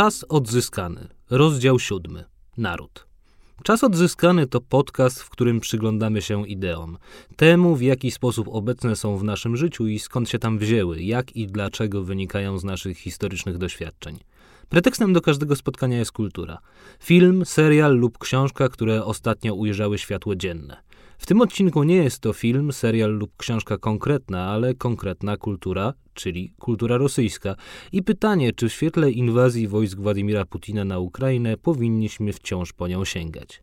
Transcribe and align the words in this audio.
Czas 0.00 0.24
odzyskany. 0.28 1.08
Rozdział 1.30 1.78
siódmy. 1.78 2.24
Naród. 2.56 3.06
Czas 3.62 3.84
odzyskany 3.84 4.46
to 4.46 4.60
podcast, 4.60 5.22
w 5.22 5.30
którym 5.30 5.60
przyglądamy 5.60 6.22
się 6.22 6.48
ideom. 6.48 6.98
Temu, 7.36 7.76
w 7.76 7.82
jaki 7.82 8.10
sposób 8.10 8.48
obecne 8.50 8.96
są 8.96 9.16
w 9.16 9.24
naszym 9.24 9.56
życiu 9.56 9.86
i 9.86 9.98
skąd 9.98 10.28
się 10.28 10.38
tam 10.38 10.58
wzięły, 10.58 11.02
jak 11.02 11.36
i 11.36 11.46
dlaczego 11.46 12.02
wynikają 12.02 12.58
z 12.58 12.64
naszych 12.64 12.98
historycznych 12.98 13.58
doświadczeń. 13.58 14.18
Pretekstem 14.68 15.12
do 15.12 15.20
każdego 15.20 15.56
spotkania 15.56 15.98
jest 15.98 16.12
kultura. 16.12 16.58
Film, 17.00 17.44
serial 17.44 17.96
lub 17.96 18.18
książka, 18.18 18.68
które 18.68 19.04
ostatnio 19.04 19.54
ujrzały 19.54 19.98
światło 19.98 20.36
dzienne. 20.36 20.76
W 21.20 21.26
tym 21.26 21.40
odcinku 21.40 21.82
nie 21.82 21.96
jest 21.96 22.20
to 22.20 22.32
film, 22.32 22.72
serial 22.72 23.10
lub 23.10 23.36
książka 23.36 23.78
konkretna, 23.78 24.50
ale 24.50 24.74
konkretna 24.74 25.36
kultura, 25.36 25.94
czyli 26.14 26.54
kultura 26.58 26.96
rosyjska. 26.96 27.56
I 27.92 28.02
pytanie, 28.02 28.52
czy 28.52 28.68
w 28.68 28.72
świetle 28.72 29.10
inwazji 29.10 29.68
wojsk 29.68 29.98
Władimira 29.98 30.44
Putina 30.44 30.84
na 30.84 30.98
Ukrainę 30.98 31.56
powinniśmy 31.56 32.32
wciąż 32.32 32.72
po 32.72 32.88
nią 32.88 33.04
sięgać. 33.04 33.62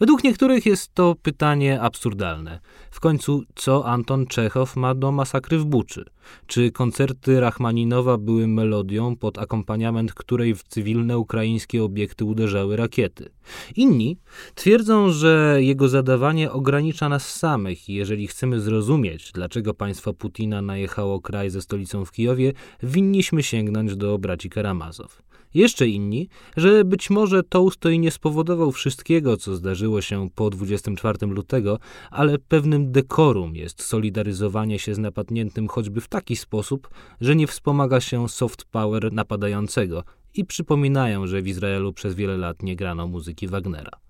Według 0.00 0.24
niektórych 0.24 0.66
jest 0.66 0.94
to 0.94 1.14
pytanie 1.22 1.80
absurdalne. 1.80 2.60
W 2.90 3.00
końcu, 3.00 3.42
co 3.54 3.86
Anton 3.86 4.26
Czechow 4.26 4.76
ma 4.76 4.94
do 4.94 5.12
masakry 5.12 5.58
w 5.58 5.64
Buczy? 5.64 6.04
Czy 6.46 6.72
koncerty 6.72 7.40
Rachmaninowa 7.40 8.18
były 8.18 8.46
melodią, 8.46 9.16
pod 9.16 9.38
akompaniament 9.38 10.14
której 10.14 10.54
w 10.54 10.62
cywilne 10.62 11.18
ukraińskie 11.18 11.84
obiekty 11.84 12.24
uderzały 12.24 12.76
rakiety? 12.76 13.30
Inni 13.76 14.16
twierdzą, 14.54 15.10
że 15.10 15.58
jego 15.58 15.88
zadawanie 15.88 16.52
ogranicza 16.52 17.08
nas 17.08 17.34
samych 17.34 17.88
i 17.88 17.94
jeżeli 17.94 18.26
chcemy 18.26 18.60
zrozumieć, 18.60 19.32
dlaczego 19.32 19.74
państwo 19.74 20.14
Putina 20.14 20.62
najechało 20.62 21.20
kraj 21.20 21.50
ze 21.50 21.62
stolicą 21.62 22.04
w 22.04 22.12
Kijowie, 22.12 22.52
winniśmy 22.82 23.42
sięgnąć 23.42 23.96
do 23.96 24.18
braci 24.18 24.50
Karamazow. 24.50 25.29
Jeszcze 25.54 25.88
inni, 25.88 26.28
że 26.56 26.84
być 26.84 27.10
może 27.10 27.42
Tołstoj 27.42 27.98
nie 27.98 28.10
spowodował 28.10 28.72
wszystkiego, 28.72 29.36
co 29.36 29.56
zdarzyło 29.56 30.00
się 30.02 30.28
po 30.34 30.50
24 30.50 31.26
lutego, 31.26 31.78
ale 32.10 32.38
pewnym 32.38 32.92
dekorum 32.92 33.56
jest 33.56 33.82
solidaryzowanie 33.82 34.78
się 34.78 34.94
z 34.94 34.98
napadniętym 34.98 35.68
choćby 35.68 36.00
w 36.00 36.08
taki 36.08 36.36
sposób, 36.36 36.90
że 37.20 37.36
nie 37.36 37.46
wspomaga 37.46 38.00
się 38.00 38.28
soft 38.28 38.64
power 38.64 39.12
napadającego 39.12 40.04
i 40.34 40.44
przypominają, 40.44 41.26
że 41.26 41.42
w 41.42 41.48
Izraelu 41.48 41.92
przez 41.92 42.14
wiele 42.14 42.36
lat 42.36 42.62
nie 42.62 42.76
grano 42.76 43.06
muzyki 43.06 43.48
Wagnera. 43.48 44.09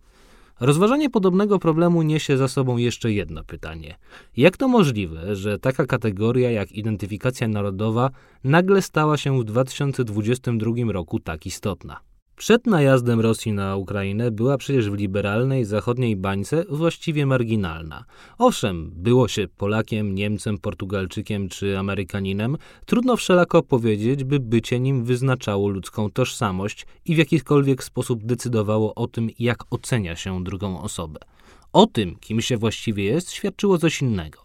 Rozważanie 0.60 1.10
podobnego 1.10 1.58
problemu 1.58 2.02
niesie 2.02 2.36
za 2.36 2.48
sobą 2.48 2.76
jeszcze 2.76 3.12
jedno 3.12 3.44
pytanie. 3.44 3.96
Jak 4.36 4.56
to 4.56 4.68
możliwe, 4.68 5.36
że 5.36 5.58
taka 5.58 5.86
kategoria 5.86 6.50
jak 6.50 6.72
identyfikacja 6.72 7.48
narodowa 7.48 8.10
nagle 8.44 8.82
stała 8.82 9.16
się 9.16 9.40
w 9.40 9.44
2022 9.44 10.92
roku 10.92 11.20
tak 11.20 11.46
istotna? 11.46 12.09
Przed 12.40 12.66
najazdem 12.66 13.20
Rosji 13.20 13.52
na 13.52 13.76
Ukrainę 13.76 14.30
była 14.30 14.56
przecież 14.58 14.90
w 14.90 14.94
liberalnej 14.94 15.64
zachodniej 15.64 16.16
bańce 16.16 16.64
właściwie 16.68 17.26
marginalna. 17.26 18.04
Owszem, 18.38 18.90
było 18.94 19.28
się 19.28 19.48
Polakiem, 19.56 20.14
Niemcem, 20.14 20.58
Portugalczykiem 20.58 21.48
czy 21.48 21.78
Amerykaninem, 21.78 22.56
trudno 22.86 23.16
wszelako 23.16 23.62
powiedzieć, 23.62 24.24
by 24.24 24.40
bycie 24.40 24.80
nim 24.80 25.04
wyznaczało 25.04 25.68
ludzką 25.68 26.10
tożsamość 26.10 26.86
i 27.06 27.14
w 27.14 27.18
jakikolwiek 27.18 27.84
sposób 27.84 28.24
decydowało 28.24 28.94
o 28.94 29.06
tym, 29.06 29.30
jak 29.38 29.58
ocenia 29.70 30.16
się 30.16 30.44
drugą 30.44 30.82
osobę. 30.82 31.20
O 31.72 31.86
tym, 31.86 32.16
kim 32.20 32.40
się 32.40 32.56
właściwie 32.56 33.04
jest, 33.04 33.32
świadczyło 33.32 33.78
coś 33.78 34.02
innego. 34.02 34.38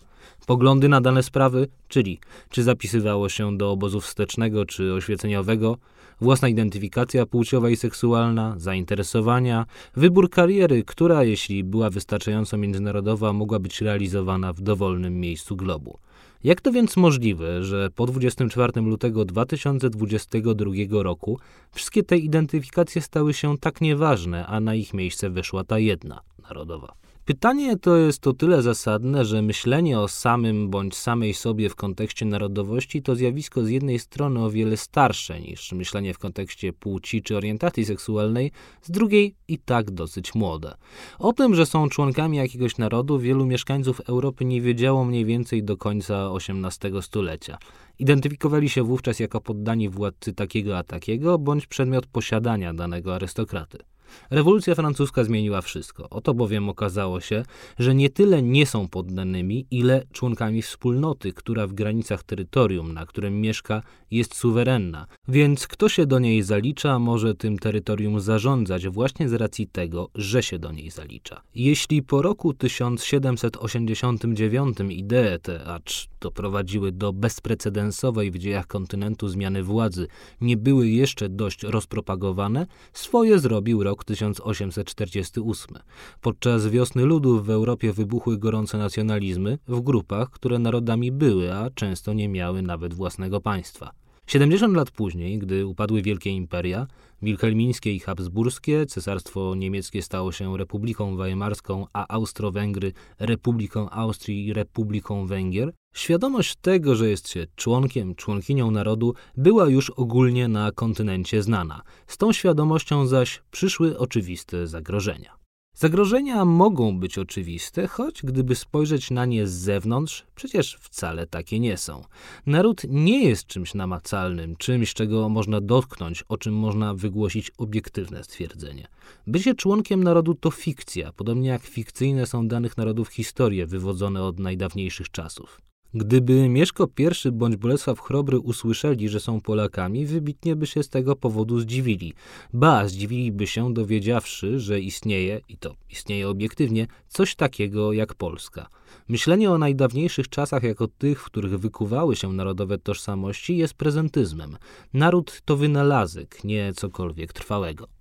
Poglądy 0.46 0.90
na 0.90 1.02
dane 1.02 1.24
sprawy, 1.24 1.68
czyli 1.88 2.20
czy 2.50 2.64
zapisywało 2.64 3.30
się 3.30 3.58
do 3.58 3.72
obozu 3.72 4.02
wstecznego 4.02 4.66
czy 4.66 4.94
oświeceniowego, 4.94 5.78
własna 6.22 6.48
identyfikacja 6.48 7.26
płciowa 7.26 7.70
i 7.70 7.76
seksualna, 7.76 8.56
zainteresowania, 8.58 9.66
wybór 9.96 10.30
kariery, 10.30 10.84
która, 10.84 11.24
jeśli 11.24 11.64
była 11.64 11.90
wystarczająco 11.90 12.58
międzynarodowa, 12.58 13.34
mogła 13.34 13.60
być 13.60 13.82
realizowana 13.82 14.54
w 14.54 14.62
dowolnym 14.62 15.20
miejscu 15.20 15.56
globu. 15.56 16.00
Jak 16.44 16.62
to 16.62 16.72
więc 16.72 16.98
możliwe, 16.98 17.64
że 17.64 17.90
po 17.96 18.06
24 18.06 18.82
lutego 18.82 19.26
2022 19.26 20.72
roku 20.92 21.40
wszystkie 21.72 22.04
te 22.04 22.18
identyfikacje 22.18 23.02
stały 23.02 23.34
się 23.34 23.58
tak 23.58 23.82
nieważne, 23.82 24.48
a 24.48 24.60
na 24.60 24.76
ich 24.76 24.94
miejsce 24.94 25.30
weszła 25.30 25.64
ta 25.64 25.80
jedna, 25.80 26.22
narodowa? 26.44 27.05
Pytanie 27.26 27.78
to 27.78 27.96
jest 27.96 28.28
o 28.28 28.34
tyle 28.34 28.62
zasadne, 28.62 29.26
że 29.26 29.42
myślenie 29.42 30.00
o 30.00 30.08
samym 30.08 30.70
bądź 30.70 30.96
samej 30.96 31.34
sobie 31.34 31.70
w 31.70 31.76
kontekście 31.76 32.26
narodowości 32.26 33.02
to 33.02 33.16
zjawisko 33.16 33.64
z 33.64 33.70
jednej 33.70 34.00
strony 34.00 34.44
o 34.44 34.50
wiele 34.50 34.78
starsze 34.78 35.42
niż 35.42 35.72
myślenie 35.72 36.14
w 36.14 36.18
kontekście 36.18 36.74
płci 36.74 37.22
czy 37.22 37.38
orientacji 37.38 37.86
seksualnej, 37.86 38.52
z 38.82 38.92
drugiej 38.92 39.36
i 39.48 39.58
tak 39.58 39.92
dosyć 39.92 40.36
młode. 40.36 40.76
O 41.20 41.34
tym, 41.34 41.56
że 41.56 41.66
są 41.66 41.90
członkami 41.90 42.38
jakiegoś 42.38 42.78
narodu, 42.78 43.20
wielu 43.20 43.46
mieszkańców 43.46 44.02
Europy 44.02 44.46
nie 44.46 44.62
wiedziało 44.62 45.06
mniej 45.06 45.26
więcej 45.26 45.64
do 45.64 45.78
końca 45.78 46.30
XVIII 46.36 47.02
stulecia. 47.02 47.58
Identyfikowali 48.00 48.70
się 48.70 48.84
wówczas 48.84 49.20
jako 49.20 49.42
poddani 49.42 49.90
władcy 49.90 50.34
takiego 50.34 50.78
a 50.78 50.84
takiego, 50.84 51.40
bądź 51.40 51.68
przedmiot 51.68 52.06
posiadania 52.06 52.74
danego 52.74 53.16
arystokraty. 53.16 53.95
Rewolucja 54.30 54.76
francuska 54.76 55.24
zmieniła 55.24 55.62
wszystko. 55.62 56.10
Oto 56.10 56.34
bowiem 56.34 56.70
okazało 56.70 57.20
się, 57.20 57.44
że 57.80 57.96
nie 57.96 58.10
tyle 58.10 58.42
nie 58.42 58.66
są 58.66 58.88
poddanymi, 58.88 59.66
ile 59.72 60.04
członkami 60.12 60.62
wspólnoty, 60.62 61.34
która 61.34 61.68
w 61.68 61.74
granicach 61.74 62.24
terytorium, 62.24 62.94
na 62.94 63.06
którym 63.06 63.42
mieszka, 63.42 63.84
jest 64.12 64.36
suwerenna. 64.36 65.08
Więc 65.28 65.68
kto 65.68 65.90
się 65.90 66.06
do 66.06 66.20
niej 66.20 66.44
zalicza, 66.44 67.00
może 67.00 67.36
tym 67.36 67.60
terytorium 67.60 68.20
zarządzać 68.20 68.88
właśnie 68.88 69.30
z 69.30 69.34
racji 69.34 69.68
tego, 69.68 70.10
że 70.16 70.44
się 70.44 70.60
do 70.60 70.72
niej 70.72 70.92
zalicza. 70.92 71.42
Jeśli 71.56 72.04
po 72.04 72.22
roku 72.22 72.54
1789 72.54 74.78
idee 74.90 75.40
te, 75.42 75.66
acz 75.66 76.08
doprowadziły 76.26 76.92
do 76.92 77.14
bezprecedensowej 77.14 78.32
w 78.32 78.38
dziejach 78.38 78.68
kontynentu 78.68 79.28
zmiany 79.28 79.64
władzy, 79.64 80.08
nie 80.42 80.58
były 80.58 80.88
jeszcze 80.90 81.30
dość 81.30 81.64
rozpropagowane, 81.64 82.68
swoje 82.94 83.40
zrobił 83.40 83.84
rok 83.84 84.04
1848. 84.04 85.78
Podczas 86.22 86.68
wiosny 86.68 87.06
ludów 87.06 87.46
w 87.46 87.50
Europie 87.50 87.94
wybuchły 87.94 88.38
gorące 88.38 88.78
nacjonalizmy 88.78 89.58
w 89.68 89.82
grupach, 89.82 90.30
które 90.30 90.60
narodami 90.60 91.12
były, 91.12 91.54
a 91.54 91.70
często 91.70 92.14
nie 92.14 92.30
miały 92.30 92.62
nawet 92.62 92.94
własnego 92.94 93.42
państwa. 93.42 94.05
70 94.28 94.76
lat 94.76 94.92
później, 94.92 95.40
gdy 95.40 95.66
upadły 95.66 96.02
wielkie 96.02 96.30
imperia, 96.30 96.88
wilhelmińskie 97.22 97.94
i 97.94 98.00
habsburskie, 98.00 98.86
cesarstwo 98.86 99.56
niemieckie 99.56 100.02
stało 100.02 100.32
się 100.32 100.58
Republiką 100.58 101.18
Weimarską, 101.18 101.86
a 101.94 102.08
Austro-Węgry 102.08 102.94
Republiką 103.20 103.90
Austrii 103.90 104.48
i 104.48 104.54
Republiką 104.54 105.28
Węgier, 105.28 105.74
świadomość 105.96 106.56
tego, 106.56 106.96
że 106.96 107.10
jest 107.10 107.30
się 107.30 107.48
członkiem, 107.56 108.16
członkinią 108.16 108.72
narodu, 108.72 109.14
była 109.38 109.70
już 109.70 109.90
ogólnie 109.90 110.48
na 110.48 110.72
kontynencie 110.72 111.44
znana. 111.44 111.82
Z 112.08 112.18
tą 112.18 112.34
świadomością 112.34 113.08
zaś 113.08 113.42
przyszły 113.52 113.98
oczywiste 113.98 114.68
zagrożenia. 114.68 115.45
Zagrożenia 115.78 116.46
mogą 116.46 117.00
być 117.00 117.18
oczywiste, 117.18 117.88
choć 117.88 118.24
gdyby 118.24 118.56
spojrzeć 118.56 119.12
na 119.12 119.26
nie 119.26 119.48
z 119.48 119.52
zewnątrz, 119.52 120.26
przecież 120.36 120.78
wcale 120.82 121.28
takie 121.28 121.60
nie 121.60 121.78
są. 121.78 122.02
Naród 122.46 122.82
nie 122.90 123.24
jest 123.24 123.48
czymś 123.48 123.74
namacalnym, 123.74 124.56
czymś, 124.56 124.94
czego 124.94 125.30
można 125.30 125.62
dotknąć, 125.62 126.24
o 126.30 126.38
czym 126.38 126.54
można 126.54 126.94
wygłosić 126.94 127.52
obiektywne 127.58 128.24
stwierdzenie. 128.24 128.88
Bycie 129.28 129.56
członkiem 129.56 130.04
narodu 130.04 130.36
to 130.36 130.52
fikcja, 130.52 131.12
podobnie 131.12 131.50
jak 131.50 131.64
fikcyjne 131.64 132.26
są 132.26 132.48
danych 132.48 132.78
narodów 132.78 133.08
historie 133.08 133.66
wywodzone 133.66 134.24
od 134.24 134.40
najdawniejszych 134.40 135.12
czasów. 135.12 135.65
Gdyby 135.98 136.50
Mieszko 136.50 136.90
I 137.28 137.32
bądź 137.32 137.56
Bolesław 137.56 138.00
Chrobry 138.00 138.40
usłyszeli, 138.40 139.10
że 139.10 139.20
są 139.20 139.42
Polakami, 139.42 140.06
wybitnie 140.06 140.56
by 140.56 140.68
się 140.68 140.84
z 140.84 140.90
tego 140.90 141.16
powodu 141.16 141.60
zdziwili. 141.60 142.14
Ba, 142.54 142.88
zdziwiliby 142.88 143.48
się 143.48 143.74
dowiedziawszy, 143.74 144.60
że 144.60 144.80
istnieje, 144.80 145.42
i 145.50 145.58
to 145.58 145.76
istnieje 145.90 146.30
obiektywnie, 146.30 146.88
coś 147.08 147.36
takiego 147.36 147.94
jak 147.94 148.16
Polska. 148.16 148.68
Myślenie 149.08 149.52
o 149.52 149.58
najdawniejszych 149.58 150.30
czasach 150.30 150.64
jako 150.64 150.88
tych, 150.88 151.22
w 151.22 151.26
których 151.26 151.60
wykuwały 151.60 152.16
się 152.16 152.34
narodowe 152.34 152.78
tożsamości, 152.78 153.58
jest 153.58 153.74
prezentyzmem. 153.74 154.58
Naród 154.94 155.42
to 155.46 155.58
wynalazek, 155.58 156.44
nie 156.44 156.74
cokolwiek 156.74 157.34
trwałego. 157.34 157.95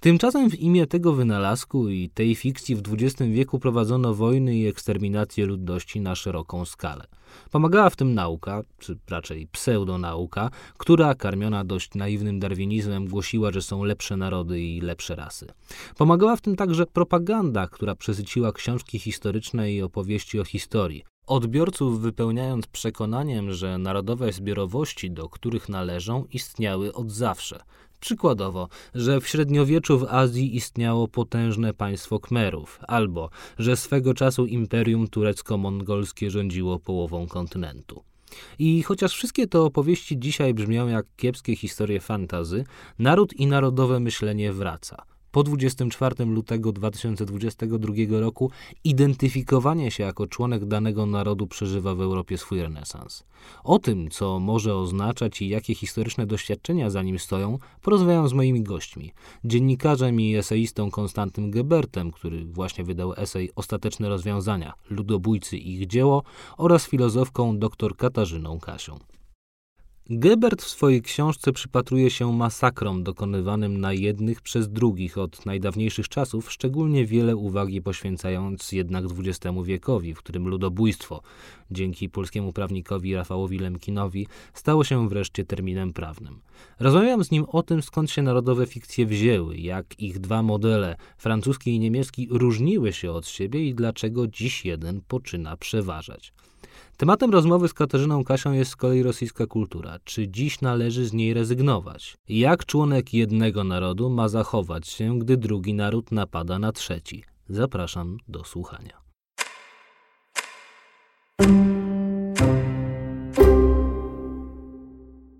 Tymczasem 0.00 0.50
w 0.50 0.54
imię 0.60 0.86
tego 0.86 1.12
wynalazku 1.12 1.88
i 1.88 2.10
tej 2.14 2.34
fikcji 2.34 2.76
w 2.76 2.82
XX 2.92 3.30
wieku 3.30 3.58
prowadzono 3.58 4.14
wojny 4.14 4.56
i 4.56 4.66
eksterminację 4.66 5.46
ludności 5.46 6.00
na 6.00 6.14
szeroką 6.14 6.64
skalę. 6.64 7.06
Pomagała 7.50 7.90
w 7.90 7.96
tym 7.96 8.14
nauka, 8.14 8.62
czy 8.78 8.98
raczej 9.10 9.46
pseudonauka, 9.46 10.50
która, 10.78 11.14
karmiona 11.14 11.64
dość 11.64 11.94
naiwnym 11.94 12.38
darwinizmem, 12.38 13.08
głosiła, 13.08 13.52
że 13.52 13.62
są 13.62 13.84
lepsze 13.84 14.16
narody 14.16 14.60
i 14.60 14.80
lepsze 14.80 15.16
rasy. 15.16 15.46
Pomagała 15.96 16.36
w 16.36 16.40
tym 16.40 16.56
także 16.56 16.86
propaganda, 16.86 17.66
która 17.66 17.94
przesyciła 17.94 18.52
książki 18.52 18.98
historyczne 18.98 19.72
i 19.72 19.82
opowieści 19.82 20.40
o 20.40 20.44
historii, 20.44 21.04
odbiorców 21.26 22.00
wypełniając 22.00 22.66
przekonaniem, 22.66 23.52
że 23.52 23.78
narodowe 23.78 24.32
zbiorowości, 24.32 25.10
do 25.10 25.28
których 25.28 25.68
należą, 25.68 26.24
istniały 26.32 26.94
od 26.94 27.10
zawsze. 27.10 27.60
Przykładowo, 28.00 28.68
że 28.94 29.20
w 29.20 29.28
średniowieczu 29.28 29.98
w 29.98 30.04
Azji 30.04 30.56
istniało 30.56 31.08
potężne 31.08 31.74
państwo 31.74 32.20
Kmerów, 32.20 32.80
albo 32.88 33.30
że 33.58 33.76
swego 33.76 34.14
czasu 34.14 34.46
imperium 34.46 35.06
turecko-mongolskie 35.08 36.30
rządziło 36.30 36.78
połową 36.78 37.26
kontynentu. 37.26 38.02
I 38.58 38.82
chociaż 38.82 39.12
wszystkie 39.12 39.46
te 39.46 39.60
opowieści 39.60 40.18
dzisiaj 40.18 40.54
brzmią 40.54 40.88
jak 40.88 41.06
kiepskie 41.16 41.56
historie 41.56 42.00
fantazy, 42.00 42.64
naród 42.98 43.32
i 43.32 43.46
narodowe 43.46 44.00
myślenie 44.00 44.52
wraca 44.52 45.04
po 45.30 45.42
24 45.42 46.24
lutego 46.24 46.72
2022 46.72 48.20
roku 48.20 48.50
identyfikowanie 48.84 49.90
się 49.90 50.02
jako 50.02 50.26
członek 50.26 50.64
danego 50.64 51.06
narodu 51.06 51.46
przeżywa 51.46 51.94
w 51.94 52.00
Europie 52.00 52.38
swój 52.38 52.62
renesans. 52.62 53.24
O 53.64 53.78
tym, 53.78 54.10
co 54.10 54.38
może 54.40 54.74
oznaczać 54.74 55.42
i 55.42 55.48
jakie 55.48 55.74
historyczne 55.74 56.26
doświadczenia 56.26 56.90
za 56.90 57.02
nim 57.02 57.18
stoją, 57.18 57.58
porozmawiam 57.82 58.28
z 58.28 58.32
moimi 58.32 58.62
gośćmi. 58.62 59.12
Dziennikarzem 59.44 60.20
i 60.20 60.36
eseistą 60.36 60.90
Konstantym 60.90 61.50
Gebertem, 61.50 62.10
który 62.10 62.44
właśnie 62.44 62.84
wydał 62.84 63.14
esej 63.16 63.50
Ostateczne 63.56 64.08
rozwiązania, 64.08 64.74
ludobójcy 64.90 65.56
i 65.56 65.74
ich 65.74 65.86
dzieło, 65.86 66.22
oraz 66.56 66.86
filozofką 66.86 67.58
dr 67.58 67.96
Katarzyną 67.96 68.60
Kasią. 68.60 68.98
Gebert 70.10 70.62
w 70.62 70.68
swojej 70.68 71.02
książce 71.02 71.52
przypatruje 71.52 72.10
się 72.10 72.32
masakrom 72.32 73.02
dokonywanym 73.02 73.80
na 73.80 73.92
jednych 73.92 74.40
przez 74.40 74.68
drugich 74.68 75.18
od 75.18 75.46
najdawniejszych 75.46 76.08
czasów, 76.08 76.52
szczególnie 76.52 77.06
wiele 77.06 77.36
uwagi 77.36 77.82
poświęcając 77.82 78.72
jednak 78.72 79.04
XX 79.04 79.56
wiekowi, 79.64 80.14
w 80.14 80.18
którym 80.18 80.48
ludobójstwo, 80.48 81.22
dzięki 81.70 82.08
polskiemu 82.08 82.52
prawnikowi 82.52 83.14
Rafałowi 83.14 83.58
Lemkinowi, 83.58 84.26
stało 84.54 84.84
się 84.84 85.08
wreszcie 85.08 85.44
terminem 85.44 85.92
prawnym. 85.92 86.40
Rozmawiam 86.80 87.24
z 87.24 87.30
nim 87.30 87.44
o 87.48 87.62
tym, 87.62 87.82
skąd 87.82 88.10
się 88.10 88.22
narodowe 88.22 88.66
fikcje 88.66 89.06
wzięły, 89.06 89.56
jak 89.56 90.00
ich 90.00 90.18
dwa 90.18 90.42
modele, 90.42 90.96
francuski 91.18 91.74
i 91.74 91.78
niemiecki, 91.78 92.28
różniły 92.30 92.92
się 92.92 93.12
od 93.12 93.26
siebie 93.26 93.64
i 93.64 93.74
dlaczego 93.74 94.26
dziś 94.26 94.64
jeden 94.64 95.00
poczyna 95.08 95.56
przeważać. 95.56 96.32
Tematem 96.96 97.30
rozmowy 97.30 97.68
z 97.68 97.74
Katarzyną 97.74 98.24
Kasią 98.24 98.52
jest 98.52 98.70
z 98.70 98.76
kolei 98.76 99.02
rosyjska 99.02 99.46
kultura. 99.46 99.98
Czy 100.04 100.28
dziś 100.28 100.60
należy 100.60 101.06
z 101.06 101.12
niej 101.12 101.34
rezygnować? 101.34 102.16
Jak 102.28 102.66
członek 102.66 103.14
jednego 103.14 103.64
narodu 103.64 104.10
ma 104.10 104.28
zachować 104.28 104.88
się, 104.88 105.18
gdy 105.18 105.36
drugi 105.36 105.74
naród 105.74 106.12
napada 106.12 106.58
na 106.58 106.72
trzeci? 106.72 107.24
Zapraszam 107.48 108.18
do 108.28 108.44
słuchania. 108.44 108.98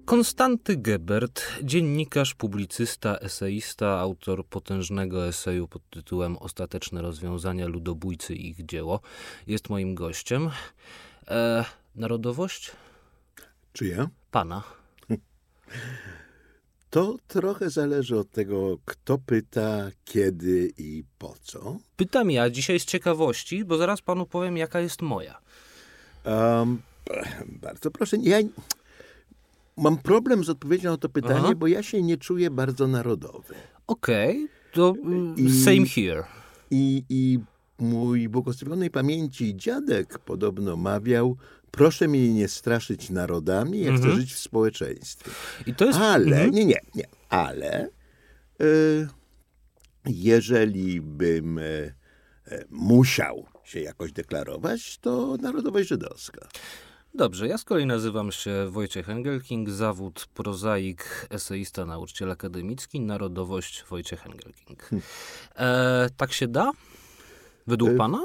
Konstanty 0.08 0.76
Gebert, 0.76 1.42
dziennikarz, 1.62 2.34
publicysta, 2.34 3.18
eseista, 3.18 3.98
autor 3.98 4.46
potężnego 4.46 5.26
eseju 5.26 5.68
pod 5.68 5.90
tytułem 5.90 6.36
Ostateczne 6.36 7.02
rozwiązania 7.02 7.66
ludobójcy 7.66 8.34
i 8.34 8.48
ich 8.48 8.66
dzieło, 8.66 9.00
jest 9.46 9.68
moim 9.68 9.94
gościem. 9.94 10.50
E, 11.28 11.64
narodowość? 11.94 12.70
Czyja? 13.72 14.08
Pana. 14.30 14.62
To 16.90 17.16
trochę 17.26 17.70
zależy 17.70 18.18
od 18.18 18.30
tego, 18.30 18.78
kto 18.84 19.18
pyta, 19.18 19.90
kiedy 20.04 20.72
i 20.78 21.04
po 21.18 21.34
co. 21.42 21.76
Pytam 21.96 22.30
ja 22.30 22.50
dzisiaj 22.50 22.80
z 22.80 22.84
ciekawości, 22.84 23.64
bo 23.64 23.76
zaraz 23.76 24.00
panu 24.00 24.26
powiem, 24.26 24.56
jaka 24.56 24.80
jest 24.80 25.02
moja. 25.02 25.40
Um, 26.24 26.82
bardzo 27.46 27.90
proszę. 27.90 28.16
Ja 28.22 28.38
mam 29.78 29.98
problem 29.98 30.44
z 30.44 30.48
odpowiedzią 30.50 30.90
na 30.90 30.96
to 30.96 31.08
pytanie, 31.08 31.40
Aha. 31.44 31.54
bo 31.54 31.66
ja 31.66 31.82
się 31.82 32.02
nie 32.02 32.16
czuję 32.16 32.50
bardzo 32.50 32.86
narodowy. 32.86 33.54
Okej, 33.86 34.36
okay, 34.36 34.48
to 34.72 34.94
I, 35.36 35.64
same 35.64 35.86
here. 35.86 36.24
I, 36.70 37.04
I 37.08 37.38
Mój 37.78 38.28
błogosławionej 38.28 38.90
pamięci 38.90 39.56
dziadek 39.56 40.18
podobno 40.18 40.76
mawiał, 40.76 41.36
proszę 41.70 42.08
mnie 42.08 42.34
nie 42.34 42.48
straszyć 42.48 43.10
narodami, 43.10 43.80
ja 43.80 43.90
mhm. 43.90 44.10
chcę 44.10 44.20
żyć 44.20 44.34
w 44.34 44.38
społeczeństwie. 44.38 45.30
I 45.66 45.74
to 45.74 45.84
jest... 45.84 45.98
Ale, 45.98 46.36
mhm. 46.36 46.50
nie, 46.50 46.64
nie, 46.64 46.80
nie, 46.94 47.04
ale 47.28 47.88
y, 48.60 49.08
jeżeli 50.06 51.00
bym 51.00 51.58
y, 51.58 51.94
musiał 52.70 53.46
się 53.64 53.80
jakoś 53.80 54.12
deklarować, 54.12 54.98
to 54.98 55.36
narodowość 55.36 55.88
żydowska. 55.88 56.48
Dobrze, 57.14 57.48
ja 57.48 57.58
z 57.58 57.64
kolei 57.64 57.86
nazywam 57.86 58.32
się 58.32 58.70
Wojciech 58.70 59.08
Engelking, 59.08 59.70
zawód 59.70 60.26
prozaik, 60.34 61.28
eseista, 61.30 61.86
nauczyciel 61.86 62.30
akademicki, 62.30 63.00
narodowość 63.00 63.84
Wojciech 63.90 64.26
Engelking. 64.26 64.82
Hmm. 64.82 65.02
E, 65.56 66.10
tak 66.16 66.32
się 66.32 66.48
da? 66.48 66.72
Według 67.66 67.90
y, 67.90 67.96
pana? 67.96 68.24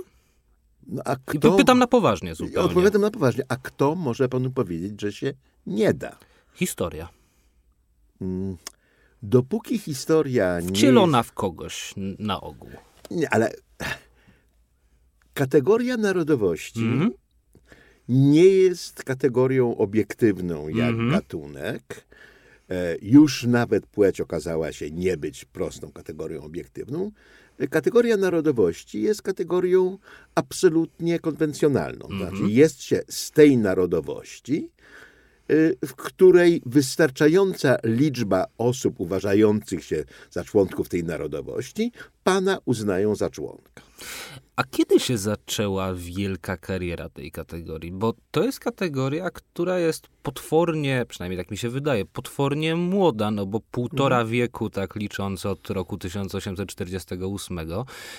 No, 0.88 1.02
a 1.06 1.16
kto, 1.26 1.54
I 1.54 1.58
pytam 1.58 1.80
na 1.80 1.88
poważnie 1.88 2.36
zupełnie. 2.36 2.60
Odpowiadam 2.60 3.02
na 3.02 3.12
poważnie. 3.12 3.44
A 3.50 3.56
kto 3.56 3.96
może 3.96 4.30
panu 4.30 4.52
powiedzieć, 4.52 5.02
że 5.02 5.12
się 5.14 5.34
nie 5.66 5.94
da? 5.94 6.18
Historia. 6.54 7.10
Mm, 8.22 8.58
dopóki 9.24 9.80
historia 9.80 10.60
nie 10.60 10.70
Wcielona 10.70 11.18
jest... 11.18 11.30
w 11.30 11.34
kogoś 11.34 11.94
na 12.20 12.42
ogół. 12.42 12.70
Nie, 13.12 13.34
ale 13.34 13.54
kategoria 15.34 15.98
narodowości 15.98 16.80
mm 16.80 17.10
-hmm. 17.10 17.23
Nie 18.10 18.46
jest 18.46 19.04
kategorią 19.04 19.78
obiektywną 19.78 20.70
jak 20.70 20.96
-hmm. 20.96 21.12
gatunek. 21.12 22.06
E, 22.70 22.96
już 23.02 23.44
nawet 23.44 23.86
płeć 23.86 24.22
okazała 24.22 24.72
się 24.72 24.92
nie 24.92 25.18
być 25.18 25.46
prostą 25.46 25.92
kategorią 25.92 26.42
obiektywną. 26.42 27.12
Kategoria 27.70 28.18
narodowości 28.18 29.02
jest 29.02 29.22
kategorią 29.22 29.98
absolutnie 30.36 31.20
konwencjonalną. 31.20 32.06
-hmm. 32.06 32.18
Znaczy, 32.18 32.44
jest 32.52 32.82
się 32.82 33.02
z 33.10 33.32
tej 33.32 33.58
narodowości, 33.58 34.70
y, 35.52 35.78
w 35.86 35.96
której 35.96 36.62
wystarczająca 36.66 37.78
liczba 37.84 38.46
osób 38.58 39.00
uważających 39.00 39.84
się 39.84 40.04
za 40.32 40.44
członków 40.44 40.90
tej 40.90 41.04
narodowości 41.04 41.92
pana 42.24 42.58
uznają 42.66 43.16
za 43.16 43.30
członka. 43.30 43.84
A 44.56 44.64
kiedy 44.64 45.00
się 45.00 45.18
zaczęła 45.18 45.94
wielka 45.94 46.58
kariera 46.58 47.10
tej 47.10 47.32
kategorii? 47.32 47.92
Bo 47.92 48.14
to 48.32 48.44
jest 48.44 48.60
kategoria, 48.60 49.30
która 49.30 49.80
jest 49.80 50.08
potwornie, 50.24 51.06
przynajmniej 51.10 51.38
tak 51.38 51.52
mi 51.52 51.58
się 51.58 51.70
wydaje, 51.70 52.06
potwornie 52.06 52.76
młoda, 52.76 53.32
no 53.32 53.46
bo 53.46 53.60
półtora 53.60 54.16
mhm. 54.16 54.32
wieku, 54.32 54.70
tak 54.70 54.96
licząc 54.96 55.46
od 55.46 55.70
roku 55.70 55.98
1848, 55.98 57.60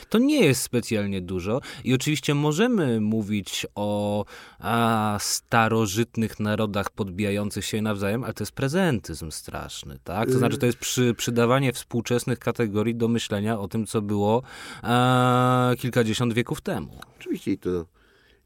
to 0.09 0.19
nie 0.19 0.40
jest 0.40 0.62
specjalnie 0.62 1.21
dużo. 1.21 1.61
I 1.85 1.95
oczywiście 1.95 2.35
możemy 2.35 3.00
mówić 3.00 3.67
o 3.75 4.25
a, 4.59 5.17
starożytnych 5.21 6.40
narodach 6.40 6.90
podbijających 6.90 7.64
się 7.64 7.83
nawzajem, 7.83 8.25
ale 8.25 8.35
to 8.35 8.43
jest 8.43 8.52
prezentyzm 8.52 9.31
straszny, 9.31 9.99
tak? 10.05 10.28
To 10.28 10.38
znaczy, 10.38 10.59
to 10.59 10.67
jest 10.67 10.78
przy, 10.78 11.14
przydawanie 11.14 11.73
współczesnych 11.73 12.38
kategorii 12.38 12.95
do 12.95 13.09
myślenia 13.09 13.61
o 13.61 13.69
tym, 13.69 13.87
co 13.87 13.94
było 14.03 14.43
a, 14.83 15.73
kilkadziesiąt 15.79 16.33
wieków 16.33 16.61
temu. 16.61 16.99
Oczywiście 17.19 17.59
to 17.59 17.87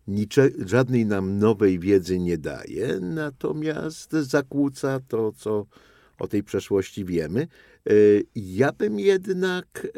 nicze, 0.09 0.49
żadnej 0.67 1.07
nam 1.07 1.39
nowej 1.39 1.79
wiedzy 1.79 2.19
nie 2.19 2.39
daje, 2.39 3.01
natomiast 3.01 4.13
zakłóca 4.13 5.01
to, 5.09 5.33
co 5.33 5.67
o 6.19 6.29
tej 6.29 6.43
przeszłości 6.43 7.05
wiemy. 7.05 7.41
E, 7.87 7.93
ja 8.35 8.73
bym 8.73 9.01
jednak 9.01 9.87
e, 9.87 9.89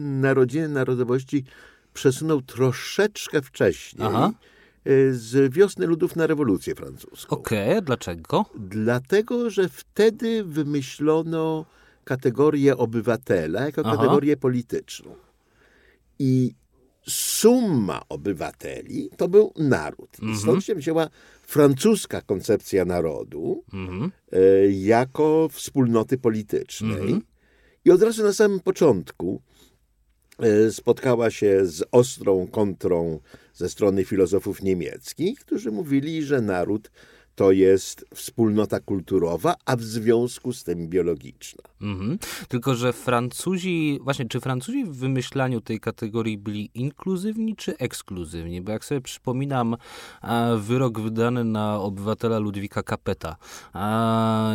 narodziny 0.00 0.68
narodowości 0.68 1.44
przesunął 1.94 2.42
troszeczkę 2.42 3.42
wcześniej. 3.42 4.08
Aha. 4.08 4.32
E, 4.84 5.12
z 5.12 5.54
wiosny 5.54 5.86
ludów 5.86 6.16
na 6.16 6.26
rewolucję 6.26 6.74
francuską. 6.74 7.36
Okej, 7.36 7.70
okay, 7.70 7.82
dlaczego? 7.82 8.44
Dlatego, 8.54 9.50
że 9.50 9.68
wtedy 9.68 10.44
wymyślono 10.44 11.64
kategorię 12.10 12.76
obywatela 12.76 13.60
jako 13.66 13.82
Aha. 13.84 13.96
kategorię 13.96 14.36
polityczną. 14.36 15.14
I 16.18 16.54
summa 17.08 18.02
obywateli 18.08 19.10
to 19.16 19.28
był 19.28 19.52
naród. 19.58 20.10
I 20.22 20.36
stąd 20.36 20.40
mhm. 20.40 20.60
się 20.60 20.74
wzięła 20.74 21.08
francuska 21.42 22.20
koncepcja 22.20 22.84
narodu 22.84 23.64
mhm. 23.72 24.12
e, 24.32 24.38
jako 24.70 25.48
wspólnoty 25.52 26.18
politycznej. 26.18 27.00
Mhm. 27.00 27.22
I 27.84 27.90
od 27.90 28.02
razu 28.02 28.22
na 28.22 28.32
samym 28.32 28.60
początku 28.60 29.42
e, 30.38 30.70
spotkała 30.70 31.30
się 31.30 31.66
z 31.66 31.82
ostrą 31.92 32.46
kontrą 32.46 33.20
ze 33.54 33.68
strony 33.68 34.04
filozofów 34.04 34.62
niemieckich, 34.62 35.40
którzy 35.40 35.70
mówili, 35.70 36.22
że 36.22 36.40
naród 36.40 36.90
to 37.40 37.52
jest 37.52 38.04
wspólnota 38.14 38.80
kulturowa, 38.80 39.54
a 39.66 39.76
w 39.76 39.82
związku 39.82 40.52
z 40.52 40.64
tym 40.64 40.88
biologiczna. 40.88 41.62
Mhm. 41.80 42.18
Tylko, 42.48 42.74
że 42.74 42.92
Francuzi, 42.92 43.98
właśnie, 44.02 44.28
czy 44.28 44.40
Francuzi 44.40 44.84
w 44.84 44.96
wymyślaniu 44.96 45.60
tej 45.60 45.80
kategorii 45.80 46.38
byli 46.38 46.70
inkluzywni 46.74 47.56
czy 47.56 47.78
ekskluzywni? 47.78 48.60
Bo 48.60 48.72
jak 48.72 48.84
sobie 48.84 49.00
przypominam 49.00 49.76
a, 50.20 50.48
wyrok 50.58 51.00
wydany 51.00 51.44
na 51.44 51.80
obywatela 51.80 52.38
Ludwika 52.38 52.82
Kapeta, 52.82 53.36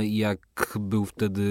jak 0.01 0.77
był 0.79 1.05
wtedy 1.05 1.43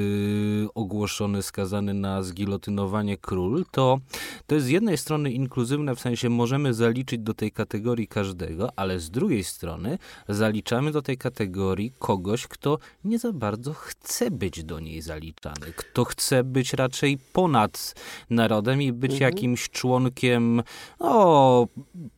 ogłoszony, 0.74 1.42
skazany 1.42 1.94
na 1.94 2.22
zgilotynowanie 2.22 3.16
król, 3.16 3.64
to 3.70 4.00
to 4.46 4.54
jest 4.54 4.66
z 4.66 4.70
jednej 4.70 4.98
strony 4.98 5.32
inkluzywne, 5.32 5.94
w 5.94 6.00
sensie 6.00 6.28
możemy 6.28 6.74
zaliczyć 6.74 7.20
do 7.20 7.34
tej 7.34 7.52
kategorii 7.52 8.08
każdego, 8.08 8.68
ale 8.76 9.00
z 9.00 9.10
drugiej 9.10 9.44
strony 9.44 9.98
zaliczamy 10.28 10.92
do 10.92 11.02
tej 11.02 11.18
kategorii 11.24 11.92
kogoś, 11.98 12.46
kto 12.46 12.78
nie 13.04 13.18
za 13.18 13.32
bardzo 13.32 13.72
chce 13.72 14.30
być 14.30 14.64
do 14.64 14.80
niej 14.80 15.02
zaliczany, 15.02 15.66
kto 15.76 16.04
chce 16.04 16.44
być 16.44 16.72
raczej 16.72 17.18
ponad 17.32 17.94
narodem 18.30 18.82
i 18.82 18.92
być 18.92 19.12
mhm. 19.12 19.32
jakimś 19.32 19.70
członkiem 19.70 20.62
o, 20.98 21.68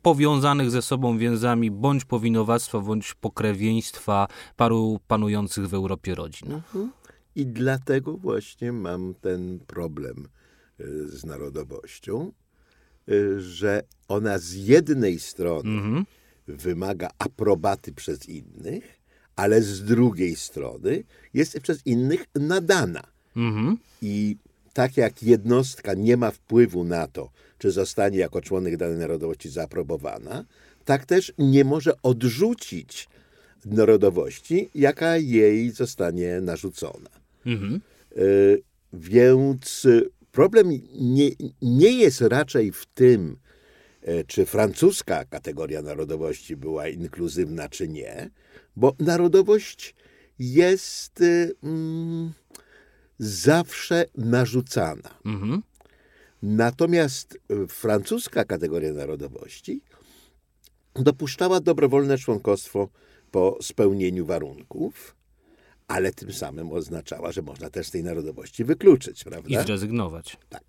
powiązanych 0.03 0.71
ze 0.71 0.83
sobą 0.83 1.19
więzami 1.19 1.71
bądź 1.71 2.05
powinowactwa, 2.05 2.81
bądź 2.81 3.15
pokrewieństwa 3.15 4.29
paru 4.57 5.01
panujących 5.09 5.69
w 5.69 5.75
Europie 5.75 6.15
rodzin. 6.15 6.53
Mhm. 6.53 6.93
I 7.35 7.47
dlatego 7.47 8.17
właśnie 8.17 8.73
mam 8.73 9.15
ten 9.15 9.61
problem 9.67 10.29
y, 10.81 11.09
z 11.09 11.25
narodowością, 11.25 12.33
y, 13.09 13.41
że 13.41 13.83
ona 14.09 14.39
z 14.39 14.53
jednej 14.53 15.21
strony 15.21 15.71
mhm. 15.71 16.05
wymaga 16.49 17.09
aprobaty 17.19 17.93
przez 17.93 18.29
innych, 18.29 18.96
ale 19.37 19.63
z 19.63 19.85
drugiej 19.85 20.37
strony 20.37 21.05
jest 21.35 21.61
przez 21.61 21.87
innych 21.87 22.25
nadana. 22.35 23.03
Mhm. 23.37 23.77
I 24.03 24.37
tak 24.73 24.97
jak 24.97 25.23
jednostka 25.23 25.95
nie 25.95 26.17
ma 26.17 26.31
wpływu 26.31 26.85
na 26.85 27.07
to, 27.07 27.31
czy 27.59 27.71
zostanie 27.71 28.19
jako 28.19 28.41
członek 28.41 28.77
danej 28.77 28.97
narodowości 28.97 29.49
zaaprobowana, 29.49 30.45
tak 30.85 31.07
też 31.07 31.33
nie 31.39 31.65
może 31.65 32.03
odrzucić 32.03 33.09
narodowości, 33.65 34.69
jaka 34.75 35.17
jej 35.17 35.71
zostanie 35.71 36.41
narzucona. 36.41 37.11
Mhm. 37.47 37.81
Y, 38.17 38.63
więc 38.93 39.87
problem 40.33 40.71
nie, 41.01 41.31
nie 41.63 41.93
jest 41.93 42.21
raczej 42.21 42.73
w 42.73 42.87
tym, 42.87 43.37
czy 44.27 44.47
francuska 44.47 45.25
kategoria 45.25 45.83
narodowości 45.83 46.57
była 46.57 46.89
inkluzywna, 46.89 47.69
czy 47.69 47.89
nie, 47.89 48.31
bo 48.77 48.95
narodowość 48.99 49.95
jest 50.39 51.21
y, 51.21 51.55
mm, 51.63 52.33
zawsze 53.19 54.05
narzucana. 54.17 55.11
Mhm. 55.25 55.63
Natomiast 56.43 57.39
francuska 57.69 58.45
kategoria 58.45 58.93
narodowości 58.93 59.83
dopuszczała 60.95 61.61
dobrowolne 61.61 62.19
członkostwo 62.19 62.89
po 63.31 63.59
spełnieniu 63.63 64.27
warunków, 64.27 65.17
ale 65.89 66.13
tym 66.13 66.33
samym 66.33 66.73
oznaczała, 66.73 67.33
że 67.33 67.43
można 67.43 67.71
też 67.71 67.91
tej 67.91 68.05
narodowości 68.05 68.65
wykluczyć, 68.65 69.25
prawda? 69.25 69.63
I 69.63 69.67
zrezygnować. 69.67 70.37
Tak. 70.49 70.65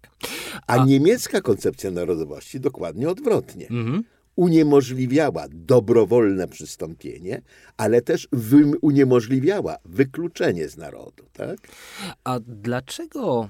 A, 0.68 0.74
A... 0.74 0.86
niemiecka 0.86 1.42
koncepcja 1.42 1.92
narodowości 1.92 2.60
dokładnie 2.60 3.10
odwrotnie. 3.10 3.68
Mhm 3.70 4.04
uniemożliwiała 4.38 5.46
dobrowolne 5.52 6.48
przystąpienie, 6.48 7.42
ale 7.78 8.02
też 8.02 8.28
uniemożliwiała 8.82 9.78
wykluczenie 9.86 10.70
z 10.70 10.78
narodu. 10.78 11.24
Tak? 11.34 11.58
A 12.24 12.40
dlaczego 12.40 13.50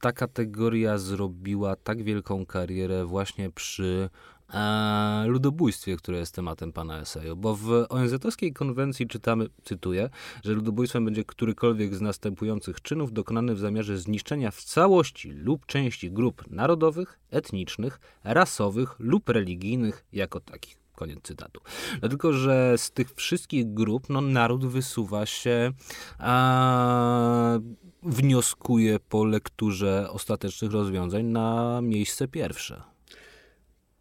ta 0.00 0.12
kategoria 0.12 0.98
zrobiła 0.98 1.76
tak 1.76 2.02
wielką 2.02 2.46
karierę 2.46 3.04
właśnie 3.04 3.50
przy 3.50 4.10
e, 4.54 5.24
ludobójstwie, 5.26 5.96
które 5.96 6.18
jest 6.18 6.34
tematem 6.34 6.72
pana 6.72 7.00
eseju. 7.00 7.36
Bo 7.36 7.54
w 7.54 7.86
ONZ-owskiej 7.88 8.52
konwencji 8.52 9.06
czytamy, 9.06 9.46
cytuję, 9.64 10.10
że 10.44 10.52
ludobójstwem 10.52 11.04
będzie 11.04 11.24
którykolwiek 11.24 11.94
z 11.94 12.00
następujących 12.00 12.80
czynów 12.82 13.12
dokonany 13.12 13.54
w 13.54 13.58
zamiarze 13.58 13.98
zniszczenia 13.98 14.50
w 14.50 14.62
całości 14.62 15.30
lub 15.32 15.66
części 15.66 16.10
grup 16.10 16.50
narodowych, 16.50 17.18
etnicznych, 17.30 18.00
rasowych 18.24 18.96
lub 18.98 19.28
religijnych 19.28 20.04
jako 20.12 20.40
takich. 20.40 20.78
Koniec 20.94 21.18
cytatu. 21.22 21.60
Dlatego, 22.00 22.32
że 22.32 22.74
z 22.78 22.90
tych 22.90 23.14
wszystkich 23.14 23.74
grup 23.74 24.08
no, 24.08 24.20
naród 24.20 24.66
wysuwa 24.66 25.26
się, 25.26 25.72
a, 26.18 27.58
wnioskuje 28.02 28.98
po 29.08 29.24
lekturze 29.24 30.10
ostatecznych 30.10 30.72
rozwiązań 30.72 31.24
na 31.24 31.80
miejsce 31.82 32.28
pierwsze 32.28 32.82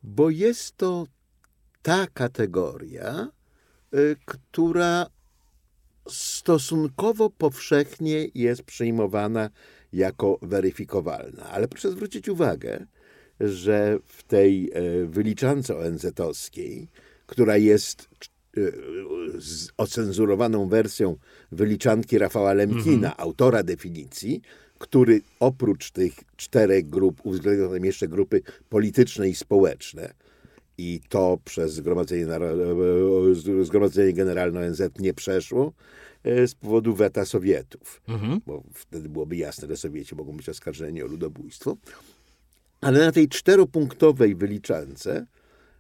bo 0.08 0.30
jest 0.30 0.78
to 0.78 1.08
ta 1.82 2.08
kategoria, 2.14 3.32
y, 3.94 4.16
która 4.26 5.06
stosunkowo 6.10 7.30
powszechnie 7.30 8.28
jest 8.36 8.64
przyjmowana 8.64 9.50
jako 9.94 10.40
weryfikowalna. 10.42 11.44
Ale 11.44 11.68
proszę 11.68 11.92
zwrócić 11.92 12.30
uwagę, 12.30 12.86
że 13.40 14.00
w 14.06 14.24
tej 14.24 14.72
e, 14.74 15.06
wyliczance 15.06 15.78
ONZ-owskiej, 15.78 16.88
która 17.26 17.58
jest 17.58 18.10
z 19.40 19.70
ocenzurowaną 19.78 20.68
wersją 20.68 21.18
wyliczanki 21.52 22.18
Rafała 22.18 22.54
Lemkina, 22.54 23.08
mhm. 23.08 23.14
autora 23.18 23.64
definicji, 23.64 24.42
który 24.78 25.22
oprócz 25.40 25.92
tych 25.92 26.14
czterech 26.36 26.90
grup 26.90 27.22
uwzględniał 27.24 27.74
tam 27.74 27.86
jeszcze 27.86 28.08
grupy 28.08 28.42
polityczne 28.70 29.30
i 29.30 29.36
społeczne. 29.36 30.14
I 30.78 31.02
to 31.10 31.38
przez 31.46 31.74
Zgromadzenie, 31.74 32.26
Zgromadzenie 33.64 34.14
Generalne 34.14 34.68
ONZ 34.68 34.82
nie 35.00 35.14
przeszło 35.14 35.74
e, 36.24 36.48
z 36.48 36.56
powodu 36.56 36.96
weta 36.96 37.26
Sowietów, 37.26 38.02
mhm. 38.08 38.42
bo 38.46 38.64
wtedy 38.74 39.10
byłoby 39.10 39.36
jasne, 39.36 39.68
że 39.68 39.78
Sowieci 39.78 40.16
mogą 40.16 40.38
być 40.38 40.50
oskarżeni 40.50 41.04
o 41.04 41.08
ludobójstwo. 41.08 41.78
Ale 42.82 43.00
na 43.00 43.12
tej 43.12 43.30
czteropunktowej 43.30 44.36
wyliczance 44.36 45.26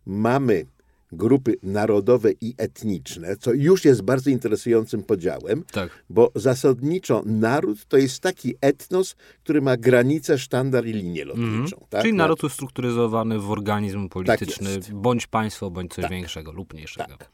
mamy 0.05 0.65
grupy 1.11 1.55
narodowe 1.63 2.31
i 2.41 2.53
etniczne, 2.57 3.37
co 3.37 3.53
już 3.53 3.85
jest 3.85 4.01
bardzo 4.01 4.29
interesującym 4.29 5.03
podziałem, 5.03 5.63
tak. 5.71 6.03
bo 6.09 6.31
zasadniczo 6.35 7.23
naród 7.25 7.85
to 7.85 7.97
jest 7.97 8.19
taki 8.19 8.55
etnos, 8.61 9.15
który 9.43 9.61
ma 9.61 9.77
granicę, 9.77 10.37
sztandar 10.37 10.85
i 10.85 10.93
linię 10.93 11.25
lotniczą. 11.25 11.77
Mm. 11.77 11.89
Tak? 11.89 12.01
Czyli 12.01 12.13
naród 12.13 12.43
ustrukturyzowany 12.43 13.39
w 13.39 13.51
organizm 13.51 14.09
polityczny, 14.09 14.79
tak 14.81 14.93
bądź 14.93 15.27
państwo, 15.27 15.71
bądź 15.71 15.93
coś 15.93 16.01
tak. 16.01 16.11
większego 16.11 16.51
lub 16.51 16.73
mniejszego. 16.73 17.17
Tak. 17.17 17.29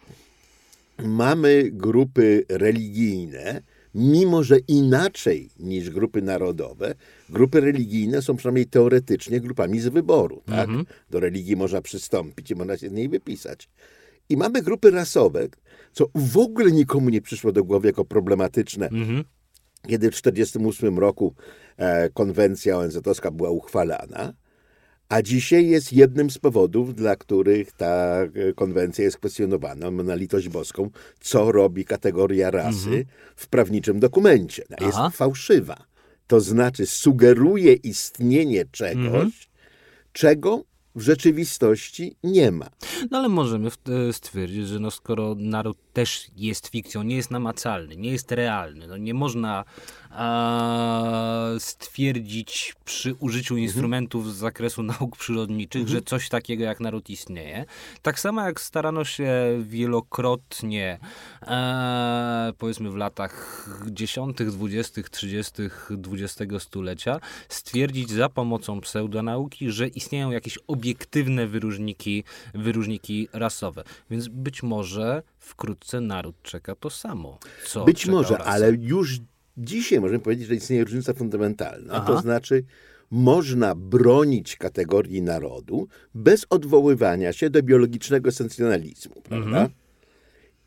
Mamy 1.06 1.70
grupy 1.72 2.46
religijne, 2.50 3.62
mimo 3.96 4.44
że 4.44 4.58
inaczej 4.60 5.50
niż 5.60 5.90
grupy 5.90 6.22
narodowe, 6.22 6.96
grupy 7.30 7.60
religijne 7.60 8.22
są 8.22 8.36
przynajmniej 8.36 8.66
teoretycznie 8.66 9.42
grupami 9.42 9.80
z 9.80 9.88
wyboru. 9.88 10.42
Tak? 10.46 10.70
Mhm. 10.70 10.86
Do 11.10 11.20
religii 11.20 11.56
można 11.56 11.82
przystąpić 11.82 12.52
i 12.52 12.56
można 12.56 12.78
się 12.78 12.90
z 12.90 12.92
niej 12.92 13.10
wypisać. 13.10 13.70
I 14.30 14.38
mamy 14.38 14.62
grupy 14.62 14.92
rasowe, 14.92 15.48
co 15.92 16.10
w 16.16 16.38
ogóle 16.38 16.72
nikomu 16.72 17.10
nie 17.10 17.22
przyszło 17.22 17.52
do 17.52 17.64
głowy 17.64 17.88
jako 17.88 18.06
problematyczne. 18.06 18.86
Mhm. 18.86 19.24
Kiedy 19.88 20.12
w 20.12 20.22
1948 20.22 21.00
roku 21.00 21.36
e, 21.78 22.10
konwencja 22.10 22.78
ONZ-owska 22.78 23.32
była 23.32 23.50
uchwalana, 23.50 24.34
a 25.10 25.22
dzisiaj 25.22 25.68
jest 25.68 25.94
jednym 25.94 26.30
z 26.30 26.38
powodów, 26.38 26.96
dla 26.96 27.16
których 27.16 27.72
ta 27.72 28.22
e, 28.24 28.30
konwencja 28.56 29.04
jest 29.04 29.18
kwestionowana 29.18 29.92
na 29.92 30.16
litość 30.16 30.50
boską, 30.50 30.90
co 31.20 31.52
robi 31.52 31.86
kategoria 31.86 32.52
rasy 32.52 32.88
mhm. 32.88 33.06
w 33.36 33.48
prawniczym 33.48 34.00
dokumencie. 34.00 34.64
Jest 34.82 34.98
Aha. 34.98 35.10
fałszywa. 35.10 35.78
To 36.28 36.42
znaczy 36.42 36.86
sugeruje 36.86 37.74
istnienie 37.74 38.66
czegoś, 38.72 39.06
mhm. 39.06 39.32
czego 40.14 40.64
w 40.96 41.02
rzeczywistości 41.02 42.16
nie 42.24 42.52
ma. 42.52 42.70
No 43.12 43.18
ale 43.18 43.30
możemy 43.30 43.70
e, 44.10 44.14
stwierdzić, 44.14 44.68
że 44.68 44.80
no 44.80 44.92
skoro 44.92 45.36
naród 45.38 45.78
też 45.94 46.28
jest 46.36 46.68
fikcją, 46.68 47.04
nie 47.04 47.16
jest 47.16 47.32
namacalny, 47.32 47.98
nie 47.98 48.12
jest 48.12 48.32
realny, 48.32 48.88
no 48.88 48.98
nie 48.98 49.14
można 49.14 49.66
stwierdzić 51.60 52.74
przy 52.86 53.14
użyciu 53.14 53.54
mhm. 53.54 53.64
instrumentów 53.64 54.34
z 54.34 54.38
zakresu 54.38 54.84
nauk 54.94 55.18
przyrodniczych, 55.18 55.82
mhm. 55.82 55.98
że 55.98 56.02
coś 56.02 56.30
takiego 56.30 56.64
jak 56.64 56.80
naród 56.80 57.10
istnieje. 57.10 57.66
Tak 58.02 58.20
samo 58.20 58.42
jak 58.42 58.62
starano 58.62 59.06
się 59.06 59.34
wielokrotnie, 59.62 61.00
e, 61.42 62.54
powiedzmy 62.58 62.92
w 62.92 62.96
latach 62.96 63.68
10., 63.88 64.38
20., 64.38 65.02
30. 65.12 65.54
XX 66.14 66.64
stulecia, 66.64 67.20
stwierdzić 67.50 68.12
za 68.12 68.30
pomocą 68.30 68.82
pseudonauki, 68.82 69.72
że 69.72 69.88
istnieją 69.88 70.32
jakieś 70.32 70.60
obiektywne 70.68 71.48
wyróżniki, 71.48 72.24
wyróżniki 72.54 73.28
rasowe. 73.34 73.84
Więc 74.10 74.28
być 74.28 74.64
może 74.64 75.24
wkrótce 75.44 76.02
naród 76.02 76.36
czeka 76.42 76.76
to 76.76 76.90
samo. 76.90 77.40
Co 77.68 77.86
być 77.86 78.06
może, 78.06 78.38
ale 78.38 78.72
już 78.72 79.20
dzisiaj 79.58 80.00
możemy 80.00 80.20
powiedzieć, 80.20 80.48
że 80.48 80.56
istnieje 80.56 80.84
różnica 80.84 81.14
fundamentalna. 81.14 81.94
Aha. 81.94 82.08
To 82.08 82.22
znaczy, 82.22 82.64
można 83.12 83.76
bronić 83.76 84.56
kategorii 84.56 85.22
narodu 85.22 85.88
bez 86.16 86.46
odwoływania 86.50 87.34
się 87.34 87.50
do 87.50 87.64
biologicznego 87.64 88.30
esencjonalizmu, 88.30 89.22
prawda? 89.22 89.48
Mhm. 89.48 89.70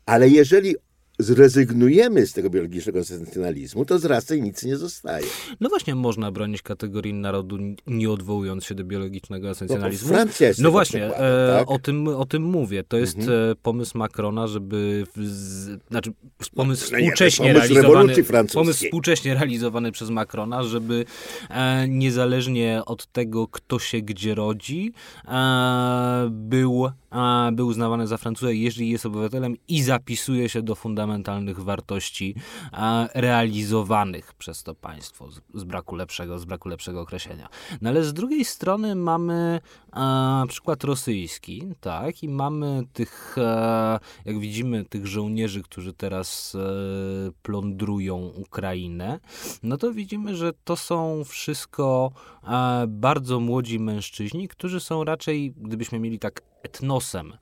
Ale 0.05 0.29
jeżeli 0.29 0.75
zrezygnujemy 1.19 2.27
z 2.27 2.33
tego 2.33 2.49
biologicznego 2.49 2.99
esencjonalizmu, 2.99 3.85
to 3.85 3.99
z 3.99 4.05
rasy 4.05 4.41
nic 4.41 4.63
nie 4.63 4.77
zostaje. 4.77 5.25
No 5.59 5.69
właśnie, 5.69 5.95
można 5.95 6.31
bronić 6.31 6.61
kategorii 6.61 7.13
narodu, 7.13 7.57
nie 7.87 8.11
odwołując 8.11 8.65
się 8.65 8.75
do 8.75 8.83
biologicznego 8.83 9.49
esencjonalizmu. 9.49 10.09
No, 10.09 10.15
Francja 10.15 10.47
jest 10.47 10.61
no 10.61 10.71
właśnie, 10.71 11.05
e, 11.05 11.57
tak? 11.59 11.71
o, 11.71 11.79
tym, 11.79 12.07
o 12.07 12.25
tym 12.25 12.43
mówię. 12.43 12.83
To 12.83 12.97
jest 12.97 13.17
mhm. 13.17 13.51
E, 13.51 13.55
pomysł 13.55 13.97
Macrona, 13.97 14.47
żeby... 14.47 15.03
Z, 15.15 15.79
znaczy, 15.89 16.11
pomysł 16.55 16.91
no, 16.91 16.97
współcześnie 16.97 17.53
no 17.53 17.53
nie, 17.53 17.59
realizowany... 17.59 18.13
Pomysł 18.53 18.85
współcześnie 18.85 19.33
realizowany 19.33 19.91
przez 19.91 20.09
Macrona, 20.09 20.63
żeby 20.63 21.05
e, 21.49 21.87
niezależnie 21.87 22.81
od 22.85 23.05
tego, 23.05 23.47
kto 23.47 23.79
się 23.79 24.01
gdzie 24.01 24.35
rodzi, 24.35 24.93
e, 25.27 26.27
był 26.31 26.89
był 27.51 27.67
uznawany 27.67 28.07
za 28.07 28.17
Francuza, 28.17 28.51
jeżeli 28.51 28.89
jest 28.89 29.05
obywatelem 29.05 29.55
i 29.67 29.83
zapisuje 29.83 30.49
się 30.49 30.61
do 30.61 30.75
fundamentalnych 30.75 31.59
wartości 31.59 32.35
realizowanych 33.13 34.33
przez 34.33 34.63
to 34.63 34.75
państwo 34.75 35.29
z, 35.53 35.63
braku 35.63 35.95
lepszego, 35.95 36.39
z 36.39 36.45
braku 36.45 36.69
lepszego 36.69 37.01
określenia. 37.01 37.49
No 37.81 37.89
ale 37.89 38.03
z 38.03 38.13
drugiej 38.13 38.45
strony 38.45 38.95
mamy 38.95 39.59
przykład 40.47 40.83
rosyjski, 40.83 41.63
tak, 41.79 42.23
i 42.23 42.29
mamy 42.29 42.83
tych, 42.93 43.35
jak 44.25 44.39
widzimy, 44.39 44.85
tych 44.85 45.07
żołnierzy, 45.07 45.63
którzy 45.63 45.93
teraz 45.93 46.55
e, 46.55 47.31
plądrują 47.41 48.17
Ukrainę, 48.17 49.19
no 49.63 49.77
to 49.77 49.93
widzimy, 49.93 50.35
że 50.35 50.53
to 50.63 50.75
są 50.75 51.23
wszystko 51.25 52.11
bardzo 52.87 53.39
młodzi 53.39 53.79
mężczyźni, 53.79 54.47
którzy 54.47 54.79
są 54.79 55.03
raczej, 55.03 55.53
gdybyśmy 55.57 55.99
mieli 55.99 56.19
tak 56.19 56.41
etnosem 56.67 57.33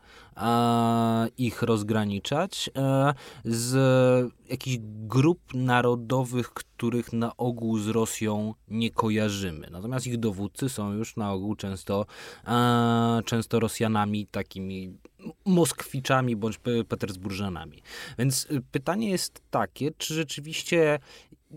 ich 1.38 1.62
rozgraniczać 1.62 2.70
e, 2.78 3.14
z 3.46 4.32
jakichś 4.50 4.78
grup 4.84 5.54
narodowych, 5.54 6.50
których 6.54 7.14
na 7.14 7.38
ogół 7.38 7.78
z 7.78 7.88
Rosją 7.88 8.54
nie 8.68 8.92
kojarzymy. 8.92 9.68
Natomiast 9.72 10.08
ich 10.08 10.18
dowódcy 10.18 10.70
są 10.70 10.94
już 10.94 11.16
na 11.16 11.32
ogół 11.32 11.56
często, 11.56 12.06
e, 12.48 13.22
często 13.26 13.60
Rosjanami 13.60 14.28
takimi 14.28 14.98
Moskwiczami 15.46 16.36
bądź 16.36 16.60
Petersburżanami. 16.88 17.82
Więc 18.18 18.48
pytanie 18.72 19.10
jest 19.10 19.42
takie, 19.52 19.92
czy 19.98 20.14
rzeczywiście 20.14 21.00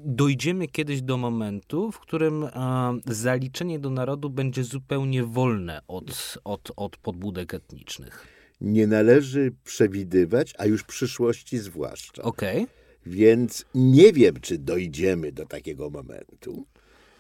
dojdziemy 0.05 0.69
kiedyś 0.69 1.03
do 1.03 1.17
momentu, 1.17 1.93
w 1.93 1.99
którym 1.99 2.47
zaliczenie 3.07 3.79
do 3.79 3.91
narodu 3.91 4.31
będzie 4.31 4.65
zupełnie 4.65 5.25
wolne 5.25 5.81
od, 5.89 6.39
od, 6.45 6.73
od 6.77 6.97
podbudek 6.97 7.55
etnicznych. 7.55 8.27
Nie 8.61 8.87
należy 8.87 9.53
przewidywać, 9.65 10.55
a 10.59 10.67
już 10.67 10.83
przyszłości 10.85 11.59
zwłaszcza. 11.59 12.23
Okej. 12.23 12.57
Okay. 12.57 12.79
Więc 13.07 13.65
nie 13.75 14.13
wiem, 14.13 14.35
czy 14.41 14.59
dojdziemy 14.59 15.33
do 15.33 15.47
takiego 15.47 15.91
momentu. 15.91 16.67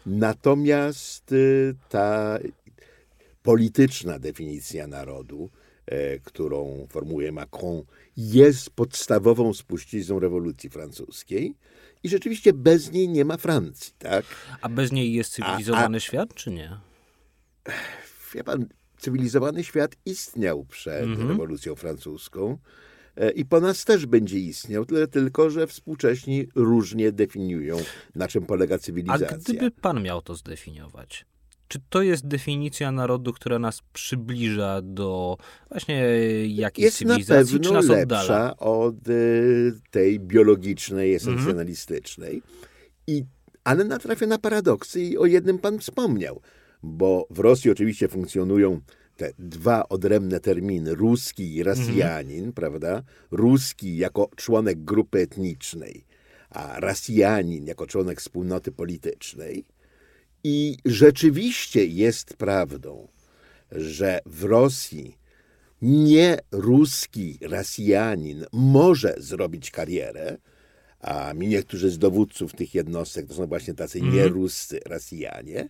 Natomiast 0.06 1.32
y, 1.32 1.75
ta 1.88 2.38
polityczna 3.42 4.18
definicja 4.18 4.87
narodu, 4.87 5.50
e, 5.87 6.18
którą 6.18 6.87
formułuje 6.90 7.32
Macron, 7.32 7.82
jest 8.16 8.70
podstawową 8.70 9.54
spuścizną 9.54 10.18
rewolucji 10.18 10.70
francuskiej 10.70 11.54
i 12.02 12.08
rzeczywiście 12.08 12.52
bez 12.52 12.92
niej 12.92 13.08
nie 13.08 13.24
ma 13.24 13.36
Francji, 13.36 13.92
tak? 13.98 14.24
A 14.60 14.68
bez 14.68 14.92
niej 14.92 15.12
jest 15.12 15.32
cywilizowany 15.32 15.96
a, 15.96 15.98
a... 15.98 16.00
świat, 16.00 16.34
czy 16.34 16.50
nie? 16.50 16.76
Wie 18.34 18.44
pan, 18.44 18.66
cywilizowany 18.98 19.64
świat 19.64 19.96
istniał 20.04 20.64
przed 20.64 21.02
mhm. 21.02 21.28
rewolucją 21.28 21.74
francuską 21.74 22.58
e, 23.16 23.30
i 23.30 23.44
po 23.44 23.60
nas 23.60 23.84
też 23.84 24.06
będzie 24.06 24.38
istniał, 24.38 24.84
tyle 24.84 25.08
tylko, 25.08 25.50
że 25.50 25.66
współcześni 25.66 26.46
różnie 26.54 27.12
definiują, 27.12 27.76
na 28.14 28.28
czym 28.28 28.46
polega 28.46 28.78
cywilizacja. 28.78 29.28
A 29.28 29.37
gdyby 29.37 29.70
pan 29.70 30.02
miał 30.02 30.22
to 30.22 30.34
zdefiniować? 30.34 31.26
Czy 31.68 31.78
to 31.90 32.02
jest 32.02 32.26
definicja 32.26 32.92
narodu, 32.92 33.33
która 33.33 33.59
nas 33.59 33.83
przybliża 33.92 34.83
do 34.83 35.37
właśnie 35.68 36.02
jakiejś 36.46 36.85
jest 36.85 36.96
cywilizacji, 36.98 37.54
na 37.54 37.61
pewno 37.61 37.83
czy 37.83 37.88
nas 37.88 37.96
lepsza 37.96 38.57
od 38.57 39.09
y, 39.09 39.72
tej 39.90 40.20
biologicznej, 40.20 41.14
esencjonalistycznej. 41.14 42.35
Mhm. 42.35 42.52
I, 43.07 43.24
ale 43.64 43.85
natrafia 43.85 44.26
na 44.26 44.38
paradoksy 44.38 45.00
i 45.00 45.18
o 45.18 45.26
jednym 45.26 45.59
pan 45.59 45.78
wspomniał, 45.78 46.40
bo 46.83 47.26
w 47.31 47.38
Rosji 47.38 47.70
oczywiście 47.70 48.09
funkcjonują 48.09 48.81
te 49.16 49.33
dwa 49.38 49.88
odrębne 49.88 50.40
terminy, 50.40 50.94
ruski 50.94 51.57
i 51.57 51.62
Rosjanin, 51.62 52.38
mhm. 52.38 52.52
prawda? 52.52 53.02
Ruski 53.31 53.96
jako 53.96 54.31
członek 54.37 54.85
grupy 54.85 55.18
etnicznej, 55.18 56.04
a 56.50 56.81
Rosjanin 56.81 57.66
jako 57.66 57.87
członek 57.87 58.20
wspólnoty 58.20 58.72
politycznej. 58.72 59.64
I 60.48 60.76
rzeczywiście 60.84 61.87
jest 61.87 62.37
prawdą, 62.37 63.08
że 63.72 64.20
w 64.26 64.44
Rosji 64.44 65.18
nie 65.82 66.38
ruski 66.52 67.38
Rosjanin 67.42 68.44
może 68.52 69.14
zrobić 69.18 69.70
karierę, 69.70 70.37
a 71.00 71.34
mi 71.34 71.48
niektórzy 71.48 71.90
z 71.90 71.98
dowódców 71.98 72.52
tych 72.52 72.74
jednostek 72.74 73.26
to 73.26 73.34
są 73.34 73.46
właśnie 73.46 73.74
tacy 73.74 73.98
mm. 73.98 74.14
nieruscy 74.14 74.80
Rosjanie, 74.87 75.68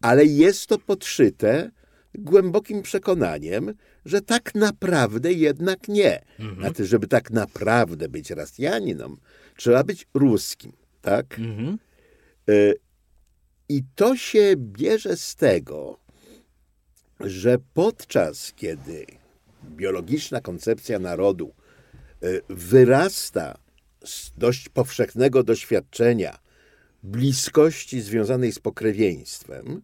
ale 0.00 0.24
jest 0.24 0.66
to 0.66 0.78
podszyte 0.78 1.70
głębokim 2.14 2.82
przekonaniem, 2.82 3.74
że 4.04 4.20
tak 4.20 4.54
naprawdę 4.54 5.32
jednak 5.32 5.88
nie. 5.88 6.24
-hmm. 6.38 6.58
Znaczy, 6.58 6.86
żeby 6.86 7.06
tak 7.06 7.30
naprawdę 7.30 8.08
być 8.08 8.30
Rosjaninem, 8.30 9.16
trzeba 9.56 9.84
być 9.84 10.06
ruskim, 10.14 10.72
tak? 11.02 11.38
Mm 11.38 11.56
-hmm. 11.56 11.76
I 13.68 13.82
to 13.94 14.16
się 14.16 14.54
bierze 14.56 15.16
z 15.16 15.34
tego, 15.34 15.98
że 17.20 17.58
podczas 17.74 18.52
kiedy 18.56 19.06
biologiczna 19.64 20.40
koncepcja 20.40 20.98
narodu 20.98 21.52
e, 22.22 22.26
wyrasta 22.48 23.58
z 24.04 24.32
dość 24.36 24.68
powszechnego 24.68 25.42
doświadczenia 25.42 26.38
bliskości 27.02 28.00
związanej 28.00 28.52
z 28.52 28.58
pokrewieństwem, 28.58 29.82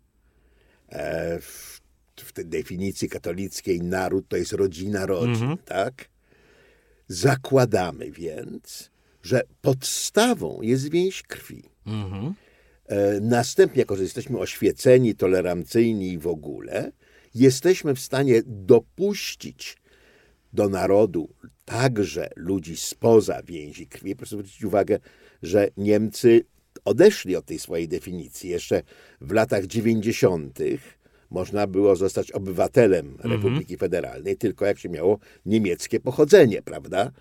e, 0.88 1.40
w, 1.40 1.80
w 2.16 2.32
tej 2.32 2.46
definicji 2.46 3.08
katolickiej 3.08 3.80
naród 3.80 4.28
to 4.28 4.36
jest 4.36 4.52
rodzina 4.52 5.06
rodzin, 5.06 5.48
-hmm. 5.48 5.58
tak? 5.64 6.08
Zakładamy 7.08 8.10
więc, 8.10 8.90
że 9.22 9.42
podstawą 9.60 10.62
jest 10.62 10.90
więź 10.90 11.22
krwi. 11.22 11.62
E, 11.86 12.32
następnie, 13.20 13.80
jako 13.80 13.96
że 13.96 14.02
jesteśmy 14.02 14.38
oświeceni, 14.38 15.14
tolerancyjni 15.14 16.12
i 16.12 16.18
w 16.18 16.26
ogóle, 16.26 16.92
jesteśmy 17.34 17.94
w 17.94 18.00
stanie 18.00 18.42
dopuścić 18.46 19.76
do 20.52 20.68
narodu 20.68 21.34
także 21.64 22.30
ludzi 22.36 22.76
spoza 22.76 23.42
więzi 23.42 23.86
krwi. 23.86 24.16
Proszę 24.16 24.36
zwrócić 24.36 24.64
uwagę, 24.64 24.98
że 25.42 25.68
Niemcy 25.76 26.44
odeszli 26.84 27.36
od 27.36 27.46
tej 27.46 27.58
swojej 27.58 27.88
definicji. 27.88 28.50
Jeszcze 28.50 28.82
w 29.20 29.32
latach 29.32 29.66
90. 29.66 30.58
można 31.30 31.66
było 31.66 31.96
zostać 31.96 32.32
obywatelem 32.32 33.06
mhm. 33.06 33.32
Republiki 33.32 33.76
Federalnej 33.76 34.36
tylko 34.36 34.66
jak 34.66 34.78
się 34.78 34.88
miało 34.88 35.18
niemieckie 35.46 36.00
pochodzenie, 36.00 36.62
prawda? 36.62 37.12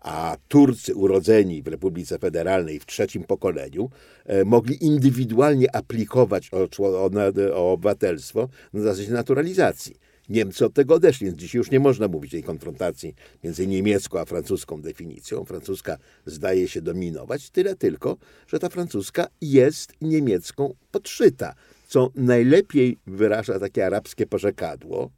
A 0.00 0.36
Turcy 0.48 0.94
urodzeni 0.94 1.62
w 1.62 1.66
Republice 1.66 2.18
Federalnej 2.18 2.80
w 2.80 2.86
trzecim 2.86 3.24
pokoleniu 3.24 3.90
e, 4.26 4.44
mogli 4.44 4.84
indywidualnie 4.84 5.76
aplikować 5.76 6.50
o, 6.52 6.68
o, 6.78 7.10
o 7.54 7.72
obywatelstwo 7.72 8.48
na 8.72 8.80
zasadzie 8.80 9.12
naturalizacji. 9.12 9.96
Niemcy 10.28 10.64
od 10.64 10.74
tego 10.74 10.94
odeszli, 10.94 11.26
więc 11.26 11.38
dzisiaj 11.38 11.58
już 11.58 11.70
nie 11.70 11.80
można 11.80 12.08
mówić 12.08 12.30
o 12.30 12.36
tej 12.36 12.42
konfrontacji 12.42 13.14
między 13.44 13.66
niemiecką 13.66 14.18
a 14.18 14.24
francuską 14.24 14.82
definicją. 14.82 15.44
Francuska 15.44 15.96
zdaje 16.26 16.68
się 16.68 16.82
dominować, 16.82 17.50
tyle 17.50 17.76
tylko, 17.76 18.16
że 18.46 18.58
ta 18.58 18.68
francuska 18.68 19.26
jest 19.40 19.92
niemiecką 20.00 20.74
podszyta, 20.90 21.54
co 21.88 22.10
najlepiej 22.14 22.98
wyraża 23.06 23.58
takie 23.58 23.86
arabskie 23.86 24.26
porzekadło 24.26 25.10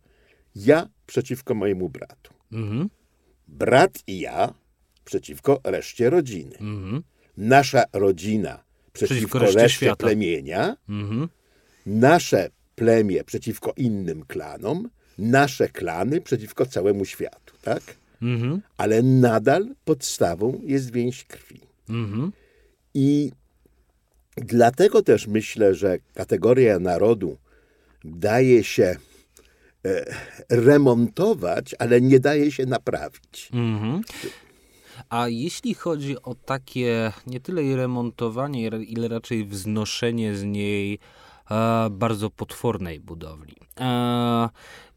ja 0.57 0.88
przeciwko 1.07 1.55
mojemu 1.55 1.88
bratu. 1.88 2.35
Mhm. 2.53 2.88
Brat 3.49 3.99
i 4.07 4.21
ja 4.21 4.55
przeciwko 5.05 5.61
reszcie 5.65 6.11
rodziny. 6.11 6.57
Mhm. 6.61 7.03
Nasza 7.37 7.85
rodzina 7.93 8.65
przeciwko, 8.93 9.38
przeciwko 9.38 9.61
reszcie 9.61 9.87
świata. 9.87 10.07
plemienia. 10.07 10.77
Mhm. 10.88 11.29
Nasze 11.87 12.51
plemię 12.75 13.25
przeciwko 13.25 13.73
innym 13.77 14.25
klanom, 14.25 14.88
nasze 15.19 15.69
klany 15.69 16.21
przeciwko 16.21 16.67
całemu 16.67 17.05
światu, 17.05 17.55
tak? 17.62 17.83
Mhm. 18.23 18.61
Ale 18.77 19.03
nadal 19.03 19.69
podstawą 19.85 20.61
jest 20.65 20.93
więź 20.93 21.25
krwi. 21.25 21.61
Mhm. 21.88 22.33
I 22.95 23.33
dlatego 24.37 25.03
też 25.03 25.27
myślę, 25.27 25.75
że 25.75 25.99
kategoria 26.15 26.79
narodu 26.79 27.38
daje 28.05 28.65
się 28.65 28.97
e, 29.85 30.15
remontować, 30.49 31.75
ale 31.79 32.01
nie 32.01 32.21
daje 32.21 32.53
się 32.53 32.67
naprawić. 32.67 33.51
Mhm. 33.53 34.03
A 35.09 35.28
jeśli 35.28 35.74
chodzi 35.74 36.22
o 36.22 36.35
takie 36.35 37.12
nie 37.26 37.40
tyle 37.40 37.76
remontowanie, 37.76 38.68
ile 38.68 39.09
raczej 39.09 39.44
wznoszenie 39.44 40.35
z 40.35 40.44
niej 40.44 40.98
e, 41.50 41.90
bardzo 41.90 42.31
potwornej 42.31 43.00
budowli. 43.00 43.57
E, 43.81 44.48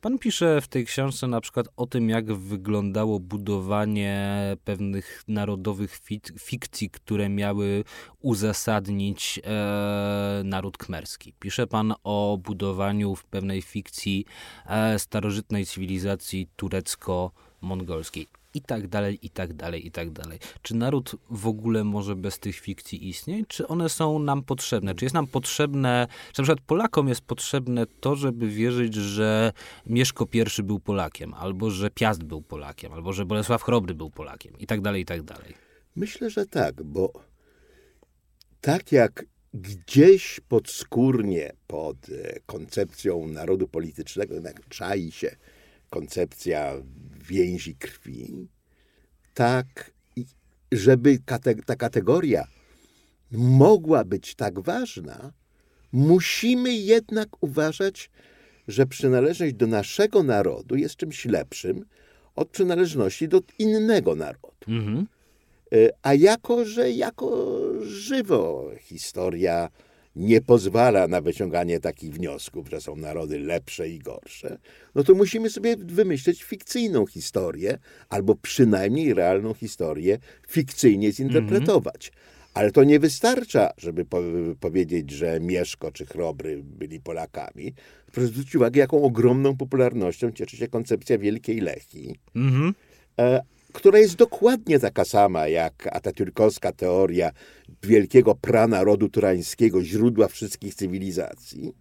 pan 0.06 0.20
pisze 0.20 0.62
w 0.62 0.68
tej 0.68 0.86
książce 0.86 1.28
na 1.28 1.42
przykład 1.42 1.68
o 1.78 1.88
tym, 1.88 2.10
jak 2.10 2.34
wyglądało 2.34 3.20
budowanie 3.20 4.38
pewnych 4.64 5.24
narodowych 5.28 6.02
fikcji, 6.40 6.90
które 6.90 7.30
miały 7.30 7.84
uzasadnić 8.22 9.40
e, 9.44 10.42
naród 10.44 10.78
kmerski. 10.78 11.34
Pisze 11.40 11.68
pan 11.68 11.94
o 12.04 12.38
budowaniu 12.44 13.16
w 13.16 13.24
pewnej 13.24 13.62
fikcji 13.62 14.26
e, 14.66 15.00
starożytnej 15.00 15.66
cywilizacji 15.66 16.48
turecko-mongolskiej 16.56 18.28
i 18.56 18.62
tak 18.62 18.88
dalej, 18.88 19.20
i 19.22 19.30
tak 19.30 19.54
dalej, 19.54 19.88
i 19.88 19.92
tak 19.92 20.12
dalej. 20.12 20.40
Czy 20.62 20.76
naród 20.76 21.16
w 21.30 21.48
ogóle 21.48 21.84
może 21.84 22.16
bez 22.16 22.40
tych 22.40 22.60
fikcji 22.60 23.10
istnieć? 23.10 23.48
Czy 23.48 23.68
one 23.68 23.90
są 23.90 24.20
nam 24.20 24.44
potrzebne? 24.44 24.96
Czy 24.96 25.06
jest 25.06 25.14
nam 25.14 25.28
potrzebne, 25.28 26.08
czy 26.34 26.42
na 26.42 26.44
przykład 26.44 26.66
Polakom 26.66 27.08
jest 27.08 27.22
potrzebne 27.22 27.86
to, 28.00 28.16
żeby 28.16 28.48
wierzyć, 28.48 28.94
że 28.94 29.54
Mieszko 29.86 30.28
I 30.60 30.64
był 30.64 30.80
Polakiem, 30.80 31.34
albo 31.34 31.72
że 31.72 31.90
Piast 31.90 32.24
był 32.24 32.42
Polakiem, 32.42 32.94
albo 32.94 33.14
że 33.14 33.26
Bolesław 33.26 33.64
Chrobry 33.64 33.94
był 33.94 34.10
Polakiem, 34.10 34.54
i 34.60 34.68
tak 34.68 34.82
dalej, 34.82 35.02
i 35.02 35.06
tak 35.06 35.24
dalej? 35.24 35.54
Myślę, 35.96 36.30
że 36.30 36.46
tak, 36.46 36.84
bo 36.84 37.14
tak 38.62 38.92
jak 38.92 39.26
gdzieś 39.54 40.40
podskórnie 40.48 41.54
pod 41.68 42.10
e, 42.10 42.40
koncepcją 42.46 43.28
narodu 43.28 43.68
politycznego 43.68 44.34
jednak 44.34 44.70
czai 44.70 45.12
się 45.12 45.36
koncepcja 45.90 46.74
więzi 47.28 47.76
krwi, 47.76 48.48
tak, 49.34 49.92
żeby 50.72 51.20
ta 51.66 51.76
kategoria 51.76 52.48
mogła 53.32 54.04
być 54.04 54.36
tak 54.36 54.60
ważna, 54.60 55.34
musimy 55.92 56.74
jednak 56.74 57.44
uważać, 57.44 58.10
że 58.68 58.86
przynależność 58.86 59.54
do 59.54 59.68
naszego 59.68 60.24
narodu 60.24 60.76
jest 60.76 60.96
czymś 60.96 61.26
lepszym 61.26 61.86
od 62.36 62.50
przynależności 62.50 63.28
do 63.28 63.42
innego 63.60 64.16
narodu. 64.16 64.66
Mhm. 64.68 65.08
E, 65.72 65.90
a 66.02 66.14
jako, 66.14 66.66
że 66.66 66.92
jako 66.92 67.52
żywo 67.82 68.72
historia 68.80 69.70
nie 70.16 70.42
pozwala 70.42 71.08
na 71.08 71.22
wyciąganie 71.22 71.80
takich 71.80 72.14
wniosków, 72.14 72.70
że 72.70 72.82
są 72.82 72.96
narody 72.96 73.40
lepsze 73.40 73.90
i 73.90 74.00
gorsze, 74.00 74.58
no 74.96 75.04
to 75.04 75.14
musimy 75.14 75.50
sobie 75.50 75.76
wymyśleć 75.78 76.44
fikcyjną 76.44 77.06
historię, 77.06 77.78
albo 78.10 78.36
przynajmniej 78.36 79.14
realną 79.14 79.54
historię 79.54 80.18
fikcyjnie 80.48 81.12
zinterpretować. 81.12 82.12
-hmm. 82.12 82.36
Ale 82.54 82.72
to 82.72 82.84
nie 82.84 83.00
wystarcza, 83.00 83.72
żeby 83.78 84.06
po 84.06 84.22
powiedzieć, 84.60 85.12
że 85.12 85.40
Mieszko 85.40 85.92
czy 85.92 86.06
Chrobry 86.06 86.64
byli 86.64 87.00
Polakami. 87.00 87.74
Proszę 88.12 88.28
zwrócić 88.28 88.56
uwagę, 88.56 88.80
jaką 88.80 89.04
ogromną 89.04 89.58
popularnością 89.58 90.32
cieszy 90.32 90.58
się 90.58 90.68
koncepcja 90.68 91.18
Wielkiej 91.18 91.62
Lechii. 91.62 92.16
Mm 92.36 92.52
-hmm 92.54 92.74
która 93.76 94.00
jest 94.00 94.16
dokładnie 94.16 94.80
taka 94.80 95.06
sama 95.06 95.48
jak 95.48 95.88
atatürkowska 95.92 96.72
teoria 96.72 97.32
wielkiego 97.84 98.36
pranarodu 98.36 99.10
turańskiego, 99.10 99.84
źródła 99.84 100.28
wszystkich 100.28 100.76
cywilizacji. 100.76 101.74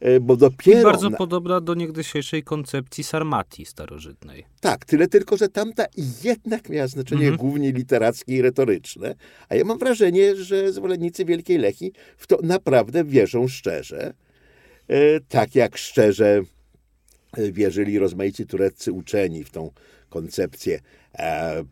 E, 0.00 0.20
bo 0.20 0.36
dopiero. 0.36 0.80
I 0.80 0.82
bardzo 0.82 1.10
na... 1.10 1.16
podobna 1.16 1.60
do 1.60 1.74
niegdysiejszej 1.74 2.42
koncepcji 2.42 3.04
sarmatii 3.04 3.66
starożytnej. 3.66 4.44
Tak, 4.60 4.84
tyle 4.84 5.08
tylko, 5.08 5.36
że 5.36 5.48
tamta 5.48 5.84
jednak 6.24 6.68
miała 6.68 6.86
znaczenie 6.86 7.28
mhm. 7.28 7.36
głównie 7.36 7.72
literackie 7.72 8.36
i 8.36 8.42
retoryczne, 8.42 9.14
a 9.48 9.54
ja 9.54 9.64
mam 9.64 9.78
wrażenie, 9.78 10.36
że 10.36 10.72
zwolennicy 10.72 11.24
Wielkiej 11.24 11.58
Lechii 11.58 11.92
w 12.16 12.26
to 12.26 12.38
naprawdę 12.42 13.04
wierzą 13.04 13.48
szczerze. 13.48 14.14
E, 14.88 15.20
tak 15.20 15.54
jak 15.54 15.76
szczerze 15.76 16.42
e, 17.36 17.52
wierzyli 17.52 17.98
rozmaici 17.98 18.46
tureccy 18.46 18.92
uczeni 18.92 19.44
w 19.44 19.50
tą 19.50 19.70
koncepcję 20.14 20.80
e, 21.14 21.64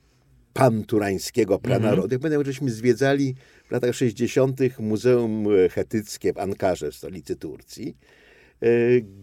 panturańskiego 0.52 1.58
pranarodu. 1.58 2.02
Mhm. 2.02 2.20
Pamiętam, 2.20 2.44
żeśmy 2.44 2.70
zwiedzali 2.70 3.34
w 3.68 3.70
latach 3.70 3.94
60. 3.94 4.60
Muzeum 4.78 5.46
Chetyckie 5.70 6.32
w 6.32 6.38
Ankarze, 6.38 6.90
w 6.90 6.94
stolicy 6.94 7.36
Turcji, 7.36 7.96
e, 8.62 8.66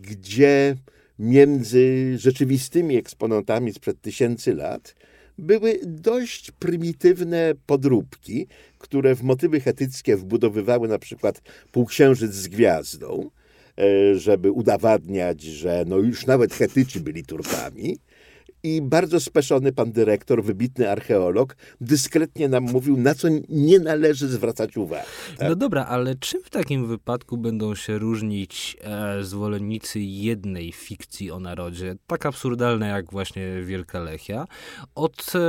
gdzie 0.01 0.75
między 1.19 2.13
rzeczywistymi 2.17 2.97
eksponatami 2.97 3.73
sprzed 3.73 4.01
tysięcy 4.01 4.55
lat 4.55 4.95
były 5.37 5.79
dość 5.85 6.51
prymitywne 6.51 7.53
podróbki, 7.65 8.47
które 8.77 9.15
w 9.15 9.23
motywy 9.23 9.59
chetyckie 9.59 10.17
wbudowywały 10.17 10.87
na 10.87 10.99
przykład 10.99 11.41
półksiężyc 11.71 12.31
z 12.33 12.47
gwiazdą, 12.47 13.29
e, 13.77 14.15
żeby 14.15 14.51
udowadniać, 14.51 15.41
że 15.41 15.83
no 15.87 15.97
już 15.97 16.25
nawet 16.25 16.53
Chetyci 16.53 16.99
byli 16.99 17.23
Turkami. 17.23 17.97
I 18.63 18.81
bardzo 18.81 19.19
speszony 19.19 19.71
pan 19.73 19.91
dyrektor, 19.91 20.43
wybitny 20.43 20.91
archeolog, 20.91 21.55
dyskretnie 21.81 22.49
nam 22.49 22.63
mówił, 22.63 22.97
na 22.97 23.15
co 23.15 23.27
nie 23.49 23.79
należy 23.79 24.27
zwracać 24.27 24.77
uwagi. 24.77 25.05
Tak? 25.37 25.49
No 25.49 25.55
dobra, 25.55 25.85
ale 25.85 26.15
czym 26.15 26.43
w 26.43 26.49
takim 26.49 26.87
wypadku 26.87 27.37
będą 27.37 27.75
się 27.75 27.97
różnić 27.97 28.77
e, 28.81 29.23
zwolennicy 29.23 29.99
jednej 29.99 30.71
fikcji 30.71 31.31
o 31.31 31.39
narodzie, 31.39 31.95
tak 32.07 32.25
absurdalne 32.25 32.87
jak 32.87 33.11
właśnie 33.11 33.61
Wielka 33.61 33.99
Lechia, 33.99 34.45
od 34.95 35.31
e, 35.35 35.39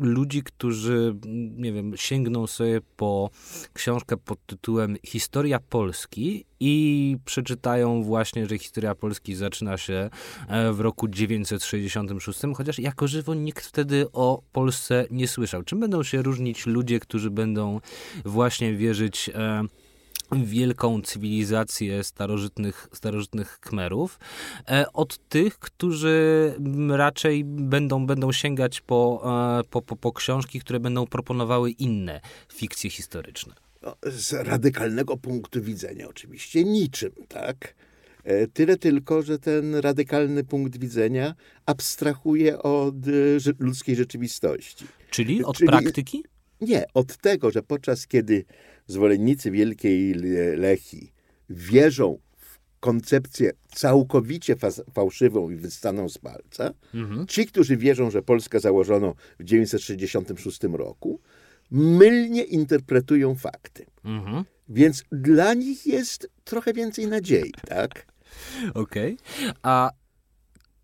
ludzi, 0.00 0.42
którzy, 0.42 1.14
nie 1.56 1.72
wiem, 1.72 1.92
sięgną 1.96 2.46
sobie 2.46 2.80
po 2.96 3.30
książkę 3.72 4.16
pod 4.16 4.46
tytułem 4.46 4.96
Historia 5.06 5.58
Polski 5.58 6.44
i 6.60 7.16
przeczytają 7.24 8.02
właśnie, 8.02 8.46
że 8.46 8.58
historia 8.58 8.94
Polski 8.94 9.34
zaczyna 9.34 9.78
się 9.78 10.10
e, 10.48 10.72
w 10.72 10.80
roku 10.80 11.08
966, 11.08 12.40
chociaż 12.56 12.78
jako 12.78 13.08
żywo 13.08 13.34
nikt 13.34 13.66
wtedy 13.66 14.06
o 14.12 14.42
Polsce 14.52 15.06
nie 15.10 15.28
słyszał. 15.28 15.62
Czym 15.62 15.80
będą 15.80 16.02
się 16.02 16.22
różnić 16.22 16.66
ludzie, 16.66 17.00
którzy 17.00 17.30
będą 17.30 17.80
właśnie 18.24 18.74
wierzyć 18.74 19.30
e, 19.34 19.64
wielką 20.32 21.02
cywilizację 21.02 22.04
starożytnych, 22.04 22.88
starożytnych 22.92 23.60
Kmerów, 23.60 24.18
e, 24.68 24.92
od 24.92 25.28
tych, 25.28 25.58
którzy 25.58 26.54
raczej 26.88 27.44
będą, 27.44 28.06
będą 28.06 28.32
sięgać 28.32 28.80
po, 28.80 29.22
e, 29.60 29.64
po, 29.70 29.82
po, 29.82 29.96
po 29.96 30.12
książki, 30.12 30.60
które 30.60 30.80
będą 30.80 31.06
proponowały 31.06 31.70
inne 31.70 32.20
fikcje 32.52 32.90
historyczne. 32.90 33.54
No, 33.82 33.96
z 34.02 34.32
radykalnego 34.32 35.16
punktu 35.16 35.62
widzenia 35.62 36.08
oczywiście 36.08 36.64
niczym, 36.64 37.12
tak? 37.28 37.74
E, 38.24 38.46
tyle 38.46 38.76
tylko, 38.76 39.22
że 39.22 39.38
ten 39.38 39.74
radykalny 39.74 40.44
punkt 40.44 40.78
widzenia 40.78 41.34
abstrahuje 41.66 42.62
od 42.62 42.94
ludzkiej 43.58 43.96
rzeczywistości. 43.96 44.84
Czyli 45.10 45.44
od 45.44 45.56
Czyli, 45.56 45.68
praktyki? 45.68 46.24
Nie, 46.60 46.84
od 46.94 47.16
tego, 47.16 47.50
że 47.50 47.62
podczas 47.62 48.06
kiedy 48.06 48.44
zwolennicy 48.90 49.50
Wielkiej 49.50 50.14
Lechii 50.56 51.12
wierzą 51.50 52.18
w 52.38 52.58
koncepcję 52.80 53.52
całkowicie 53.74 54.56
fałszywą 54.92 55.50
i 55.50 55.56
wystaną 55.56 56.08
z 56.08 56.18
palca, 56.18 56.74
mhm. 56.94 57.26
ci, 57.26 57.46
którzy 57.46 57.76
wierzą, 57.76 58.10
że 58.10 58.22
Polskę 58.22 58.60
założono 58.60 59.14
w 59.38 59.44
966 59.44 60.60
roku, 60.72 61.20
mylnie 61.70 62.42
interpretują 62.42 63.34
fakty. 63.34 63.86
Mhm. 64.04 64.44
Więc 64.68 65.04
dla 65.12 65.54
nich 65.54 65.86
jest 65.86 66.30
trochę 66.44 66.72
więcej 66.72 67.06
nadziei, 67.06 67.52
tak? 67.68 68.06
Okej. 68.74 69.16
Okay. 69.40 69.52
A 69.62 69.90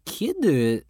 kiedy 0.05 0.83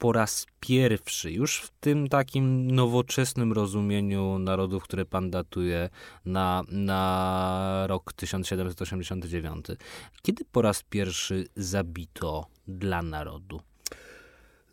po 0.00 0.12
raz 0.12 0.46
pierwszy, 0.60 1.32
już 1.32 1.60
w 1.60 1.70
tym 1.80 2.08
takim 2.08 2.70
nowoczesnym 2.70 3.52
rozumieniu 3.52 4.38
narodów, 4.38 4.84
które 4.84 5.04
pan 5.04 5.30
datuje 5.30 5.88
na, 6.24 6.62
na 6.68 7.84
rok 7.88 8.12
1789, 8.12 9.66
kiedy 10.22 10.44
po 10.52 10.62
raz 10.62 10.82
pierwszy 10.82 11.46
zabito 11.56 12.46
dla 12.68 13.02
narodu? 13.02 13.60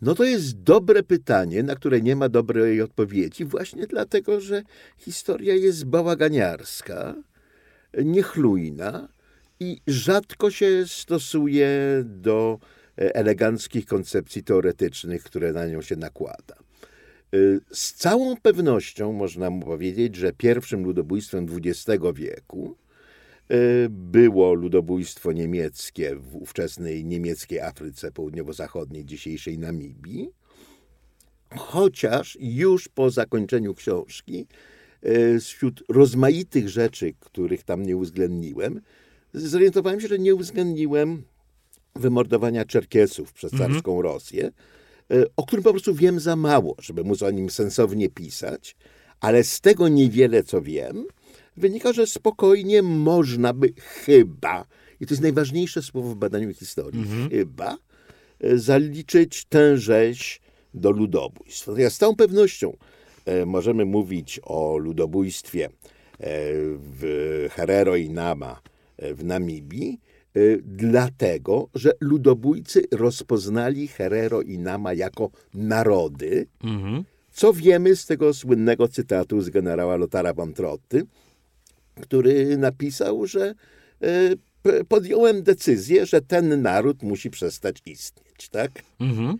No 0.01 0.15
to 0.15 0.23
jest 0.23 0.63
dobre 0.63 1.03
pytanie, 1.03 1.63
na 1.63 1.75
które 1.75 2.01
nie 2.01 2.15
ma 2.15 2.29
dobrej 2.29 2.81
odpowiedzi, 2.81 3.45
właśnie 3.45 3.87
dlatego, 3.87 4.41
że 4.41 4.63
historia 4.97 5.55
jest 5.55 5.85
bałaganiarska, 5.85 7.15
niechlujna 8.03 9.07
i 9.59 9.81
rzadko 9.87 10.51
się 10.51 10.87
stosuje 10.87 11.69
do 12.05 12.59
eleganckich 12.97 13.85
koncepcji 13.85 14.43
teoretycznych, 14.43 15.23
które 15.23 15.53
na 15.53 15.67
nią 15.67 15.81
się 15.81 15.95
nakłada. 15.95 16.55
E, 16.55 17.37
z 17.71 17.93
całą 17.93 18.37
pewnością 18.37 19.13
można 19.13 19.49
mu 19.49 19.65
powiedzieć, 19.65 20.15
że 20.15 20.33
pierwszym 20.33 20.83
ludobójstwem 20.83 21.47
XX 21.63 22.03
wieku 22.13 22.75
e, 23.49 23.55
było 23.89 24.53
ludobójstwo 24.53 25.31
niemieckie 25.31 26.15
w 26.15 26.35
ówczesnej 26.35 27.05
niemieckiej 27.05 27.59
Afryce 27.59 28.11
Południowo-Zachodniej, 28.11 29.05
dzisiejszej 29.05 29.59
Namibii. 29.59 30.29
Chociaż 31.55 32.37
już 32.41 32.87
po 32.87 33.09
zakończeniu 33.09 33.73
książki, 33.73 34.47
wśród 35.41 35.83
rozmaitych 35.89 36.69
rzeczy, 36.69 37.13
których 37.19 37.63
tam 37.63 37.83
nie 37.83 37.97
uwzględniłem, 37.97 38.81
zorientowałem 39.33 40.01
się, 40.01 40.07
że 40.07 40.19
nie 40.19 40.35
uwzględniłem 40.35 41.23
wymordowania 41.97 42.65
Czerkiesów 42.65 43.33
przez 43.33 43.53
mhm. 43.53 43.71
carską 43.71 43.91
mhm. 43.91 44.13
Rosję, 44.13 44.51
e, 45.11 45.25
o 45.35 45.45
którym 45.45 45.63
po 45.63 45.71
prostu 45.71 45.95
wiem 45.95 46.19
za 46.19 46.35
mało, 46.35 46.75
żeby 46.79 47.03
móc 47.03 47.23
o 47.23 47.31
nim 47.31 47.49
sensownie 47.49 48.09
pisać, 48.09 48.75
ale 49.19 49.43
z 49.43 49.61
tego 49.61 49.87
niewiele, 49.87 50.43
co 50.43 50.61
wiem, 50.61 51.05
wynika, 51.57 51.93
że 51.93 52.07
spokojnie 52.07 52.81
można 52.81 53.53
by 53.53 53.73
chyba, 53.77 54.65
i 54.99 55.05
to 55.05 55.13
jest 55.13 55.21
najważniejsze 55.21 55.81
słowo 55.81 56.09
w 56.09 56.15
badaniu 56.15 56.53
historii, 56.53 57.01
mhm. 57.01 57.29
chyba, 57.29 57.77
e, 58.39 58.57
zaliczyć 58.57 59.45
tę 59.45 59.77
rzeź 59.77 60.41
do 60.73 60.91
ludobójstw. 60.91 61.67
Natomiast 61.67 61.95
z 61.95 61.99
całą 61.99 62.15
pewnością 62.15 62.77
e, 63.25 63.45
możemy 63.45 63.85
mówić 63.85 64.39
o 64.43 64.77
ludobójstwie 64.77 65.69
w 66.19 67.47
Herero 67.51 67.95
i 67.95 68.09
Nama, 68.09 68.61
w 68.99 69.23
Namibii, 69.23 69.93
y, 69.93 70.06
dlatego, 70.63 71.69
że 71.75 71.91
ludobójcy 71.99 72.83
rozpoznali 72.91 73.87
Herero 73.87 74.41
i 74.41 74.57
Nama 74.57 74.93
jako 74.93 75.29
narody, 75.53 76.47
mhm. 76.63 77.03
co 77.31 77.53
wiemy 77.53 77.95
z 77.95 78.05
tego 78.05 78.33
słynnego 78.33 78.87
cytatu 78.87 79.41
z 79.41 79.49
generała 79.49 79.95
Lotara 79.95 80.33
von 80.33 80.53
Trotty, 80.53 81.03
który 82.01 82.57
napisał, 82.57 83.27
że 83.27 83.55
y, 84.03 84.85
podjąłem 84.87 85.43
decyzję, 85.43 86.05
że 86.05 86.21
ten 86.21 86.61
naród 86.61 87.03
musi 87.03 87.29
przestać 87.29 87.81
istnieć, 87.85 88.49
tak? 88.49 88.71
Mhm. 88.99 89.37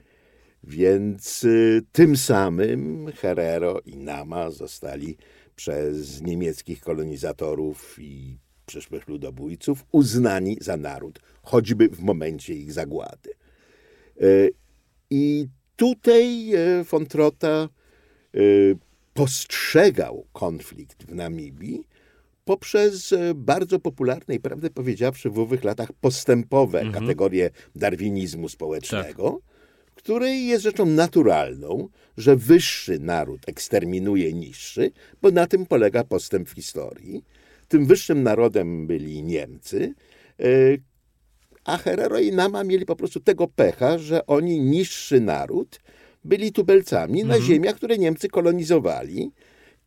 Więc 0.63 1.43
y, 1.43 1.81
tym 1.91 2.17
samym 2.17 3.11
Herero 3.15 3.79
i 3.85 3.97
Nama 3.97 4.51
zostali 4.51 5.17
przez 5.55 6.21
niemieckich 6.21 6.79
kolonizatorów 6.79 7.95
i 7.99 8.37
przyszłych 8.67 9.07
ludobójców 9.07 9.85
uznani 9.91 10.57
za 10.61 10.77
naród, 10.77 11.19
choćby 11.43 11.89
w 11.89 11.99
momencie 11.99 12.53
ich 12.53 12.73
zagłady. 12.73 13.29
E, 14.21 14.23
I 15.09 15.47
tutaj 15.75 16.53
e, 16.53 16.83
von 16.83 17.05
Trota 17.05 17.47
e, 17.47 18.39
postrzegał 19.13 20.25
konflikt 20.33 21.03
w 21.03 21.15
Namibii 21.15 21.83
poprzez 22.45 23.13
bardzo 23.35 23.79
popularne 23.79 24.35
i 24.35 24.39
prawdę 24.39 24.69
powiedziawszy 24.69 25.29
w 25.29 25.39
owych 25.39 25.63
latach 25.63 25.93
postępowe 25.93 26.79
mhm. 26.81 27.03
kategorie 27.03 27.49
darwinizmu 27.75 28.49
społecznego, 28.49 29.31
tak. 29.31 29.93
której 29.95 30.47
jest 30.47 30.63
rzeczą 30.63 30.85
naturalną, 30.85 31.89
że 32.17 32.35
wyższy 32.35 32.99
naród 32.99 33.41
eksterminuje 33.47 34.33
niższy, 34.33 34.91
bo 35.21 35.31
na 35.31 35.47
tym 35.47 35.65
polega 35.65 36.03
postęp 36.03 36.49
w 36.49 36.53
historii. 36.53 37.23
Tym 37.67 37.85
wyższym 37.85 38.23
narodem 38.23 38.87
byli 38.87 39.23
Niemcy, 39.23 39.93
e, 40.39 40.45
a 41.63 41.77
Herero 41.77 42.19
i 42.19 42.31
Nama 42.31 42.63
mieli 42.63 42.85
po 42.85 42.95
prostu 42.95 43.19
tego 43.19 43.47
pecha, 43.47 43.97
że 43.97 44.25
oni 44.25 44.59
niższy 44.59 45.21
naród 45.21 45.79
byli 46.23 46.51
tubelcami 46.51 47.21
mhm. 47.21 47.39
na 47.39 47.47
ziemiach, 47.47 47.75
które 47.75 47.97
Niemcy 47.97 48.29
kolonizowali 48.29 49.31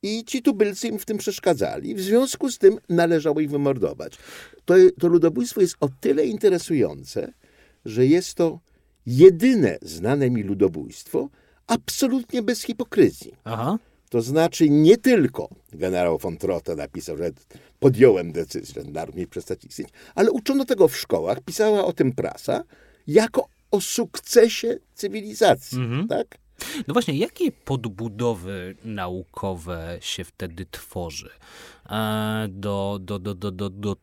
i 0.02 0.24
ci 0.24 0.42
tubylcy 0.42 0.88
im 0.88 0.98
w 0.98 1.04
tym 1.04 1.18
przeszkadzali. 1.18 1.94
W 1.94 2.00
związku 2.00 2.50
z 2.50 2.58
tym 2.58 2.78
należało 2.88 3.40
ich 3.40 3.50
wymordować. 3.50 4.18
To, 4.64 4.74
to 5.00 5.08
ludobójstwo 5.08 5.60
jest 5.60 5.76
o 5.80 5.88
tyle 6.00 6.26
interesujące, 6.26 7.32
że 7.84 8.06
jest 8.06 8.34
to 8.34 8.60
jedyne 9.06 9.78
znane 9.82 10.30
mi 10.30 10.42
ludobójstwo 10.42 11.28
absolutnie 11.66 12.42
bez 12.42 12.62
hipokryzji. 12.62 13.34
Aha. 13.44 13.78
To 14.10 14.22
znaczy 14.22 14.70
nie 14.70 14.96
tylko 14.96 15.48
generał 15.72 16.18
von 16.18 16.36
Trotta 16.36 16.74
napisał, 16.74 17.16
że 17.16 17.30
podjąłem 17.80 18.32
decyzję, 18.32 18.82
że 18.82 18.90
naród 18.90 19.16
mi 19.16 19.26
przestać 19.26 19.64
istnieć, 19.64 19.88
ale 20.14 20.30
uczono 20.30 20.64
tego 20.64 20.88
w 20.88 20.96
szkołach, 20.96 21.40
pisała 21.40 21.84
o 21.84 21.92
tym 21.92 22.12
prasa, 22.12 22.64
jako 23.06 23.48
o 23.70 23.80
sukcesie 23.80 24.78
cywilizacji, 24.94 25.78
mhm. 25.78 26.08
tak? 26.08 26.38
No 26.88 26.92
właśnie, 26.92 27.18
jakie 27.18 27.52
podbudowy 27.52 28.76
naukowe 28.84 29.98
się 30.00 30.24
wtedy 30.24 30.66
tworzy 30.70 31.30
do, 32.48 32.98
do, 33.00 33.18
do, 33.18 33.34
do, 33.34 33.50
do, 33.50 33.70
do 33.70 33.96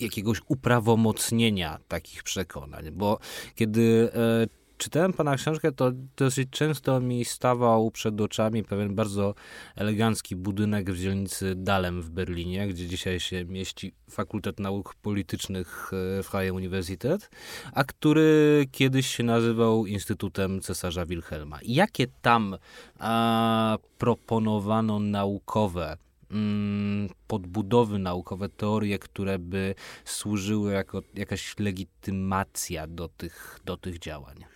jakiegoś 0.00 0.40
uprawomocnienia 0.48 1.78
takich 1.88 2.22
przekonań? 2.22 2.90
Bo 2.90 3.18
kiedy 3.54 4.10
e, 4.14 4.59
czytałem 4.80 5.12
pana 5.12 5.36
książkę, 5.36 5.72
to 5.72 5.92
dosyć 6.16 6.50
często 6.50 7.00
mi 7.00 7.24
stawał 7.24 7.90
przed 7.90 8.20
oczami 8.20 8.64
pewien 8.64 8.94
bardzo 8.94 9.34
elegancki 9.76 10.36
budynek 10.36 10.90
w 10.90 10.98
dzielnicy 10.98 11.54
Dalem 11.56 12.02
w 12.02 12.10
Berlinie, 12.10 12.68
gdzie 12.68 12.86
dzisiaj 12.86 13.20
się 13.20 13.44
mieści 13.44 13.92
Fakultet 14.10 14.60
Nauk 14.60 14.94
Politycznych 14.94 15.90
e, 15.92 16.22
w 16.22 16.26
Freie 16.26 16.52
Universität, 16.52 17.30
a 17.72 17.84
który 17.84 18.66
kiedyś 18.72 19.06
się 19.06 19.22
nazywał 19.22 19.86
Instytutem 19.86 20.60
Cesarza 20.60 21.06
Wilhelma. 21.06 21.58
Jakie 21.62 22.06
tam 22.22 22.56
a, 22.98 23.78
proponowano 23.98 24.98
naukowe 24.98 25.96
mm, 26.30 27.08
podbudowy 27.26 27.98
naukowe, 27.98 28.48
teorie, 28.48 28.98
które 28.98 29.38
by 29.38 29.74
służyły 30.04 30.72
jako 30.72 31.02
jakaś 31.14 31.58
legitymacja 31.58 32.86
do 32.86 33.08
tych, 33.08 33.60
do 33.64 33.76
tych 33.76 33.98
działań? 33.98 34.49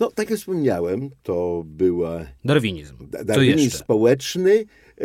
No, 0.00 0.10
tak 0.10 0.30
jak 0.30 0.38
wspomniałem, 0.38 1.10
to 1.22 1.62
była... 1.66 2.26
Darwinizm. 2.44 2.96
Darwinizm 3.24 3.76
społeczny 3.76 4.52
e, 4.54 5.04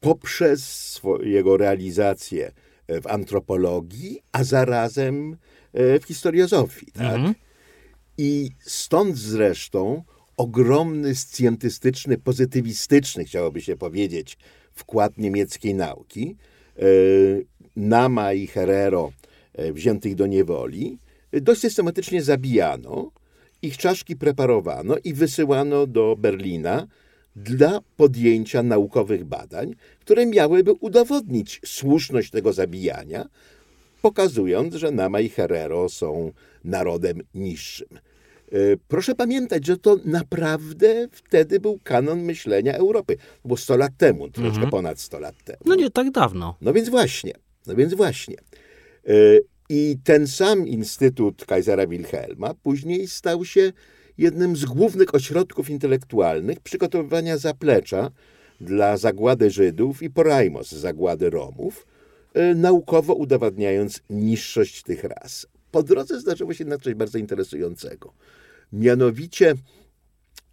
poprzez 0.00 1.00
jego 1.22 1.56
realizację 1.56 2.52
w 2.88 3.06
antropologii, 3.06 4.22
a 4.32 4.44
zarazem 4.44 5.36
e, 5.72 6.00
w 6.00 6.04
historiozofii. 6.04 6.92
Tak? 6.92 7.14
Mhm. 7.14 7.34
I 8.18 8.50
stąd 8.60 9.16
zresztą 9.16 10.02
ogromny 10.36 11.14
scjentystyczny, 11.14 12.18
pozytywistyczny, 12.18 13.24
chciałoby 13.24 13.60
się 13.60 13.76
powiedzieć, 13.76 14.38
wkład 14.72 15.18
niemieckiej 15.18 15.74
nauki. 15.74 16.36
Nama 17.76 18.32
i 18.32 18.46
Herero 18.46 19.12
wziętych 19.72 20.14
do 20.14 20.26
niewoli 20.26 20.98
dość 21.32 21.60
systematycznie 21.60 22.22
zabijano, 22.22 23.10
ich 23.62 23.76
czaszki 23.76 24.16
preparowano 24.16 24.94
i 25.04 25.14
wysyłano 25.14 25.86
do 25.86 26.16
Berlina 26.18 26.86
dla 27.36 27.80
podjęcia 27.96 28.62
naukowych 28.62 29.24
badań, 29.24 29.74
które 30.00 30.26
miałyby 30.26 30.72
udowodnić 30.72 31.60
słuszność 31.64 32.30
tego 32.30 32.52
zabijania, 32.52 33.28
pokazując, 34.02 34.74
że 34.74 34.90
Nama 34.90 35.20
i 35.20 35.28
Herero 35.28 35.88
są 35.88 36.32
narodem 36.64 37.20
niższym. 37.34 37.88
E, 38.52 38.58
proszę 38.88 39.14
pamiętać, 39.14 39.66
że 39.66 39.76
to 39.76 39.96
naprawdę 40.04 41.08
wtedy 41.12 41.60
był 41.60 41.78
kanon 41.84 42.20
myślenia 42.20 42.74
Europy. 42.74 43.16
Było 43.44 43.56
100 43.56 43.76
lat 43.76 43.92
temu, 43.96 44.28
troszkę 44.28 44.54
mhm. 44.54 44.70
ponad 44.70 45.00
100 45.00 45.18
lat 45.18 45.44
temu. 45.44 45.58
No 45.64 45.74
nie 45.74 45.90
tak 45.90 46.10
dawno. 46.10 46.56
No 46.60 46.72
więc 46.72 46.88
właśnie, 46.88 47.32
no 47.66 47.74
więc 47.74 47.94
właśnie. 47.94 48.36
I 49.68 49.98
ten 50.04 50.26
sam 50.26 50.66
Instytut 50.68 51.44
Kaisera 51.44 51.86
Wilhelma 51.86 52.54
później 52.54 53.08
stał 53.08 53.44
się 53.44 53.72
jednym 54.18 54.56
z 54.56 54.64
głównych 54.64 55.14
ośrodków 55.14 55.70
intelektualnych 55.70 56.60
przygotowywania 56.60 57.38
zaplecza 57.38 58.10
dla 58.60 58.96
zagłady 58.96 59.50
Żydów 59.50 60.02
i 60.02 60.10
porajmos 60.10 60.70
zagłady 60.72 61.30
Romów, 61.30 61.86
e, 62.34 62.54
naukowo 62.54 63.14
udowadniając 63.14 64.02
niższość 64.10 64.82
tych 64.82 65.04
ras. 65.04 65.46
Po 65.70 65.82
drodze 65.82 66.20
zdarzyło 66.20 66.54
się 66.54 66.64
na 66.64 66.78
coś 66.78 66.94
bardzo 66.94 67.18
interesującego. 67.18 68.12
Mianowicie 68.72 69.54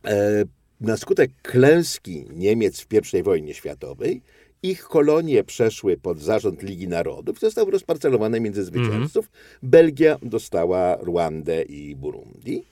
e, 0.06 0.43
na 0.82 0.97
skutek 0.97 1.32
klęski 1.41 2.26
Niemiec 2.34 2.80
w 2.82 3.13
I 3.13 3.23
wojnie 3.23 3.54
światowej 3.54 4.21
ich 4.63 4.84
kolonie 4.84 5.43
przeszły 5.43 5.97
pod 5.97 6.19
zarząd 6.19 6.63
Ligi 6.63 6.88
Narodów, 6.88 7.39
zostały 7.39 7.71
rozparcelowane 7.71 8.39
między 8.39 8.63
zwycięzców. 8.63 9.26
Mm. 9.26 9.71
Belgia 9.71 10.17
dostała 10.21 10.97
Ruandę 11.02 11.63
i 11.63 11.95
Burundi. 11.95 12.63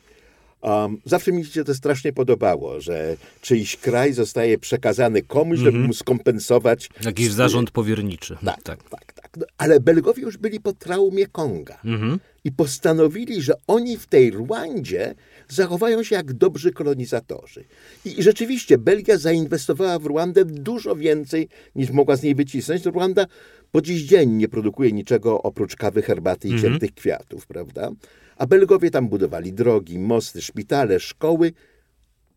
Um, 0.62 0.98
zawsze 1.06 1.32
mi 1.32 1.46
się 1.46 1.64
to 1.64 1.76
strasznie 1.76 2.14
podobało, 2.14 2.82
że 2.82 3.18
czyjś 3.42 3.78
kraj 3.78 4.14
zostaje 4.14 4.58
przekazany 4.58 5.22
komuś, 5.22 5.60
mm 5.60 5.62
-hmm. 5.62 5.66
żeby 5.66 5.78
mhm. 5.78 5.88
mu 5.88 5.94
skompensować. 5.94 6.90
Jakiś 7.06 7.32
zarząd 7.32 7.72
powierniczy. 7.72 8.38
Tak, 8.46 8.64
tak, 8.64 8.90
tak. 8.90 9.14
tak. 9.14 9.38
no, 9.38 9.46
ale 9.58 9.80
Belgowie 9.80 10.24
już 10.24 10.38
byli 10.38 10.60
po 10.60 10.74
traumie 10.74 11.28
Konga 11.28 11.78
Mhm. 11.86 12.20
i 12.44 12.52
postanowili, 12.52 13.42
że 13.42 13.54
oni 13.68 13.98
w 13.98 14.08
tej 14.08 14.32
Rwandzie 14.32 15.16
zachowają 15.52 16.04
się 16.04 16.16
jak 16.16 16.34
dobrzy 16.34 16.72
kolonizatorzy. 16.72 17.64
I 18.06 18.24
rzeczywiście 18.24 18.78
Belgia 18.78 19.18
zainwestowała 19.18 20.00
w 20.00 20.06
Rwandę 20.06 20.46
dużo 20.46 20.96
więcej 20.96 21.48
niż 21.76 21.90
mogła 21.90 22.16
z 22.16 22.24
niej 22.24 22.36
wycisnąć. 22.36 22.86
Rwanda 22.86 23.26
po 23.72 23.82
dziś 23.82 24.04
dzień 24.04 24.30
nie 24.30 24.48
produkuje 24.48 24.92
niczego 24.92 25.42
oprócz 25.42 25.76
kawy, 25.76 26.02
herbaty 26.02 26.48
i 26.48 26.62
ciętych 26.62 26.94
kwiatów, 26.94 27.48
prawda? 27.48 27.92
A 28.38 28.48
Belgowie 28.48 28.92
tam 28.92 29.10
budowali 29.10 29.54
drogi, 29.54 30.00
mosty, 30.00 30.42
szpitale, 30.42 31.00
szkoły 31.00 31.54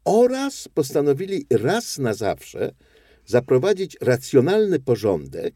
oraz 0.05 0.69
postanowili 0.69 1.47
raz 1.51 1.99
na 1.99 2.15
zawsze 2.15 2.73
zaprowadzić 3.27 3.97
racjonalny 4.01 4.81
porządek 4.81 5.55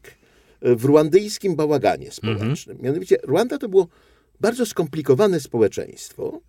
w 0.61 0.85
rwandyjskim 0.85 1.55
bałaganie 1.55 2.11
społecznym. 2.11 2.77
Mianowicie 2.81 3.17
Rwanda 3.27 3.57
to 3.57 3.69
było 3.69 3.87
bardzo 4.39 4.65
skomplikowane 4.65 5.39
społeczeństwo, 5.39 6.41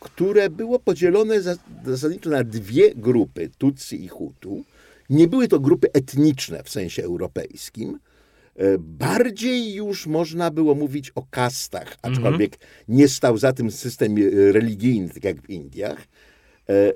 które 0.00 0.50
było 0.50 0.78
podzielone 0.78 1.42
za- 1.42 1.56
zasadniczo 1.86 2.30
na 2.30 2.44
dwie 2.44 2.94
grupy, 2.94 3.50
Tutsi 3.58 4.04
i 4.04 4.08
Hutu. 4.08 4.64
Nie 5.10 5.28
były 5.28 5.48
to 5.48 5.60
grupy 5.60 5.92
etniczne 5.92 6.62
w 6.62 6.70
sensie 6.70 7.02
europejskim. 7.04 7.98
E, 8.56 8.78
Bardziej 8.78 9.74
już 9.74 10.06
można 10.06 10.50
było 10.50 10.74
mówić 10.74 11.10
o 11.14 11.22
kastach, 11.30 11.96
aczkolwiek 12.02 12.58
nie 12.88 13.08
stał 13.08 13.38
za 13.38 13.52
tym 13.52 13.70
system 13.70 14.14
e, 14.18 14.52
religijny, 14.52 15.08
tak 15.08 15.24
jak 15.24 15.42
w 15.42 15.50
Indiach. 15.50 15.98
E, 16.68 16.92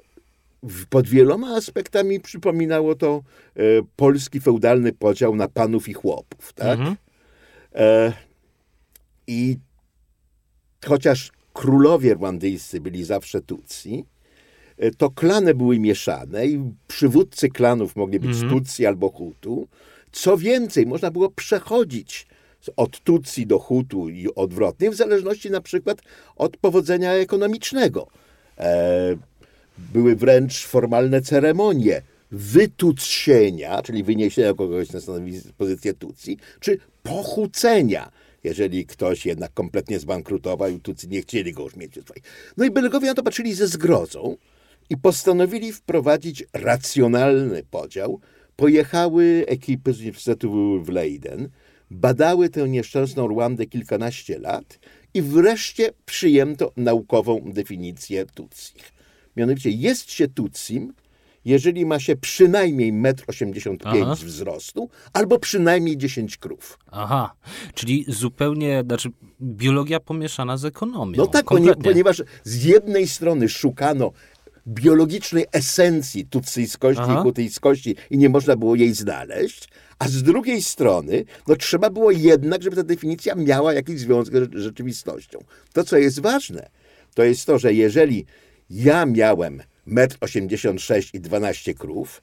Pod 0.90 1.08
wieloma 1.08 1.56
aspektami 1.56 2.20
przypominało 2.20 2.94
to 2.94 3.22
e, 3.56 3.60
polski 3.96 4.40
feudalny 4.40 4.92
podział 4.92 5.36
na 5.36 5.48
panów 5.48 5.88
i 5.88 5.92
chłopów. 5.92 6.52
Tak? 6.52 6.78
E, 7.74 8.12
I 9.26 9.56
chociaż 10.86 11.30
królowie 11.54 12.14
rwandyjscy 12.14 12.80
byli 12.80 13.04
zawsze 13.04 13.40
Tutsi, 13.40 14.04
e, 14.78 14.90
to 14.90 15.10
klany 15.10 15.54
były 15.54 15.78
mieszane 15.78 16.46
i 16.46 16.72
przywódcy 16.88 17.48
klanów 17.48 17.96
mogli 17.96 18.20
być 18.20 18.40
Tutsi 18.40 18.86
albo 18.86 19.08
Hutu. 19.08 19.68
Co 20.12 20.36
więcej, 20.36 20.86
można 20.86 21.10
było 21.10 21.30
przechodzić 21.30 22.26
od 22.76 23.00
Tutsi 23.00 23.46
do 23.46 23.58
Hutu 23.58 24.08
i 24.08 24.28
odwrotnie, 24.34 24.90
w 24.90 24.94
zależności 24.94 25.50
na 25.50 25.60
przykład 25.60 25.98
od 26.36 26.56
powodzenia 26.56 27.12
ekonomicznego. 27.12 28.06
E, 28.58 29.16
były 29.78 30.16
wręcz 30.16 30.66
formalne 30.66 31.22
ceremonie 31.22 32.02
wytucsienia, 32.30 33.82
czyli 33.82 34.02
wyniesienia 34.02 34.54
kogoś 34.54 34.92
na 34.92 35.00
stanowisko 35.00 35.48
pozycję 35.58 35.94
Tutsi, 35.94 36.38
czy 36.60 36.78
pochucenia, 37.02 38.10
jeżeli 38.44 38.86
ktoś 38.86 39.26
jednak 39.26 39.54
kompletnie 39.54 39.98
zbankrutował 39.98 40.70
i 40.70 40.80
Tutsi 40.80 41.08
nie 41.08 41.22
chcieli 41.22 41.52
go 41.52 41.62
już 41.62 41.76
mieć. 41.76 41.98
No 42.56 42.64
i 42.64 42.70
Belgowie 42.70 43.06
na 43.06 43.14
to 43.14 43.22
patrzyli 43.22 43.54
ze 43.54 43.68
zgrozą 43.68 44.36
i 44.90 44.96
postanowili 44.96 45.72
wprowadzić 45.72 46.44
racjonalny 46.52 47.62
podział. 47.70 48.20
Pojechały 48.56 49.44
ekipy 49.48 49.92
z 49.92 50.00
Uniwersytetu 50.00 50.82
w 50.82 50.88
Leiden, 50.88 51.48
badały 51.90 52.48
tę 52.48 52.68
nieszczęsną 52.68 53.28
Rwandę 53.28 53.66
kilkanaście 53.66 54.38
lat 54.38 54.78
i 55.14 55.22
wreszcie 55.22 55.90
przyjęto 56.06 56.72
naukową 56.76 57.40
definicję 57.52 58.26
Tutsich. 58.26 58.92
Mianowicie 59.36 59.70
jest 59.70 60.10
się 60.10 60.28
Tutsim, 60.28 60.92
jeżeli 61.44 61.86
ma 61.86 62.00
się 62.00 62.16
przynajmniej 62.16 62.92
1,85 62.92 64.10
m 64.10 64.14
wzrostu 64.14 64.88
albo 65.12 65.38
przynajmniej 65.38 65.96
10 65.96 66.36
krów. 66.36 66.78
Aha, 66.90 67.34
czyli 67.74 68.04
zupełnie, 68.08 68.82
znaczy 68.86 69.08
biologia 69.42 70.00
pomieszana 70.00 70.56
z 70.56 70.64
ekonomią. 70.64 71.16
No 71.16 71.26
tak, 71.26 71.44
kompletnie. 71.44 71.84
ponieważ 71.84 72.22
z 72.44 72.64
jednej 72.64 73.08
strony 73.08 73.48
szukano 73.48 74.12
biologicznej 74.66 75.46
esencji 75.52 76.26
tutsyjskości 76.26 77.02
Aha. 77.02 77.20
i 77.20 77.22
hutyjskości 77.22 77.96
i 78.10 78.18
nie 78.18 78.28
można 78.28 78.56
było 78.56 78.74
jej 78.74 78.94
znaleźć, 78.94 79.68
a 79.98 80.08
z 80.08 80.22
drugiej 80.22 80.62
strony 80.62 81.24
no, 81.48 81.56
trzeba 81.56 81.90
było 81.90 82.10
jednak, 82.10 82.62
żeby 82.62 82.76
ta 82.76 82.82
definicja 82.82 83.34
miała 83.34 83.72
jakiś 83.72 84.00
związek 84.00 84.34
z 84.34 84.60
rzeczywistością. 84.60 85.38
To, 85.72 85.84
co 85.84 85.96
jest 85.96 86.20
ważne, 86.20 86.70
to 87.14 87.24
jest 87.24 87.46
to, 87.46 87.58
że 87.58 87.74
jeżeli 87.74 88.26
ja 88.70 89.06
miałem 89.06 89.62
1,86 89.88 90.94
m 90.94 91.02
i 91.12 91.20
12 91.20 91.74
krów, 91.74 92.22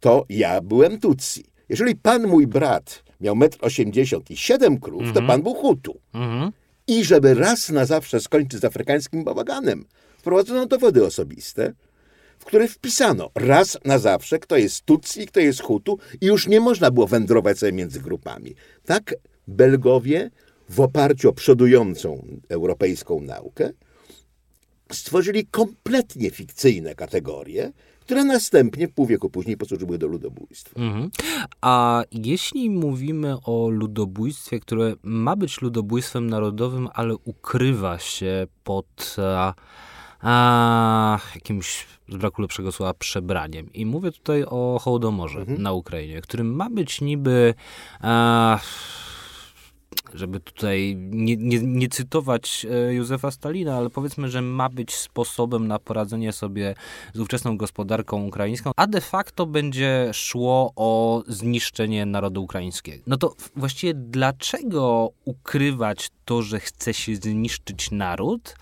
to 0.00 0.24
ja 0.28 0.60
byłem 0.60 1.00
Tutsi. 1.00 1.44
Jeżeli 1.68 1.96
pan 1.96 2.26
mój 2.26 2.46
brat 2.46 3.02
miał 3.20 3.34
1,80 3.34 4.16
m 4.16 4.22
i 4.30 4.36
7 4.36 4.80
krów, 4.80 5.02
to 5.14 5.22
pan 5.22 5.42
był 5.42 5.54
Hutu. 5.54 6.00
Mhm. 6.14 6.52
I 6.86 7.04
żeby 7.04 7.34
raz 7.34 7.68
na 7.68 7.84
zawsze 7.84 8.20
skończyć 8.20 8.60
z 8.60 8.64
afrykańskim 8.64 9.24
bałaganem, 9.24 9.84
wprowadzono 10.18 10.66
dowody 10.66 11.06
osobiste, 11.06 11.72
w 12.38 12.44
których 12.44 12.72
wpisano 12.72 13.30
raz 13.34 13.78
na 13.84 13.98
zawsze, 13.98 14.38
kto 14.38 14.56
jest 14.56 14.84
Tutsi, 14.84 15.26
kto 15.26 15.40
jest 15.40 15.62
Hutu 15.62 15.98
i 16.20 16.26
już 16.26 16.46
nie 16.46 16.60
można 16.60 16.90
było 16.90 17.06
wędrować 17.06 17.58
sobie 17.58 17.72
między 17.72 18.00
grupami. 18.00 18.54
Tak 18.84 19.14
Belgowie 19.48 20.30
w 20.68 20.80
oparciu 20.80 21.28
o 21.28 21.32
przodującą 21.32 22.26
europejską 22.48 23.20
naukę 23.20 23.70
stworzyli 24.92 25.46
kompletnie 25.46 26.30
fikcyjne 26.30 26.94
kategorie, 26.94 27.72
które 28.00 28.24
następnie 28.24 28.88
pół 28.88 29.06
wieku 29.06 29.30
później 29.30 29.56
posłużyły 29.56 29.98
do 29.98 30.06
ludobójstwa. 30.06 30.80
Mhm. 30.80 31.10
A 31.60 32.02
jeśli 32.12 32.70
mówimy 32.70 33.36
o 33.44 33.68
ludobójstwie, 33.68 34.60
które 34.60 34.94
ma 35.02 35.36
być 35.36 35.60
ludobójstwem 35.60 36.30
narodowym, 36.30 36.88
ale 36.94 37.14
ukrywa 37.16 37.98
się 37.98 38.46
pod 38.64 39.16
a, 39.18 39.54
a, 40.20 41.18
jakimś, 41.34 41.86
z 42.08 42.16
braku 42.16 42.42
lepszego 42.42 42.72
słowa, 42.72 42.94
przebraniem. 42.94 43.72
I 43.72 43.86
mówię 43.86 44.12
tutaj 44.12 44.44
o 44.44 44.78
Hołodomorze 44.82 45.44
na 45.46 45.72
Ukrainie, 45.72 46.20
którym 46.20 46.54
ma 46.54 46.70
być 46.70 47.00
niby 47.00 47.54
a, 48.00 48.58
żeby 50.14 50.40
tutaj 50.40 50.96
nie, 50.98 51.36
nie, 51.36 51.58
nie 51.58 51.88
cytować 51.88 52.66
e, 52.70 52.94
Józefa 52.94 53.30
Stalina, 53.30 53.76
ale 53.76 53.90
powiedzmy, 53.90 54.28
że 54.28 54.42
ma 54.42 54.68
być 54.68 54.94
sposobem 54.94 55.68
na 55.68 55.78
poradzenie 55.78 56.32
sobie 56.32 56.74
z 57.14 57.20
ówczesną 57.20 57.56
gospodarką 57.56 58.26
ukraińską, 58.26 58.70
a 58.76 58.86
de 58.86 59.00
facto 59.00 59.46
będzie 59.46 60.10
szło 60.12 60.72
o 60.76 61.22
zniszczenie 61.28 62.06
narodu 62.06 62.42
ukraińskiego. 62.42 63.04
No 63.06 63.16
to 63.16 63.34
właściwie 63.56 63.94
dlaczego 63.94 65.10
ukrywać 65.24 66.10
to, 66.24 66.42
że 66.42 66.60
chce 66.60 66.94
się 66.94 67.16
zniszczyć 67.16 67.90
naród, 67.90 68.56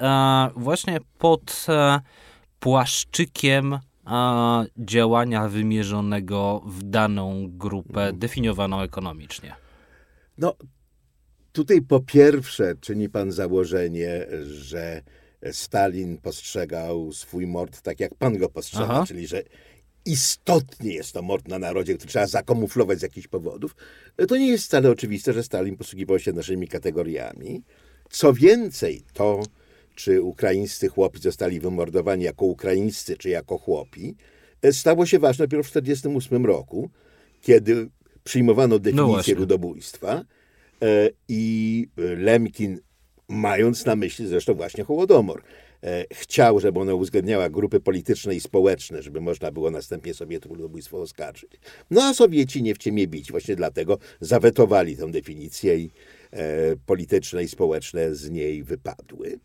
e, 0.00 0.50
właśnie 0.56 0.98
pod 1.18 1.66
e, 1.68 2.00
płaszczykiem 2.60 3.78
a, 4.04 4.64
działania 4.78 5.48
wymierzonego 5.48 6.62
w 6.66 6.82
daną 6.82 7.46
grupę 7.48 8.12
definiowaną 8.12 8.80
ekonomicznie. 8.80 9.63
No, 10.38 10.56
tutaj 11.52 11.82
po 11.82 12.00
pierwsze 12.00 12.74
czyni 12.80 13.08
pan 13.08 13.32
założenie, 13.32 14.26
że 14.42 15.02
Stalin 15.52 16.18
postrzegał 16.18 17.12
swój 17.12 17.46
mord 17.46 17.82
tak, 17.82 18.00
jak 18.00 18.14
pan 18.14 18.38
go 18.38 18.48
postrzega, 18.48 18.86
Aha. 18.90 19.04
czyli 19.08 19.26
że 19.26 19.42
istotnie 20.04 20.94
jest 20.94 21.12
to 21.12 21.22
mord 21.22 21.48
na 21.48 21.58
narodzie, 21.58 21.94
który 21.94 22.10
trzeba 22.10 22.26
zakamuflować 22.26 22.98
z 22.98 23.02
jakichś 23.02 23.26
powodów. 23.26 23.76
To 24.28 24.36
nie 24.36 24.48
jest 24.48 24.64
wcale 24.64 24.90
oczywiste, 24.90 25.32
że 25.32 25.42
Stalin 25.42 25.76
posługiwał 25.76 26.18
się 26.18 26.32
naszymi 26.32 26.68
kategoriami. 26.68 27.62
Co 28.10 28.32
więcej, 28.32 29.02
to, 29.12 29.42
czy 29.94 30.22
ukraińscy 30.22 30.88
chłopi 30.88 31.20
zostali 31.20 31.60
wymordowani 31.60 32.24
jako 32.24 32.44
ukraińscy, 32.44 33.16
czy 33.16 33.28
jako 33.28 33.58
chłopi, 33.58 34.16
stało 34.72 35.06
się 35.06 35.18
ważne 35.18 35.44
dopiero 35.44 35.62
w 35.62 35.66
1948 35.66 36.46
roku, 36.46 36.90
kiedy 37.40 37.88
przyjmowano 38.24 38.78
definicję 38.78 39.06
właśnie. 39.06 39.34
ludobójstwa 39.34 40.24
e, 40.82 41.10
i 41.28 41.88
Lemkin, 41.96 42.80
mając 43.28 43.86
na 43.86 43.96
myśli 43.96 44.26
zresztą 44.26 44.54
właśnie 44.54 44.84
Hołodomor, 44.84 45.42
e, 45.82 46.04
chciał, 46.12 46.60
żeby 46.60 46.80
ona 46.80 46.94
uwzględniała 46.94 47.50
grupy 47.50 47.80
polityczne 47.80 48.34
i 48.34 48.40
społeczne, 48.40 49.02
żeby 49.02 49.20
można 49.20 49.50
było 49.52 49.70
następnie 49.70 50.14
Sowietów 50.14 50.52
ludobójstwo 50.52 51.00
oskarżyć. 51.00 51.50
No 51.90 52.02
a 52.02 52.14
Sowieci 52.14 52.62
nie 52.62 52.74
w 52.74 52.78
ciemię 52.78 53.06
bić, 53.06 53.30
właśnie 53.30 53.56
dlatego 53.56 53.98
zawetowali 54.20 54.96
tę 54.96 55.10
definicję 55.10 55.78
i 55.78 55.90
e, 56.30 56.76
polityczne 56.86 57.44
i 57.44 57.48
społeczne 57.48 58.14
z 58.14 58.30
niej 58.30 58.64
wypadły. 58.64 59.38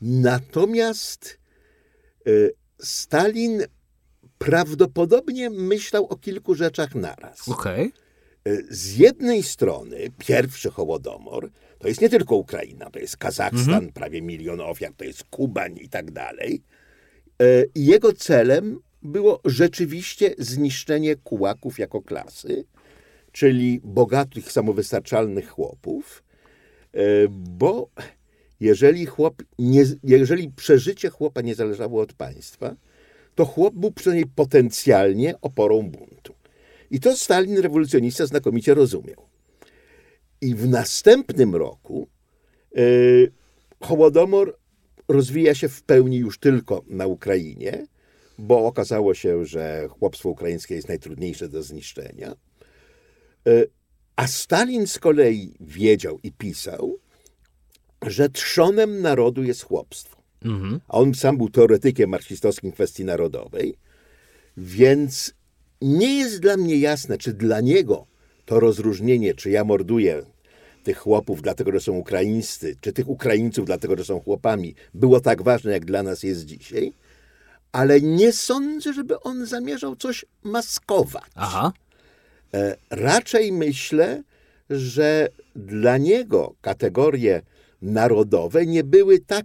Natomiast 0.00 1.38
e, 2.26 2.30
Stalin 2.78 3.62
prawdopodobnie 4.38 5.50
myślał 5.50 6.06
o 6.06 6.16
kilku 6.16 6.54
rzeczach 6.54 6.94
naraz. 6.94 7.48
Okej. 7.48 7.92
Z 8.70 8.96
jednej 8.96 9.42
strony 9.42 10.10
pierwszy 10.18 10.70
Hołodomor 10.70 11.50
to 11.78 11.88
jest 11.88 12.00
nie 12.00 12.08
tylko 12.08 12.36
Ukraina, 12.36 12.90
to 12.90 12.98
jest 12.98 13.16
Kazachstan, 13.16 13.92
prawie 13.92 14.22
milion 14.22 14.60
ofiar, 14.60 14.92
to 14.96 15.04
jest 15.04 15.24
Kubań 15.24 15.78
i 15.82 15.88
tak 15.88 16.10
dalej. 16.10 16.62
I 17.74 17.86
jego 17.86 18.12
celem 18.12 18.80
było 19.02 19.40
rzeczywiście 19.44 20.34
zniszczenie 20.38 21.16
kułaków 21.16 21.78
jako 21.78 22.02
klasy 22.02 22.64
czyli 23.32 23.80
bogatych, 23.84 24.52
samowystarczalnych 24.52 25.48
chłopów, 25.48 26.22
e, 26.92 27.00
bo 27.30 27.88
jeżeli, 28.60 29.06
chłop 29.06 29.42
nie, 29.58 29.84
jeżeli 30.04 30.50
przeżycie 30.50 31.10
chłopa 31.10 31.40
nie 31.40 31.54
zależało 31.54 32.02
od 32.02 32.12
państwa, 32.12 32.76
to 33.34 33.44
chłop 33.44 33.74
był 33.74 33.92
przynajmniej 33.92 34.30
potencjalnie 34.34 35.40
oporą 35.40 35.82
buntu. 35.82 36.34
I 36.90 37.00
to 37.00 37.16
Stalin, 37.16 37.58
rewolucjonista, 37.58 38.26
znakomicie 38.26 38.74
rozumiał. 38.74 39.28
I 40.40 40.54
w 40.54 40.68
następnym 40.68 41.54
roku 41.54 42.08
yy, 42.74 43.32
Hołodomor 43.80 44.58
rozwija 45.08 45.54
się 45.54 45.68
w 45.68 45.82
pełni 45.82 46.16
już 46.16 46.38
tylko 46.38 46.82
na 46.86 47.06
Ukrainie, 47.06 47.86
bo 48.38 48.66
okazało 48.66 49.14
się, 49.14 49.44
że 49.44 49.88
chłopstwo 49.88 50.28
ukraińskie 50.28 50.74
jest 50.74 50.88
najtrudniejsze 50.88 51.48
do 51.48 51.62
zniszczenia. 51.62 52.34
Yy, 53.44 53.70
a 54.16 54.26
Stalin 54.26 54.86
z 54.86 54.98
kolei 54.98 55.54
wiedział 55.60 56.18
i 56.22 56.32
pisał, 56.32 56.98
że 58.06 58.28
trzonem 58.28 59.02
narodu 59.02 59.42
jest 59.42 59.62
chłopstwo. 59.62 60.22
Mhm. 60.44 60.80
A 60.88 60.98
on 60.98 61.14
sam 61.14 61.38
był 61.38 61.48
teoretykiem 61.48 62.10
marksistowskim 62.10 62.72
kwestii 62.72 63.04
narodowej, 63.04 63.74
więc 64.56 65.34
nie 65.82 66.18
jest 66.18 66.40
dla 66.40 66.56
mnie 66.56 66.78
jasne, 66.78 67.18
czy 67.18 67.32
dla 67.32 67.60
niego 67.60 68.06
to 68.44 68.60
rozróżnienie, 68.60 69.34
czy 69.34 69.50
ja 69.50 69.64
morduję 69.64 70.22
tych 70.84 70.98
chłopów 70.98 71.42
dlatego, 71.42 71.72
że 71.72 71.80
są 71.80 71.92
ukraińscy, 71.92 72.76
czy 72.80 72.92
tych 72.92 73.08
Ukraińców 73.08 73.66
dlatego, 73.66 73.96
że 73.96 74.04
są 74.04 74.20
chłopami, 74.20 74.74
było 74.94 75.20
tak 75.20 75.42
ważne, 75.42 75.72
jak 75.72 75.84
dla 75.84 76.02
nas 76.02 76.22
jest 76.22 76.44
dzisiaj, 76.44 76.92
ale 77.72 78.00
nie 78.00 78.32
sądzę, 78.32 78.92
żeby 78.92 79.20
on 79.20 79.46
zamierzał 79.46 79.96
coś 79.96 80.24
maskować. 80.42 81.30
Aha. 81.34 81.72
E, 82.54 82.76
raczej 82.90 83.52
myślę, 83.52 84.22
że 84.70 85.28
dla 85.56 85.98
niego 85.98 86.54
kategorie 86.60 87.42
narodowe 87.82 88.66
nie 88.66 88.84
były 88.84 89.18
tak 89.18 89.44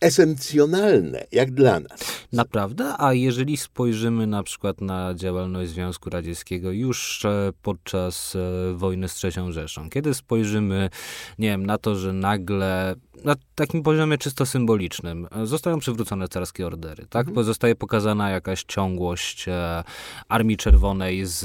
esencjonalne 0.00 1.26
jak 1.32 1.50
dla 1.50 1.80
nas. 1.80 2.00
Naprawdę? 2.32 2.94
A 2.98 3.14
jeżeli 3.14 3.56
spojrzymy 3.56 4.26
na 4.26 4.42
przykład 4.42 4.80
na 4.80 5.14
działalność 5.14 5.70
Związku 5.70 6.10
Radzieckiego 6.10 6.70
już 6.70 7.26
podczas 7.62 8.36
e, 8.36 8.74
wojny 8.74 9.08
z 9.08 9.24
III 9.24 9.52
Rzeszą, 9.52 9.90
kiedy 9.90 10.14
spojrzymy, 10.14 10.90
nie 11.38 11.48
wiem, 11.48 11.66
na 11.66 11.78
to, 11.78 11.94
że 11.94 12.12
nagle 12.12 12.94
na 13.24 13.34
takim 13.54 13.82
poziomie 13.82 14.18
czysto 14.18 14.46
symbolicznym 14.46 15.28
zostają 15.44 15.78
przywrócone 15.78 16.28
carskie 16.28 16.66
ordery, 16.66 17.06
tak? 17.10 17.28
Mhm. 17.28 17.46
Zostaje 17.46 17.74
pokazana 17.74 18.30
jakaś 18.30 18.64
ciągłość 18.64 19.48
e, 19.48 19.84
Armii 20.28 20.56
Czerwonej 20.56 21.26
z, 21.26 21.38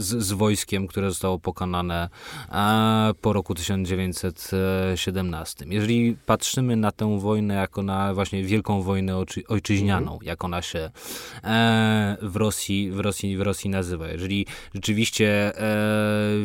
z, 0.00 0.24
z, 0.24 0.32
wojskiem, 0.32 0.86
które 0.86 1.10
zostało 1.10 1.38
pokonane 1.38 2.08
e, 2.52 3.12
po 3.20 3.32
roku 3.32 3.54
1917. 3.54 5.64
Jeżeli 5.68 6.16
patrzymy 6.26 6.76
na 6.76 6.92
tę 6.92 7.20
wojnę 7.20 7.54
jako 7.66 7.82
na 7.82 8.14
właśnie 8.14 8.44
wielką 8.44 8.82
wojnę 8.82 9.24
ojczyźnianą, 9.48 10.12
mhm. 10.12 10.20
jak 10.22 10.44
ona 10.44 10.62
się 10.62 10.90
e, 11.44 12.16
w, 12.22 12.36
Rosji, 12.36 12.90
w, 12.90 13.00
Rosji, 13.00 13.36
w 13.36 13.40
Rosji 13.40 13.70
nazywa, 13.70 14.08
jeżeli 14.08 14.46
rzeczywiście 14.74 15.52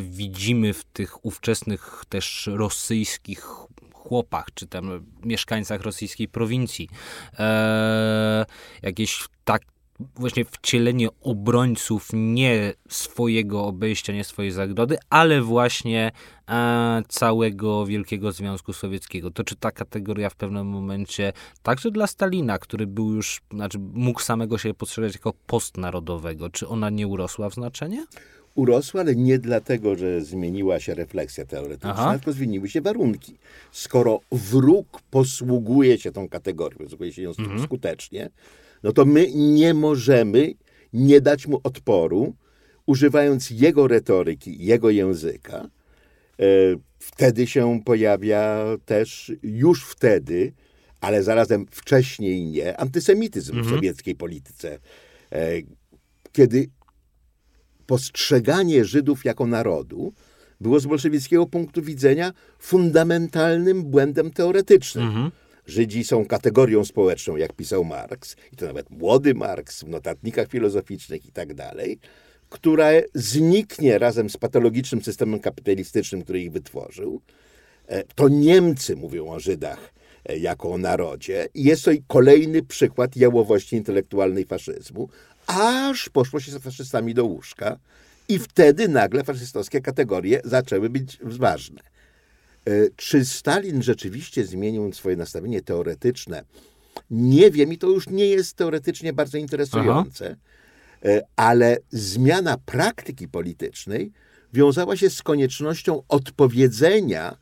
widzimy 0.02 0.74
w 0.74 0.84
tych 0.84 1.26
ówczesnych 1.26 2.04
też 2.10 2.50
rosyjskich 2.54 3.46
chłopach, 3.94 4.46
czy 4.54 4.68
tam 4.68 5.06
mieszkańcach 5.24 5.82
rosyjskiej 5.82 6.28
prowincji. 6.28 6.90
E, 7.40 8.46
jakieś 8.82 9.28
tak 9.44 9.62
właśnie 10.16 10.46
wcielenie 10.46 11.08
obrońców 11.22 12.10
nie 12.14 12.74
swojego 12.90 13.66
obejścia, 13.66 14.14
nie 14.14 14.24
swojej 14.24 14.52
zagrody, 14.52 14.98
ale 15.10 15.42
właśnie 15.42 16.12
e, 16.50 17.02
całego 17.08 17.86
Wielkiego 17.86 18.32
Związku 18.32 18.74
Sowieckiego. 18.74 19.32
To 19.32 19.44
czy 19.44 19.56
ta 19.56 19.72
kategoria 19.72 20.30
w 20.30 20.36
pewnym 20.36 20.68
momencie, 20.68 21.34
także 21.64 21.92
dla 21.92 22.08
Stalina, 22.08 22.58
który 22.58 22.88
był 22.88 23.14
już, 23.14 23.42
znaczy 23.52 23.80
mógł 23.80 24.22
samego 24.22 24.58
siebie 24.58 24.74
postrzegać 24.74 25.14
jako 25.14 25.34
postnarodowego, 25.48 26.50
czy 26.50 26.68
ona 26.68 26.90
nie 26.90 27.08
urosła 27.08 27.50
w 27.50 27.54
znaczenie? 27.54 28.06
urosła, 28.56 29.02
ale 29.02 29.16
nie 29.16 29.40
dlatego, 29.40 29.96
że 29.96 30.22
zmieniła 30.22 30.80
się 30.80 30.94
refleksja 30.94 31.46
teoretyczna, 31.46 31.94
Aha. 31.98 32.14
tylko 32.14 32.34
zmieniły 32.34 32.70
się 32.70 32.82
warunki. 32.82 33.36
Skoro 33.72 34.20
wróg 34.32 35.02
posługuje 35.12 35.98
się 35.98 36.12
tą 36.12 36.30
kategorią, 36.30 36.78
posługuje 36.78 37.14
się 37.14 37.22
ją 37.22 37.30
mhm. 37.30 37.64
skutecznie, 37.64 38.30
no 38.84 38.92
to 38.92 39.06
my 39.06 39.32
nie 39.34 39.74
możemy 39.74 40.54
nie 40.94 41.22
dać 41.22 41.48
mu 41.48 41.60
odporu, 41.64 42.36
używając 42.86 43.50
jego 43.50 43.88
retoryki, 43.88 44.66
jego 44.66 44.90
języka. 44.90 45.70
E, 46.40 46.46
wtedy 47.00 47.48
się 47.48 47.82
pojawia 47.86 48.66
też, 48.86 49.32
już 49.44 49.84
wtedy, 49.84 50.54
ale 51.02 51.24
zarazem 51.24 51.66
wcześniej 51.72 52.46
nie, 52.46 52.78
antysemityzm 52.78 53.58
mhm. 53.58 53.68
w 53.68 53.76
sowieckiej 53.76 54.16
polityce. 54.16 54.80
E, 55.32 55.52
kiedy 56.32 56.70
postrzeganie 57.86 58.86
Żydów 58.86 59.26
jako 59.26 59.48
narodu 59.48 60.14
było 60.62 60.80
z 60.80 60.86
bolszewickiego 60.86 61.46
punktu 61.46 61.82
widzenia 61.82 62.34
fundamentalnym 62.60 63.84
błędem 63.84 64.32
teoretycznym. 64.32 65.08
Mhm. 65.08 65.32
Żydzi 65.72 66.04
są 66.04 66.26
kategorią 66.26 66.86
społeczną, 66.86 67.36
jak 67.36 67.54
pisał 67.54 67.84
Marks, 67.84 68.36
i 68.54 68.56
to 68.56 68.66
nawet 68.66 68.90
młody 68.90 69.34
Marks 69.34 69.84
w 69.84 69.88
notatnikach 69.88 70.48
filozoficznych 70.48 71.26
i 71.26 71.32
tak 71.32 71.54
dalej, 71.54 72.00
która 72.50 72.90
zniknie 73.14 73.98
razem 73.98 74.30
z 74.30 74.38
patologicznym 74.38 75.04
systemem 75.04 75.40
kapitalistycznym, 75.40 76.24
który 76.24 76.42
ich 76.42 76.52
wytworzył. 76.52 77.22
E, 77.88 78.04
to 78.16 78.30
Niemcy 78.30 78.96
mówią 78.96 79.30
o 79.30 79.40
Żydach 79.40 79.94
e, 80.26 80.38
jako 80.38 80.72
o 80.72 80.78
narodzie 80.78 81.48
i 81.54 81.64
jest 81.64 81.86
to 81.86 81.92
kolejny 82.08 82.64
przykład 82.64 83.16
jałowości 83.16 83.76
intelektualnej 83.76 84.46
faszyzmu, 84.46 85.10
aż 85.48 86.10
poszło 86.10 86.40
się 86.40 86.52
z 86.52 86.58
faszystami 86.58 87.14
do 87.14 87.26
łóżka 87.26 87.78
i 88.30 88.40
wtedy 88.40 88.88
nagle 88.88 89.24
faszystowskie 89.24 89.82
kategorie 89.82 90.42
zaczęły 90.44 90.90
być 90.90 91.18
ważne. 91.22 91.82
E, 92.68 92.72
czy 92.96 93.26
Stalin 93.26 93.84
rzeczywiście 93.84 94.46
zmienił 94.46 94.94
swoje 94.94 95.16
nastawienie 95.16 95.62
teoretyczne? 95.62 96.44
Nie 97.12 97.52
wiem 97.52 97.74
i 97.74 97.78
to 97.78 97.88
już 97.88 98.10
nie 98.10 98.28
jest 98.28 98.56
teoretycznie 98.56 99.14
bardzo 99.14 99.38
interesujące, 99.38 100.26
Aha. 100.26 101.12
E, 101.12 101.22
ale 101.36 101.78
zmiana 101.90 102.58
praktyki 102.58 103.28
politycznej 103.28 104.12
wiązała 104.54 104.98
się 104.98 105.10
z 105.10 105.22
koniecznością 105.22 106.04
odpowiedzenia 106.08 107.38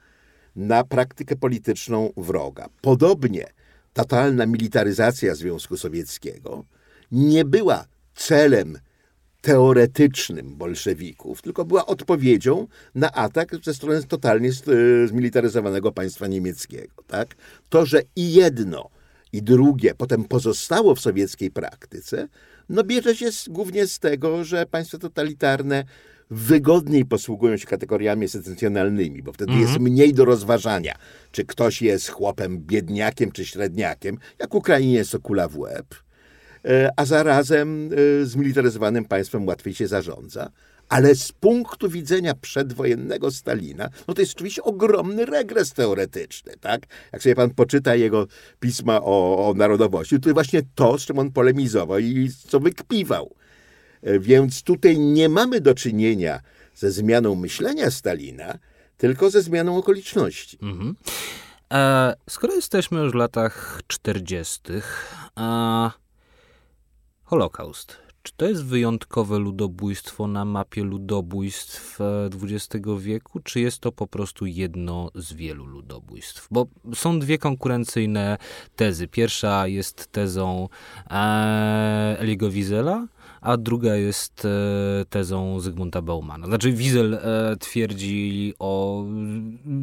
na 0.55 0.83
praktykę 0.83 1.35
polityczną 1.35 2.13
wroga. 2.17 2.69
Podobnie 2.81 3.45
totalna 3.93 4.45
militaryzacja 4.45 5.35
Związku 5.35 5.77
Sowieckiego 5.77 6.65
nie 7.11 7.45
była 7.45 7.85
celem 8.15 8.79
teoretycznym 9.41 10.55
bolszewików, 10.55 11.41
tylko 11.41 11.65
była 11.65 11.85
odpowiedzią 11.85 12.67
na 12.95 13.11
atak 13.11 13.51
ze 13.63 13.73
strony 13.73 14.03
totalnie 14.03 14.49
zmilitaryzowanego 15.05 15.91
państwa 15.91 16.27
niemieckiego. 16.27 17.03
Tak? 17.07 17.35
To, 17.69 17.85
że 17.85 18.01
i 18.15 18.33
jedno, 18.33 18.89
i 19.33 19.43
drugie 19.43 19.95
potem 19.95 20.23
pozostało 20.23 20.95
w 20.95 20.99
sowieckiej 20.99 21.51
praktyce, 21.51 22.27
no 22.69 22.83
bierze 22.83 23.15
się 23.15 23.31
z, 23.31 23.49
głównie 23.49 23.87
z 23.87 23.99
tego, 23.99 24.43
że 24.43 24.65
państwa 24.65 24.97
totalitarne 24.97 25.83
wygodniej 26.31 27.05
posługują 27.05 27.57
się 27.57 27.67
kategoriami 27.67 28.25
esencjonalnymi, 28.25 29.23
bo 29.23 29.33
wtedy 29.33 29.51
jest 29.51 29.63
mhm. 29.63 29.83
mniej 29.83 30.13
do 30.13 30.25
rozważania, 30.25 30.95
czy 31.31 31.45
ktoś 31.45 31.81
jest 31.81 32.09
chłopem 32.09 32.59
biedniakiem 32.59 33.31
czy 33.31 33.45
średniakiem, 33.45 34.17
jak 34.39 34.55
Ukrainie 34.55 34.93
jest 34.93 35.11
to 35.11 35.19
kula 35.19 35.47
w 35.47 35.57
łeb 35.57 35.85
E, 35.85 36.08
a 36.97 37.05
zarazem 37.05 37.89
e, 38.21 38.25
zmilitaryzowanym 38.25 39.05
państwem 39.05 39.47
łatwiej 39.47 39.73
się 39.73 39.87
zarządza. 39.87 40.49
Ale 40.89 41.15
z 41.15 41.31
punktu 41.31 41.89
widzenia 41.89 42.33
przedwojennego 42.33 43.31
Stalina, 43.31 43.89
no 44.07 44.13
to 44.13 44.21
jest 44.21 44.35
oczywiście 44.35 44.63
ogromny 44.63 45.25
regres 45.25 45.73
teoretyczny, 45.73 46.53
tak? 46.61 46.81
Jak 47.13 47.23
sobie 47.23 47.35
pan 47.35 47.49
poczyta 47.49 47.95
jego 47.95 48.27
pisma 48.59 49.01
o, 49.01 49.47
o 49.49 49.53
narodowości, 49.53 50.19
to 50.19 50.33
właśnie 50.33 50.61
to, 50.75 50.97
z 50.97 51.05
czym 51.05 51.19
on 51.19 51.31
polemizował 51.31 51.99
i 51.99 52.31
co 52.47 52.59
wykpiwał. 52.59 53.35
E, 54.01 54.19
więc 54.19 54.63
tutaj 54.63 54.99
nie 54.99 55.29
mamy 55.29 55.61
do 55.61 55.73
czynienia 55.73 56.41
ze 56.75 56.91
zmianą 56.91 57.35
myślenia 57.35 57.91
Stalina, 57.91 58.57
tylko 58.97 59.29
ze 59.29 59.41
zmianą 59.41 59.77
okoliczności. 59.77 60.57
Mhm. 60.61 60.95
E, 61.73 62.13
skoro 62.29 62.55
jesteśmy 62.55 62.99
już 62.99 63.11
w 63.11 63.15
latach 63.15 63.81
40., 63.87 64.61
a 65.35 65.91
Holokaust. 67.29 67.97
Czy 68.23 68.33
to 68.37 68.45
jest 68.45 68.65
wyjątkowe 68.65 69.39
ludobójstwo 69.39 70.27
na 70.27 70.45
mapie 70.45 70.83
ludobójstw 70.83 71.99
XX 72.43 72.87
wieku, 72.99 73.39
czy 73.39 73.59
jest 73.59 73.79
to 73.79 73.91
po 73.91 74.07
prostu 74.07 74.45
jedno 74.45 75.11
z 75.15 75.33
wielu 75.33 75.65
ludobójstw? 75.65 76.47
Bo 76.51 76.67
są 76.93 77.19
dwie 77.19 77.37
konkurencyjne 77.37 78.37
tezy. 78.75 79.07
Pierwsza 79.07 79.67
jest 79.67 80.11
tezą 80.11 80.69
e, 81.09 82.15
Eliego 82.19 82.49
Wizela, 82.49 83.07
a 83.41 83.57
druga 83.57 83.95
jest 83.95 84.45
e, 84.45 84.49
tezą 85.09 85.59
Zygmunta 85.59 86.01
Baumana. 86.01 86.45
Znaczy 86.45 86.71
Wiesel 86.71 87.13
e, 87.13 87.55
twierdzi, 87.59 88.53
o, 88.59 89.05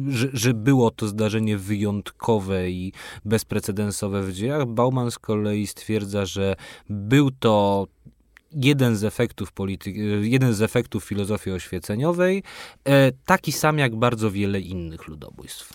że, 0.09 0.27
że 0.33 0.53
było 0.53 0.91
to 0.91 1.07
zdarzenie 1.07 1.57
wyjątkowe 1.57 2.69
i 2.69 2.93
bezprecedensowe 3.25 4.23
w 4.23 4.33
dziejach. 4.33 4.65
Bauman 4.65 5.11
z 5.11 5.19
kolei 5.19 5.67
stwierdza, 5.67 6.25
że 6.25 6.55
był 6.89 7.31
to 7.31 7.87
jeden 8.51 8.95
z 8.95 9.03
efektów 9.03 9.51
polityki, 9.51 9.99
jeden 10.21 10.53
z 10.53 10.61
efektów 10.61 11.03
filozofii 11.03 11.51
oświeceniowej, 11.51 12.43
e, 12.85 13.11
taki 13.25 13.51
sam 13.51 13.77
jak 13.77 13.95
bardzo 13.95 14.31
wiele 14.31 14.59
innych 14.59 15.07
ludobójstw. 15.07 15.73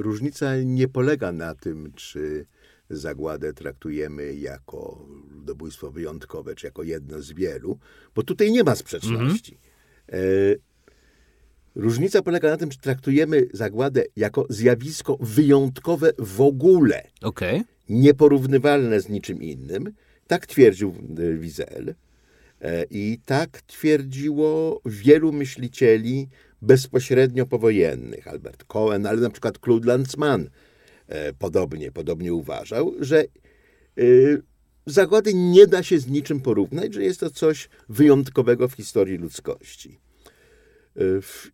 Różnica 0.00 0.46
nie 0.64 0.88
polega 0.88 1.32
na 1.32 1.54
tym, 1.54 1.92
czy 1.96 2.46
zagładę 2.92 3.52
traktujemy 3.52 4.34
jako 4.34 5.06
ludobójstwo 5.30 5.90
wyjątkowe, 5.90 6.54
czy 6.54 6.66
jako 6.66 6.82
jedno 6.82 7.22
z 7.22 7.32
wielu, 7.32 7.78
bo 8.14 8.22
tutaj 8.22 8.52
nie 8.52 8.64
ma 8.64 8.74
sprzeczności. 8.74 9.58
Mhm. 10.08 10.58
Różnica 11.74 12.22
polega 12.22 12.50
na 12.50 12.56
tym, 12.56 12.70
czy 12.70 12.78
traktujemy 12.78 13.48
zagładę 13.52 14.04
jako 14.16 14.46
zjawisko 14.48 15.18
wyjątkowe 15.20 16.12
w 16.18 16.40
ogóle, 16.40 17.02
okay. 17.22 17.64
nieporównywalne 17.88 19.00
z 19.00 19.08
niczym 19.08 19.42
innym. 19.42 19.92
Tak 20.26 20.46
twierdził 20.46 20.94
e, 21.18 21.34
Wiesel 21.34 21.94
e, 22.60 22.84
i 22.90 23.18
tak 23.24 23.62
twierdziło 23.62 24.80
wielu 24.84 25.32
myślicieli 25.32 26.28
bezpośrednio 26.62 27.46
powojennych. 27.46 28.28
Albert 28.28 28.64
Cohen, 28.64 29.06
ale 29.06 29.20
na 29.20 29.30
przykład 29.30 29.58
Claude 29.58 29.88
Lanzmann, 29.88 30.42
E, 30.42 30.48
podobnie, 31.38 31.92
podobnie 31.92 32.34
uważał, 32.34 32.94
że 33.00 33.20
e, 33.20 33.26
zagłady 34.86 35.34
nie 35.34 35.66
da 35.66 35.82
się 35.82 35.98
z 35.98 36.06
niczym 36.06 36.40
porównać, 36.40 36.94
że 36.94 37.02
jest 37.02 37.20
to 37.20 37.30
coś 37.30 37.68
wyjątkowego 37.88 38.68
w 38.68 38.72
historii 38.72 39.18
ludzkości. 39.18 40.00
E, 40.96 41.00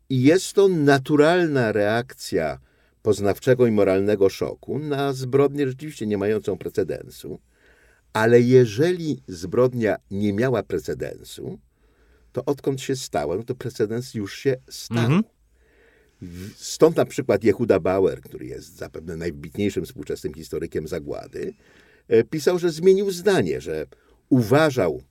I 0.09 0.23
jest 0.23 0.53
to 0.53 0.69
naturalna 0.69 1.73
reakcja 1.73 2.59
poznawczego 3.03 3.67
i 3.67 3.71
moralnego 3.71 4.29
szoku 4.29 4.79
na 4.79 5.13
zbrodnię 5.13 5.69
rzeczywiście 5.69 6.07
nie 6.07 6.19
mającą 6.19 6.59
precedensu, 6.59 7.41
ale 8.13 8.41
jeżeli 8.41 9.23
zbrodnia 9.29 9.97
nie 10.11 10.33
miała 10.33 10.63
precedensu, 10.63 11.59
to 12.33 12.45
odkąd 12.45 12.81
się 12.81 12.97
stała, 12.97 13.37
no 13.37 13.43
to 13.43 13.55
precedens 13.55 14.15
już 14.15 14.39
się 14.39 14.57
stał. 14.69 14.99
Mhm. 14.99 15.23
Stąd 16.57 16.97
na 16.97 17.05
przykład 17.05 17.45
Jehuda 17.45 17.81
Bauer, 17.81 18.21
który 18.21 18.47
jest 18.47 18.77
zapewne 18.77 19.17
najwybitniejszym 19.17 19.85
współczesnym 19.85 20.35
historykiem 20.35 20.89
zagłady, 20.89 21.55
e, 22.09 22.25
pisał, 22.25 22.59
że 22.59 22.71
zmienił 22.71 23.11
zdanie, 23.11 23.61
że 23.61 23.87
uważał 24.29 25.03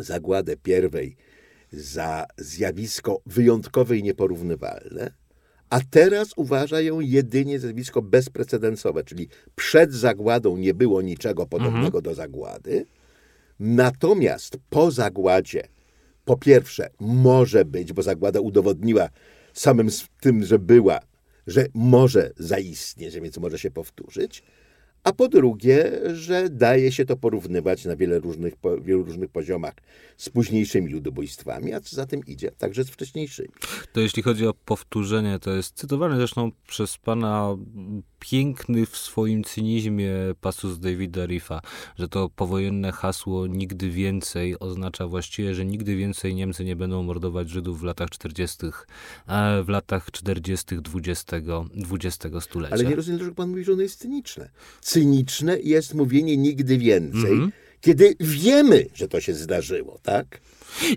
zagładę 0.00 0.56
pierwej 0.56 1.16
za 1.72 2.26
zjawisko 2.36 3.20
wyjątkowe 3.26 3.96
i 3.96 4.02
nieporównywalne, 4.02 5.12
a 5.70 5.80
teraz 5.90 6.28
uważa 6.36 6.80
ją 6.80 7.00
jedynie 7.00 7.58
za 7.58 7.66
zjawisko 7.66 8.02
bezprecedensowe, 8.02 9.04
czyli 9.04 9.28
przed 9.56 9.92
zagładą 9.92 10.56
nie 10.56 10.74
było 10.74 11.02
niczego 11.02 11.46
podobnego 11.46 11.86
mhm. 11.98 12.04
do 12.04 12.14
zagłady, 12.14 12.86
natomiast 13.60 14.56
po 14.70 14.90
zagładzie, 14.90 15.62
po 16.24 16.36
pierwsze, 16.36 16.90
może 17.00 17.64
być, 17.64 17.92
bo 17.92 18.02
zagłada 18.02 18.40
udowodniła, 18.40 19.08
samym 19.58 19.88
tym, 20.20 20.44
że 20.44 20.58
była, 20.58 21.00
że 21.46 21.66
może 21.74 22.30
zaistnieć, 22.36 23.12
że 23.12 23.20
więc 23.20 23.38
może 23.38 23.58
się 23.58 23.70
powtórzyć, 23.70 24.42
a 25.04 25.12
po 25.12 25.28
drugie, 25.28 26.00
że 26.14 26.50
daje 26.50 26.92
się 26.92 27.04
to 27.04 27.16
porównywać 27.16 27.84
na 27.84 27.96
wiele 27.96 28.18
różnych, 28.18 28.56
po, 28.56 28.80
wielu 28.80 29.02
różnych 29.04 29.30
poziomach 29.30 29.74
z 30.16 30.28
późniejszymi 30.28 30.92
ludobójstwami, 30.92 31.72
a 31.72 31.80
co 31.80 31.96
za 31.96 32.06
tym 32.06 32.20
idzie, 32.26 32.50
także 32.50 32.84
z 32.84 32.90
wcześniejszymi. 32.90 33.48
To 33.92 34.00
jeśli 34.00 34.22
chodzi 34.22 34.46
o 34.46 34.54
powtórzenie, 34.54 35.38
to 35.38 35.50
jest 35.50 35.74
cytowany 35.74 36.16
zresztą 36.16 36.52
przez 36.66 36.98
pana 36.98 37.56
piękny 38.18 38.86
w 38.86 38.96
swoim 38.96 39.44
cynizmie 39.44 40.12
pasus 40.40 40.78
Davida 40.78 41.26
Riffa, 41.26 41.60
że 41.98 42.08
to 42.08 42.28
powojenne 42.28 42.92
hasło 42.92 43.46
nigdy 43.46 43.90
więcej 43.90 44.58
oznacza 44.58 45.06
właściwie, 45.06 45.54
że 45.54 45.64
nigdy 45.64 45.96
więcej 45.96 46.34
Niemcy 46.34 46.64
nie 46.64 46.76
będą 46.76 47.02
mordować 47.02 47.50
Żydów 47.50 47.80
w 47.80 47.84
latach 47.84 48.10
40., 48.10 48.56
w 49.64 49.68
latach 49.68 50.10
40. 50.10 50.76
XX, 50.94 51.24
XX 52.02 52.44
stulecia. 52.44 52.74
Ale 52.74 52.84
nie 52.84 52.96
rozumiem, 52.96 53.18
dlaczego 53.18 53.36
pan 53.36 53.50
mówi, 53.50 53.64
że 53.64 53.72
ono 53.72 53.82
jest 53.82 53.98
cyniczne. 53.98 54.50
Cyniczne 54.92 55.60
jest 55.60 55.94
mówienie 55.94 56.36
nigdy 56.36 56.78
więcej, 56.78 57.32
mm 57.32 57.48
-hmm. 57.48 57.52
kiedy 57.80 58.14
wiemy, 58.20 58.86
że 58.94 59.08
to 59.08 59.20
się 59.20 59.34
zdarzyło, 59.34 59.98
tak? 60.02 60.40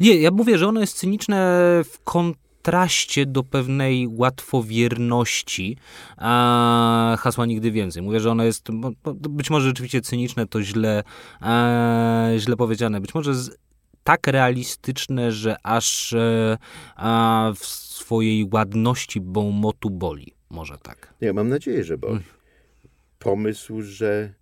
Nie, 0.02 0.16
ja 0.16 0.32
mówię, 0.32 0.58
że 0.58 0.68
ono 0.68 0.82
jest 0.82 0.98
cyniczne 0.98 1.38
w 1.86 2.00
kontraście 2.04 3.26
do 3.26 3.44
pewnej 3.44 4.08
łatwowierności 4.08 5.78
a, 6.18 7.18
hasła 7.20 7.46
nigdy 7.46 7.72
więcej. 7.72 8.04
Mówię, 8.04 8.20
że 8.20 8.32
ono 8.32 8.44
jest 8.44 8.68
być 9.30 9.50
może 9.50 9.68
rzeczywiście 9.68 10.02
cyniczne, 10.02 10.48
to 10.48 10.64
źle, 10.64 11.04
a, 11.40 12.28
źle 12.38 12.56
powiedziane, 12.56 13.02
być 13.02 13.14
może 13.14 13.36
z, 13.36 13.58
tak 14.04 14.28
realistyczne, 14.28 15.32
że 15.32 15.56
aż 15.64 16.14
e, 16.14 16.58
a, 16.96 17.52
w 17.56 17.66
swojej 17.66 18.50
ładności 18.54 19.22
Beaumotu 19.22 19.90
boli. 19.90 20.34
Może 20.50 20.78
tak. 20.78 21.14
Nie, 21.22 21.34
mam 21.34 21.50
nadzieję, 21.50 21.84
że 21.84 21.98
boli. 21.98 22.20
Pomysł, 23.26 23.82
że 23.82 24.34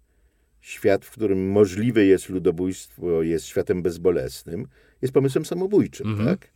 świat, 0.61 1.05
w 1.05 1.11
którym 1.11 1.49
możliwe 1.51 2.05
jest 2.05 2.29
ludobójstwo, 2.29 3.21
jest 3.21 3.45
światem 3.45 3.81
bezbolesnym, 3.81 4.67
jest 5.01 5.13
pomysłem 5.13 5.45
samobójczym, 5.45 6.07
-hmm. 6.07 6.25
tak? 6.25 6.51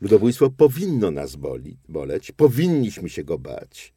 Ludobójstwo 0.00 0.50
powinno 0.50 1.10
nas 1.10 1.36
boli, 1.36 1.76
boleć, 1.88 2.32
powinniśmy 2.32 3.08
się 3.08 3.24
go 3.24 3.38
bać 3.38 3.94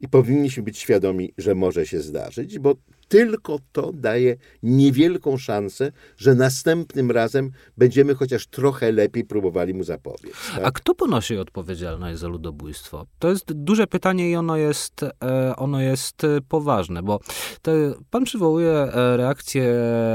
i 0.00 0.08
powinniśmy 0.08 0.62
być 0.62 0.78
świadomi, 0.78 1.32
że 1.38 1.54
może 1.54 1.86
się 1.86 2.00
zdarzyć, 2.00 2.58
bo 2.58 2.74
tylko 3.08 3.58
to 3.72 3.92
daje 3.92 4.36
niewielką 4.62 5.36
szansę, 5.36 5.92
że 6.16 6.34
następnym 6.34 7.10
razem 7.10 7.50
będziemy 7.76 8.14
chociaż 8.14 8.46
trochę 8.46 8.92
lepiej 8.92 9.24
próbowali 9.24 9.74
mu 9.74 9.84
zapobiec. 9.84 10.34
Tak? 10.54 10.64
A 10.64 10.70
kto 10.70 10.94
ponosi 10.94 11.38
odpowiedzialność 11.38 12.18
za 12.18 12.28
ludobójstwo? 12.28 13.06
To 13.18 13.28
jest 13.28 13.52
duże 13.52 13.86
pytanie 13.86 14.30
i 14.30 14.36
ono 14.36 14.56
jest, 14.56 15.02
e, 15.02 15.56
ono 15.56 15.80
jest 15.80 16.24
e, 16.24 16.40
poważne, 16.48 17.02
bo 17.02 17.20
te, 17.62 17.72
pan 18.10 18.24
przywołuje 18.24 18.72
e, 18.72 19.16
reakcję 19.16 19.74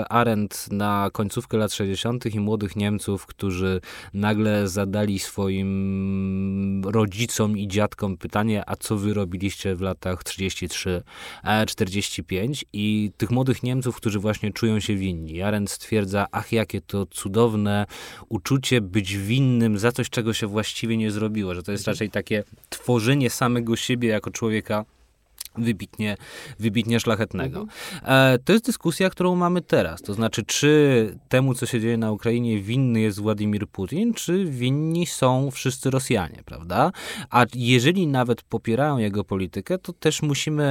Arendt 0.09 0.71
na 0.71 1.09
końcówkę 1.13 1.57
lat 1.57 1.73
60. 1.73 2.25
i 2.25 2.39
młodych 2.39 2.75
Niemców, 2.75 3.25
którzy 3.25 3.81
nagle 4.13 4.67
zadali 4.67 5.19
swoim 5.19 6.81
rodzicom 6.85 7.57
i 7.57 7.67
dziadkom 7.67 8.17
pytanie, 8.17 8.63
a 8.67 8.75
co 8.75 8.97
wy 8.97 9.13
robiliście 9.13 9.75
w 9.75 9.81
latach 9.81 10.23
33-45 10.23 12.63
i 12.73 12.82
i 12.83 13.11
tych 13.17 13.31
młodych 13.31 13.63
Niemców, 13.63 13.95
którzy 13.95 14.19
właśnie 14.19 14.53
czują 14.53 14.79
się 14.79 14.95
winni. 14.95 15.41
Arendt 15.41 15.71
stwierdza, 15.71 16.27
ach 16.31 16.51
jakie 16.51 16.81
to 16.81 17.05
cudowne 17.05 17.85
uczucie 18.29 18.81
być 18.81 19.17
winnym 19.17 19.77
za 19.77 19.91
coś, 19.91 20.09
czego 20.09 20.33
się 20.33 20.47
właściwie 20.47 20.97
nie 20.97 21.11
zrobiło, 21.11 21.55
że 21.55 21.63
to 21.63 21.71
jest 21.71 21.87
raczej 21.87 22.09
takie 22.09 22.43
tworzenie 22.69 23.29
samego 23.29 23.75
siebie 23.75 24.09
jako 24.09 24.31
człowieka 24.31 24.85
wybitnie, 25.55 26.17
wybitnie 26.59 26.99
szlachetnego. 26.99 27.59
Mhm. 27.59 28.33
E, 28.35 28.39
to 28.39 28.53
jest 28.53 28.65
dyskusja, 28.65 29.09
którą 29.09 29.35
mamy 29.35 29.61
teraz. 29.61 30.01
To 30.01 30.13
znaczy, 30.13 30.43
czy 30.43 31.17
temu, 31.29 31.53
co 31.53 31.65
się 31.65 31.81
dzieje 31.81 31.97
na 31.97 32.11
Ukrainie, 32.11 32.61
winny 32.61 32.99
jest 32.99 33.19
Władimir 33.19 33.67
Putin, 33.67 34.13
czy 34.13 34.45
winni 34.45 35.05
są 35.05 35.51
wszyscy 35.51 35.89
Rosjanie, 35.89 36.41
prawda? 36.45 36.91
A 37.29 37.45
jeżeli 37.55 38.07
nawet 38.07 38.41
popierają 38.41 38.97
jego 38.97 39.23
politykę, 39.23 39.77
to 39.77 39.93
też 39.93 40.21
musimy 40.21 40.63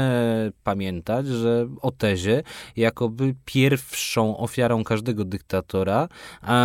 pamiętać, 0.64 1.26
że 1.26 1.68
o 1.82 1.90
tezie, 1.90 2.42
jakoby 2.76 3.34
pierwszą 3.44 4.36
ofiarą 4.36 4.84
każdego 4.84 5.24
dyktatora 5.24 6.08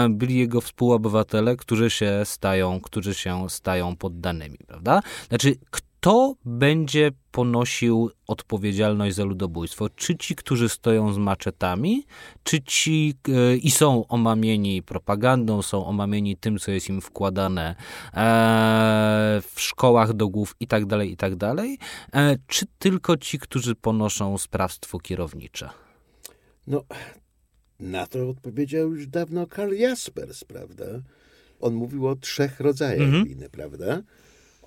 byli 0.09 0.37
jego 0.37 0.61
współobywatele, 0.61 1.55
którzy 1.55 1.89
się 1.89 2.21
stają, 2.23 2.81
którzy 2.81 3.13
się 3.13 3.49
stają 3.49 3.95
poddanymi, 3.95 4.57
prawda? 4.67 5.01
Znaczy, 5.29 5.55
kto 5.71 5.86
będzie 6.45 7.11
ponosił 7.31 8.11
odpowiedzialność 8.27 9.15
za 9.15 9.23
ludobójstwo? 9.23 9.89
Czy 9.89 10.17
ci, 10.17 10.35
którzy 10.35 10.69
stoją 10.69 11.13
z 11.13 11.17
maczetami, 11.17 12.05
czy 12.43 12.61
ci 12.61 13.13
e, 13.27 13.57
i 13.57 13.71
są 13.71 14.07
omamieni 14.07 14.83
propagandą, 14.83 15.61
są 15.61 15.85
omamieni 15.85 16.37
tym, 16.37 16.57
co 16.59 16.71
jest 16.71 16.89
im 16.89 17.01
wkładane 17.01 17.75
e, 18.13 19.41
w 19.53 19.61
szkołach 19.61 20.13
do 20.13 20.27
głów 20.29 20.55
i 20.59 20.67
tak 20.67 20.85
dalej, 20.85 21.11
i 21.11 21.17
tak 21.17 21.35
dalej, 21.35 21.77
e, 22.13 22.35
czy 22.47 22.65
tylko 22.79 23.17
ci, 23.17 23.39
którzy 23.39 23.75
ponoszą 23.75 24.37
sprawstwo 24.37 24.99
kierownicze? 24.99 25.69
No, 26.67 26.83
na 27.79 28.07
to 28.07 28.29
odpowiedział 28.29 28.89
już 28.89 29.07
dawno 29.07 29.47
Karl 29.47 29.73
Jaspers, 29.73 30.43
prawda? 30.43 30.85
On 31.59 31.73
mówił 31.73 32.07
o 32.07 32.15
trzech 32.15 32.59
rodzajach 32.59 33.07
Mhm. 33.07 33.25
winy, 33.25 33.49
prawda? 33.49 34.01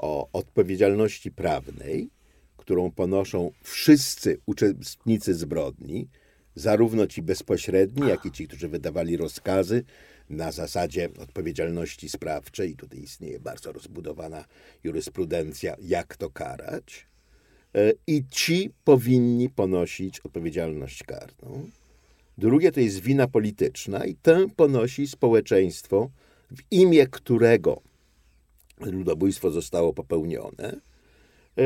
O 0.00 0.28
odpowiedzialności 0.32 1.30
prawnej, 1.30 2.10
którą 2.56 2.90
ponoszą 2.90 3.50
wszyscy 3.62 4.38
uczestnicy 4.46 5.34
zbrodni, 5.34 6.08
zarówno 6.54 7.06
ci 7.06 7.22
bezpośredni, 7.22 8.08
jak 8.08 8.26
i 8.26 8.32
ci, 8.32 8.48
którzy 8.48 8.68
wydawali 8.68 9.16
rozkazy 9.16 9.84
na 10.30 10.52
zasadzie 10.52 11.08
odpowiedzialności 11.18 12.08
sprawczej. 12.08 12.76
Tutaj 12.76 13.00
istnieje 13.00 13.40
bardzo 13.40 13.72
rozbudowana 13.72 14.44
jurysprudencja, 14.84 15.76
jak 15.82 16.16
to 16.16 16.30
karać. 16.30 17.06
E, 17.74 17.92
I 18.06 18.24
ci 18.30 18.70
powinni 18.84 19.50
ponosić 19.50 20.20
odpowiedzialność 20.20 21.02
karną. 21.02 21.70
Drugie 22.38 22.72
to 22.72 22.80
jest 22.80 23.00
wina 23.00 23.28
polityczna 23.28 24.04
i 24.04 24.14
tę 24.14 24.46
ponosi 24.56 25.06
społeczeństwo, 25.06 26.10
w 26.50 26.62
imię 26.70 27.06
którego 27.06 27.89
ludobójstwo 28.80 29.50
zostało 29.50 29.92
popełnione. 29.92 30.80
E, 31.58 31.62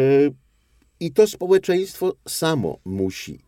I 1.01 1.13
to 1.13 1.27
społeczeństwo 1.27 2.17
samo 2.29 2.79
musi 2.85 3.41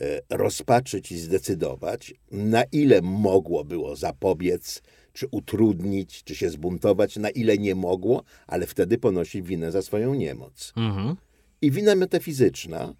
e, 0.00 0.20
rozpatrzyć 0.30 1.12
i 1.12 1.18
zdecydować, 1.18 2.14
na 2.30 2.62
ile 2.64 3.02
mogło 3.02 3.64
było 3.64 3.96
zapobiec, 3.96 4.82
czy 5.12 5.26
utrudnić, 5.30 6.24
czy 6.24 6.34
się 6.34 6.50
zbuntować, 6.50 7.16
na 7.16 7.30
ile 7.30 7.58
nie 7.58 7.74
mogło, 7.74 8.22
ale 8.46 8.66
wtedy 8.66 8.98
ponosi 8.98 9.42
winę 9.42 9.72
za 9.72 9.82
swoją 9.82 10.14
niemoc. 10.14 10.72
Mhm. 10.76 11.16
I 11.62 11.70
wina 11.70 11.94
metafizyczna, 11.94 12.94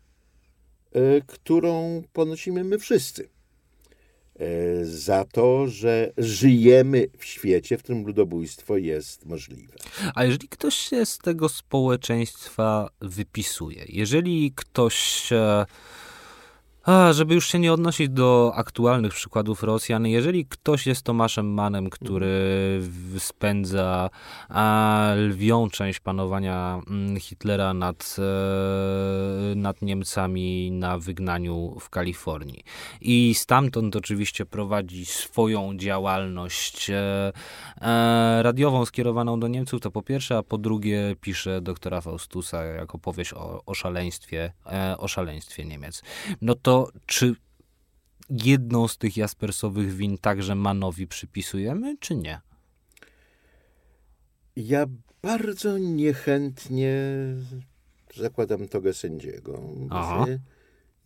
e, 0.92 1.20
którą 1.26 2.02
ponosimy 2.12 2.64
my 2.64 2.78
wszyscy. 2.78 3.33
E, 4.40 4.84
Za 4.84 5.24
to, 5.24 5.66
że 5.66 6.12
żyjemy 6.18 7.06
w 7.18 7.24
świecie, 7.24 7.78
w 7.78 7.82
którym 7.82 8.06
ludobójstwo 8.06 8.76
jest 8.76 9.26
możliwe. 9.26 9.74
A 10.14 10.24
jeżeli 10.24 10.48
ktoś 10.48 10.74
się 10.74 11.06
z 11.06 11.18
tego 11.18 11.48
społeczeństwa 11.48 12.90
wypisuje, 13.00 13.84
jeżeli 13.88 14.52
ktoś, 14.54 15.28
e, 15.32 15.66
a, 16.84 17.12
żeby 17.12 17.34
już 17.34 17.48
się 17.48 17.58
nie 17.58 17.72
odnosić 17.72 18.08
do 18.08 18.52
aktualnych 18.54 19.14
przykładów 19.14 19.62
Rosjan, 19.62 20.06
jeżeli 20.06 20.46
ktoś 20.46 20.86
jest 20.86 21.02
Tomaszem 21.02 21.54
Manem, 21.54 21.90
który 21.90 22.80
spędza 23.18 24.10
lwią 25.16 25.70
część 25.70 26.00
panowania 26.00 26.80
mm, 26.90 27.20
Hitlera 27.20 27.74
nad, 27.74 28.16
e, 28.18 29.54
nad 29.54 29.82
Niemcami 29.82 30.70
na 30.70 30.98
wygnaniu 30.98 31.76
w 31.80 31.90
Kalifornii 31.90 32.64
i 33.00 33.34
stamtąd 33.34 33.96
oczywiście 33.96 34.46
prowadzi 34.46 35.06
swoją 35.06 35.76
działalność 35.76 36.90
e, 36.90 37.32
e, 37.80 38.42
radiową 38.42 38.84
skierowaną 38.84 39.40
do 39.40 39.48
Niemców, 39.48 39.80
to 39.80 39.90
po 39.90 40.02
pierwsze, 40.02 40.36
a 40.36 40.42
po 40.42 40.58
drugie 40.58 41.16
pisze 41.20 41.60
doktora 41.60 42.00
Faustusa 42.00 42.64
jako 42.64 42.98
powieść 42.98 43.32
o, 43.32 43.62
o 43.66 43.74
szaleństwie, 43.74 44.52
o 44.98 45.08
szaleństwie 45.08 45.64
Niemiec. 45.64 46.02
No 46.40 46.54
to 46.54 46.73
czy 47.06 47.34
jedną 48.30 48.88
z 48.88 48.98
tych 48.98 49.16
Jaspersowych 49.16 49.94
win 49.94 50.18
także 50.18 50.54
Manowi 50.54 51.06
przypisujemy, 51.06 51.96
czy 52.00 52.16
nie? 52.16 52.40
Ja 54.56 54.86
bardzo 55.22 55.78
niechętnie 55.78 56.94
zakładam 58.16 58.68
togę 58.68 58.94
sędziego. 58.94 59.62
Aha. 59.90 60.26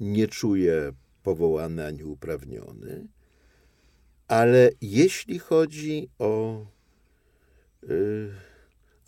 Nie 0.01 0.29
czuję 0.29 0.93
powołany 1.23 1.87
ani 1.87 2.05
uprawniony. 2.05 3.07
Ale 4.29 4.71
jeśli 4.81 5.39
chodzi 5.39 6.09
o 6.19 6.65
y, 7.85 8.31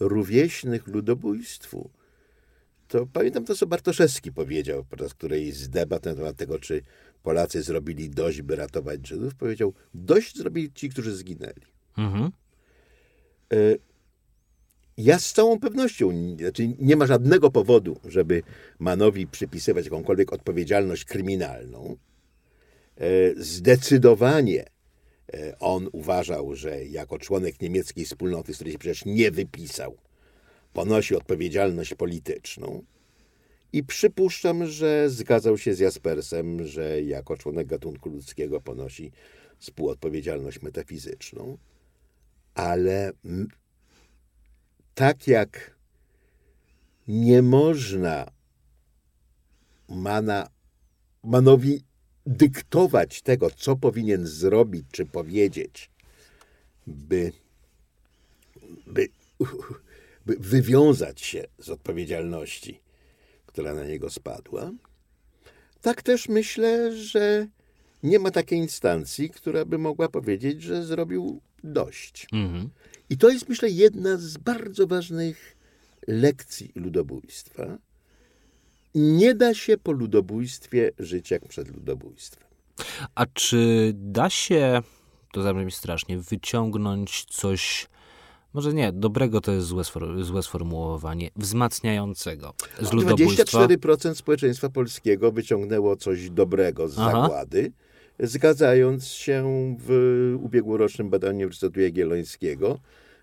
rówieśnych 0.00 0.86
ludobójstwu, 0.86 1.90
to 2.90 3.06
pamiętam 3.06 3.44
to, 3.44 3.54
co 3.54 3.66
Bartoszewski 3.66 4.32
powiedział 4.32 4.84
podczas 4.84 5.14
którejś 5.14 5.54
z 5.54 5.68
debat 5.68 6.04
na 6.04 6.14
temat 6.14 6.36
tego, 6.36 6.58
czy 6.58 6.82
Polacy 7.22 7.62
zrobili 7.62 8.10
dość, 8.10 8.42
by 8.42 8.56
ratować 8.56 9.06
Żydów. 9.08 9.34
Powiedział, 9.34 9.72
dość 9.94 10.36
zrobili 10.36 10.72
ci, 10.72 10.88
którzy 10.88 11.16
zginęli. 11.16 11.66
Mhm. 11.98 12.30
E, 13.52 13.56
Ja 14.96 15.18
z 15.18 15.32
całą 15.32 15.60
pewnością, 15.60 16.36
znaczy 16.38 16.68
nie 16.78 16.96
ma 16.96 17.06
żadnego 17.06 17.50
powodu, 17.50 18.00
żeby 18.04 18.42
Manowi 18.78 19.26
przypisywać 19.26 19.84
jakąkolwiek 19.84 20.32
odpowiedzialność 20.32 21.04
kryminalną. 21.04 21.96
E, 22.96 23.06
Zdecydowanie 23.36 24.64
e, 25.34 25.58
on 25.58 25.88
uważał, 25.92 26.54
że 26.54 26.84
jako 26.84 27.18
członek 27.18 27.60
niemieckiej 27.60 28.04
wspólnoty, 28.04 28.52
z 28.54 28.56
której 28.56 28.72
się 28.72 28.78
przecież 28.78 29.04
nie 29.04 29.30
wypisał, 29.30 29.96
ponosi 30.72 31.14
odpowiedzialność 31.14 31.94
polityczną. 31.94 32.82
I 33.72 33.84
przypuszczam, 33.84 34.66
że 34.66 35.10
zgadzał 35.10 35.58
się 35.58 35.74
z 35.74 35.78
Jaspersem, 35.78 36.66
że 36.66 37.02
jako 37.02 37.36
członek 37.36 37.66
gatunku 37.66 38.10
ludzkiego 38.10 38.60
ponosi 38.60 39.12
współodpowiedzialność 39.58 40.62
metafizyczną. 40.62 41.58
Ale 42.54 43.12
tak 44.94 45.28
jak 45.28 45.76
nie 47.08 47.42
można 47.42 48.30
mana, 49.88 50.48
Manowi 51.24 51.84
dyktować 52.26 53.22
tego, 53.22 53.50
co 53.50 53.76
powinien 53.76 54.26
zrobić 54.26 54.86
czy 54.92 55.06
powiedzieć, 55.06 55.90
by, 56.86 57.32
by, 58.86 59.08
by 60.30 60.36
wywiązać 60.38 61.20
się 61.20 61.44
z 61.58 61.70
odpowiedzialności, 61.70 62.80
która 63.46 63.74
na 63.74 63.84
niego 63.84 64.10
spadła, 64.10 64.70
tak 65.80 66.02
też 66.02 66.28
myślę, 66.28 66.96
że 66.96 67.46
nie 68.02 68.18
ma 68.18 68.30
takiej 68.30 68.58
instancji, 68.58 69.30
która 69.30 69.64
by 69.64 69.78
mogła 69.78 70.08
powiedzieć, 70.08 70.62
że 70.62 70.84
zrobił 70.84 71.40
dość. 71.64 72.26
Mhm. 72.32 72.70
I 73.10 73.18
to 73.18 73.28
jest, 73.28 73.48
myślę, 73.48 73.70
jedna 73.70 74.16
z 74.16 74.36
bardzo 74.36 74.86
ważnych 74.86 75.56
lekcji 76.06 76.72
ludobójstwa. 76.74 77.78
Nie 78.94 79.34
da 79.34 79.54
się 79.54 79.78
po 79.78 79.92
ludobójstwie 79.92 80.90
żyć 80.98 81.30
jak 81.30 81.48
przed 81.48 81.68
ludobójstwem. 81.68 82.48
A 83.14 83.26
czy 83.26 83.92
da 83.94 84.30
się, 84.30 84.82
to 85.32 85.42
zabrzmi 85.42 85.72
strasznie, 85.72 86.18
wyciągnąć 86.18 87.24
coś, 87.24 87.88
może 88.54 88.74
nie, 88.74 88.92
dobrego 88.92 89.40
to 89.40 89.52
jest 89.52 89.66
złe, 89.66 89.82
złe 90.20 90.42
sformułowanie, 90.42 91.30
wzmacniającego 91.36 92.54
z 92.80 92.92
ludobójstwa? 92.92 93.66
24% 93.66 94.14
społeczeństwa 94.14 94.68
polskiego 94.68 95.32
wyciągnęło 95.32 95.96
coś 95.96 96.30
dobrego 96.30 96.88
z 96.88 96.98
Aha. 96.98 97.10
zagłady, 97.10 97.72
zgadzając 98.18 99.06
się 99.06 99.44
w 99.80 100.36
ubiegłorocznym 100.42 101.10
badaniu 101.10 101.36
Uniwersytetu 101.36 101.80
Jagiellońskiego, 101.80 102.78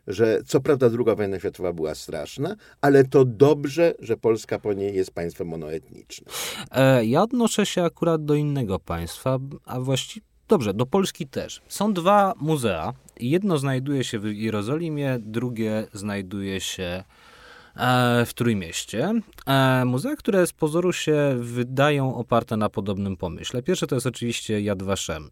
że 0.08 0.42
co 0.46 0.60
prawda 0.60 0.88
II 0.88 1.16
wojna 1.16 1.40
światowa 1.40 1.74
była 1.74 1.96
straszna, 1.96 2.56
ale 2.82 3.04
to 3.04 3.26
dobrze, 3.26 3.94
że 4.00 4.18
Polska 4.18 4.60
po 4.60 4.74
niej 4.74 4.96
jest 4.96 5.12
państwem 5.12 5.48
monoetnicznym. 5.48 6.30
E, 6.72 7.06
ja 7.06 7.22
odnoszę 7.22 7.66
się 7.66 7.84
akurat 7.84 8.26
do 8.26 8.34
innego 8.36 8.80
państwa, 8.80 9.40
a 9.66 9.80
właściwie, 9.80 10.26
dobrze, 10.48 10.74
do 10.74 10.86
Polski 10.86 11.28
też. 11.28 11.62
Są 11.68 11.94
dwa 11.94 12.34
muzea. 12.40 12.94
Jedno 13.20 13.58
znajduje 13.58 14.04
się 14.04 14.20
w 14.20 14.36
Jerozolimie, 14.36 15.18
drugie 15.20 15.88
znajduje 15.94 16.62
się 16.62 17.04
e, 17.76 18.26
w 18.26 18.34
Trójmieście. 18.34 19.14
E, 19.46 19.86
muzea, 19.86 20.16
które 20.16 20.48
z 20.48 20.54
pozoru 20.54 20.94
się 20.94 21.36
wydają 21.40 22.16
oparte 22.16 22.58
na 22.58 22.70
podobnym 22.70 23.18
pomyśle. 23.18 23.64
Pierwsze 23.64 23.88
to 23.88 23.96
jest 23.96 24.08
oczywiście 24.08 24.62
Yad 24.62 24.84
Vashem, 24.84 25.30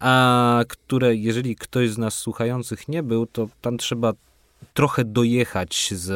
a, 0.00 0.64
które 0.68 1.14
jeżeli 1.14 1.56
ktoś 1.56 1.90
z 1.90 1.98
nas 1.98 2.14
słuchających 2.14 2.88
nie 2.88 3.02
był, 3.02 3.26
to 3.26 3.48
tam 3.60 3.78
trzeba 3.78 4.12
trochę 4.74 5.04
dojechać 5.04 5.94
z, 5.94 6.06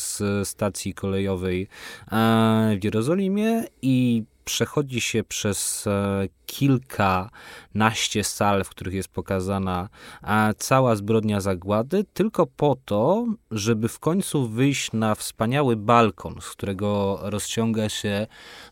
z 0.00 0.48
stacji 0.48 0.94
kolejowej 0.94 1.68
e, 2.12 2.76
w 2.80 2.84
Jerozolimie 2.84 3.64
i 3.82 4.24
przechodzi 4.46 5.00
się 5.00 5.24
przez 5.24 5.86
e, 5.86 6.28
kilkanaście 6.46 8.24
sal, 8.24 8.64
w 8.64 8.68
których 8.68 8.94
jest 8.94 9.08
pokazana 9.08 9.88
e, 10.22 10.54
cała 10.58 10.96
zbrodnia 10.96 11.40
zagłady, 11.40 12.04
tylko 12.12 12.46
po 12.46 12.76
to, 12.84 13.26
żeby 13.50 13.88
w 13.88 13.98
końcu 13.98 14.48
wyjść 14.48 14.92
na 14.92 15.14
wspaniały 15.14 15.76
balkon, 15.76 16.40
z 16.40 16.50
którego 16.50 17.18
rozciąga 17.22 17.88
się 17.88 18.26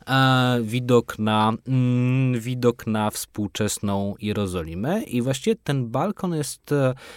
e, 0.07 0.59
widok 0.62 1.18
na, 1.18 1.53
mm, 1.68 2.41
widok 2.41 2.87
na 2.87 3.11
współczesną 3.11 4.14
Jerozolimę. 4.20 5.03
I 5.03 5.22
właściwie 5.22 5.57
ten 5.57 5.89
balkon 5.89 6.35
jest, 6.35 6.75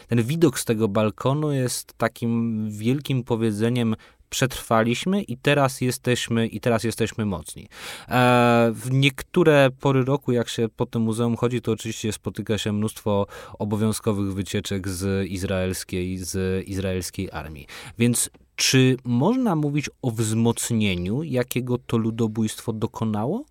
ten 0.08 0.24
widok 0.24 0.60
z 0.60 0.66
tego 0.66 0.88
balkonu 0.88 1.52
jest 1.52 1.94
takim 1.98 2.66
wielkim 2.72 3.24
powiedzeniem 3.24 3.96
przetrwaliśmy 4.30 5.22
i 5.22 5.38
teraz 5.38 5.82
jesteśmy, 5.82 6.48
i 6.48 6.60
teraz 6.60 6.84
jesteśmy 6.84 7.26
mocni. 7.26 7.68
E, 8.08 8.72
w 8.74 8.92
niektóre 8.92 9.70
pory 9.80 10.04
roku, 10.06 10.32
jak 10.32 10.50
się 10.50 10.70
po 10.70 10.86
tym 10.86 11.02
muzeum 11.02 11.36
chodzi, 11.36 11.62
to 11.62 11.72
oczywiście 11.72 12.14
spotyka 12.14 12.58
się 12.58 12.74
mnóstwo 12.74 13.28
obowiązkowych 13.60 14.34
wycieczek 14.34 14.88
z 14.88 15.28
izraelskiej, 15.28 16.18
z 16.18 16.68
izraelskiej 16.68 17.32
armii. 17.32 17.68
Więc 18.00 18.30
czy 18.56 18.98
można 19.04 19.56
mówić 19.56 19.90
o 20.02 20.12
wzmocnieniu, 20.12 21.24
jakiego 21.24 21.78
to 21.78 21.98
ludobójstwo 21.98 22.74
dokonało? 22.74 23.46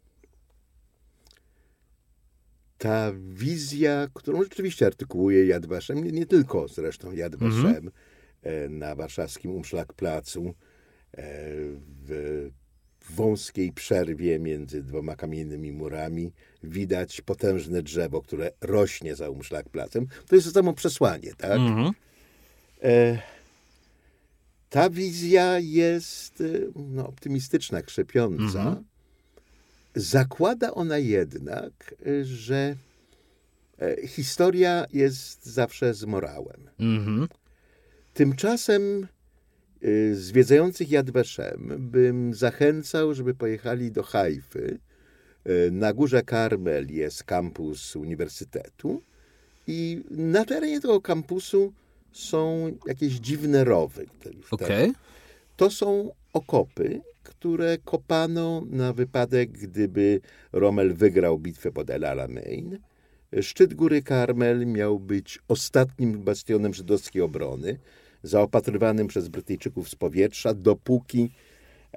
Ta 2.78 3.12
wizja, 3.14 4.06
którą 4.14 4.42
rzeczywiście 4.42 4.86
artykułuje 4.86 5.46
Yad 5.46 5.66
Vashem, 5.66 6.04
nie, 6.04 6.12
nie 6.12 6.26
tylko 6.26 6.68
zresztą 6.68 7.12
Yad 7.12 7.34
mhm. 7.34 7.52
Vashem, 7.52 7.90
mm. 8.42 8.78
na 8.78 8.94
warszawskim 8.94 9.50
Umschlagplatzu, 9.50 10.44
e, 10.48 10.65
w 11.16 12.50
wąskiej 13.10 13.72
przerwie 13.72 14.38
między 14.38 14.82
dwoma 14.82 15.16
kamiennymi 15.16 15.72
murami 15.72 16.32
widać 16.62 17.20
potężne 17.20 17.82
drzewo, 17.82 18.22
które 18.22 18.50
rośnie 18.60 19.16
za 19.16 19.30
Umschlagplatzem. 19.30 20.06
To 20.26 20.36
jest 20.36 20.52
samo 20.52 20.72
przesłanie, 20.72 21.34
tak? 21.38 21.58
-hmm. 21.58 21.90
e, 22.82 23.18
ta 24.70 24.90
wizja 24.90 25.58
jest 25.58 26.40
y, 26.40 26.72
no, 26.76 27.08
optymistyczna, 27.08 27.82
krzepiąca. 27.82 28.58
Mhm. 28.58 28.84
Zakłada 29.94 30.74
ona 30.74 30.98
jednak, 30.98 31.94
y, 32.06 32.24
że 32.24 32.76
e, 33.78 34.06
historia 34.06 34.86
jest 34.92 35.46
zawsze 35.46 35.94
z 35.94 36.04
morałem. 36.04 36.70
Mhm. 36.78 37.28
Tymczasem 38.14 39.06
zwiedzających 40.12 40.90
Yad 40.90 41.10
Vashem 41.10 41.76
bym 41.78 42.34
zachęcał, 42.34 43.14
żeby 43.14 43.34
pojechali 43.34 43.92
do 43.92 44.02
Hajfy. 44.02 44.78
Na 45.72 45.92
górze 45.92 46.22
Karmel 46.22 46.92
jest 46.92 47.24
kampus 47.24 47.96
uniwersytetu 47.96 49.02
i 49.66 50.04
na 50.10 50.44
terenie 50.44 50.80
tego 50.80 51.00
kampusu 51.00 51.72
są 52.12 52.72
jakieś 52.86 53.12
dziwne 53.12 53.64
rowy. 53.64 54.06
Okay. 54.50 54.92
To 55.56 55.70
są 55.70 56.10
okopy, 56.32 57.00
które 57.22 57.78
kopano 57.84 58.62
na 58.70 58.92
wypadek, 58.92 59.50
gdyby 59.50 60.20
Rommel 60.52 60.94
wygrał 60.94 61.38
bitwę 61.38 61.72
pod 61.72 61.90
El 61.90 62.04
Alamein. 62.04 62.78
Szczyt 63.40 63.74
góry 63.74 64.02
Karmel 64.02 64.66
miał 64.66 64.98
być 64.98 65.38
ostatnim 65.48 66.24
bastionem 66.24 66.74
żydowskiej 66.74 67.22
obrony, 67.22 67.78
zaopatrywanym 68.26 69.06
przez 69.06 69.28
Brytyjczyków 69.28 69.88
z 69.88 69.94
powietrza, 69.94 70.54
dopóki 70.54 71.30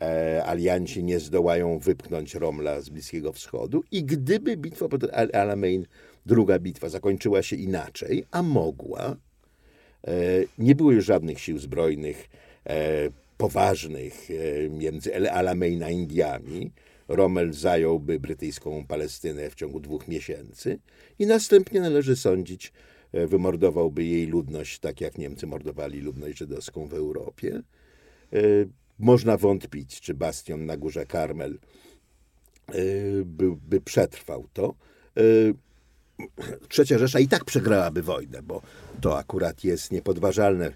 e, 0.01 0.43
alianci 0.45 1.03
nie 1.03 1.19
zdołają 1.19 1.79
wypchnąć 1.79 2.35
Romla 2.35 2.81
z 2.81 2.89
Bliskiego 2.89 3.33
Wschodu. 3.33 3.83
I 3.91 4.03
gdyby 4.03 4.57
bitwa 4.57 4.87
pod 4.87 5.03
El 5.03 5.29
Alamein, 5.33 5.85
druga 6.25 6.59
bitwa, 6.59 6.89
zakończyła 6.89 7.43
się 7.43 7.55
inaczej, 7.55 8.25
a 8.31 8.43
mogła, 8.43 9.15
E, 10.07 10.11
nie 10.57 10.75
było 10.75 10.91
już 10.91 11.05
żadnych 11.05 11.39
sił 11.39 11.59
zbrojnych 11.59 12.29
e, 12.65 13.09
poważnych 13.37 14.27
e, 14.31 14.69
między 14.69 15.13
El 15.13 15.29
Alamein 15.29 15.83
a 15.83 15.89
Indiami. 15.89 16.71
Rommel 17.07 17.53
zająłby 17.53 18.19
brytyjską 18.19 18.85
Palestynę 18.87 19.49
w 19.49 19.55
ciągu 19.55 19.79
dwóch 19.79 20.07
miesięcy 20.07 20.79
i 21.19 21.25
następnie 21.25 21.81
należy 21.81 22.15
sądzić, 22.15 22.73
wymordowałby 23.13 24.03
jej 24.03 24.27
ludność, 24.27 24.79
tak 24.79 25.01
jak 25.01 25.17
Niemcy 25.17 25.47
mordowali 25.47 26.01
ludność 26.01 26.37
żydowską 26.37 26.87
w 26.87 26.93
Europie. 26.93 27.61
Można 28.99 29.37
wątpić, 29.37 30.01
czy 30.01 30.13
bastion 30.13 30.65
na 30.65 30.77
górze 30.77 31.05
Karmel 31.05 31.59
by, 33.25 33.55
by 33.55 33.81
przetrwał 33.81 34.47
to. 34.53 34.75
Trzecia 36.67 36.97
Rzesza 36.97 37.19
i 37.19 37.27
tak 37.27 37.45
przegrałaby 37.45 38.01
wojnę, 38.01 38.41
bo 38.43 38.61
to 39.01 39.17
akurat 39.17 39.63
jest 39.63 39.91
niepodważalne. 39.91 40.71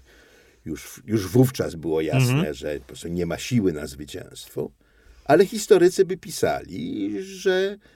Już, 0.64 1.02
już 1.06 1.28
wówczas 1.28 1.74
było 1.74 2.00
jasne, 2.00 2.34
mhm. 2.34 2.54
że 2.54 2.80
po 2.80 2.86
prostu 2.86 3.08
nie 3.08 3.26
ma 3.26 3.38
siły 3.38 3.72
na 3.72 3.86
zwycięstwo, 3.86 4.70
ale 5.24 5.46
historycy 5.46 6.04
by 6.04 6.16
pisali, 6.16 7.22
że 7.22 7.52
e, 7.52 7.93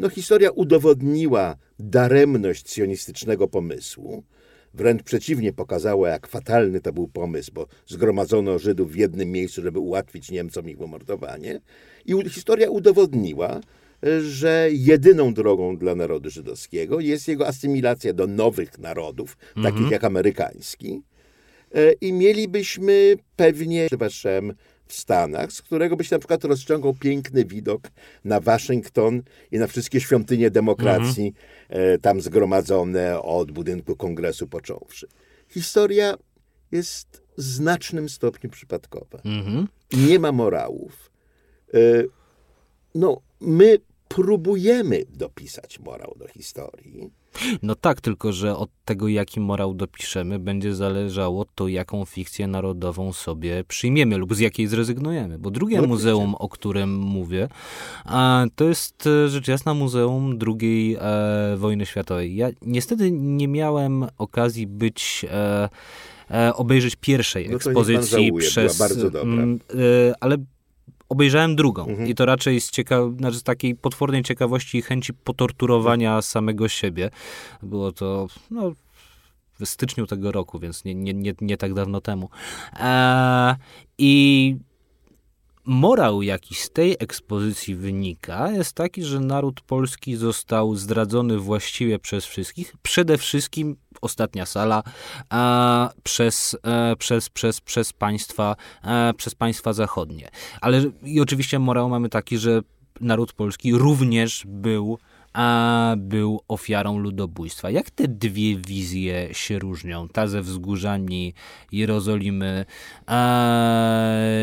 no, 0.00 0.08
historia 0.08 0.50
udowodniła 0.50 1.56
daremność 1.78 2.70
sionistycznego 2.70 3.48
pomysłu. 3.48 4.22
Wręcz 4.74 5.02
przeciwnie, 5.02 5.52
pokazała, 5.52 6.08
jak 6.08 6.26
fatalny 6.26 6.80
to 6.80 6.92
był 6.92 7.08
pomysł, 7.08 7.50
bo 7.54 7.66
zgromadzono 7.86 8.58
Żydów 8.58 8.92
w 8.92 8.96
jednym 8.96 9.30
miejscu, 9.30 9.62
żeby 9.62 9.78
ułatwić 9.78 10.30
Niemcom 10.30 10.68
ich 10.68 10.78
pomordowanie. 10.78 11.60
I 12.06 12.30
historia 12.30 12.70
udowodniła, 12.70 13.60
że 14.20 14.68
jedyną 14.72 15.34
drogą 15.34 15.76
dla 15.76 15.94
narodu 15.94 16.30
żydowskiego 16.30 17.00
jest 17.00 17.28
jego 17.28 17.46
asymilacja 17.46 18.12
do 18.12 18.26
nowych 18.26 18.78
narodów, 18.78 19.36
takich 19.54 19.66
mhm. 19.66 19.90
jak 19.90 20.04
amerykański. 20.04 21.02
E, 21.74 21.92
I 21.92 22.12
mielibyśmy 22.12 23.16
pewnie 23.36 23.88
waszem 23.98 24.54
w 24.86 24.92
Stanach, 24.92 25.52
z 25.52 25.62
którego 25.62 25.96
by 25.96 26.04
się 26.04 26.14
na 26.16 26.18
przykład 26.18 26.44
rozciągał 26.44 26.94
piękny 26.94 27.44
widok 27.44 27.82
na 28.24 28.40
Waszyngton 28.40 29.22
i 29.52 29.58
na 29.58 29.66
wszystkie 29.66 30.00
świątynie 30.00 30.50
demokracji 30.50 31.34
mhm. 31.68 32.00
tam 32.00 32.20
zgromadzone 32.20 33.22
od 33.22 33.52
budynku 33.52 33.96
kongresu 33.96 34.48
począwszy. 34.48 35.06
Historia 35.48 36.14
jest 36.72 37.22
w 37.38 37.42
znacznym 37.42 38.08
stopniu 38.08 38.50
przypadkowa. 38.50 39.18
Mhm. 39.24 39.68
Nie 39.92 40.18
ma 40.18 40.32
morałów. 40.32 41.10
E, 41.74 41.78
no, 42.94 43.20
my 43.40 43.78
próbujemy 44.08 45.04
dopisać 45.08 45.78
morał 45.78 46.14
do 46.18 46.28
historii. 46.28 47.10
No 47.62 47.74
tak, 47.74 48.00
tylko 48.00 48.32
że 48.32 48.56
od 48.56 48.70
tego, 48.84 49.08
jaki 49.08 49.40
morał 49.40 49.74
dopiszemy, 49.74 50.38
będzie 50.38 50.74
zależało 50.74 51.44
to, 51.54 51.68
jaką 51.68 52.04
fikcję 52.04 52.46
narodową 52.46 53.12
sobie 53.12 53.64
przyjmiemy 53.64 54.16
lub 54.16 54.34
z 54.34 54.38
jakiej 54.38 54.66
zrezygnujemy. 54.66 55.38
Bo 55.38 55.50
drugie 55.50 55.80
no, 55.80 55.86
muzeum, 55.86 56.34
o 56.34 56.48
którym 56.48 56.96
mówię, 56.96 57.48
to 58.54 58.64
jest 58.64 59.06
e, 59.06 59.28
rzecz 59.28 59.48
jasna 59.48 59.74
Muzeum 59.74 60.38
II 60.46 60.96
e, 61.00 61.56
Wojny 61.56 61.86
Światowej. 61.86 62.36
Ja 62.36 62.48
niestety 62.62 63.10
nie 63.12 63.48
miałem 63.48 64.06
okazji 64.18 64.66
być 64.66 65.26
e, 65.30 65.68
obejrzeć 66.54 66.96
pierwszej 66.96 67.48
no 67.48 67.56
ekspozycji 67.56 68.26
żałuje, 68.26 68.48
przez. 68.48 68.80
Mm, 69.22 69.58
ale 70.20 70.36
obejrzałem 71.12 71.56
drugą 71.56 71.86
mhm. 71.86 72.08
i 72.08 72.14
to 72.14 72.26
raczej 72.26 72.60
z, 72.60 72.70
cieka- 72.70 73.16
znaczy 73.18 73.38
z 73.38 73.42
takiej 73.42 73.74
potwornej 73.74 74.22
ciekawości 74.22 74.78
i 74.78 74.82
chęci 74.82 75.14
potorturowania 75.14 76.22
samego 76.22 76.68
siebie. 76.68 77.10
Było 77.62 77.92
to 77.92 78.26
no, 78.50 78.72
w 79.60 79.66
styczniu 79.66 80.06
tego 80.06 80.32
roku, 80.32 80.58
więc 80.58 80.84
nie, 80.84 80.94
nie, 80.94 81.14
nie, 81.14 81.34
nie 81.40 81.56
tak 81.56 81.74
dawno 81.74 82.00
temu. 82.00 82.28
Eee, 82.80 83.54
I 83.98 84.56
morał, 85.64 86.22
jaki 86.22 86.54
z 86.54 86.70
tej 86.70 86.96
ekspozycji 86.98 87.74
wynika, 87.74 88.50
jest 88.50 88.72
taki, 88.72 89.02
że 89.02 89.20
naród 89.20 89.60
polski 89.60 90.16
został 90.16 90.76
zdradzony 90.76 91.38
właściwie 91.38 91.98
przez 91.98 92.26
wszystkich. 92.26 92.74
Przede 92.82 93.18
wszystkim 93.18 93.76
ostatnia 94.00 94.46
sala 94.46 94.82
a, 95.30 95.90
przez, 96.02 96.56
e, 96.62 96.96
przez, 96.96 97.28
przez, 97.28 97.60
przez, 97.60 97.92
państwa, 97.92 98.56
e, 98.84 99.12
przez 99.16 99.34
państwa 99.34 99.72
zachodnie. 99.72 100.30
Ale 100.60 100.82
i 101.02 101.20
oczywiście 101.20 101.58
morał 101.58 101.88
mamy 101.88 102.08
taki, 102.08 102.38
że 102.38 102.60
naród 103.00 103.32
polski 103.32 103.74
również 103.74 104.42
był 104.46 104.98
a 105.32 105.94
był 105.98 106.40
ofiarą 106.48 106.98
ludobójstwa. 106.98 107.70
Jak 107.70 107.90
te 107.90 108.08
dwie 108.08 108.56
wizje 108.56 109.28
się 109.32 109.58
różnią? 109.58 110.08
Ta 110.08 110.26
ze 110.26 110.42
wzgórzami 110.42 111.34
Jerozolimy 111.72 112.64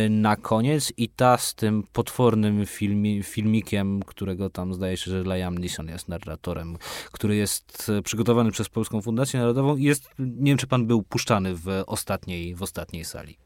na 0.09 0.35
koniec 0.41 0.93
i 0.97 1.09
ta 1.09 1.37
z 1.37 1.55
tym 1.55 1.83
potwornym 1.93 2.65
filmi, 2.65 3.23
filmikiem, 3.23 4.03
którego 4.03 4.49
tam 4.49 4.73
zdaje 4.73 4.97
się, 4.97 5.11
że 5.11 5.23
Liam 5.23 5.57
Neeson 5.57 5.87
jest 5.87 6.07
narratorem, 6.07 6.77
który 7.11 7.35
jest 7.35 7.91
przygotowany 8.03 8.51
przez 8.51 8.69
Polską 8.69 9.01
Fundację 9.01 9.39
Narodową 9.39 9.77
i 9.77 9.83
jest, 9.83 10.09
nie 10.19 10.51
wiem 10.51 10.57
czy 10.57 10.67
pan 10.67 10.87
był 10.87 11.03
puszczany 11.03 11.55
w 11.55 11.67
ostatniej, 11.87 12.55
w 12.55 12.63
ostatniej 12.63 13.05
sali. 13.05 13.37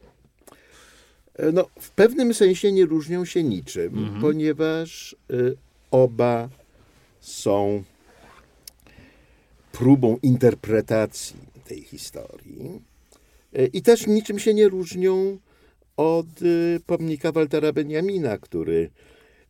E, 1.36 1.52
no, 1.52 1.66
w 1.80 1.92
pewnym 1.92 2.34
sensie 2.34 2.72
nie 2.72 2.86
różnią 2.86 3.26
się 3.26 3.44
niczym, 3.44 3.98
mhm. 3.98 4.22
ponieważ 4.22 5.16
y, 5.32 5.56
oba 5.92 6.50
są 7.24 7.84
próbą 9.72 10.18
interpretacji 10.24 11.36
tej 11.66 11.82
historii 11.82 12.82
e, 13.54 13.66
i 13.66 13.82
też 13.82 14.08
niczym 14.08 14.40
się 14.40 14.54
nie 14.54 14.70
różnią 14.70 15.38
od 15.98 16.28
e, 16.28 16.80
pomnika 16.86 17.32
Waltera 17.32 17.74
Benjamina, 17.74 18.38
który 18.38 18.90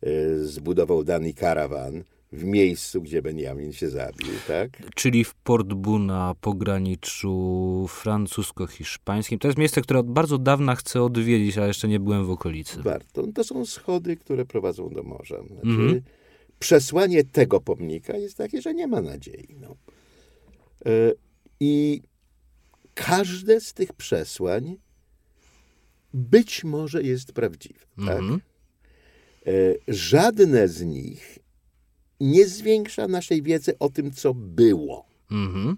e, 0.02 0.38
zbudował 0.38 1.04
Dani 1.04 1.34
Karawan 1.34 2.04
w 2.32 2.44
miejscu, 2.44 3.02
gdzie 3.02 3.22
Benjamin 3.22 3.72
się 3.72 3.88
zabił, 3.88 4.32
tak? 4.48 4.70
Czyli 4.94 5.24
w 5.24 5.34
Port 5.34 5.68
Bu 5.68 5.98
na 5.98 6.34
pograniczu 6.40 7.86
francusko-hiszpańskim. 7.88 9.38
To 9.38 9.48
jest 9.48 9.58
miejsce, 9.58 9.82
które 9.82 10.00
od 10.00 10.10
bardzo 10.10 10.38
dawna 10.38 10.74
chcę 10.74 11.02
odwiedzić, 11.02 11.58
a 11.58 11.66
jeszcze 11.66 11.88
nie 11.88 12.00
byłem 12.00 12.26
w 12.26 12.30
okolicy. 12.30 12.82
Warto. 12.82 13.26
To 13.34 13.44
są 13.44 13.66
schody, 13.66 14.16
które 14.16 14.44
prowadzą 14.44 14.88
do 14.88 15.02
morza. 15.02 15.42
Znaczy, 15.42 15.68
mm 15.68 15.88
-hmm. 15.88 16.00
Przesłanie 16.64 17.24
tego 17.24 17.60
pomnika 17.60 18.16
jest 18.16 18.36
takie, 18.36 18.62
że 18.62 18.74
nie 18.74 18.86
ma 18.86 19.00
nadziei. 19.00 19.56
No. 19.60 19.76
E, 20.86 21.12
I 21.60 22.02
każde 22.94 23.60
z 23.60 23.74
tych 23.74 23.92
przesłań 23.92 24.76
być 26.14 26.64
może 26.64 27.02
jest 27.02 27.32
prawdziwe. 27.32 27.86
Mm 27.98 28.08
-hmm. 28.08 28.12
tak? 28.12 28.18
Mhm. 28.18 28.40
E, 29.46 29.50
żadne 29.88 30.68
z 30.68 30.82
nich 30.82 31.38
nie 32.20 32.46
zwiększa 32.46 33.08
naszej 33.08 33.42
wiedzy 33.42 33.78
o 33.78 33.88
tym, 33.90 34.12
co 34.12 34.34
było. 34.34 35.06
Mhm. 35.30 35.76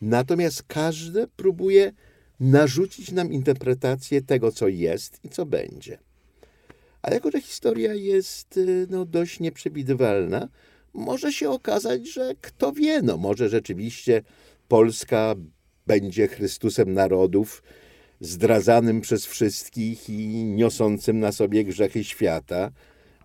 Natomiast 0.00 0.62
każde 0.62 1.26
próbuje 1.28 1.92
narzucić 2.40 3.12
nam 3.12 3.32
interpretację 3.32 4.22
tego, 4.22 4.52
co 4.52 4.68
jest 4.68 5.24
i 5.24 5.28
co 5.28 5.46
będzie. 5.46 5.98
A 7.04 7.14
jako, 7.14 7.30
że 7.30 7.40
historia 7.40 7.94
jest 7.94 8.56
y, 8.56 8.86
no, 8.90 9.04
dość 9.04 9.40
nieprzewidywalna, 9.40 10.48
może 10.94 11.32
się 11.32 11.50
okazać, 11.50 12.08
że 12.08 12.34
kto 12.40 12.72
wie, 12.72 13.02
no 13.02 13.16
może 13.16 13.48
rzeczywiście 13.48 14.22
Polska 14.68 15.34
będzie 15.86 16.28
Chrystusem 16.28 16.92
narodów, 16.94 17.62
zdradzanym 18.20 19.00
przez 19.00 19.26
wszystkich 19.26 20.10
i 20.10 20.44
niosącym 20.44 21.20
na 21.20 21.32
sobie 21.32 21.64
grzechy 21.64 22.04
świata, 22.04 22.70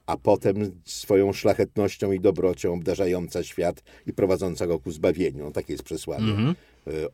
a 0.06 0.18
potem 0.18 0.82
swoją 0.86 1.34
szlachetnością 1.34 2.12
i 2.12 2.20
dobrocią 2.20 2.74
obdarzająca 2.74 3.44
świat 3.44 3.84
i 4.08 4.14
prowadząca 4.14 4.68
go 4.68 4.80
ku 4.80 4.92
zbawieniu. 4.92 5.44
No, 5.44 5.52
takie 5.52 5.74
jest 5.74 5.84
przesłanie 5.84 6.32
mm 6.32 6.54
-hmm. 6.54 6.56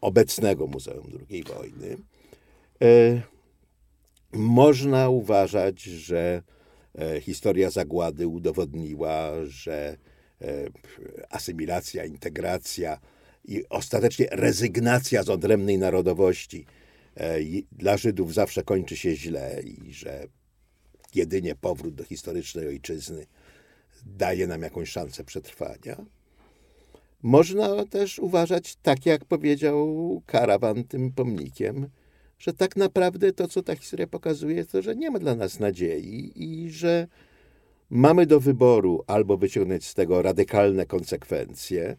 obecnego 0.02 0.68
Muzeum 0.68 1.12
II 1.30 1.44
Wojny. 1.44 1.98
E, 2.82 3.22
można 4.34 5.10
uważać, 5.10 5.82
że 5.82 6.44
historia 7.22 7.70
zagłady 7.70 8.28
udowodniła, 8.28 9.32
że 9.44 9.98
asymilacja, 11.30 12.06
integracja 12.06 13.00
i 13.46 13.64
ostatecznie 13.70 14.28
rezygnacja 14.32 15.24
z 15.24 15.30
odrębnej 15.30 15.78
narodowości 15.78 16.66
dla 17.72 17.98
Żydów 17.98 18.34
zawsze 18.34 18.64
kończy 18.64 18.98
się 18.98 19.16
źle 19.16 19.62
i 19.64 19.94
że 19.94 20.28
jedynie 21.16 21.56
powrót 21.56 21.96
do 21.96 22.04
historycznej 22.04 22.68
ojczyzny 22.68 23.26
daje 24.06 24.48
nam 24.48 24.62
jakąś 24.62 24.90
szansę 24.90 25.24
przetrwania. 25.24 26.06
Można 27.22 27.86
też 27.86 28.20
uważać, 28.20 28.76
tak 28.76 29.06
jak 29.06 29.26
powiedział 29.26 30.22
karawan 30.26 30.84
tym 30.84 31.12
pomnikiem, 31.12 31.90
że 32.40 32.54
tak 32.54 32.76
naprawdę 32.76 33.34
to, 33.34 33.48
co 33.48 33.64
ta 33.64 33.76
historia 33.76 34.08
pokazuje, 34.08 34.66
to, 34.66 34.82
że 34.82 34.96
nie 34.96 35.12
ma 35.12 35.20
dla 35.20 35.36
nas 35.36 35.60
nadziei 35.60 36.32
i 36.36 36.72
że 36.72 37.08
mamy 37.90 38.26
do 38.26 38.40
wyboru 38.40 39.04
albo 39.08 39.38
wyciągnąć 39.38 39.86
z 39.86 39.94
tego 39.94 40.22
radykalne 40.22 40.86
konsekwencje, 40.86 41.98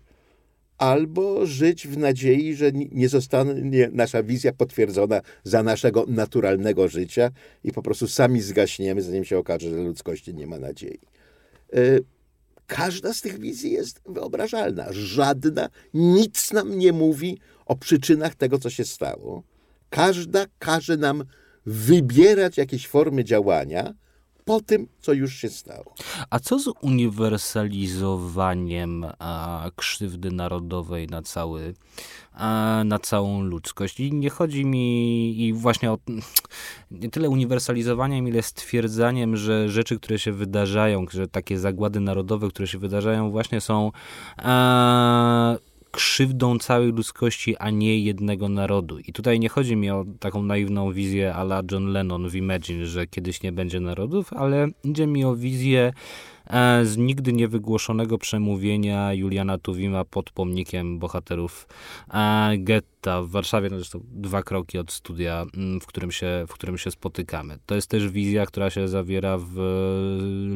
albo 0.79 1.47
żyć 1.47 1.89
w 1.89 1.99
nadziei, 1.99 2.55
że 2.55 2.73
nie 2.73 3.09
zostanie 3.09 3.91
nasza 3.93 4.23
wizja 4.23 4.53
potwierdzona 4.53 5.21
za 5.45 5.63
naszego 5.63 6.05
naturalnego 6.09 6.89
życia 6.89 7.31
i 7.65 7.73
po 7.73 7.83
prostu 7.83 8.09
sami 8.09 8.41
zgaśniemy, 8.41 9.03
zanim 9.03 9.25
się 9.25 9.39
okaże, 9.39 9.71
że 9.71 9.77
ludzkości 9.77 10.35
nie 10.35 10.47
ma 10.47 10.59
nadziei. 10.59 11.01
E, 11.73 11.79
każda 12.67 13.13
z 13.13 13.21
tych 13.21 13.41
wizji 13.41 13.73
jest 13.73 14.01
wyobrażalna. 14.07 14.87
Żadna, 14.91 15.69
nic 15.95 16.53
nam 16.53 16.79
nie 16.79 16.93
mówi 16.93 17.39
o 17.67 17.77
przyczynach 17.77 18.35
tego, 18.35 18.59
co 18.59 18.71
się 18.71 18.85
stało. 18.85 19.43
Każda 19.91 20.45
każe 20.59 20.97
nam 20.97 21.25
wybierać 21.67 22.57
jakieś 22.57 22.89
formy 22.89 23.25
działania, 23.25 23.95
po 24.47 24.61
tym, 24.61 24.89
co 25.01 25.13
już 25.13 25.35
się 25.35 25.51
stało. 25.51 25.95
A 26.31 26.39
co 26.39 26.59
z 26.59 26.69
uniwersalizowaniem 26.81 29.07
a, 29.19 29.71
krzywdy 29.77 30.31
narodowej 30.31 31.07
na 31.07 31.23
cały, 31.23 31.75
a, 32.33 32.83
na 32.85 32.99
całą 32.99 33.43
ludzkość? 33.43 34.01
I 34.01 34.13
nie 34.13 34.31
chodzi 34.31 34.65
mi 34.65 35.47
i 35.47 35.53
właśnie 35.53 35.93
o 35.93 35.99
nie 36.91 37.11
tyle 37.11 37.29
uniwersalizowaniem, 37.29 38.29
ile 38.29 38.43
stwierdzaniem, 38.43 39.37
że 39.37 39.69
rzeczy, 39.69 39.97
które 39.97 40.19
się 40.19 40.33
wydarzają, 40.33 41.07
że 41.11 41.29
takie 41.29 41.59
zagłady 41.59 42.01
narodowe, 42.01 42.49
które 42.49 42.69
się 42.69 42.79
wydarzają, 42.79 43.31
właśnie 43.31 43.61
są 43.61 43.93
a, 44.37 45.57
krzywdą 45.97 46.59
całej 46.59 46.93
ludzkości, 46.93 47.57
a 47.57 47.71
nie 47.71 47.99
jednego 47.99 48.49
narodu. 48.49 48.99
I 48.99 49.13
tutaj 49.13 49.41
nie 49.41 49.49
chodzi 49.49 49.77
mi 49.77 49.91
o 49.91 50.05
taką 50.21 50.43
naiwną 50.43 50.93
wizję 50.93 51.35
ala 51.35 51.63
John 51.71 51.87
Lennon 51.87 52.29
w 52.29 52.35
Imagine, 52.35 52.87
że 52.87 53.07
kiedyś 53.07 53.43
nie 53.43 53.53
będzie 53.53 53.81
narodów, 53.81 54.33
ale 54.33 54.69
idzie 54.85 55.07
mi 55.07 55.25
o 55.25 55.37
wizję 55.37 55.93
z 56.83 56.97
nigdy 56.97 57.33
niewygłoszonego 57.33 58.19
przemówienia 58.19 59.13
Juliana 59.13 59.59
Tuwima 59.59 60.05
pod 60.05 60.31
pomnikiem 60.31 60.99
bohaterów 60.99 61.69
e, 62.15 62.59
getta 62.59 63.23
w 63.23 63.29
Warszawie, 63.29 63.71
no 63.71 63.77
zresztą 63.77 64.01
dwa 64.05 64.43
kroki 64.43 64.79
od 64.79 64.93
studia, 64.93 65.47
mm, 65.57 65.81
w 65.81 65.87
którym, 65.87 66.13
się, 66.13 66.45
w 66.49 66.53
którym 66.53 66.79
się 66.79 66.91
spotykamy. 66.91 67.59
To 67.67 67.75
jest 67.75 67.91
też 67.91 68.09
wizja, 68.09 68.47
która 68.47 68.71
się 68.71 68.89
zawiera 68.89 69.39
w 69.39 69.55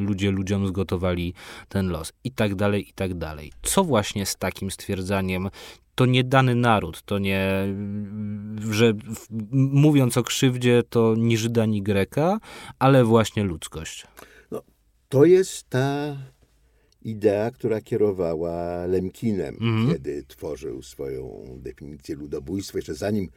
Ludzie 0.07 0.30
ludziom 0.30 0.66
zgotowali 0.66 1.34
ten 1.68 1.88
los 1.88 2.12
i 2.24 2.30
tak 2.30 2.55
dalej, 2.55 2.88
i 2.88 2.93
tak 2.93 3.14
dalej. 3.14 3.53
Co 3.62 3.84
właśnie 3.84 4.26
z 4.26 4.36
takim 4.36 4.70
stwierdzaniem 4.70 5.51
to 5.95 6.07
nie 6.07 6.24
dany 6.24 6.55
naród, 6.55 7.03
to 7.03 7.18
nie, 7.18 7.51
że 8.70 8.93
mówiąc 9.53 10.16
o 10.16 10.22
krzywdzie, 10.22 10.82
to 10.91 11.14
ni 11.18 11.36
Żyda, 11.36 11.66
ni 11.66 11.82
Greka, 11.82 12.38
ale 12.78 13.05
właśnie 13.05 13.45
ludzkość. 13.45 14.07
To 15.11 15.25
jest 15.25 15.69
ta 15.69 16.17
idea, 17.03 17.51
która 17.51 17.81
kierowała 17.81 18.87
Lemkinem, 18.87 19.57
mm. 19.61 19.93
kiedy 19.93 20.25
tworzył 20.29 20.83
swoją 20.83 21.45
definicję 21.63 22.15
ludobójstwa. 22.17 22.79
Jeszcze 22.79 22.95
zanim 22.95 23.29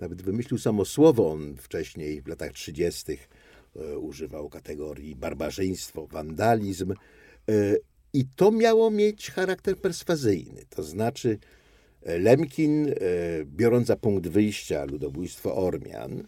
nawet 0.00 0.22
wymyślił 0.22 0.58
samo 0.58 0.84
słowo, 0.84 1.32
on 1.32 1.56
wcześniej 1.56 2.22
w 2.22 2.26
latach 2.26 2.52
30. 2.52 3.12
E, 3.76 3.98
używał 3.98 4.48
kategorii 4.48 5.16
barbarzyństwo, 5.16 6.06
wandalizm. 6.06 6.92
E, 6.92 6.96
I 8.12 8.24
to 8.36 8.50
miało 8.50 8.90
mieć 8.90 9.30
charakter 9.30 9.78
perswazyjny. 9.78 10.62
To 10.70 10.82
znaczy, 10.82 11.38
e, 12.02 12.18
Lemkin, 12.18 12.94
biorąc 13.44 13.86
za 13.86 13.96
punkt 13.96 14.28
wyjścia 14.28 14.84
ludobójstwo 14.84 15.56
Ormian, 15.56 16.26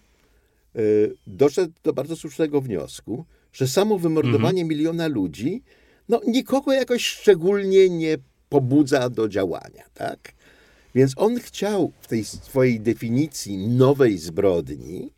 doszedł 1.27 1.73
do 1.83 1.93
bardzo 1.93 2.17
słusznego 2.17 2.61
wniosku, 2.61 3.25
że 3.55 3.69
samo 3.69 3.99
wymordowanie 3.99 4.63
mhm. 4.63 4.69
miliona 4.69 5.09
ludzi 5.09 5.63
no, 6.09 6.21
nikogo 6.27 6.73
jakoś 6.73 7.07
szczególnie 7.07 7.89
nie 7.89 8.19
pobudza 8.49 9.11
do 9.11 9.29
działania, 9.29 9.85
tak? 9.95 10.33
Więc 10.95 11.13
on 11.17 11.41
chciał 11.41 11.93
w 12.01 12.07
tej 12.07 12.25
swojej 12.25 12.81
definicji 12.81 13.69
nowej 13.69 14.19
zbrodni 14.19 15.13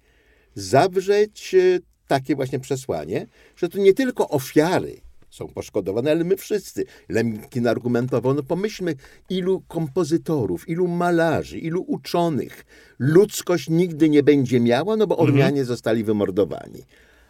zawrzeć 0.54 1.54
e, 1.54 1.78
takie 2.06 2.36
właśnie 2.36 2.60
przesłanie, 2.60 3.26
że 3.56 3.68
to 3.68 3.78
nie 3.78 3.94
tylko 3.94 4.28
ofiary 4.28 5.00
są 5.30 5.48
poszkodowane, 5.48 6.10
ale 6.10 6.24
my 6.24 6.36
wszyscy. 6.36 6.84
Lemkin 7.08 7.66
argumentował, 7.66 8.34
no 8.34 8.42
pomyślmy, 8.42 8.94
ilu 9.30 9.62
kompozytorów, 9.68 10.68
ilu 10.68 10.88
malarzy, 10.88 11.58
ilu 11.58 11.84
uczonych 11.88 12.64
ludzkość 12.98 13.68
nigdy 13.68 14.08
nie 14.08 14.22
będzie 14.22 14.60
miała, 14.60 14.96
no 14.96 15.06
bo 15.06 15.14
mhm. 15.14 15.28
Ormianie 15.28 15.64
zostali 15.64 16.04
wymordowani. 16.04 16.82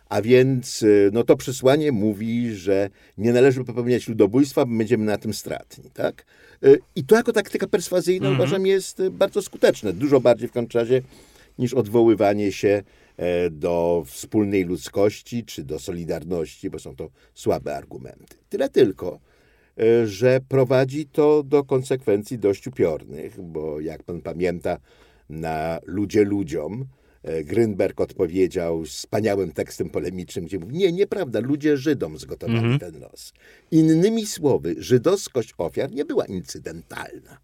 A 0.09 0.23
więc 0.23 0.83
y, 0.83 1.11
no 1.13 1.25
to 1.25 1.37
przesłanie 1.37 1.93
mówi, 1.93 2.55
że 2.55 2.91
nie 3.19 3.33
należy 3.33 3.65
popełniać 3.65 4.09
ludobójstwa, 4.09 4.67
bo 4.67 4.77
będziemy 4.77 5.05
na 5.05 5.19
tym 5.19 5.35
stratni. 5.35 5.91
Tak? 5.91 6.25
Y, 6.65 6.79
I 6.97 7.05
to 7.05 7.17
jako 7.17 7.33
taktyka 7.33 7.67
perswazyjna 7.67 8.27
mm 8.27 8.39
-hmm. 8.39 8.43
uważam 8.43 8.67
jest 8.67 9.01
y, 9.01 9.11
bardzo 9.11 9.43
skuteczne. 9.43 9.93
Dużo 9.93 10.21
bardziej 10.21 10.49
w 10.49 10.53
końcu 10.53 10.79
niż 11.59 11.75
odwoływanie 11.75 12.53
się 12.53 12.83
e, 13.17 13.51
do 13.51 14.03
wspólnej 14.07 14.65
ludzkości 14.65 15.45
czy 15.45 15.65
do 15.65 15.79
solidarności, 15.79 16.71
bo 16.71 16.79
są 16.79 16.97
to 16.97 17.11
słabe 17.35 17.77
argumenty. 17.77 18.37
Tyle 18.49 18.69
tylko, 18.69 19.21
e, 19.79 20.07
że 20.07 20.41
prowadzi 20.49 21.07
to 21.07 21.43
do 21.43 21.65
konsekwencji 21.65 22.39
dość 22.39 22.67
upiornych, 22.67 23.43
bo 23.43 23.81
jak 23.81 24.03
pan 24.03 24.21
pamięta, 24.21 24.79
na 25.29 25.79
ludzie 25.85 26.25
ludziom 26.25 26.87
E, 27.27 27.45
Grynberg 27.45 28.01
odpowiedział 28.01 28.85
wspaniałym 28.85 29.53
tekstem 29.53 29.91
polemicznym, 29.91 30.45
gdzie 30.45 30.59
mówi, 30.59 30.77
nie, 30.77 30.93
nieprawda, 30.93 31.41
ludzie 31.41 31.77
Żydom 31.77 32.19
zgotowali 32.19 32.59
mm 32.59 32.77
-hmm. 32.77 32.81
ten 32.81 33.01
los. 33.01 33.33
Innymi 33.71 34.27
słowy, 34.27 34.75
żydowskość 34.79 35.55
ofiar 35.59 35.93
nie 35.93 36.05
była 36.05 36.27
incydentalna. 36.27 37.39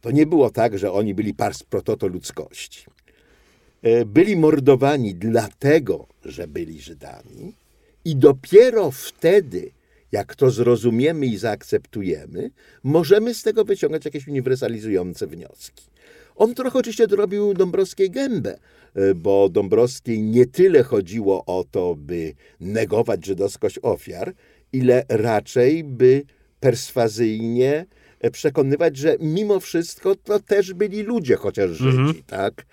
To 0.00 0.10
nie 0.10 0.26
było 0.26 0.50
tak, 0.50 0.78
że 0.78 0.92
oni 0.92 1.14
byli 1.14 1.34
pars 1.34 1.62
prototo 1.62 2.06
ludzkości. 2.06 2.84
E, 3.82 4.04
byli 4.04 4.36
mordowani 4.36 5.14
dlatego, 5.14 6.06
że 6.24 6.48
byli 6.48 6.80
Żydami 6.80 7.54
i 8.04 8.16
dopiero 8.16 8.90
wtedy, 8.90 9.70
Jak 10.12 10.36
to 10.36 10.50
zrozumiemy 10.50 11.26
i 11.26 11.36
zaakceptujemy, 11.36 12.50
możemy 12.82 13.34
z 13.34 13.42
tego 13.42 13.64
wyciągać 13.64 14.04
jakieś 14.04 14.28
uniwersalizujące 14.28 15.26
wnioski. 15.26 15.84
On 16.36 16.54
trochę 16.54 16.78
oczywiście 16.78 17.06
dorobił 17.06 17.54
Dąbrowskiej 17.54 18.10
gębę, 18.10 18.58
e, 18.94 19.14
bo 19.14 19.48
Dąbrowskiej 19.48 20.22
nie 20.22 20.46
tyle 20.46 20.82
chodziło 20.82 21.44
o 21.44 21.64
to, 21.70 21.94
by 21.94 22.34
negować 22.60 23.26
żydowskość 23.26 23.78
ofiar, 23.82 24.34
ile 24.72 25.04
raczej 25.08 25.84
by 25.84 26.22
perswazyjnie 26.60 27.86
e, 28.20 28.30
przekonywać, 28.30 28.96
że 28.96 29.16
mimo 29.20 29.60
wszystko 29.60 30.14
to 30.14 30.40
też 30.40 30.72
byli 30.72 31.02
ludzie, 31.02 31.36
chociaż 31.36 31.70
Żydzi, 31.70 31.98
mhm. 31.98 32.22
tak? 32.26 32.66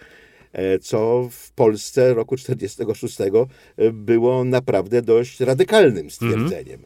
E, 0.54 0.80
co 0.80 1.30
w 1.32 1.52
Polsce 1.52 2.14
roku 2.14 2.36
1946 2.36 3.32
było 3.94 4.44
naprawdę 4.44 5.02
dość 5.02 5.40
radykalnym 5.40 6.10
stwierdzeniem. 6.10 6.80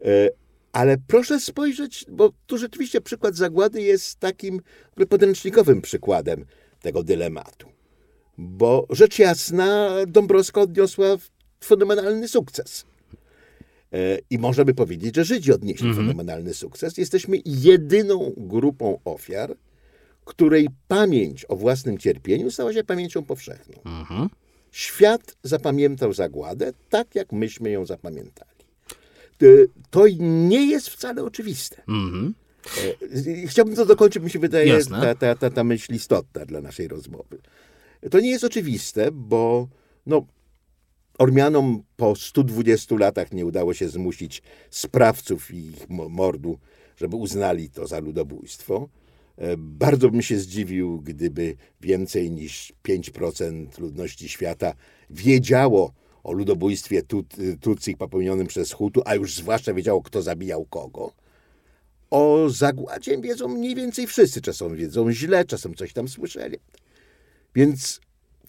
Mhm. 0.00 0.32
Ale 0.72 0.96
proszę 1.06 1.40
spojrzeć, 1.40 2.04
bo 2.08 2.32
tu 2.46 2.58
rzeczywiście 2.58 3.00
przykład 3.00 3.36
zagłady 3.36 3.82
jest 3.82 4.20
takim 4.20 4.60
podręcznikowym 5.08 5.82
przykładem 5.82 6.44
tego 6.80 7.02
dylematu. 7.02 7.68
Bo 8.38 8.86
rzecz 8.90 9.18
jasna, 9.18 9.90
Dąbrowska 10.06 10.60
odniosła 10.60 11.06
fenomenalny 11.64 12.28
sukces. 12.28 12.84
E, 13.92 14.18
I 14.30 14.38
można 14.38 14.64
by 14.64 14.74
powiedzieć, 14.74 15.16
że 15.16 15.24
Żydzi 15.24 15.52
odnieśli 15.52 15.88
mhm. 15.88 16.06
fenomenalny 16.06 16.54
sukces. 16.54 16.98
Jesteśmy 16.98 17.36
jedyną 17.44 18.32
grupą 18.36 18.98
ofiar, 19.04 19.56
której 20.24 20.68
pamięć 20.88 21.44
o 21.48 21.56
własnym 21.56 21.98
cierpieniu 21.98 22.50
stała 22.50 22.72
się 22.72 22.84
pamięcią 22.84 23.24
powszechną. 23.24 23.74
Mhm. 23.84 24.28
Świat 24.70 25.36
zapamiętał 25.42 26.12
zagładę 26.12 26.72
tak, 26.90 27.14
jak 27.14 27.32
myśmy 27.32 27.70
ją 27.70 27.86
zapamiętali. 27.86 28.51
Y, 29.42 29.68
to 29.90 30.04
nie 30.18 30.66
jest 30.66 30.88
wcale 30.88 31.24
oczywiste. 31.24 31.82
Mm-hmm. 31.88 32.32
Chciałbym 33.46 33.76
to 33.76 33.86
dokończyć, 33.86 34.22
mi 34.22 34.30
się 34.30 34.38
wydaje, 34.38 34.84
ta, 34.84 35.14
ta, 35.14 35.34
ta, 35.34 35.50
ta 35.50 35.64
myśl 35.64 35.94
istotna 35.94 36.46
dla 36.46 36.60
naszej 36.60 36.88
rozmowy. 36.88 37.38
To 38.10 38.20
nie 38.20 38.30
jest 38.30 38.44
oczywiste, 38.44 39.10
bo 39.12 39.68
no, 40.06 40.26
Ormianom 41.18 41.82
po 41.96 42.16
120 42.16 42.96
latach 42.96 43.32
nie 43.32 43.46
udało 43.46 43.74
się 43.74 43.88
zmusić 43.88 44.42
sprawców 44.70 45.54
ich 45.54 45.88
mordu, 45.90 46.58
żeby 46.96 47.16
uznali 47.16 47.70
to 47.70 47.86
za 47.86 48.00
ludobójstwo. 48.00 48.88
E, 49.36 49.56
bardzo 49.56 50.10
bym 50.10 50.22
się 50.22 50.38
zdziwił, 50.38 51.00
gdyby 51.00 51.56
więcej 51.80 52.30
niż 52.30 52.72
5% 52.84 53.80
ludności 53.80 54.28
świata 54.28 54.74
wiedziało, 55.10 55.92
o 56.24 56.32
ludobójstwie 56.32 57.02
Tut, 57.02 57.84
popełnionym 57.98 58.46
przez 58.46 58.72
Hutu, 58.72 59.02
a 59.04 59.14
już 59.14 59.34
zwłaszcza 59.34 59.74
wiedziało, 59.74 60.02
kto 60.02 60.22
zabijał 60.22 60.64
kogo. 60.64 61.12
O 62.10 62.50
zagładzie 62.50 63.18
wiedzą 63.18 63.48
mniej 63.48 63.74
więcej 63.74 64.06
wszyscy. 64.06 64.40
Czasem 64.40 64.76
wiedzą 64.76 65.12
źle, 65.12 65.44
czasem 65.44 65.74
coś 65.74 65.92
tam 65.92 66.08
słyszeli. 66.08 66.58
Więc 67.54 68.00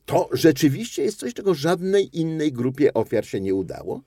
to 0.06 0.30
rzeczywiście 0.32 1.04
jest 1.04 1.20
coś, 1.20 1.34
czego 1.34 1.54
żadnej 1.54 2.20
innej 2.20 2.52
grupie 2.52 2.94
ofiar 2.94 3.26
się 3.26 3.42
nie 3.42 3.56
udało. 3.56 4.02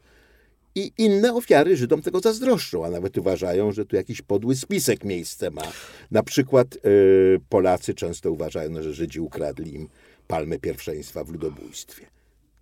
I 0.75 0.93
inne 0.99 1.35
ofiary 1.35 1.77
Żydom 1.77 2.03
tego 2.03 2.21
zazdroszczą, 2.21 2.85
a 2.85 2.91
nawet 2.91 3.19
uważają, 3.19 3.73
że 3.73 3.87
tu 3.87 3.97
jakiś 3.97 4.23
podły 4.23 4.57
spisek 4.57 5.05
miejsce 5.05 5.51
ma. 5.51 5.63
Na 6.11 6.23
przykład 6.23 6.75
yy, 6.75 7.41
Polacy 7.49 7.95
często 7.95 8.33
uważają, 8.33 8.83
że 8.83 8.95
Żydzi 8.95 9.21
ukradli 9.21 9.75
im 9.75 9.89
palmę 10.29 10.59
pierwszeństwa 10.59 11.25
w 11.25 11.31
ludobójstwie. 11.31 12.16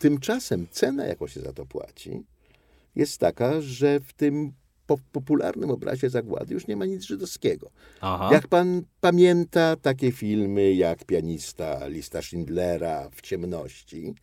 Tymczasem 0.04 0.66
cena, 0.70 1.06
jaką 1.06 1.26
się 1.26 1.40
za 1.40 1.52
to 1.52 1.66
płaci, 1.66 2.22
jest 2.96 3.18
taka, 3.18 3.60
że 3.60 4.00
w 4.00 4.12
tym 4.12 4.52
po 4.86 4.98
popularnym 5.12 5.70
obrazie 5.70 6.10
zagłady 6.10 6.54
już 6.54 6.66
nie 6.66 6.76
ma 6.76 6.84
nic 6.86 7.02
żydowskiego. 7.02 7.70
Aha. 8.00 8.28
Jak 8.32 8.48
pan 8.48 8.82
pamięta 9.00 9.76
takie 9.76 10.12
filmy 10.12 10.74
jak 10.74 11.04
Pianista, 11.04 11.86
Lista 11.86 12.22
Schindlera, 12.22 13.10
W 13.12 13.20
ciemności, 13.20 14.14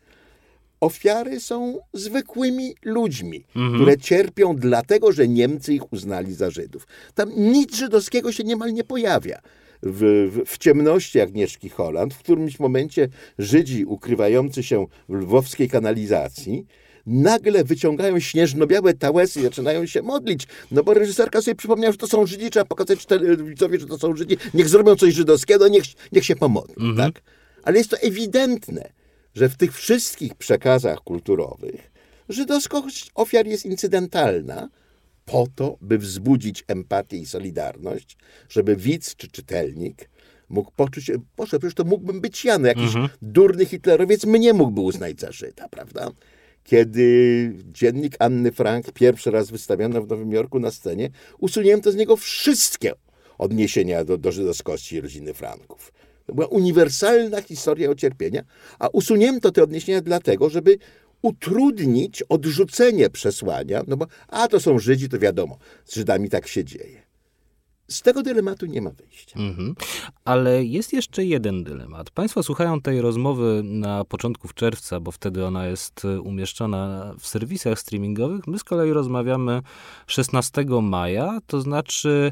ofiary 0.80 1.40
są 1.40 1.80
zwykłymi 1.94 2.76
ludźmi, 2.84 3.46
mhm. 3.56 3.76
które 3.76 3.98
cierpią 3.98 4.56
dlatego, 4.56 5.12
że 5.12 5.28
Niemcy 5.28 5.74
ich 5.74 5.94
uznali 5.94 6.34
za 6.34 6.50
Żydów. 6.50 6.88
Tam 7.16 7.32
nic 7.38 7.76
żydowskiego 7.76 8.32
się 8.32 8.44
niemal 8.44 8.74
nie 8.74 8.84
pojawia 8.84 9.42
w, 9.84 10.30
w, 10.32 10.50
w 10.50 10.58
ciemności 10.58 11.20
Agnieszki 11.20 11.70
Holland, 11.70 12.14
w 12.14 12.20
którymś 12.20 12.60
momencie 12.60 13.10
Żydzi 13.40 13.86
ukrywający 13.86 14.64
się 14.64 14.88
w 15.10 15.14
lwowskiej 15.14 15.70
kanalizacji 15.70 16.66
nagle 17.06 17.64
wyciągają 17.64 18.20
śnieżno-białe 18.20 18.94
tałesy 18.94 19.40
i 19.40 19.44
zaczynają 19.44 19.86
się 19.86 20.02
modlić. 20.02 20.48
No 20.72 20.84
bo 20.84 20.94
reżyserka 20.94 21.42
sobie 21.42 21.56
przypomniała, 21.56 21.92
że 21.92 21.98
to 21.98 22.08
są 22.08 22.26
Żydzi, 22.26 22.50
trzeba 22.50 22.66
pokazać 22.66 23.00
widzowie, 23.44 23.80
że 23.80 23.86
to 23.88 23.98
są 23.98 24.16
Żydzi. 24.16 24.38
Niech 24.54 24.70
zrobią 24.70 24.96
coś 24.96 25.14
żydowskiego, 25.14 25.68
niech, 25.68 25.84
niech 26.12 26.26
się 26.26 26.36
pomodlą, 26.36 26.76
mhm. 26.90 26.98
tak? 26.98 27.24
Ale 27.64 27.78
jest 27.78 27.90
to 27.90 27.98
ewidentne, 27.98 28.92
że 29.34 29.50
w 29.50 29.58
tych 29.58 29.76
wszystkich 29.76 30.36
przekazach 30.36 31.00
kulturowych 31.00 31.92
żydowskość 32.30 33.12
ofiar 33.16 33.48
jest 33.48 33.66
incydentalna, 33.66 34.70
po 35.26 35.48
to, 35.56 35.78
by 35.82 35.98
wzbudzić 35.98 36.64
empatię 36.68 37.18
i 37.18 37.26
solidarność, 37.26 38.18
żeby 38.50 38.76
widz 38.76 39.16
czy 39.16 39.28
czytelnik 39.28 40.10
mógł 40.50 40.72
poczuć, 40.72 41.12
proszę, 41.36 41.60
przecież 41.60 41.76
to 41.76 41.84
mógłbym 41.84 42.22
być 42.22 42.46
ja, 42.46 42.58
no 42.58 42.68
jakiś 42.68 42.86
mhm. 42.86 43.10
durny 43.22 43.66
hitlerowiec 43.66 44.26
mnie 44.26 44.54
mógłby 44.54 44.82
uznać 44.82 45.20
za 45.20 45.32
Żyda, 45.32 45.70
prawda? 45.70 46.12
Kiedy 46.64 47.54
dziennik 47.66 48.16
Anny 48.20 48.52
Frank 48.52 48.92
pierwszy 48.92 49.32
raz 49.32 49.52
wystawiono 49.52 50.02
w 50.02 50.08
Nowym 50.08 50.32
Jorku 50.32 50.60
na 50.60 50.72
scenie, 50.72 51.10
usunięto 51.40 51.92
z 51.92 51.96
niego 51.96 52.18
wszystkie 52.18 52.94
odniesienia 53.38 54.04
do, 54.06 54.18
do 54.18 54.32
żydowskości 54.32 55.02
rodziny 55.02 55.34
Franków. 55.34 55.94
To 56.26 56.34
była 56.34 56.48
uniwersalna 56.48 57.42
historia 57.42 57.90
ocierpienia, 57.90 58.44
a 58.80 58.88
usunięto 58.88 59.52
te 59.52 59.64
odniesienia 59.64 60.02
dlatego, 60.02 60.50
żeby 60.50 60.78
utrudnić 61.22 62.24
odrzucenie 62.24 63.10
przesłania, 63.10 63.84
no 63.88 63.98
bo 63.98 64.08
a 64.28 64.48
to 64.48 64.60
są 64.60 64.80
Żydzi, 64.80 65.10
to 65.10 65.20
wiadomo, 65.20 65.58
z 65.86 65.96
Żydami 65.96 66.30
tak 66.30 66.48
się 66.48 66.64
dzieje. 66.64 67.11
Z 67.92 68.02
tego 68.02 68.24
dylematu 68.24 68.66
nie 68.66 68.82
ma 68.82 68.90
wyjścia. 68.90 69.40
Mhm. 69.40 69.76
Ale 70.26 70.66
jest 70.66 70.94
jeszcze 70.94 71.26
jeden 71.26 71.64
dylemat. 71.64 72.10
Państwo 72.10 72.44
słuchają 72.44 72.82
tej 72.82 73.02
rozmowy 73.02 73.62
na 73.64 74.06
początku 74.06 74.48
czerwca, 74.48 75.00
bo 75.00 75.12
wtedy 75.12 75.46
ona 75.46 75.66
jest 75.66 76.06
e, 76.06 76.22
umieszczona 76.22 77.14
w 77.20 77.28
serwisach 77.28 77.80
streamingowych. 77.80 78.48
My 78.48 78.60
z 78.60 78.64
kolei 78.64 78.94
rozmawiamy 78.94 79.62
16 80.08 80.66
maja, 80.82 81.40
to 81.48 81.62
znaczy 81.62 82.32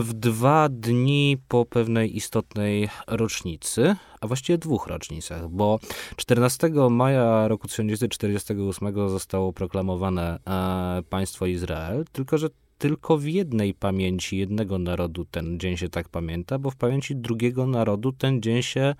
w 0.00 0.12
dwa 0.12 0.68
dni 0.68 1.36
po 1.48 1.64
pewnej 1.64 2.16
istotnej 2.16 2.88
rocznicy, 3.06 3.96
a 4.20 4.26
właściwie 4.26 4.58
dwóch 4.58 4.86
rocznicach, 4.86 5.48
bo 5.48 5.78
14 6.16 6.70
maja 6.90 7.48
roku 7.48 7.68
1948 7.68 9.08
zostało 9.08 9.52
proklamowane 9.52 10.38
e, 10.46 11.02
państwo 11.02 11.46
Izrael, 11.46 12.04
tylko 12.12 12.38
że 12.38 12.48
tylko 12.82 13.18
w 13.18 13.26
jednej 13.26 13.74
pamięci 13.74 14.38
jednego 14.38 14.78
narodu 14.78 15.24
ten 15.24 15.58
dzień 15.58 15.76
się 15.76 15.88
tak 15.88 16.08
pamięta, 16.08 16.58
bo 16.58 16.70
w 16.70 16.76
pamięci 16.76 17.16
drugiego 17.16 17.66
narodu 17.66 18.12
ten 18.12 18.42
dzień 18.42 18.62
się 18.62 18.94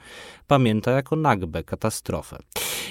pamięta 0.46 0.90
jako 0.90 1.16
nagbę, 1.16 1.64
katastrofę. 1.64 2.38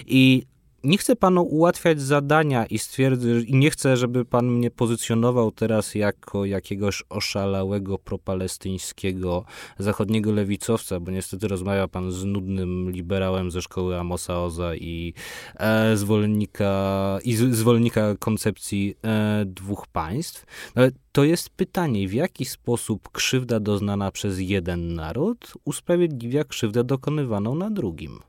I 0.06 0.44
nie 0.84 0.98
chcę 0.98 1.16
panu 1.16 1.44
ułatwiać 1.44 2.02
zadania 2.02 2.66
i 2.66 2.80
stwierdzę, 2.80 3.42
i 3.42 3.56
nie 3.56 3.72
chcę, 3.72 3.98
żeby 3.98 4.26
pan 4.26 4.52
mnie 4.52 4.72
pozycjonował 4.72 5.52
teraz 5.52 5.96
jako 5.96 6.46
jakiegoś 6.46 7.04
oszalałego 7.10 7.98
propalestyńskiego 7.98 9.46
zachodniego 9.80 10.32
lewicowca, 10.32 11.00
bo 11.00 11.12
niestety 11.12 11.48
rozmawia 11.48 11.88
pan 11.88 12.12
z 12.12 12.26
nudnym 12.26 12.92
liberałem 12.92 13.52
ze 13.52 13.62
szkoły 13.62 14.00
Amosa 14.00 14.44
Oza 14.44 14.76
i 14.76 15.14
e, 15.56 15.98
zwolennika, 15.98 17.20
i 17.24 17.36
zwolennika 17.36 18.16
koncepcji 18.20 18.96
e, 19.04 19.44
dwóch 19.46 19.88
państw. 19.88 20.46
Ale 20.76 20.92
to 21.12 21.24
jest 21.24 21.50
pytanie, 21.50 22.08
w 22.08 22.14
jaki 22.14 22.46
sposób 22.46 23.10
krzywda 23.12 23.60
doznana 23.60 24.12
przez 24.12 24.40
jeden 24.40 24.94
naród 24.94 25.54
usprawiedliwia 25.66 26.44
krzywdę 26.44 26.84
dokonywaną 26.84 27.56
na 27.56 27.70
drugim 27.70 28.20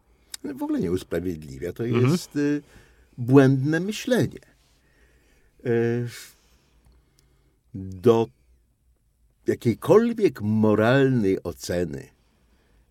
w 0.45 0.63
ogóle 0.63 0.81
nie 0.81 0.93
usprawiedliwia. 0.93 1.73
To 1.73 1.85
mhm. 1.85 2.13
jest 2.13 2.37
y, 2.37 2.63
błędne 3.19 3.81
myślenie. 3.81 4.41
Y, 5.67 6.09
do 7.75 8.27
jakiejkolwiek 9.47 10.41
moralnej 10.43 11.43
oceny 11.43 12.09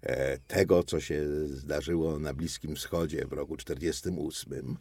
e, 0.01 0.37
tego, 0.37 0.83
co 0.83 0.99
się 0.99 1.47
zdarzyło 1.47 2.19
na 2.19 2.33
Bliskim 2.33 2.75
Wschodzie 2.75 3.25
w 3.27 3.33
roku 3.33 3.57
1948. 3.57 4.77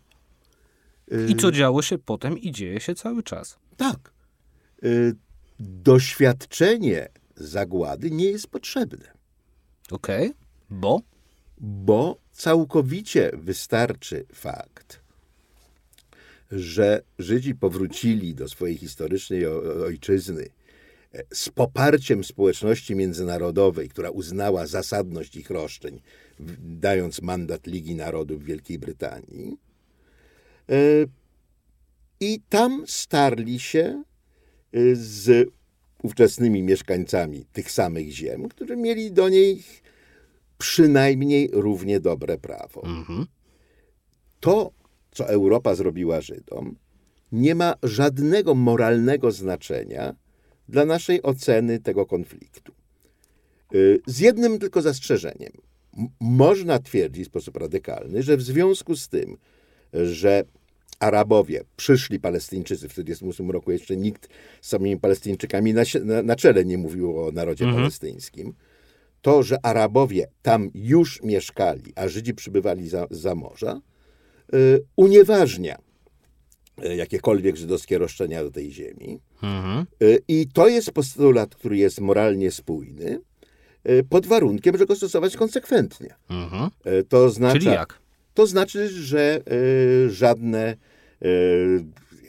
I 1.28 1.36
co 1.36 1.52
działo 1.52 1.82
się 1.82 1.98
potem 1.98 2.38
i 2.38 2.52
dzieje 2.52 2.80
się 2.80 2.94
cały 2.94 3.22
czas. 3.22 3.58
Tak. 3.76 4.12
Doświadczenie 5.58 7.08
zagłady 7.36 8.10
nie 8.10 8.24
jest 8.24 8.46
potrzebne. 8.46 9.12
Okej, 9.90 10.26
okay. 10.26 10.38
bo? 10.70 11.00
Bo 11.60 12.16
całkowicie 12.32 13.30
wystarczy 13.34 14.24
fakt, 14.34 15.00
że 16.50 17.02
Żydzi 17.18 17.54
powrócili 17.54 18.34
do 18.34 18.48
swojej 18.48 18.76
historycznej 18.76 19.46
ojczyzny 19.86 20.48
e, 21.14 21.22
z 21.34 21.48
poparciem 21.48 22.24
społeczności 22.24 22.94
międzynarodowej, 22.94 23.88
która 23.88 24.10
uznała 24.10 24.66
zasadność 24.66 25.36
ich 25.36 25.50
roszczeń, 25.50 26.00
dając 26.58 27.22
mandat 27.22 27.66
Ligi 27.66 27.94
Narodów 27.94 28.44
Wielkiej 28.44 28.78
Brytanii. 28.78 29.56
E, 30.70 30.76
I 32.20 32.40
tam 32.48 32.84
starli 32.86 33.60
się 33.60 33.80
e, 33.80 34.78
z 34.92 35.48
ówczesnymi 36.02 36.62
mieszkańcami 36.62 37.44
tych 37.52 37.70
samych 37.70 38.10
ziem, 38.10 38.48
którzy 38.48 38.76
mieli 38.76 39.12
do 39.12 39.28
niej 39.28 39.62
przynajmniej 40.60 41.50
równie 41.52 42.00
dobre 42.00 42.38
prawo. 42.38 42.82
Mhm. 42.84 43.26
To, 44.40 44.70
co 45.10 45.28
Europa 45.28 45.74
zrobiła 45.74 46.20
Żydom, 46.20 46.76
nie 47.32 47.54
ma 47.54 47.74
żadnego 47.82 48.54
moralnego 48.54 49.30
znaczenia 49.30 50.14
dla 50.68 50.84
naszej 50.84 51.22
oceny 51.22 51.78
tego 51.78 52.06
konfliktu. 52.06 52.72
Y, 53.74 54.00
z 54.06 54.18
jednym 54.18 54.58
tylko 54.58 54.82
zastrzeżeniem. 54.82 55.52
Można 56.20 56.78
twierdzić 56.78 57.24
w 57.24 57.26
sposób 57.26 57.56
radykalny, 57.56 58.22
że 58.22 58.36
w 58.36 58.42
związku 58.42 58.96
z 58.96 59.08
tym, 59.08 59.36
że 59.92 60.44
Arabowie, 60.98 61.64
przyszli 61.76 62.20
Palestyńczycy 62.20 62.88
w 62.88 62.94
1948 62.94 63.50
roku, 63.50 63.72
jeszcze 63.72 63.96
nikt 63.96 64.28
z 64.60 64.68
samymi 64.68 64.96
Palestyńczykami 64.96 65.74
na, 65.74 65.82
na, 66.04 66.22
na 66.22 66.36
czele 66.36 66.64
nie 66.64 66.78
mówił 66.78 67.20
o 67.20 67.32
narodzie 67.32 67.64
mhm. 67.64 67.82
palestyńskim. 67.82 68.54
To, 69.22 69.42
że 69.42 69.66
Arabowie 69.66 70.26
tam 70.42 70.70
już 70.74 71.22
mieszkali, 71.22 71.92
a 71.96 72.08
Żydzi 72.08 72.34
przybywali 72.34 72.88
za, 72.88 73.06
za 73.10 73.34
morza, 73.34 73.80
y, 74.54 74.84
unieważnia 74.96 75.78
y, 76.84 76.96
jakiekolwiek 76.96 77.56
żydowskie 77.56 77.98
roszczenia 77.98 78.44
do 78.44 78.50
tej 78.50 78.72
ziemi. 78.72 79.20
Mhm. 79.42 79.86
Y, 80.02 80.22
I 80.28 80.48
to 80.52 80.68
jest 80.68 80.90
postulat, 80.92 81.54
który 81.54 81.76
jest 81.76 82.00
moralnie 82.00 82.50
spójny, 82.50 83.20
pod 84.08 84.26
warunkiem, 84.26 84.78
że 84.78 84.86
go 84.86 84.96
stosować 84.96 85.36
konsekwentnie. 85.36 86.14
Mhm. 86.30 86.70
To 87.08 87.24
oznacza, 87.24 87.58
Czyli 87.58 87.66
jak? 87.66 87.98
To 88.34 88.46
znaczy, 88.46 88.88
że 88.88 89.42
żadne 90.08 90.76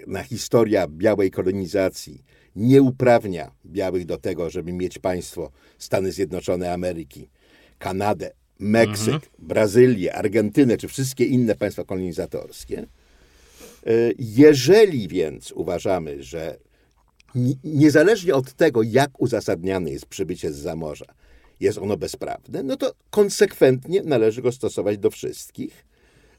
na 0.07 0.23
historia 0.23 0.87
białej 0.87 1.31
kolonizacji 1.31 2.23
nie 2.55 2.81
uprawnia 2.81 3.51
białych 3.65 4.05
do 4.05 4.17
tego, 4.17 4.49
żeby 4.49 4.73
mieć 4.73 4.99
państwo 4.99 5.51
Stany 5.77 6.11
Zjednoczone 6.11 6.73
Ameryki, 6.73 7.29
Kanadę, 7.79 8.31
Meksyk, 8.59 9.13
mhm. 9.13 9.31
Brazylię, 9.39 10.15
Argentynę 10.15 10.77
czy 10.77 10.87
wszystkie 10.87 11.25
inne 11.25 11.55
państwa 11.55 11.83
kolonizatorskie. 11.83 12.79
E, 12.79 12.87
jeżeli 14.19 15.07
więc 15.07 15.51
uważamy, 15.51 16.23
że 16.23 16.57
niezależnie 17.63 18.35
od 18.35 18.53
tego, 18.53 18.83
jak 18.83 19.21
uzasadniane 19.21 19.91
jest 19.91 20.05
przybycie 20.05 20.51
z 20.51 20.55
zamorza, 20.55 21.05
jest 21.59 21.77
ono 21.77 21.97
bezprawne, 21.97 22.63
no 22.63 22.77
to 22.77 22.93
konsekwentnie 23.09 24.01
należy 24.03 24.41
go 24.41 24.51
stosować 24.51 24.97
do 24.97 25.09
wszystkich 25.09 25.85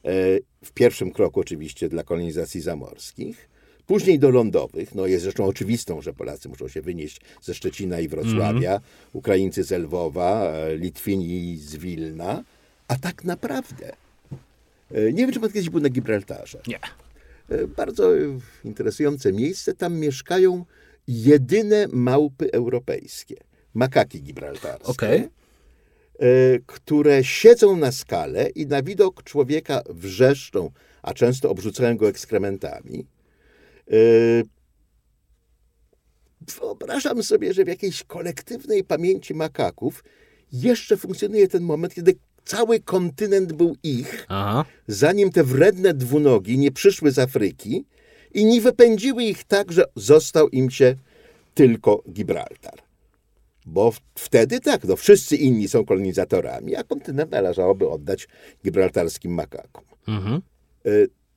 E, 0.05 0.39
w 0.65 0.73
pierwszym 0.73 1.11
kroku 1.11 1.41
oczywiście 1.41 1.89
dla 1.89 2.03
kolonizacji 2.03 2.61
zamorskich, 2.61 3.49
później 3.93 4.19
do 4.19 4.31
lądowych. 4.31 4.95
No 4.95 5.07
jest 5.07 5.25
rzeczą 5.25 5.45
oczywistą, 5.45 6.03
że 6.03 6.13
Polacy 6.13 6.49
muszą 6.49 6.69
się 6.69 6.83
wynieść 6.83 7.21
ze 7.43 7.55
Szczecina 7.55 8.01
i 8.01 8.09
Wrocławia, 8.09 8.71
mm. 8.71 8.83
Ukraińcy 9.13 9.63
z 9.63 9.71
Lwowa, 9.71 10.53
e, 10.53 10.77
Litwini 10.77 11.57
z 11.57 11.77
Wilna, 11.77 12.45
a 12.89 12.97
tak 12.97 13.25
naprawdę 13.25 13.93
e, 14.91 15.13
nie 15.13 15.23
wiem, 15.23 15.33
czy 15.33 15.41
pan 15.41 15.53
kiedyś 15.53 15.71
był 15.71 15.81
na 15.81 15.89
Gibraltarze. 15.89 16.61
Nie. 16.67 16.79
Bardzo 17.77 18.11
interesujące 18.65 19.33
miejsce. 19.33 19.75
Tam 19.75 19.99
mieszkają 19.99 20.65
jedyne 21.09 21.87
małpy 21.93 22.53
europejskie. 22.53 23.37
Makaki 23.75 24.23
gibraltarskie. 24.23 24.91
Okay. 24.93 25.29
E, 26.19 26.59
które 26.67 27.25
siedzą 27.25 27.77
na 27.77 27.93
skale 27.93 28.49
i 28.49 28.67
na 28.67 28.83
widok 28.83 29.23
człowieka 29.23 29.83
wrzeszczą, 29.91 30.71
a 31.03 31.15
często 31.15 31.51
obrzucają 31.51 31.97
go 31.97 32.09
ekskrementami. 32.09 33.07
E, 33.91 33.95
wyobrażam 36.61 37.23
sobie, 37.23 37.55
że 37.55 37.65
w 37.65 37.69
jakiejś 37.69 38.03
kolektywnej 38.03 38.85
pamięci 38.85 39.35
makaków 39.35 40.05
jeszcze 40.53 40.97
funkcjonuje 40.97 41.49
ten 41.49 41.63
moment, 41.63 41.95
kiedy 41.95 42.15
cały 42.45 42.81
kontynent 42.81 43.53
był 43.53 43.77
ich, 43.83 44.27
Aha. 44.29 44.65
zanim 44.87 45.31
te 45.31 45.45
wredne 45.45 45.95
dwunogi 45.95 46.59
nie 46.59 46.73
przyszły 46.73 47.11
z 47.11 47.19
Afryki 47.19 47.85
i 48.35 48.45
nie 48.45 48.61
wypędziły 48.61 49.25
ich 49.25 49.45
tak, 49.45 49.73
że 49.73 49.85
został 49.97 50.49
im 50.49 50.71
się 50.71 50.95
tylko 51.55 52.03
Gibraltar. 52.13 52.79
Bo 53.67 53.93
wtedy 54.15 54.61
tak, 54.61 54.85
no 54.85 54.97
wszyscy 54.97 55.37
inni 55.37 55.69
są 55.69 55.85
kolonizatorami, 55.85 56.77
a 56.77 56.85
kontynent 56.85 57.31
należałoby 57.31 57.89
oddać 57.89 58.29
gibraltarskim 58.65 59.35
makakom. 59.35 59.85
Mhm. 60.09 60.43
E, 60.87 60.91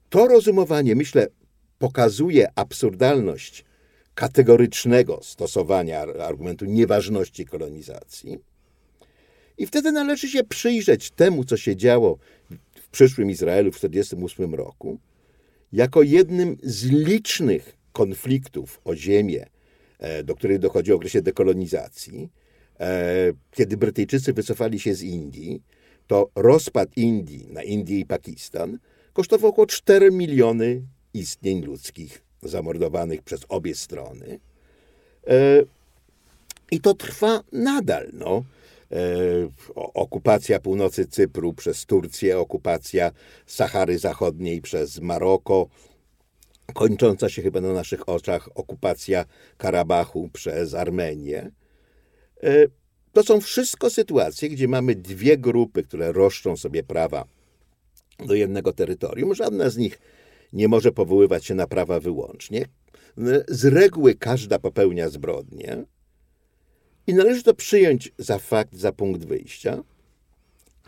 to 0.10 0.28
rozumowanie, 0.28 0.96
myślę, 0.96 1.28
pokazuje 1.86 2.48
absurdalność 2.56 3.66
kategorycznego 4.16 5.20
stosowania 5.24 6.02
argumentu 6.02 6.66
nieważności 6.66 7.46
kolonizacji. 7.46 8.40
I 9.58 9.66
wtedy 9.66 9.92
należy 9.92 10.28
się 10.28 10.44
przyjrzeć 10.44 11.12
temu, 11.12 11.44
co 11.44 11.58
się 11.58 11.76
działo 11.76 12.18
w 12.82 12.88
przyszłym 12.88 13.30
Izraelu 13.30 13.72
w 13.72 13.76
1948 13.76 14.56
roku, 14.56 15.00
jako 15.74 16.02
jednym 16.02 16.58
z 16.64 16.86
licznych 16.86 17.78
konfliktów 17.92 18.82
o 18.86 18.96
ziemię 18.96 19.46
E, 20.00 20.24
do 20.24 20.36
której 20.36 20.60
dochodzi 20.60 20.92
w 20.92 20.96
okresie 20.96 21.22
dekolonizacji, 21.22 22.30
e, 22.80 23.34
kiedy 23.52 23.78
Brytyjczycy 23.78 24.34
wycofali 24.34 24.80
się 24.80 24.96
z 24.96 25.02
Indii, 25.02 25.62
to 26.08 26.30
rozpad 26.36 26.98
Indii 26.98 27.48
na 27.52 27.64
Indię 27.64 28.00
i 28.00 28.06
Pakistan 28.06 28.80
kosztował 29.14 29.50
około 29.50 29.68
4 29.68 30.12
miliony 30.12 30.82
istnień 31.16 31.62
ludzkich 31.62 32.22
zamordowanych 32.44 33.22
przez 33.22 33.42
obie 33.50 33.76
strony. 33.76 34.40
E, 35.28 35.64
I 36.72 36.82
to 36.82 36.94
trwa 36.94 37.44
nadal. 37.52 38.10
No. 38.14 38.44
Okupacja 39.76 40.60
północy 40.60 41.08
Cypru 41.08 41.54
przez 41.54 41.86
Turcję, 41.86 42.40
okupacja 42.40 43.12
Sahary 43.46 44.00
Zachodniej 44.00 44.62
przez 44.62 45.00
Maroko, 45.02 45.68
kończąca 46.74 47.30
się 47.30 47.42
chyba 47.42 47.62
na 47.62 47.74
naszych 47.74 48.10
oczach 48.10 48.50
okupacja 48.56 49.26
Karabachu 49.58 50.30
przez 50.34 50.74
Armenię. 50.74 51.52
E, 52.44 52.68
to 53.14 53.24
są 53.24 53.42
wszystko 53.42 53.90
sytuacje, 53.90 54.50
gdzie 54.50 54.68
mamy 54.68 54.96
dwie 54.96 55.38
grupy, 55.38 55.84
które 55.84 56.12
roszczą 56.12 56.58
sobie 56.58 56.84
prawa 56.84 57.26
do 58.28 58.34
jednego 58.34 58.74
terytorium. 58.74 59.36
Żadna 59.36 59.70
z 59.70 59.78
nich 59.78 60.00
nie 60.54 60.68
może 60.68 60.92
powoływać 60.92 61.46
się 61.46 61.56
na 61.56 61.68
prawa 61.68 62.00
wyłącznie. 62.00 62.66
Z 63.48 63.66
reguły 63.66 64.16
każda 64.16 64.60
popełnia 64.60 65.10
zbrodnię 65.10 65.86
i 67.08 67.14
należy 67.14 67.44
to 67.44 67.54
przyjąć 67.54 68.12
za 68.18 68.40
fakt, 68.40 68.76
za 68.76 68.92
punkt 68.92 69.26
wyjścia 69.26 69.84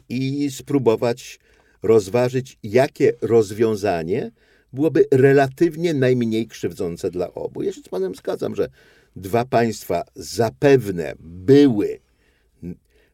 i 0.09 0.51
spróbować 0.51 1.39
rozważyć, 1.83 2.57
jakie 2.63 3.13
rozwiązanie 3.21 4.31
byłoby 4.73 5.05
relatywnie 5.11 5.93
najmniej 5.93 6.47
krzywdzące 6.47 7.11
dla 7.11 7.33
obu. 7.33 7.63
Ja 7.63 7.73
się 7.73 7.81
z 7.81 7.89
panem 7.89 8.15
zgadzam, 8.15 8.55
że 8.55 8.69
dwa 9.15 9.45
państwa 9.45 10.03
zapewne 10.15 11.13
były 11.19 11.99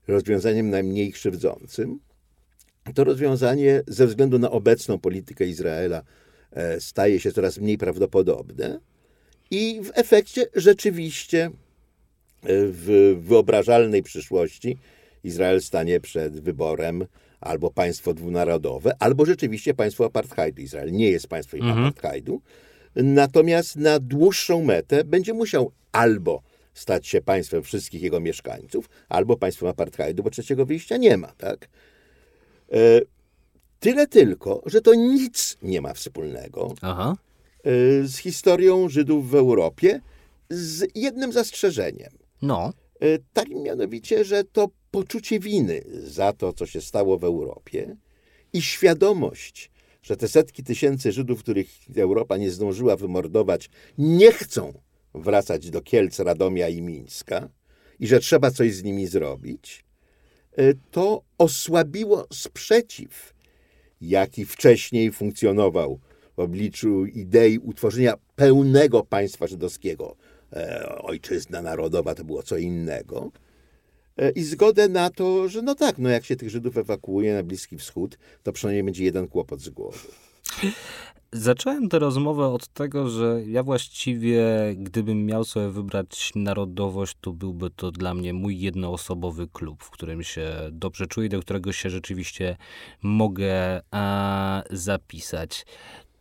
rozwiązaniem 0.07 0.69
najmniej 0.69 1.11
krzywdzącym. 1.11 1.99
To 2.95 3.03
rozwiązanie 3.03 3.83
ze 3.87 4.07
względu 4.07 4.39
na 4.39 4.51
obecną 4.51 4.99
politykę 4.99 5.45
Izraela 5.45 6.03
staje 6.79 7.19
się 7.19 7.31
coraz 7.31 7.57
mniej 7.57 7.77
prawdopodobne 7.77 8.79
i 9.51 9.81
w 9.83 9.91
efekcie 9.93 10.45
rzeczywiście 10.55 11.45
e, 11.45 11.51
w 12.45 13.15
wyobrażalnej 13.21 14.03
przyszłości 14.03 14.77
Izrael 15.23 15.61
stanie 15.61 15.99
przed 15.99 16.39
wyborem 16.39 17.05
albo 17.41 17.71
państwo 17.71 18.13
dwunarodowe, 18.13 18.91
albo 18.99 19.25
rzeczywiście 19.25 19.73
państwo 19.73 20.05
apartheidu. 20.05 20.61
Izrael 20.61 20.91
nie 20.91 21.11
jest 21.11 21.27
państwem 21.27 21.61
mhm. 21.61 21.85
apartheidu. 21.85 22.41
Natomiast 22.95 23.75
na 23.75 23.99
dłuższą 23.99 24.63
metę 24.63 25.03
będzie 25.03 25.33
musiał 25.33 25.71
albo 25.91 26.41
stać 26.73 27.07
się 27.07 27.21
państwem 27.21 27.63
wszystkich 27.63 28.01
jego 28.01 28.19
mieszkańców, 28.19 28.89
albo 29.09 29.37
państwem 29.37 29.69
apartheidu, 29.69 30.23
bo 30.23 30.29
trzeciego 30.29 30.65
wyjścia 30.65 30.97
nie 30.97 31.17
ma. 31.17 31.27
Tak? 31.37 31.67
Tyle 33.83 34.07
tylko, 34.07 34.63
że 34.65 34.81
to 34.81 34.95
nic 34.95 35.57
nie 35.61 35.81
ma 35.81 35.93
wspólnego 35.93 36.73
Aha. 36.81 37.15
E, 37.63 37.71
z 38.07 38.17
historią 38.17 38.89
Żydów 38.89 39.29
w 39.29 39.35
Europie, 39.35 40.01
z 40.49 40.85
jednym 40.95 41.31
zastrzeżeniem. 41.31 42.11
No. 42.41 42.73
E, 42.99 43.19
tak 43.33 43.49
mianowicie, 43.49 44.25
że 44.25 44.43
to 44.43 44.69
poczucie 44.91 45.39
winy 45.39 45.83
za 46.03 46.33
to, 46.33 46.53
co 46.53 46.65
się 46.65 46.81
stało 46.81 47.17
w 47.17 47.23
Europie 47.23 47.95
i 48.53 48.61
świadomość 48.61 49.71
że 50.03 50.17
te 50.17 50.27
setki 50.27 50.63
tysięcy 50.63 51.11
Żydów, 51.11 51.39
których 51.39 51.67
Europa 51.95 52.37
nie 52.37 52.51
zdążyła 52.51 52.95
wymordować, 52.95 53.69
nie 53.97 54.31
chcą 54.31 54.73
wracać 55.13 55.69
do 55.69 55.81
Kielc, 55.81 56.19
Radomia 56.19 56.69
i 56.69 56.81
Mińska 56.81 57.49
i 57.99 58.07
że 58.07 58.19
trzeba 58.19 58.51
coś 58.51 58.73
z 58.73 58.83
nimi 58.83 59.07
zrobić, 59.07 59.85
e, 60.57 60.73
to 60.91 61.21
osłabiło 61.37 62.27
sprzeciw, 62.33 63.32
jaki 64.09 64.45
wcześniej 64.45 65.11
funkcjonował 65.11 65.99
w 66.37 66.39
obliczu 66.39 67.05
idei 67.05 67.59
utworzenia 67.59 68.13
pełnego 68.35 69.03
państwa 69.03 69.47
żydowskiego. 69.47 70.15
E, 70.53 70.85
ojczyzna 71.01 71.61
narodowa 71.61 72.15
to 72.15 72.23
było 72.23 72.43
co 72.43 72.57
innego. 72.57 73.31
E, 74.17 74.31
I 74.31 74.43
zgodę 74.43 74.89
na 74.89 75.09
to, 75.09 75.49
że 75.49 75.61
no 75.61 75.75
tak, 75.75 75.97
no 75.97 76.09
jak 76.09 76.25
się 76.25 76.35
tych 76.35 76.49
Żydów 76.49 76.77
ewakuuje 76.77 77.33
na 77.33 77.43
Bliski 77.43 77.77
Wschód, 77.77 78.17
to 78.43 78.51
przynajmniej 78.51 78.83
będzie 78.83 79.03
jeden 79.03 79.27
kłopot 79.27 79.61
z 79.61 79.69
głowy. 79.69 79.99
Zacząłem 81.35 81.89
tę 81.89 81.99
rozmowę 81.99 82.47
od 82.47 82.67
tego, 82.67 83.09
że 83.09 83.41
ja 83.45 83.63
właściwie, 83.63 84.45
gdybym 84.77 85.25
miał 85.25 85.43
sobie 85.43 85.69
wybrać 85.69 86.31
narodowość, 86.35 87.17
to 87.21 87.33
byłby 87.33 87.69
to 87.69 87.91
dla 87.91 88.13
mnie 88.13 88.33
mój 88.33 88.59
jednoosobowy 88.59 89.47
klub, 89.47 89.83
w 89.83 89.89
którym 89.89 90.23
się 90.23 90.51
dobrze 90.71 91.07
czuję, 91.07 91.29
do 91.29 91.39
którego 91.39 91.71
się 91.71 91.89
rzeczywiście 91.89 92.57
mogę 93.01 93.81
a, 93.91 94.63
zapisać. 94.71 95.65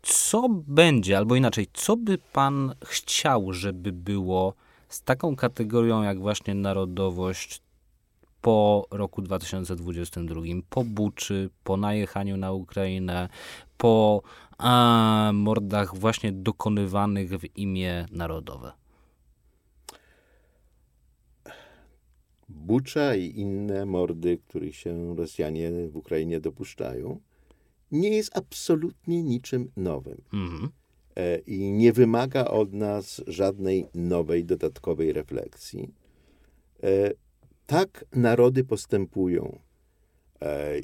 Co 0.03 0.49
będzie, 0.49 1.19
albo 1.19 1.37
inaczej, 1.37 1.67
co 1.73 1.97
by 1.97 2.19
pan 2.33 2.75
chciał, 2.85 3.53
żeby 3.53 3.93
było 3.93 4.55
z 4.89 5.03
taką 5.03 5.37
kategorią 5.37 6.03
jak 6.03 6.21
właśnie 6.21 6.55
narodowość 6.55 7.63
po 8.43 8.87
roku 8.91 9.23
2022, 9.23 10.41
po 10.71 10.85
Buczy, 10.85 11.51
po 11.65 11.77
najechaniu 11.77 12.37
na 12.37 12.53
Ukrainę, 12.53 13.29
po 13.77 14.23
a, 14.59 15.31
mordach 15.35 15.97
właśnie 15.97 16.33
dokonywanych 16.33 17.39
w 17.39 17.57
imię 17.57 18.07
narodowe? 18.13 18.73
Bucza 22.49 23.15
i 23.15 23.41
inne 23.41 23.87
mordy, 23.87 24.39
których 24.49 24.77
się 24.77 25.17
Rosjanie 25.17 25.71
w 25.89 25.97
Ukrainie 25.97 26.41
dopuszczają, 26.41 27.21
nie 27.91 28.09
jest 28.09 28.37
absolutnie 28.37 29.23
niczym 29.23 29.71
nowym. 29.77 30.23
Mhm. 30.33 30.69
E, 31.17 31.39
I 31.39 31.73
nie 31.73 31.93
wymaga 31.93 32.45
od 32.45 32.73
nas 32.73 33.23
żadnej 33.27 33.87
nowej, 33.95 34.45
dodatkowej 34.45 35.13
refleksji. 35.13 35.95
E, 36.83 37.11
tak 37.67 38.05
narody 38.13 38.65
postępują, 38.65 39.59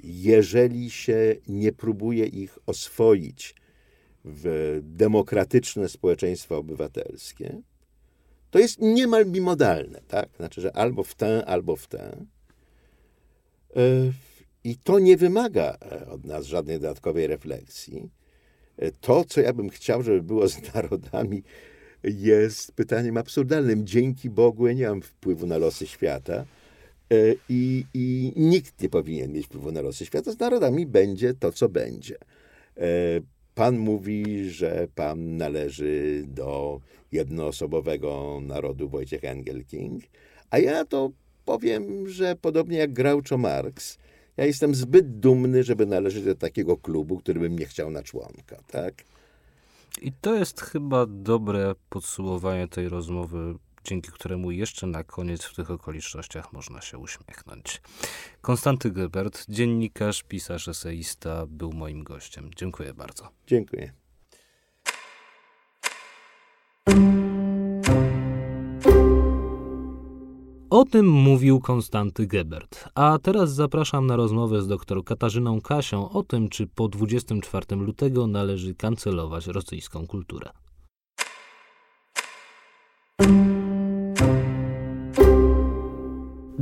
jeżeli 0.03 0.91
się 0.91 1.37
nie 1.49 1.73
próbuje 1.73 2.27
ich 2.27 2.59
oswoić 2.67 3.55
w 4.25 4.79
demokratyczne 4.83 5.89
społeczeństwa 5.89 6.57
obywatelskie, 6.57 7.63
to 8.51 8.59
jest 8.59 8.81
niemal 8.81 9.27
bimodalne, 9.27 10.01
tak? 10.09 10.29
Znaczy, 10.37 10.61
że 10.61 10.77
albo 10.77 11.05
w 11.05 11.15
tę, 11.15 11.45
albo 11.47 11.77
w 11.77 11.87
tę. 11.87 12.27
I 14.65 14.77
to 14.77 14.99
nie 14.99 15.17
wymaga 15.17 15.79
e, 15.83 16.07
od 16.07 16.25
nas 16.25 16.47
żadnej 16.47 16.81
dodatkowej 16.81 17.27
refleksji. 17.27 18.11
E, 18.77 18.93
to, 18.93 19.25
co 19.25 19.41
ja 19.41 19.53
bym 19.53 19.71
chciał, 19.71 20.03
żeby 20.03 20.23
było 20.23 20.49
z 20.49 20.63
narodami, 20.75 21.43
jest 22.03 22.73
pytaniem 22.73 23.17
absurdalnym. 23.17 23.87
Dzięki 23.87 24.31
Bogu 24.31 24.67
ja 24.67 24.73
nie 24.73 24.89
mam 24.89 25.03
wpływu 25.03 25.47
na 25.47 25.59
losy 25.59 25.87
świata 25.87 26.35
e, 26.35 26.47
i, 27.49 27.85
i 27.95 28.33
nikt 28.37 28.83
nie 28.83 28.89
powinien 28.89 29.33
mieć 29.33 29.47
wpływu 29.47 29.73
na 29.73 29.81
losy 29.81 30.07
świata. 30.07 30.33
Z 30.33 30.39
narodami 30.39 30.87
będzie 30.87 31.35
to, 31.35 31.53
co 31.53 31.69
będzie. 31.69 32.19
Pan 33.55 33.79
mówi, 33.79 34.51
że 34.51 34.89
pan 34.95 35.37
należy 35.37 36.25
do 36.27 36.81
jednoosobowego 37.13 38.41
narodu 38.43 38.89
Wojciech 38.89 39.25
Engelking, 39.25 40.03
a 40.51 40.59
ja 40.59 40.85
to 40.85 41.11
powiem, 41.45 42.09
że 42.09 42.37
podobnie 42.37 42.79
jak 42.79 42.93
Groucho 42.93 43.39
Marx, 43.39 43.99
ja 44.37 44.45
jestem 44.45 44.75
zbyt 44.75 45.21
dumny, 45.21 45.65
żeby 45.65 45.87
należeć 45.87 46.25
do 46.25 46.35
takiego 46.35 46.77
klubu, 46.77 47.19
który 47.19 47.41
bym 47.41 47.59
nie 47.59 47.67
chciał 47.67 47.91
na 47.91 48.03
członka, 48.03 48.57
tak? 48.71 48.95
I 50.03 50.13
to 50.13 50.35
jest 50.35 50.61
chyba 50.61 51.07
dobre 51.07 51.75
podsumowanie 51.89 52.69
tej 52.69 52.89
rozmowy, 52.89 53.55
dzięki 53.85 54.13
któremu 54.13 54.51
jeszcze 54.51 54.87
na 54.87 55.05
koniec 55.05 55.45
w 55.45 55.55
tych 55.55 55.71
okolicznościach 55.71 56.53
można 56.53 56.81
się 56.81 56.99
uśmiechnąć. 56.99 57.81
Konstanty 58.41 58.91
Gebert, 58.91 59.45
dziennikarz, 59.49 60.23
pisarz, 60.23 60.69
eseista, 60.69 61.47
był 61.47 61.73
moim 61.73 62.05
gościem. 62.05 62.51
Dziękuję 62.57 62.95
bardzo. 62.95 63.29
Dziękuję. 63.47 63.93
O 70.71 70.85
tym 70.85 71.09
mówił 71.09 71.61
Konstanty 71.61 72.27
Gebert. 72.27 72.89
A 72.95 73.19
teraz 73.23 73.55
zapraszam 73.55 74.07
na 74.07 74.17
rozmowę 74.17 74.63
z 74.63 74.69
dr 74.69 75.05
Katarzyną 75.05 75.61
Kasią 75.61 76.11
o 76.11 76.23
tym, 76.23 76.49
czy 76.49 76.67
po 76.67 76.89
24 76.89 77.77
lutego 77.77 78.27
należy 78.27 78.75
kancelować 78.75 79.47
rosyjską 79.47 80.07
kulturę. 80.07 80.51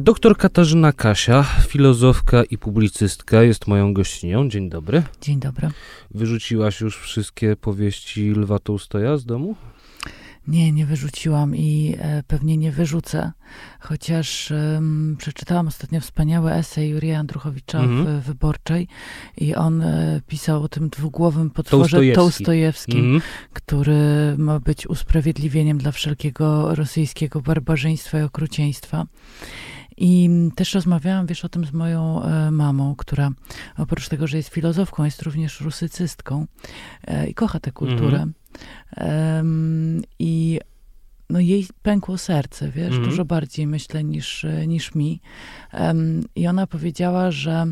Doktor 0.06 0.36
Katarzyna 0.36 0.92
Kasia, 0.92 1.42
filozofka 1.42 2.44
i 2.44 2.58
publicystka, 2.58 3.42
jest 3.42 3.66
moją 3.66 3.94
gościnią. 3.94 4.48
Dzień 4.48 4.68
dobry. 4.68 5.02
Dzień 5.20 5.40
dobry. 5.40 5.70
Wyrzuciłaś 6.10 6.80
już 6.80 6.98
wszystkie 6.98 7.56
powieści 7.56 8.30
Lwa 8.30 8.58
Tołstoja 8.58 9.16
z 9.16 9.24
domu? 9.24 9.56
Nie, 10.48 10.72
nie 10.72 10.86
wyrzuciłam 10.86 11.56
i 11.56 11.96
e, 11.98 12.22
pewnie 12.26 12.56
nie 12.56 12.72
wyrzucę, 12.72 13.32
chociaż 13.80 14.50
e, 14.50 14.80
przeczytałam 15.18 15.68
ostatnio 15.68 16.00
wspaniały 16.00 16.52
esej 16.52 16.90
Jurija 16.90 17.18
Andruchowicza 17.18 17.80
mhm. 17.80 18.20
w 18.20 18.24
Wyborczej 18.24 18.88
i 19.36 19.54
on 19.54 19.82
e, 19.82 20.20
pisał 20.26 20.62
o 20.62 20.68
tym 20.68 20.88
dwugłowym 20.88 21.50
potworze 21.50 22.00
Tołstojewskim, 22.14 22.98
mhm. 22.98 23.20
który 23.52 24.34
ma 24.38 24.60
być 24.60 24.86
usprawiedliwieniem 24.86 25.78
dla 25.78 25.92
wszelkiego 25.92 26.74
rosyjskiego 26.74 27.40
barbarzyństwa 27.40 28.20
i 28.20 28.22
okrucieństwa. 28.22 29.06
I 29.96 30.30
też 30.54 30.74
rozmawiałam, 30.74 31.26
wiesz, 31.26 31.44
o 31.44 31.48
tym 31.48 31.64
z 31.64 31.72
moją 31.72 32.22
e, 32.22 32.50
mamą, 32.50 32.94
która 32.96 33.30
oprócz 33.78 34.08
tego, 34.08 34.26
że 34.26 34.36
jest 34.36 34.48
filozofką, 34.48 35.04
jest 35.04 35.22
również 35.22 35.60
rusycystką 35.60 36.46
e, 37.06 37.28
i 37.28 37.34
kocha 37.34 37.60
tę 37.60 37.72
kulturę. 37.72 38.26
Mhm. 38.96 40.02
I 40.18 40.60
no 41.30 41.40
jej 41.40 41.66
pękło 41.82 42.18
serce, 42.18 42.70
wiesz, 42.70 42.86
mhm. 42.86 43.04
dużo 43.04 43.24
bardziej 43.24 43.66
myślę 43.66 44.04
niż, 44.04 44.46
niż 44.66 44.94
mi. 44.94 45.20
I 46.34 46.46
ona 46.46 46.66
powiedziała, 46.66 47.30
że 47.30 47.66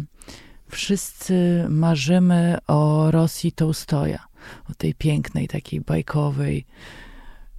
wszyscy 0.68 1.66
marzymy 1.68 2.59
o 2.66 3.10
Rosji 3.10 3.52
Tołstoja, 3.52 4.26
o 4.70 4.74
tej 4.74 4.94
pięknej, 4.94 5.48
takiej 5.48 5.80
bajkowej, 5.80 6.66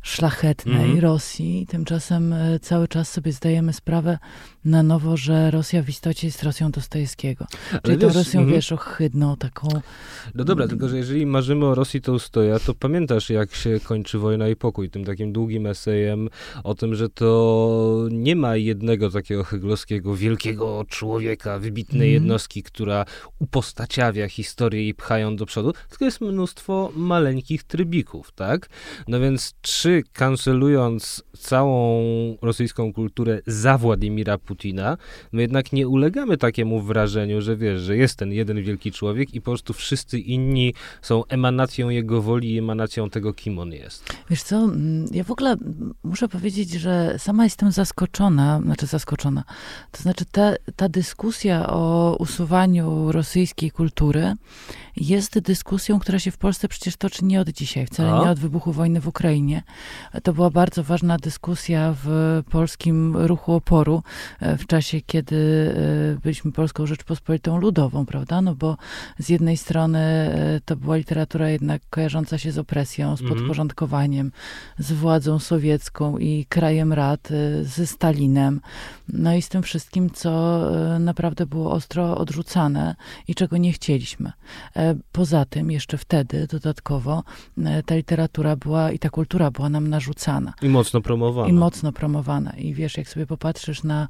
szlachetnej 0.05 0.85
mm. 0.91 0.99
Rosji. 0.99 1.67
Tymczasem 1.69 2.33
e, 2.33 2.59
cały 2.59 2.87
czas 2.87 3.11
sobie 3.11 3.31
zdajemy 3.31 3.73
sprawę 3.73 4.17
na 4.65 4.83
nowo, 4.83 5.17
że 5.17 5.51
Rosja 5.51 5.83
w 5.83 5.89
istocie 5.89 6.27
jest 6.27 6.43
Rosją 6.43 6.71
Dostojewskiego. 6.71 7.45
Czyli 7.83 7.97
wiesz, 7.97 8.13
tą 8.13 8.19
Rosją, 8.19 8.41
mm. 8.41 8.53
wiesz, 8.53 8.71
ohydną, 8.71 9.37
taką... 9.37 9.67
No 10.35 10.43
dobra, 10.43 10.67
tylko 10.67 10.89
że 10.89 10.97
jeżeli 10.97 11.25
marzymy 11.25 11.65
o 11.65 11.75
Rosji 11.75 12.01
Tołstoja, 12.01 12.59
to 12.59 12.73
pamiętasz, 12.73 13.29
jak 13.29 13.55
się 13.55 13.79
kończy 13.83 14.17
Wojna 14.17 14.47
i 14.47 14.55
Pokój, 14.55 14.89
tym 14.89 15.05
takim 15.05 15.33
długim 15.33 15.67
esejem 15.67 16.29
o 16.63 16.75
tym, 16.75 16.95
że 16.95 17.09
to 17.09 18.07
nie 18.11 18.35
ma 18.35 18.55
jednego 18.55 19.09
takiego 19.09 19.43
hyglowskiego, 19.43 20.15
wielkiego 20.15 20.85
człowieka, 20.89 21.59
wybitnej 21.59 22.09
mm. 22.09 22.13
jednostki, 22.13 22.63
która 22.63 23.05
upostaciawia 23.39 24.29
historię 24.29 24.87
i 24.87 24.93
pchają 24.93 25.35
do 25.35 25.45
przodu, 25.45 25.73
tylko 25.89 26.05
jest 26.05 26.21
mnóstwo 26.21 26.91
maleńkich 26.95 27.63
trybików, 27.63 28.31
tak? 28.31 28.69
No 29.07 29.19
więc 29.19 29.53
czy 29.61 30.03
kancelując 30.13 31.23
całą 31.37 32.03
rosyjską 32.41 32.93
kulturę 32.93 33.41
za 33.47 33.77
Władimira 33.77 34.37
Putina, 34.37 34.54
my 35.31 35.41
jednak 35.41 35.73
nie 35.73 35.87
ulegamy 35.87 36.37
takiemu 36.37 36.81
wrażeniu, 36.81 37.41
że 37.41 37.57
wiesz, 37.57 37.81
że 37.81 37.97
jest 37.97 38.15
ten 38.15 38.31
jeden 38.31 38.63
wielki 38.63 38.91
człowiek 38.91 39.33
i 39.33 39.41
po 39.41 39.51
prostu 39.51 39.73
wszyscy 39.73 40.19
inni 40.19 40.73
są 41.01 41.25
emanacją 41.25 41.89
jego 41.89 42.21
woli 42.21 42.53
i 42.53 42.57
emanacją 42.57 43.09
tego, 43.09 43.33
kim 43.33 43.59
on 43.59 43.71
jest. 43.71 44.13
Wiesz 44.29 44.43
co, 44.43 44.55
mm, 44.55 45.05
ja 45.11 45.23
w 45.23 45.31
ogóle 45.31 45.55
muszę 46.03 46.27
powiedzieć, 46.27 46.71
że 46.71 47.15
sama 47.17 47.43
jestem 47.43 47.71
zaskoczona, 47.71 48.61
znaczy 48.63 48.85
zaskoczona, 48.85 49.43
to 49.91 50.01
znaczy 50.03 50.25
ta, 50.31 50.53
ta 50.75 50.89
dyskusja 50.89 51.69
o 51.69 52.15
usuwaniu 52.19 53.11
rosyjskiej 53.11 53.71
kultury 53.71 54.33
jest 54.97 55.39
dyskusją, 55.39 55.99
która 55.99 56.19
się 56.19 56.31
w 56.31 56.37
Polsce 56.37 56.67
przecież 56.67 56.97
toczy 56.97 57.25
nie 57.25 57.41
od 57.41 57.49
dzisiaj, 57.49 57.85
wcale 57.85 58.13
A? 58.13 58.23
nie 58.23 58.29
od 58.29 58.39
wybuchu 58.39 58.71
wojny 58.71 59.01
w 59.01 59.07
Ukrainie, 59.07 59.63
to 60.23 60.33
była 60.33 60.49
bardzo 60.49 60.83
ważna 60.83 61.17
dyskusja 61.17 61.95
w 62.03 62.41
polskim 62.51 63.17
ruchu 63.17 63.53
oporu 63.53 64.03
w 64.57 64.65
czasie, 64.67 65.01
kiedy 65.01 65.35
e, 66.15 66.21
byliśmy 66.21 66.51
Polską 66.51 66.85
Rzeczpospolitą 66.85 67.57
Ludową, 67.57 68.05
prawda? 68.05 68.41
No 68.41 68.55
bo 68.55 68.77
z 69.19 69.29
jednej 69.29 69.57
strony 69.57 69.99
e, 69.99 70.61
to 70.65 70.75
była 70.75 70.95
literatura 70.95 71.49
jednak 71.49 71.81
kojarząca 71.89 72.37
się 72.37 72.51
z 72.51 72.57
opresją, 72.57 73.17
z 73.17 73.21
mhm. 73.21 73.39
podporządkowaniem, 73.39 74.31
z 74.79 74.91
władzą 74.91 75.39
sowiecką 75.39 76.17
i 76.17 76.45
krajem 76.49 76.93
rad, 76.93 77.29
ze 77.61 77.87
Stalinem, 77.87 78.61
no 79.09 79.35
i 79.35 79.41
z 79.41 79.49
tym 79.49 79.63
wszystkim, 79.63 80.09
co 80.09 80.61
naprawdę 80.99 81.45
było 81.45 81.71
ostro 81.71 82.17
odrzucane 82.17 82.95
i 83.27 83.35
czego 83.35 83.57
nie 83.57 83.71
chcieliśmy. 83.71 84.31
Poza 85.11 85.45
tym, 85.45 85.71
jeszcze 85.71 85.97
wtedy 85.97 86.47
dodatkowo 86.47 87.23
ta 87.85 87.95
literatura 87.95 88.55
była 88.55 88.91
i 88.91 88.99
ta 88.99 89.09
kultura 89.09 89.51
była 89.51 89.69
nam 89.69 89.87
narzucana. 89.87 90.53
I 90.61 90.69
mocno 90.69 91.01
promowana. 91.01 91.49
I 91.49 91.53
mocno 91.53 91.91
promowana. 91.91 92.51
I 92.51 92.73
wiesz, 92.73 92.97
jak 92.97 93.09
sobie 93.09 93.25
popatrzysz 93.25 93.83
na 93.83 94.03
e, 94.03 94.07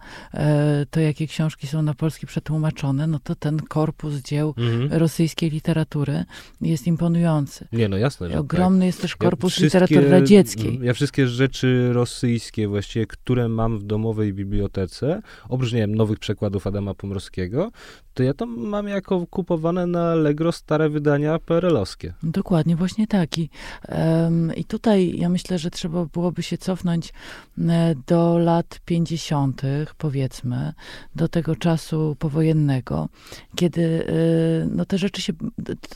to, 0.92 1.00
jakie 1.00 1.28
książki 1.28 1.68
są 1.68 1.82
na 1.82 1.94
polski 1.94 2.28
przetłumaczone, 2.28 3.08
no 3.08 3.20
to 3.24 3.36
ten 3.36 3.60
korpus 3.60 4.14
dzieł 4.14 4.54
mhm. 4.58 4.94
rosyjskiej 4.94 5.50
literatury 5.50 6.26
jest 6.62 6.88
imponujący. 6.88 7.68
Nie, 7.72 7.90
no 7.90 7.98
jasne, 7.98 8.30
że 8.30 8.40
Ogromny 8.40 8.80
tak. 8.80 8.86
jest 8.86 9.02
też 9.02 9.16
korpus 9.16 9.60
ja 9.60 9.66
literatury 9.66 10.10
radzieckiej. 10.10 10.80
Ja 10.82 10.94
wszystkie 10.94 11.28
rzeczy 11.28 11.94
rosyjskie 11.94 12.68
właściwie, 12.68 13.08
które 13.08 13.50
mam 13.50 13.78
w 13.78 13.84
domowej 13.84 14.34
bibliotece, 14.34 15.22
oprócz, 15.50 15.74
nie 15.74 15.80
wiem, 15.80 15.96
nowych 15.96 16.20
przekładów 16.20 16.68
Adama 16.68 16.94
Pomorskiego, 16.94 17.72
to 18.16 18.24
ja 18.24 18.34
to 18.34 18.46
mam 18.46 18.88
jako 18.88 19.28
kupowane 19.28 19.88
na 19.88 20.12
Allegro 20.12 20.52
stare 20.52 20.90
wydania 20.90 21.40
PRL-owskie. 21.40 22.14
Dokładnie, 22.24 22.76
właśnie 22.76 23.08
tak. 23.08 23.38
I, 23.38 23.50
um, 23.90 24.56
I 24.56 24.66
tutaj 24.66 25.18
ja 25.18 25.30
myślę, 25.30 25.60
że 25.60 25.72
trzeba 25.72 26.06
byłoby 26.06 26.44
się 26.44 26.58
cofnąć 26.58 27.14
e, 27.60 27.96
do 28.08 28.38
lat 28.38 28.80
50., 28.86 29.62
powiedzmy, 30.06 30.74
do 31.16 31.28
tego 31.28 31.56
czasu 31.56 32.16
powojennego, 32.20 33.10
kiedy 33.56 34.08
e, 34.08 34.68
no, 34.76 34.86
te 34.86 34.98
rzeczy 34.98 35.22
się, 35.22 35.34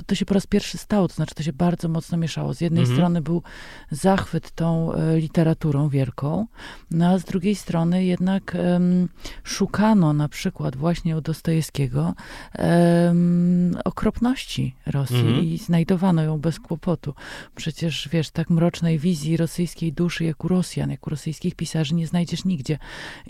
to 0.05 0.15
się 0.15 0.25
po 0.25 0.33
raz 0.33 0.47
pierwszy 0.47 0.77
stało, 0.77 1.07
to 1.07 1.13
znaczy 1.13 1.35
to 1.35 1.43
się 1.43 1.53
bardzo 1.53 1.89
mocno 1.89 2.17
mieszało. 2.17 2.53
Z 2.53 2.61
jednej 2.61 2.81
mhm. 2.81 2.97
strony 2.97 3.21
był 3.21 3.43
zachwyt 3.91 4.51
tą 4.51 4.93
e, 4.93 5.19
literaturą 5.19 5.89
wielką, 5.89 6.47
no 6.91 7.07
a 7.07 7.17
z 7.17 7.23
drugiej 7.23 7.55
strony 7.55 8.05
jednak 8.05 8.57
um, 8.73 9.09
szukano 9.43 10.13
na 10.13 10.29
przykład 10.29 10.75
właśnie 10.75 11.17
u 11.17 11.21
Dostojewskiego 11.21 12.13
um, 12.57 13.77
okropności 13.85 14.75
Rosji 14.85 15.19
mhm. 15.19 15.45
i 15.45 15.57
znajdowano 15.57 16.23
ją 16.23 16.37
bez 16.37 16.59
kłopotu. 16.59 17.13
Przecież, 17.55 18.09
wiesz, 18.11 18.29
tak 18.29 18.49
mrocznej 18.49 18.99
wizji 18.99 19.37
rosyjskiej 19.37 19.93
duszy 19.93 20.23
jak 20.23 20.45
u 20.45 20.47
Rosjan, 20.47 20.91
jak 20.91 21.07
u 21.07 21.09
rosyjskich 21.09 21.55
pisarzy 21.55 21.95
nie 21.95 22.07
znajdziesz 22.07 22.45
nigdzie. 22.45 22.79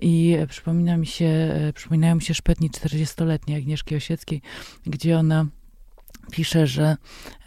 I 0.02 0.38
e, 0.40 0.48
przypomina 0.70 0.98
mi 0.98 1.08
się, 1.08 1.26
e, 1.26 1.74
przypominają 1.74 2.16
mi 2.16 2.22
się 2.22 2.34
szpetni 2.34 2.70
40-letniej 2.70 3.58
Agnieszki 3.58 3.96
Osieckiej, 3.96 4.42
gdzie 4.86 5.18
ona 5.18 5.46
pisze, 6.30 6.68
że 6.68 6.98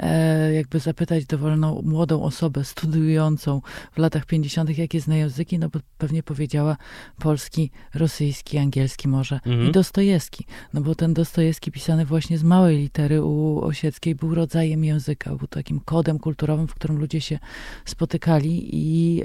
e, 0.00 0.52
jakby 0.54 0.80
zapytać 0.80 1.26
dowolną 1.26 1.82
młodą 1.84 2.22
osobę 2.22 2.64
studiującą 2.64 3.62
w 3.92 3.98
latach 3.98 4.26
50., 4.26 4.78
jakie 4.78 5.00
zna 5.00 5.16
języki, 5.16 5.59
no 5.59 5.68
bo 5.68 5.78
pewnie 5.98 6.22
powiedziała 6.22 6.76
polski, 7.18 7.70
rosyjski, 7.94 8.59
angielski 8.59 9.09
może 9.09 9.40
mhm. 9.46 9.68
i 9.68 9.72
Dostojewski. 9.72 10.46
No 10.74 10.80
bo 10.80 10.94
ten 10.94 11.14
Dostojewski 11.14 11.72
pisany 11.72 12.06
właśnie 12.06 12.38
z 12.38 12.42
małej 12.42 12.78
litery 12.78 13.24
u 13.24 13.60
Osieckiej 13.64 14.14
był 14.14 14.34
rodzajem 14.34 14.84
języka, 14.84 15.36
był 15.36 15.48
takim 15.48 15.80
kodem 15.80 16.18
kulturowym, 16.18 16.68
w 16.68 16.74
którym 16.74 16.98
ludzie 16.98 17.20
się 17.20 17.38
spotykali 17.84 18.68
i 18.72 19.22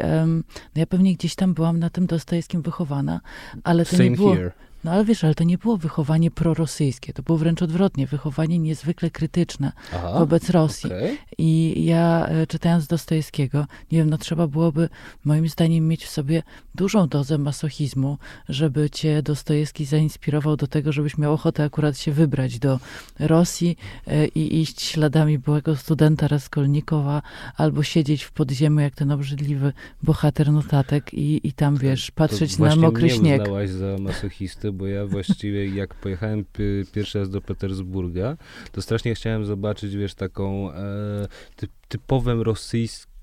no 0.76 0.80
ja 0.80 0.88
pewnie 0.88 1.14
gdzieś 1.14 1.36
tam 1.36 1.54
byłam 1.54 1.80
na 1.80 1.90
tym 1.90 2.06
Dostojewskim 2.06 2.62
wychowana, 2.62 3.22
ale 3.64 3.86
to 3.86 3.92
Same 3.92 4.10
nie 4.10 4.16
było... 4.16 4.36
Here. 4.36 4.67
No 4.84 4.92
ale 4.92 5.06
wiesz, 5.06 5.24
ale 5.24 5.36
to 5.36 5.44
nie 5.44 5.58
było 5.58 5.78
wychowanie 5.78 6.32
prorosyjskie, 6.32 7.14
to 7.14 7.24
było 7.24 7.38
wręcz 7.38 7.62
odwrotnie, 7.62 8.08
wychowanie 8.08 8.60
niezwykle 8.60 9.10
krytyczne 9.10 9.72
Aha, 9.94 10.20
wobec 10.20 10.50
Rosji. 10.50 10.88
Okay. 10.88 11.18
I 11.38 11.86
ja 11.86 12.28
e, 12.28 12.48
czytając 12.48 12.88
Dostojewskiego, 12.88 13.66
nie 13.92 13.98
wiem, 13.98 14.10
no 14.10 14.18
trzeba 14.18 14.48
byłoby 14.48 14.90
moim 15.26 15.50
zdaniem 15.50 15.88
mieć 15.88 16.06
w 16.06 16.10
sobie 16.10 16.44
dużą 16.76 17.08
dozę 17.08 17.38
masochizmu, 17.38 18.18
żeby 18.50 18.90
cię 18.90 19.22
Dostojewski 19.22 19.86
zainspirował 19.86 20.58
do 20.58 20.68
tego, 20.68 20.92
żebyś 20.92 21.18
miał 21.18 21.34
ochotę 21.34 21.64
akurat 21.64 21.98
się 21.98 22.12
wybrać 22.12 22.60
do 22.60 22.80
Rosji 23.20 23.78
e, 24.08 24.28
i 24.28 24.62
iść 24.62 24.82
śladami 24.82 25.40
byłego 25.40 25.76
studenta 25.76 26.28
Raskolnikowa, 26.28 27.22
albo 27.58 27.84
siedzieć 27.84 28.24
w 28.24 28.32
podziemiu 28.32 28.80
jak 28.80 28.96
ten 28.96 29.12
obrzydliwy 29.12 29.74
bohater 30.04 30.52
notatek 30.52 31.14
i, 31.14 31.48
i 31.48 31.54
tam, 31.54 31.78
wiesz, 31.78 32.12
patrzeć 32.12 32.58
na 32.58 32.76
mokry 32.76 33.10
śnieg. 33.10 33.46
To 33.46 33.68
za 33.68 33.98
masochistę, 34.00 34.67
bo 34.72 34.88
ja 34.88 35.06
właściwie 35.06 35.68
jak 35.68 35.96
pojechałem 35.96 36.46
pierwszy 36.94 37.20
raz 37.20 37.30
do 37.30 37.42
Petersburga, 37.42 38.38
to 38.72 38.82
strasznie 38.82 39.16
chciałem 39.16 39.46
zobaczyć, 39.46 39.96
wiesz, 39.96 40.16
taką 40.16 40.74
e, 40.74 41.28
typ, 41.56 41.72
typową 41.88 42.44
rosyjską 42.44 43.17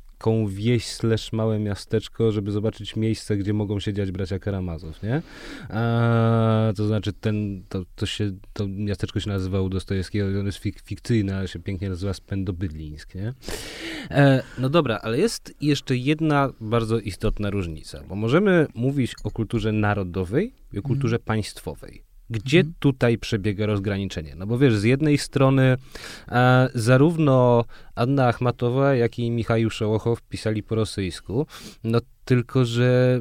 wieś 0.49 0.87
slash 0.87 1.33
małe 1.33 1.59
miasteczko, 1.59 2.33
żeby 2.33 2.51
zobaczyć 2.51 2.97
miejsce, 2.97 3.37
gdzie 3.37 3.53
mogą 3.53 3.81
się 3.81 3.93
dziać 3.93 4.11
bracia 4.11 4.39
Karamazow, 4.39 5.03
nie? 5.03 5.23
A, 5.69 6.73
to 6.77 6.87
znaczy 6.87 7.13
ten, 7.13 7.65
to, 7.69 7.85
to 7.95 8.07
się, 8.07 8.33
to 8.53 8.67
miasteczko 8.69 9.21
się 9.21 9.29
nazywało 9.29 9.69
Dostojewskiego, 9.69 10.41
on 10.41 10.47
jest 10.47 10.59
fik, 10.59 10.81
fikcyjne, 10.81 11.37
ale 11.37 11.49
się 11.49 11.59
pięknie 11.59 11.89
nazywa 11.89 12.15
Spendobydlińsk, 12.15 13.15
nie? 13.15 13.33
E, 14.11 14.43
no 14.59 14.69
dobra, 14.69 14.99
ale 15.03 15.19
jest 15.19 15.55
jeszcze 15.61 15.97
jedna 15.97 16.53
bardzo 16.61 16.99
istotna 16.99 17.51
różnica, 17.51 18.03
bo 18.09 18.15
możemy 18.15 18.67
mówić 18.75 19.15
o 19.25 19.31
kulturze 19.31 19.73
narodowej 19.73 20.55
i 20.73 20.79
o 20.79 20.83
kulturze 20.83 21.17
mm. 21.17 21.25
państwowej. 21.25 22.14
Gdzie 22.31 22.59
mhm. 22.59 22.75
tutaj 22.79 23.19
przebiega 23.19 23.67
rozgraniczenie? 23.67 24.35
No 24.37 24.47
bo 24.47 24.59
wiesz, 24.59 24.77
z 24.77 24.83
jednej 24.83 25.19
strony 25.19 25.77
e, 26.29 26.69
zarówno 26.75 27.65
Anna 27.95 28.29
Achmatowa, 28.29 28.95
jak 28.95 29.19
i 29.19 29.31
Michał 29.31 29.71
Szołochow 29.71 30.23
pisali 30.23 30.63
po 30.63 30.75
rosyjsku, 30.75 31.47
no 31.85 32.01
tylko, 32.25 32.65
że 32.65 33.21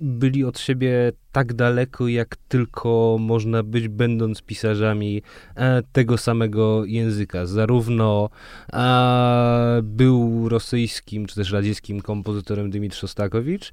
byli 0.00 0.44
od 0.44 0.58
siebie 0.58 1.12
tak 1.36 1.54
daleko, 1.54 2.08
jak 2.08 2.36
tylko 2.36 3.16
można 3.20 3.62
być, 3.62 3.88
będąc 3.88 4.42
pisarzami 4.42 5.22
e, 5.54 5.82
tego 5.92 6.18
samego 6.18 6.84
języka. 6.84 7.46
Zarówno 7.46 8.30
e, 8.72 9.80
był 9.82 10.48
rosyjskim, 10.48 11.26
czy 11.26 11.34
też 11.34 11.52
radzieckim 11.52 12.00
kompozytorem 12.00 12.70
Dymitr 12.70 12.96
Szostakowicz, 12.96 13.70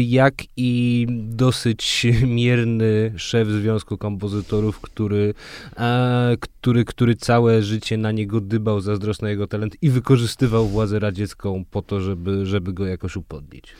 jak 0.00 0.34
i 0.56 1.06
dosyć 1.10 2.06
mierny 2.26 3.12
szef 3.16 3.48
Związku 3.48 3.98
Kompozytorów, 3.98 4.80
który, 4.80 5.34
e, 5.76 6.36
który, 6.40 6.84
który 6.84 7.16
całe 7.16 7.62
życie 7.62 7.96
na 7.96 8.12
niego 8.12 8.40
dybał, 8.40 8.80
zazdrosny 8.80 9.30
jego 9.30 9.46
talent 9.46 9.76
i 9.82 9.90
wykorzystywał 9.90 10.68
władzę 10.68 10.98
radziecką 10.98 11.64
po 11.70 11.82
to, 11.82 12.00
żeby, 12.00 12.46
żeby 12.46 12.72
go 12.72 12.86
jakoś 12.86 13.16
upodlić. 13.16 13.74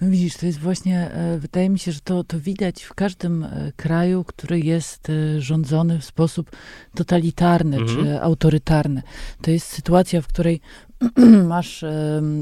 No 0.00 0.10
widzisz, 0.10 0.36
to 0.36 0.46
jest 0.46 0.58
właśnie, 0.58 1.10
wydaje 1.38 1.68
mi 1.68 1.78
się, 1.78 1.92
że 1.92 2.00
to 2.00 2.24
to, 2.24 2.40
widać 2.40 2.82
w 2.82 2.94
każdym 2.94 3.44
e, 3.44 3.72
kraju, 3.76 4.24
który 4.24 4.60
jest 4.60 5.10
e, 5.10 5.40
rządzony 5.40 5.98
w 5.98 6.04
sposób 6.04 6.50
totalitarny 6.94 7.76
mhm. 7.76 8.04
czy 8.04 8.22
autorytarny. 8.22 9.02
To 9.42 9.50
jest 9.50 9.66
sytuacja, 9.66 10.22
w 10.22 10.26
której 10.26 10.60
masz 11.48 11.84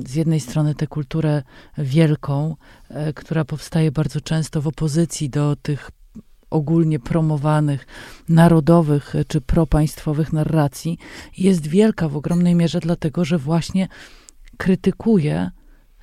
z 0.07 0.15
jednej 0.15 0.41
strony 0.41 0.75
tę 0.75 0.87
kulturę 0.87 1.43
wielką, 1.79 2.57
e, 2.89 3.13
która 3.13 3.45
powstaje 3.45 3.93
bardzo 3.93 4.21
często 4.21 4.63
w 4.63 4.67
opozycji 4.67 5.31
do 5.31 5.57
tych 5.57 5.91
ogólnie 6.51 6.99
promowanych 6.99 7.87
narodowych 8.29 9.15
czy 9.29 9.41
propaństwowych 9.41 10.33
narracji, 10.33 10.99
jest 11.39 11.67
wielka 11.67 12.09
w 12.09 12.17
ogromnej 12.17 12.55
mierze, 12.55 12.81
dlatego 12.81 13.25
że 13.25 13.39
właśnie 13.39 13.89
krytykuje 14.57 15.51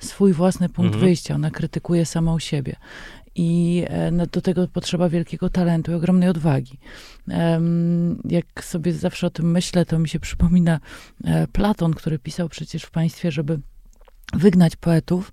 swój 0.04 0.32
własny 0.32 0.68
punkt 0.68 0.94
mhm. 0.94 1.04
wyjścia, 1.04 1.34
ona 1.34 1.50
krytykuje 1.50 2.06
samą 2.06 2.38
siebie 2.38 2.76
i 3.34 3.84
e, 3.86 4.10
no, 4.10 4.26
do 4.26 4.40
tego 4.40 4.68
potrzeba 4.68 5.08
wielkiego 5.08 5.50
talentu 5.50 5.92
i 5.92 5.94
ogromnej 5.94 6.28
odwagi. 6.28 6.78
Jak 8.24 8.64
sobie 8.64 8.92
zawsze 8.92 9.26
o 9.26 9.30
tym 9.30 9.50
myślę, 9.50 9.86
to 9.86 9.98
mi 9.98 10.08
się 10.08 10.20
przypomina 10.20 10.80
e, 11.24 11.46
Platon, 11.46 11.94
który 11.94 12.18
pisał 12.18 12.48
przecież 12.48 12.82
w 12.82 12.90
państwie, 12.90 13.32
żeby 13.32 13.60
wygnać 14.32 14.76
poetów, 14.76 15.32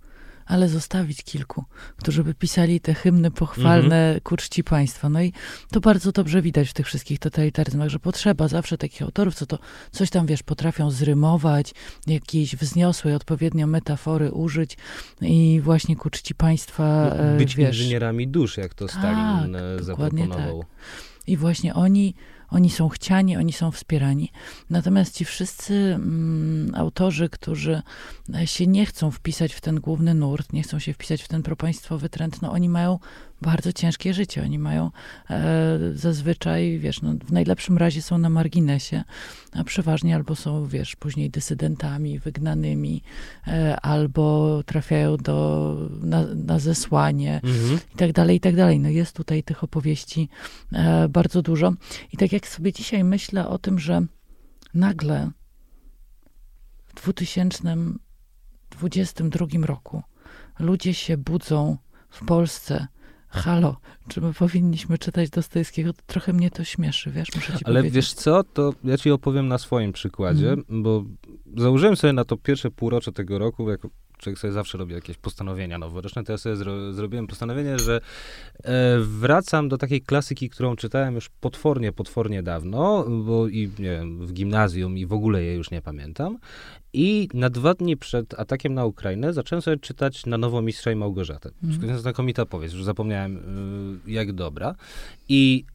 ale 0.52 0.70
zostawić 0.70 1.24
kilku, 1.24 1.66
którzy 1.98 2.24
by 2.24 2.34
pisali 2.34 2.80
te 2.80 2.94
hymny 2.94 3.32
pochwalne 3.32 4.06
mhm. 4.06 4.20
ku 4.20 4.38
czci 4.38 4.64
państwa. 4.64 5.10
No 5.10 5.22
i 5.22 5.34
to 5.72 5.80
bardzo 5.80 6.12
dobrze 6.12 6.42
widać 6.42 6.70
w 6.70 6.74
tych 6.74 6.86
wszystkich 6.86 7.20
totalitaryzmach, 7.20 7.90
że 7.90 8.00
potrzeba 8.00 8.48
zawsze 8.48 8.78
takich 8.78 9.02
autorów, 9.02 9.36
co 9.36 9.46
to 9.46 9.60
coś 9.92 10.10
tam, 10.10 10.26
wiesz, 10.26 10.44
potrafią 10.44 10.92
zrymować, 10.92 11.74
jakiejś 12.08 12.56
wzniosłej 12.56 13.16
odpowiednio 13.16 13.68
metafory 13.68 14.32
użyć 14.32 14.78
i 15.22 15.62
właśnie 15.64 15.96
ku 15.96 16.10
czci 16.10 16.36
państwa, 16.36 16.84
no, 17.10 17.16
e, 17.16 17.38
Być 17.38 17.56
wiesz, 17.56 17.78
inżynierami 17.78 18.28
dusz, 18.28 18.58
jak 18.58 18.74
to 18.74 18.88
Stalin 18.88 19.54
tak, 19.54 19.62
e, 19.62 19.84
zaproponował. 19.84 20.60
Tak. 20.60 20.68
I 21.28 21.38
właśnie 21.38 21.74
oni 21.74 22.16
oni 22.52 22.70
są 22.70 22.90
chciani, 22.90 23.38
oni 23.38 23.54
są 23.54 23.72
wspierani. 23.72 24.32
Natomiast 24.70 25.16
ci 25.16 25.26
wszyscy 25.26 25.74
mm, 25.74 26.76
autorzy, 26.76 27.30
którzy 27.30 27.82
się 28.46 28.68
nie 28.68 28.86
chcą 28.86 29.12
wpisać 29.12 29.54
w 29.54 29.62
ten 29.62 29.80
główny 29.80 30.14
nurt, 30.14 30.54
nie 30.54 30.64
chcą 30.64 30.80
się 30.80 30.94
wpisać 30.94 31.24
w 31.24 31.28
ten 31.28 31.44
propaństwowy 31.44 32.10
trend, 32.10 32.42
no 32.42 32.52
oni 32.52 32.70
mają 32.70 33.00
bardzo 33.42 33.74
ciężkie 33.74 34.14
życie. 34.14 34.44
Oni 34.44 34.60
mają 34.60 34.92
e, 35.30 35.80
zazwyczaj, 35.94 36.80
wiesz, 36.80 37.02
no, 37.02 37.14
w 37.26 37.32
najlepszym 37.32 37.78
razie 37.78 38.02
są 38.02 38.18
na 38.18 38.30
marginesie, 38.30 39.04
a 39.54 39.64
przeważnie 39.64 40.16
albo 40.16 40.36
są, 40.36 40.66
wiesz, 40.66 40.96
później 40.96 41.30
dysydentami, 41.30 42.20
wygnanymi, 42.20 43.02
e, 43.48 43.80
albo 43.80 44.64
trafiają 44.66 45.18
do, 45.18 45.78
na, 46.02 46.26
na 46.36 46.60
zesłanie 46.60 47.42
mhm. 47.44 47.80
i 47.96 47.98
tak 47.98 48.12
dalej, 48.12 48.38
i 48.38 48.40
tak 48.40 48.56
dalej. 48.56 48.80
No 48.80 48.90
jest 48.90 49.16
tutaj 49.16 49.44
tych 49.44 49.64
opowieści 49.64 50.30
e, 50.74 51.08
bardzo 51.10 51.42
dużo. 51.42 51.74
I 52.14 52.18
tak 52.18 52.32
jak 52.32 52.41
sobie 52.48 52.74
dzisiaj 52.74 53.04
myślę 53.04 53.48
o 53.48 53.58
tym, 53.58 53.80
że 53.80 54.02
nagle 54.74 55.32
w 56.86 56.94
2022 56.94 59.66
roku 59.66 60.04
ludzie 60.60 60.94
się 60.94 61.18
budzą 61.18 61.78
w 62.10 62.26
Polsce 62.26 62.88
halo, 63.32 63.78
czy 64.08 64.22
my 64.22 64.34
powinniśmy 64.34 64.98
czytać 64.98 65.30
Dostojewskiego? 65.30 65.92
Trochę 66.06 66.34
mnie 66.34 66.52
to 66.52 66.64
śmieszy, 66.64 67.12
wiesz, 67.12 67.28
muszę 67.36 67.58
ci 67.58 67.66
Ale 67.66 67.80
powiedzieć. 67.80 67.96
wiesz 67.96 68.14
co, 68.14 68.44
to 68.44 68.74
ja 68.84 68.98
ci 68.98 69.12
opowiem 69.12 69.48
na 69.48 69.58
swoim 69.58 69.94
przykładzie, 69.94 70.52
mm. 70.52 70.84
bo 70.84 71.04
założyłem 71.58 71.96
sobie 71.96 72.14
na 72.14 72.26
to 72.26 72.38
pierwsze 72.38 72.72
półrocze 72.72 73.12
tego 73.12 73.40
roku, 73.40 73.70
jako 73.70 73.90
człowiek 74.22 74.40
sobie 74.40 74.54
zawsze 74.54 74.78
robi 74.78 74.94
jakieś 74.94 75.18
postanowienia 75.18 75.78
noworoczne, 75.78 76.24
to 76.24 76.32
ja 76.32 76.38
sobie 76.38 76.56
zro, 76.56 76.94
zrobiłem 76.94 77.28
postanowienie, 77.28 77.80
że 77.80 78.02
e, 78.64 79.00
wracam 79.00 79.70
do 79.70 79.78
takiej 79.78 80.02
klasyki, 80.02 80.50
którą 80.50 80.76
czytałem 80.76 81.16
już 81.16 81.30
potwornie, 81.30 81.92
potwornie 81.92 82.44
dawno, 82.44 83.06
bo 83.10 83.48
i 83.48 83.70
nie 83.80 83.92
wiem, 83.92 84.28
w 84.28 84.34
gimnazjum 84.34 84.98
i 84.98 85.06
w 85.06 85.14
ogóle 85.14 85.44
jej 85.44 85.58
już 85.58 85.72
nie 85.72 85.82
pamiętam. 85.82 86.38
I 86.94 87.30
na 87.34 87.50
dwa 87.50 87.74
dni 87.74 87.98
przed 87.98 88.40
atakiem 88.40 88.74
na 88.74 88.86
Ukrainę 88.86 89.34
zacząłem 89.34 89.62
sobie 89.62 89.78
czytać 89.78 90.26
na 90.26 90.38
nowo 90.38 90.62
Mistrza 90.62 90.92
i 90.92 90.96
Małgorzatę. 90.96 91.50
Mm. 91.64 92.00
Znakomita 92.00 92.46
powieść, 92.46 92.74
już 92.74 92.84
zapomniałem 92.84 93.38
y, 94.08 94.12
jak 94.12 94.34
dobra. 94.34 94.76
I 95.30 95.66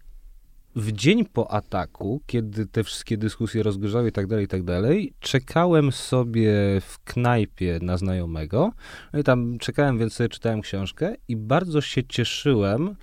w 0.77 0.93
dzień 0.93 1.25
po 1.25 1.51
ataku, 1.51 2.21
kiedy 2.27 2.67
te 2.67 2.85
wszystkie 2.85 3.17
dyskusje 3.17 3.63
rozgorzały 3.63 4.09
i 4.09 4.13
tak 4.13 4.27
dalej, 4.27 4.45
i 4.45 4.49
tak 4.49 4.63
dalej, 4.63 5.13
czekałem 5.21 5.93
sobie 5.93 6.53
w 6.81 6.99
knajpie 7.05 7.79
na 7.83 7.97
znajomego. 7.97 8.73
No 9.13 9.19
i 9.19 9.23
tam 9.23 9.59
czekałem, 9.59 9.99
więc 9.99 10.13
sobie 10.13 10.29
czytałem 10.29 10.61
książkę 10.61 11.15
i 11.29 11.37
bardzo 11.37 11.81
się 11.81 12.05
cieszyłem, 12.05 12.97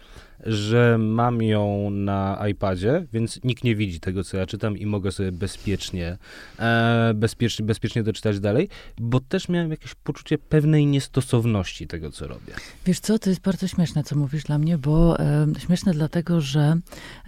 że 0.45 0.97
mam 0.97 1.41
ją 1.41 1.89
na 1.89 2.43
iPadzie, 2.49 3.05
więc 3.13 3.43
nikt 3.43 3.63
nie 3.63 3.75
widzi 3.75 3.99
tego, 3.99 4.23
co 4.23 4.37
ja 4.37 4.45
czytam 4.45 4.77
i 4.77 4.85
mogę 4.85 5.11
sobie 5.11 5.31
bezpiecznie, 5.31 6.17
e, 6.59 7.11
bezpiecznie, 7.15 7.65
bezpiecznie 7.65 8.03
doczytać 8.03 8.39
dalej, 8.39 8.69
bo 8.97 9.19
też 9.19 9.49
miałem 9.49 9.71
jakieś 9.71 9.95
poczucie 9.95 10.37
pewnej 10.37 10.85
niestosowności 10.85 11.87
tego, 11.87 12.11
co 12.11 12.27
robię. 12.27 12.53
Wiesz 12.85 12.99
co, 12.99 13.19
to 13.19 13.29
jest 13.29 13.41
bardzo 13.41 13.67
śmieszne, 13.67 14.03
co 14.03 14.15
mówisz 14.15 14.43
dla 14.43 14.57
mnie, 14.57 14.77
bo 14.77 15.19
e, 15.19 15.47
śmieszne 15.59 15.93
dlatego, 15.93 16.41
że 16.41 16.77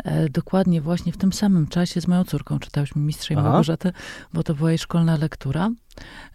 e, 0.03 0.29
dokładnie 0.29 0.81
właśnie 0.81 1.11
w 1.11 1.17
tym 1.17 1.33
samym 1.33 1.67
czasie 1.67 2.01
z 2.01 2.07
moją 2.07 2.23
córką 2.23 2.59
czytałyśmy 2.59 3.01
Mistrza 3.01 3.33
i 3.33 3.37
Małgorzatę, 3.37 3.91
bo 4.33 4.43
to 4.43 4.53
była 4.55 4.69
jej 4.69 4.77
szkolna 4.77 5.17
lektura. 5.17 5.71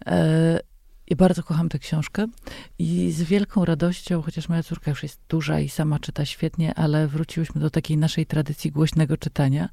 E, 0.05 0.70
i 1.11 1.15
bardzo 1.15 1.43
kocham 1.43 1.69
tę 1.69 1.79
książkę 1.79 2.27
i 2.79 3.11
z 3.11 3.23
wielką 3.23 3.65
radością, 3.65 4.21
chociaż 4.21 4.49
moja 4.49 4.63
córka 4.63 4.91
już 4.91 5.03
jest 5.03 5.19
duża 5.29 5.59
i 5.59 5.69
sama 5.69 5.99
czyta 5.99 6.25
świetnie, 6.25 6.75
ale 6.75 7.07
wróciłyśmy 7.07 7.61
do 7.61 7.69
takiej 7.69 7.97
naszej 7.97 8.25
tradycji 8.25 8.71
głośnego 8.71 9.17
czytania. 9.17 9.69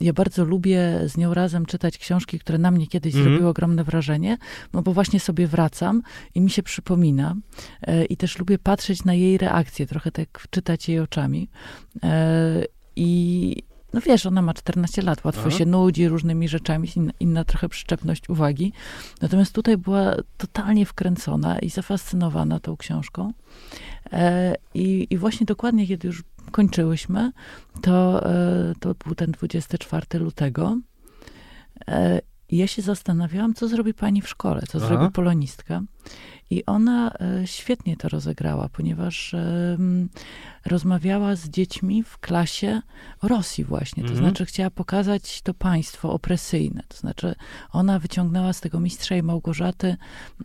Ja 0.00 0.12
bardzo 0.12 0.44
lubię 0.44 1.00
z 1.06 1.16
nią 1.16 1.34
razem 1.34 1.66
czytać 1.66 1.98
książki, 1.98 2.38
które 2.38 2.58
na 2.58 2.70
mnie 2.70 2.86
kiedyś 2.86 3.14
mm 3.14 3.26
-hmm. 3.26 3.28
zrobiły 3.28 3.50
ogromne 3.50 3.84
wrażenie, 3.84 4.38
no 4.72 4.82
bo 4.82 4.92
właśnie 4.92 5.20
sobie 5.20 5.46
wracam 5.46 6.02
i 6.34 6.40
mi 6.40 6.50
się 6.50 6.62
przypomina. 6.62 7.36
E, 7.82 8.04
I 8.04 8.16
też 8.16 8.38
lubię 8.38 8.58
patrzeć 8.58 9.04
na 9.04 9.14
jej 9.14 9.38
reakcje, 9.38 9.86
trochę 9.86 10.10
tak 10.10 10.46
czytać 10.50 10.88
jej 10.88 11.00
oczami. 11.00 11.48
E, 12.02 12.64
I 12.96 13.62
no 13.92 14.00
wiesz, 14.00 14.26
ona 14.26 14.42
ma 14.42 14.54
14 14.54 15.02
lat, 15.02 15.24
łatwo 15.24 15.42
Aha. 15.46 15.58
się 15.58 15.66
nudzi 15.66 16.08
różnymi 16.08 16.48
rzeczami, 16.48 16.88
inna, 16.96 17.12
inna, 17.20 17.44
trochę 17.44 17.68
przyczepność 17.68 18.28
uwagi. 18.28 18.72
Natomiast 19.20 19.52
tutaj 19.52 19.76
była 19.76 20.14
totalnie 20.36 20.86
wkręcona 20.86 21.58
i 21.58 21.70
zafascynowana 21.70 22.60
tą 22.60 22.76
książką. 22.76 23.32
E, 24.12 24.54
i, 24.74 25.06
I 25.10 25.18
właśnie 25.18 25.46
dokładnie, 25.46 25.86
kiedy 25.86 26.08
już 26.08 26.22
kończyłyśmy, 26.50 27.32
to, 27.82 28.26
e, 28.26 28.74
to 28.80 28.94
był 29.04 29.14
ten 29.14 29.32
24 29.32 30.18
lutego. 30.18 30.78
E, 31.88 32.20
ja 32.50 32.66
się 32.66 32.82
zastanawiałam, 32.82 33.54
co 33.54 33.68
zrobi 33.68 33.94
pani 33.94 34.22
w 34.22 34.28
szkole, 34.28 34.62
co 34.68 34.78
Aha. 34.78 34.86
zrobi 34.86 35.12
polonistka. 35.12 35.82
I 36.50 36.66
ona 36.66 37.10
e, 37.10 37.46
świetnie 37.46 37.96
to 37.96 38.08
rozegrała, 38.08 38.68
ponieważ 38.68 39.34
rozmawiała 40.66 41.36
z 41.36 41.48
dziećmi 41.48 42.02
w 42.02 42.18
klasie 42.18 42.80
o 43.20 43.28
Rosji 43.28 43.64
właśnie. 43.64 44.02
To 44.02 44.08
mhm. 44.08 44.26
znaczy 44.26 44.46
chciała 44.46 44.70
pokazać 44.70 45.42
to 45.42 45.54
państwo 45.54 46.12
opresyjne. 46.12 46.82
To 46.88 46.96
znaczy 46.96 47.34
ona 47.72 47.98
wyciągnęła 47.98 48.52
z 48.52 48.60
tego 48.60 48.80
mistrza 48.80 49.16
i 49.16 49.22
Małgorzaty 49.22 49.96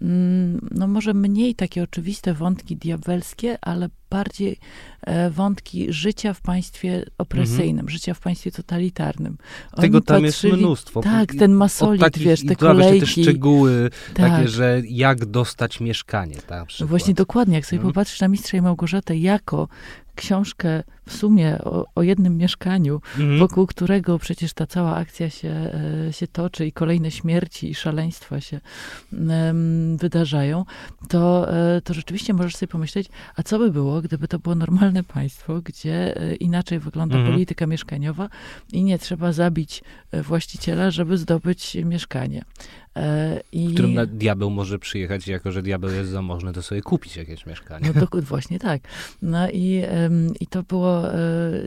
mm, 0.02 0.70
no 0.72 0.88
może 0.88 1.14
mniej 1.14 1.56
takie 1.56 1.84
oczywiste 1.84 2.34
wątki 2.34 2.78
diabelskie, 2.78 3.58
ale 3.62 3.90
bardziej 4.10 4.60
e, 5.02 5.30
wątki 5.30 5.94
życia 5.94 6.34
w 6.34 6.42
państwie 6.42 7.06
opresyjnym, 7.18 7.80
mhm. 7.80 7.90
życia 7.90 8.14
w 8.14 8.20
państwie 8.20 8.52
totalitarnym. 8.52 9.38
Oni 9.72 9.82
Tego 9.82 10.02
tam 10.02 10.24
patrzyli, 10.24 10.54
jest 10.54 10.64
mnóstwo. 10.64 11.02
Tak, 11.02 11.36
ten 11.36 11.54
masolit, 11.54 12.02
takich, 12.02 12.24
wiesz, 12.24 12.46
te 12.46 12.56
kolejki. 12.56 13.00
te 13.00 13.06
szczegóły 13.08 13.90
tak. 14.14 14.32
takie, 14.32 14.48
że 14.48 14.82
jak 14.90 15.26
dostać 15.26 15.53
mieszkanie. 15.80 16.36
Tak, 16.48 16.68
Właśnie 16.86 17.14
dokładnie, 17.14 17.56
jak 17.56 17.66
sobie 17.66 17.78
mhm. 17.78 17.94
popatrzysz 17.94 18.22
na 18.22 18.28
Mistrza 18.28 18.58
i 18.58 18.62
Małgorzatę 18.62 19.18
jako 19.18 19.68
książkę 20.16 20.84
w 21.06 21.14
sumie 21.14 21.58
o, 21.64 21.86
o 21.96 22.04
jednym 22.04 22.38
mieszkaniu, 22.38 23.02
mhm. 23.20 23.40
wokół 23.40 23.68
którego 23.68 24.20
przecież 24.20 24.54
ta 24.54 24.68
cała 24.68 24.96
akcja 24.96 25.30
się, 25.30 25.50
e, 26.08 26.14
się 26.14 26.28
toczy 26.28 26.66
i 26.66 26.72
kolejne 26.72 27.12
śmierci 27.12 27.70
i 27.70 27.76
szaleństwa 27.76 28.42
się 28.42 28.62
um, 29.12 29.98
wydarzają, 29.98 30.66
to, 31.10 31.54
e, 31.54 31.82
to 31.82 31.94
rzeczywiście 31.94 32.34
możesz 32.34 32.56
sobie 32.56 32.68
pomyśleć, 32.68 33.10
a 33.36 33.44
co 33.44 33.60
by 33.60 33.72
było, 33.72 34.02
gdyby 34.02 34.28
to 34.28 34.40
było 34.40 34.56
normalne 34.56 35.04
państwo, 35.04 35.62
gdzie 35.62 36.18
e, 36.18 36.36
inaczej 36.36 36.80
wygląda 36.80 37.16
mhm. 37.16 37.34
polityka 37.34 37.68
mieszkaniowa 37.68 38.30
i 38.72 38.84
nie 38.84 39.00
trzeba 39.00 39.32
zabić 39.32 39.84
właściciela, 40.14 40.92
żeby 40.92 41.18
zdobyć 41.18 41.76
mieszkanie. 41.76 42.46
I... 43.52 43.68
W 43.68 43.74
którym 43.74 43.96
diabeł 44.08 44.50
może 44.50 44.80
przyjechać, 44.80 45.28
jako 45.28 45.52
że 45.52 45.62
diabeł 45.62 45.92
jest 45.92 46.12
zamożny, 46.12 46.54
to 46.54 46.62
sobie 46.62 46.82
kupić 46.82 47.18
jakieś 47.18 47.46
mieszkanie. 47.46 47.92
No 47.96 48.08
to, 48.08 48.22
właśnie 48.22 48.60
tak. 48.60 48.82
No 49.22 49.50
i, 49.50 49.84
i 50.40 50.48
to 50.48 50.64
było 50.64 51.14
e, 51.14 51.20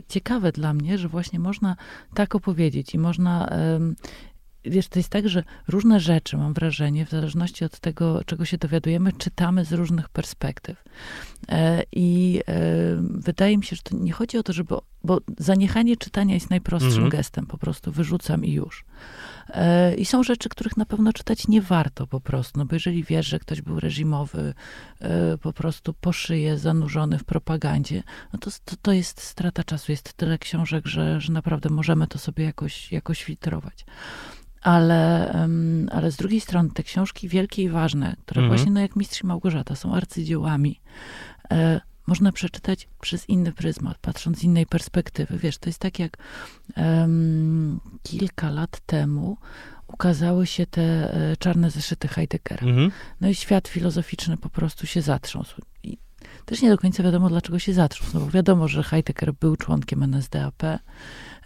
ciekawe 0.07 0.51
dla 0.51 0.73
mnie, 0.73 0.97
że 0.97 1.07
właśnie 1.07 1.39
można 1.39 1.75
tak 2.13 2.35
opowiedzieć 2.35 2.93
i 2.93 2.97
można 2.97 3.49
wiesz, 4.69 4.87
to 4.87 4.99
jest 4.99 5.09
tak, 5.09 5.29
że 5.29 5.43
różne 5.67 5.99
rzeczy, 5.99 6.37
mam 6.37 6.53
wrażenie, 6.53 7.05
w 7.05 7.09
zależności 7.09 7.65
od 7.65 7.79
tego, 7.79 8.23
czego 8.25 8.45
się 8.45 8.57
dowiadujemy, 8.57 9.13
czytamy 9.13 9.65
z 9.65 9.73
różnych 9.73 10.09
perspektyw. 10.09 10.83
E, 11.49 11.83
I 11.91 12.39
e, 12.47 12.61
wydaje 13.01 13.57
mi 13.57 13.63
się, 13.63 13.75
że 13.75 13.81
to 13.81 13.97
nie 13.97 14.11
chodzi 14.11 14.37
o 14.37 14.43
to, 14.43 14.53
żeby, 14.53 14.75
bo 15.03 15.19
zaniechanie 15.37 15.97
czytania 15.97 16.33
jest 16.33 16.49
najprostszym 16.49 16.93
mhm. 16.93 17.09
gestem, 17.09 17.45
po 17.45 17.57
prostu 17.57 17.91
wyrzucam 17.91 18.45
i 18.45 18.51
już. 18.51 18.85
E, 19.49 19.95
I 19.95 20.05
są 20.05 20.23
rzeczy, 20.23 20.49
których 20.49 20.77
na 20.77 20.85
pewno 20.85 21.13
czytać 21.13 21.47
nie 21.47 21.61
warto 21.61 22.07
po 22.07 22.21
prostu, 22.21 22.59
no 22.59 22.65
bo 22.65 22.75
jeżeli 22.75 23.03
wiesz, 23.03 23.27
że 23.27 23.39
ktoś 23.39 23.61
był 23.61 23.79
reżimowy, 23.79 24.53
po 25.41 25.53
prostu 25.53 25.93
po 25.93 26.13
szyję 26.13 26.57
zanurzony 26.57 27.19
w 27.19 27.23
propagandzie, 27.23 28.03
no 28.33 28.39
to, 28.39 28.51
to, 28.65 28.75
to 28.81 28.91
jest 28.91 29.21
strata 29.21 29.63
czasu. 29.63 29.91
Jest 29.91 30.13
tyle 30.13 30.37
książek, 30.37 30.87
że, 30.87 31.21
że 31.21 31.33
naprawdę 31.33 31.69
możemy 31.69 32.07
to 32.07 32.19
sobie 32.19 32.43
jakoś, 32.45 32.91
jakoś 32.91 33.23
filtrować 33.23 33.85
ale, 34.61 35.33
ale 35.91 36.11
z 36.11 36.15
drugiej 36.15 36.41
strony 36.41 36.69
te 36.73 36.83
książki 36.83 37.27
wielkie 37.27 37.63
i 37.63 37.69
ważne, 37.69 38.15
które 38.25 38.41
mhm. 38.41 38.57
właśnie 38.57 38.71
no 38.71 38.79
jak 38.79 38.95
Mistrz 38.95 39.23
Małgorzata 39.23 39.75
są 39.75 39.95
arcydziełami, 39.95 40.79
e, 41.51 41.81
można 42.07 42.31
przeczytać 42.31 42.87
przez 43.01 43.29
inny 43.29 43.51
pryzmat, 43.51 43.97
patrząc 43.97 44.39
z 44.39 44.43
innej 44.43 44.65
perspektywy. 44.65 45.37
Wiesz, 45.37 45.57
to 45.57 45.69
jest 45.69 45.79
tak 45.79 45.99
jak 45.99 46.17
um, 46.77 47.79
kilka 48.03 48.49
lat 48.49 48.79
temu 48.85 49.37
ukazały 49.87 50.47
się 50.47 50.65
te 50.65 51.13
e, 51.13 51.37
czarne 51.37 51.71
zeszyty 51.71 52.07
Heideggera. 52.07 52.67
Mhm. 52.67 52.91
No 53.21 53.29
i 53.29 53.35
świat 53.35 53.67
filozoficzny 53.67 54.37
po 54.37 54.49
prostu 54.49 54.87
się 54.87 55.01
zatrząsł. 55.01 55.61
I 55.83 55.97
też 56.45 56.61
nie 56.61 56.69
do 56.69 56.77
końca 56.77 57.03
wiadomo, 57.03 57.29
dlaczego 57.29 57.59
się 57.59 57.73
zatrząsł. 57.73 58.11
No 58.13 58.19
bo 58.19 58.31
wiadomo, 58.31 58.67
że 58.67 58.83
Heidegger 58.83 59.33
był 59.33 59.55
członkiem 59.55 60.03
NSDAP, 60.03 60.63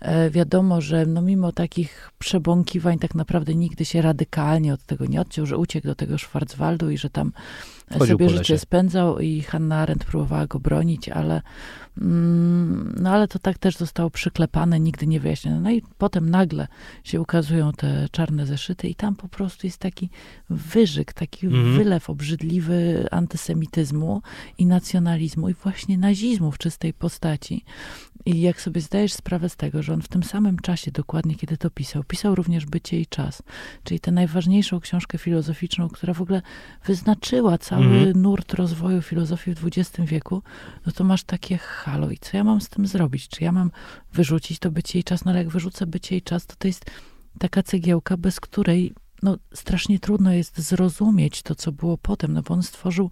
E, 0.02 0.30
wiadomo, 0.30 0.82
że 0.82 1.06
no 1.06 1.22
mimo 1.22 1.52
takich 1.52 2.12
przebąkiwań 2.20 3.00
tak 3.00 3.16
naprawdę 3.16 3.56
nigdy 3.56 3.86
się 3.86 4.02
radykalnie 4.02 4.74
od 4.74 4.86
tego 4.86 5.06
nie 5.06 5.22
odciął, 5.22 5.46
że 5.46 5.58
uciekł 5.58 5.88
do 5.88 5.96
tego 5.96 6.18
Schwarzwaldu 6.18 6.90
i 6.90 6.98
że 6.98 7.10
tam 7.10 7.32
Chodził 8.00 8.18
sobie 8.18 8.30
życie 8.30 8.58
spędzał 8.58 9.20
i 9.20 9.42
Hanna 9.42 9.78
Arendt 9.78 10.06
próbowała 10.06 10.48
go 10.48 10.60
bronić, 10.60 11.10
ale 11.10 11.42
mm, 12.02 12.96
no 13.02 13.10
ale 13.10 13.28
to 13.28 13.40
tak 13.40 13.58
też 13.58 13.78
zostało 13.78 14.10
przyklepane, 14.10 14.80
nigdy 14.80 15.08
nie 15.08 15.20
wyjaśnione. 15.20 15.60
No 15.60 15.72
i 15.72 15.82
potem 15.98 16.30
nagle 16.30 16.68
się 17.04 17.22
ukazują 17.22 17.72
te 17.72 18.08
czarne 18.12 18.46
zeszyty 18.46 18.88
i 18.88 18.96
tam 18.96 19.16
po 19.16 19.28
prostu 19.28 19.68
jest 19.68 19.78
taki 19.78 20.10
wyżyk, 20.50 21.14
taki 21.14 21.48
Mhm. 21.48 21.76
wylew 21.78 22.10
obrzydliwy 22.10 23.08
antysemityzmu 23.12 24.22
i 24.58 24.66
nacjonalizmu 24.66 25.50
i 25.50 25.54
właśnie 25.54 25.98
nazizmu 25.98 26.52
w 26.52 26.58
czystej 26.58 26.94
postaci. 26.94 27.66
I 28.26 28.42
jak 28.42 28.62
sobie 28.62 28.82
zdajesz 28.82 29.14
sprawę 29.14 29.50
z 29.50 29.56
tego, 29.56 29.84
że 29.84 29.94
on 29.94 30.02
w 30.02 30.08
tym 30.08 30.24
samym 30.24 30.60
czasie, 30.60 30.92
dokładnie 30.92 31.36
kiedy 31.36 31.58
to 31.58 31.70
pisał, 31.70 32.04
pisał 32.04 32.36
również 32.36 32.66
Bycie 32.66 33.00
i 33.00 33.06
Czas, 33.06 33.44
czyli 33.84 34.00
tę 34.00 34.12
najważniejszą 34.12 34.80
książkę 34.80 35.18
filozoficzną, 35.18 35.90
która 35.90 36.14
w 36.14 36.22
ogóle 36.22 36.42
wyznaczyła 36.86 37.58
cały 37.84 37.98
Mhm. 37.98 38.22
nurt 38.22 38.54
rozwoju 38.54 39.02
filozofii 39.02 39.54
w 39.56 39.68
XX 39.68 40.10
wieku, 40.10 40.44
no 40.86 40.92
to 40.92 41.04
masz 41.04 41.24
takie 41.24 41.58
halo 41.58 42.10
i 42.10 42.18
co 42.18 42.38
ja 42.38 42.44
mam 42.44 42.62
z 42.62 42.70
tym 42.70 42.88
zrobić? 42.88 43.28
Czy 43.28 43.44
ja 43.44 43.52
mam 43.52 43.72
wyrzucić 44.14 44.60
to 44.60 44.72
Bycie 44.72 45.00
i 45.00 45.04
Czas? 45.04 45.26
No 45.26 45.32
ale 45.32 45.40
jak 45.40 45.50
wyrzucę 45.50 45.86
Bycie 45.88 46.18
i 46.18 46.22
Czas, 46.22 46.46
to 46.46 46.56
to 46.58 46.68
jest 46.68 46.86
taka 47.40 47.64
cegiełka, 47.64 48.18
bez 48.18 48.40
której 48.40 48.94
no, 49.24 49.38
strasznie 49.54 50.00
trudno 50.00 50.34
jest 50.34 50.60
zrozumieć 50.60 51.42
to, 51.42 51.56
co 51.56 51.72
było 51.72 51.98
potem, 51.98 52.34
no 52.34 52.42
bo 52.42 52.54
on 52.54 52.64
stworzył 52.64 53.12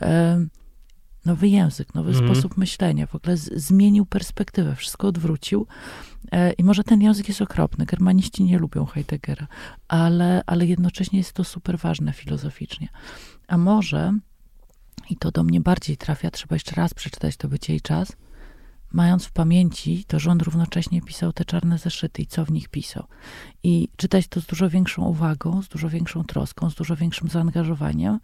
e, 0.00 0.46
nowy 1.24 1.48
język, 1.48 1.94
nowy 1.94 2.10
Mhm. 2.10 2.28
sposób 2.28 2.56
myślenia, 2.56 3.06
w 3.06 3.14
ogóle 3.14 3.36
z, 3.36 3.52
zmienił 3.54 4.06
perspektywę, 4.06 4.76
wszystko 4.76 5.08
odwrócił. 5.08 5.66
E, 6.32 6.52
I 6.52 6.64
może 6.64 6.84
ten 6.84 7.02
język 7.02 7.28
jest 7.28 7.42
okropny, 7.42 7.86
germaniści 7.86 8.44
nie 8.44 8.58
lubią 8.58 8.86
Heideggera, 8.86 9.46
ale, 9.88 10.42
ale 10.46 10.66
jednocześnie 10.66 11.18
jest 11.18 11.32
to 11.32 11.44
super 11.44 11.78
ważne 11.78 12.12
filozoficznie. 12.12 12.88
A 13.52 13.56
może, 13.56 14.12
i 15.10 15.16
to 15.16 15.30
do 15.30 15.44
mnie 15.44 15.60
bardziej 15.60 15.96
trafia, 15.96 16.30
trzeba 16.30 16.56
jeszcze 16.56 16.74
raz 16.74 16.94
przeczytać 16.94 17.36
to 17.36 17.48
Bycie 17.48 17.74
i 17.74 17.80
Czas, 17.80 18.12
mając 18.92 19.24
w 19.24 19.32
pamięci 19.32 20.04
to, 20.04 20.18
on 20.30 20.40
równocześnie 20.40 21.02
pisał 21.02 21.32
te 21.32 21.44
czarne 21.44 21.78
zeszyty 21.78 22.22
i 22.22 22.26
co 22.26 22.44
w 22.44 22.52
nich 22.52 22.68
pisał. 22.68 23.04
I 23.62 23.88
czytać 23.96 24.28
to 24.28 24.40
z 24.40 24.46
dużo 24.46 24.70
większą 24.70 25.04
uwagą, 25.04 25.62
z 25.62 25.68
dużo 25.68 25.88
większą 25.88 26.24
troską, 26.24 26.70
z 26.70 26.74
dużo 26.74 26.96
większym 26.96 27.28
zaangażowaniem, 27.28 28.20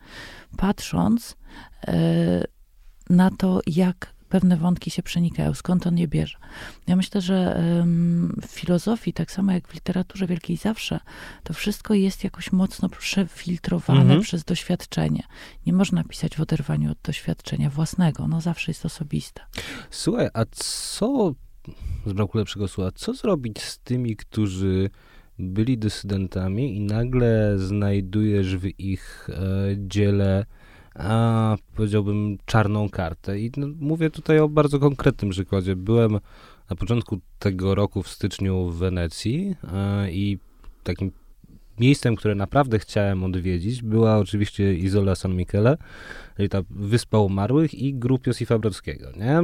patrząc 0.56 1.36
e, 1.86 2.44
na 3.10 3.30
to, 3.30 3.60
jak 3.66 4.14
pewne 4.28 4.56
wątki 4.56 4.90
się 4.90 5.02
przenikają, 5.02 5.54
skąd 5.54 5.86
on 5.86 5.98
je 5.98 6.08
bierze. 6.08 6.38
Ja 6.86 6.96
myślę, 6.96 7.20
że 7.20 7.62
w 8.42 8.46
filozofii, 8.46 9.12
tak 9.12 9.30
samo 9.32 9.52
jak 9.52 9.68
w 9.68 9.74
literaturze 9.74 10.26
wielkiej 10.26 10.56
zawsze, 10.56 11.00
to 11.44 11.54
wszystko 11.54 11.94
jest 11.94 12.24
jakoś 12.24 12.52
mocno 12.52 12.88
przefiltrowane 12.88 14.00
Mhm. 14.00 14.20
przez 14.20 14.44
doświadczenie. 14.44 15.22
Nie 15.66 15.72
można 15.72 16.04
pisać 16.04 16.36
w 16.36 16.40
oderwaniu 16.40 16.90
od 16.92 16.98
doświadczenia 17.02 17.70
własnego. 17.70 18.22
Ono 18.22 18.40
zawsze 18.40 18.70
jest 18.70 18.86
osobiste. 18.86 19.42
Słuchaj, 19.90 20.28
a 20.34 20.44
co, 20.50 21.34
z 22.06 22.12
braku 22.12 22.38
lepszego 22.38 22.68
słowa, 22.68 22.90
co 22.94 23.14
zrobić 23.14 23.62
z 23.62 23.78
tymi, 23.78 24.16
którzy 24.16 24.90
byli 25.38 25.78
dysydentami 25.78 26.76
i 26.76 26.80
nagle 26.80 27.58
znajdujesz 27.58 28.56
w 28.56 28.80
ich 28.80 29.30
e, 29.30 29.34
dziele, 29.78 30.46
a, 30.98 31.56
powiedziałbym, 31.76 32.38
czarną 32.46 32.88
kartę? 32.88 33.40
I 33.40 33.50
no, 33.56 33.66
mówię 33.80 34.10
tutaj 34.10 34.38
o 34.38 34.48
bardzo 34.48 34.78
konkretnym 34.78 35.30
przykładzie. 35.30 35.76
Byłem 35.76 36.12
na 36.70 36.76
początku 36.76 37.18
tego 37.38 37.74
roku 37.74 38.02
w 38.02 38.08
styczniu 38.08 38.70
w 38.70 38.78
Wenecji 38.78 39.54
e, 39.74 40.12
i 40.12 40.38
takim 40.84 41.12
miejscem, 41.80 42.16
które 42.16 42.34
naprawdę 42.34 42.78
chciałem 42.78 43.24
odwiedzić, 43.24 43.82
była 43.82 44.18
oczywiście 44.18 44.74
Izola 44.74 45.14
San 45.14 45.36
Michele, 45.36 45.76
czyli 46.36 46.48
ta 46.48 46.58
Wyspa 46.70 47.18
Umarłych 47.18 47.74
i 47.74 47.94
grup 47.94 48.26
Josifa 48.26 48.58
Brodskiego, 48.58 49.10
nie? 49.16 49.40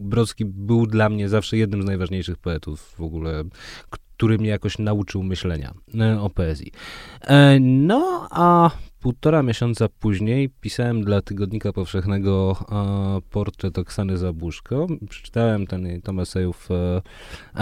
Brodski 0.00 0.44
był 0.44 0.86
dla 0.86 1.08
mnie 1.08 1.28
zawsze 1.28 1.56
jednym 1.56 1.82
z 1.82 1.86
najważniejszych 1.86 2.38
poetów 2.38 2.80
w 2.80 3.00
ogóle, 3.00 3.44
który 3.90 4.38
mnie 4.38 4.48
jakoś 4.48 4.78
nauczył 4.78 5.22
myślenia 5.22 5.74
e, 6.00 6.20
o 6.20 6.30
poezji. 6.30 6.72
E, 7.20 7.60
No, 7.60 8.28
a 8.30 8.70
półtora 9.06 9.42
miesiąca 9.42 9.88
później 9.88 10.48
pisałem 10.60 11.04
dla 11.04 11.22
Tygodnika 11.22 11.72
Powszechnego 11.72 12.56
e, 12.70 13.30
portret 13.30 13.78
Oksany 13.78 14.18
Zabuszko. 14.18 14.86
Przeczytałem 15.08 15.66
ten 15.66 16.20
esejów 16.20 16.68
e, 16.70 17.02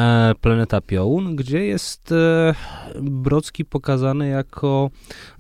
e, 0.00 0.34
Planeta 0.40 0.80
Piołun, 0.80 1.36
gdzie 1.36 1.64
jest 1.64 2.12
e, 2.12 2.54
Brodski 3.02 3.64
pokazany 3.64 4.28
jako 4.28 4.90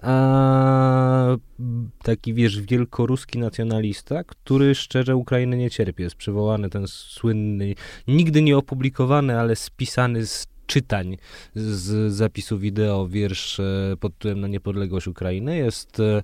e, 0.02 1.36
taki, 2.02 2.34
wiesz, 2.34 2.60
wielkoruski 2.60 3.38
nacjonalista, 3.38 4.24
który 4.24 4.74
szczerze 4.74 5.16
Ukrainy 5.16 5.56
nie 5.56 5.70
cierpi. 5.70 6.02
Jest 6.02 6.16
przywołany 6.16 6.70
ten 6.70 6.84
słynny, 6.88 7.74
nigdy 8.08 8.42
nie 8.42 8.56
opublikowany, 8.56 9.40
ale 9.40 9.56
spisany 9.56 10.26
z 10.26 10.53
czytań 10.66 11.16
z 11.54 12.12
zapisu 12.12 12.58
wideo 12.58 13.08
wiersz 13.08 13.60
e, 13.60 13.96
pod 14.00 14.12
tytułem 14.12 14.40
Na 14.40 14.48
niepodległość 14.48 15.06
Ukrainy. 15.06 15.56
Jest 15.56 16.00
e, 16.00 16.22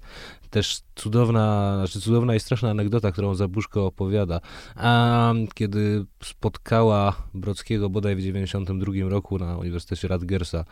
też 0.51 0.81
cudowna, 0.95 1.77
znaczy 1.77 2.01
cudowna 2.01 2.35
i 2.35 2.41
straszna 2.41 2.71
anegdota, 2.71 3.13
którą 3.13 3.35
Zabuszko 3.35 3.87
opowiada. 3.87 4.41
A 4.77 5.33
kiedy 5.55 6.05
spotkała 6.23 7.17
Brodskiego 7.35 7.91
bodaj 7.91 8.17
w 8.17 8.21
92 8.21 8.93
roku 9.09 9.39
na 9.39 9.59
Uniwersytecie 9.59 10.09
Rutgersa 10.09 10.59
e, 10.59 10.65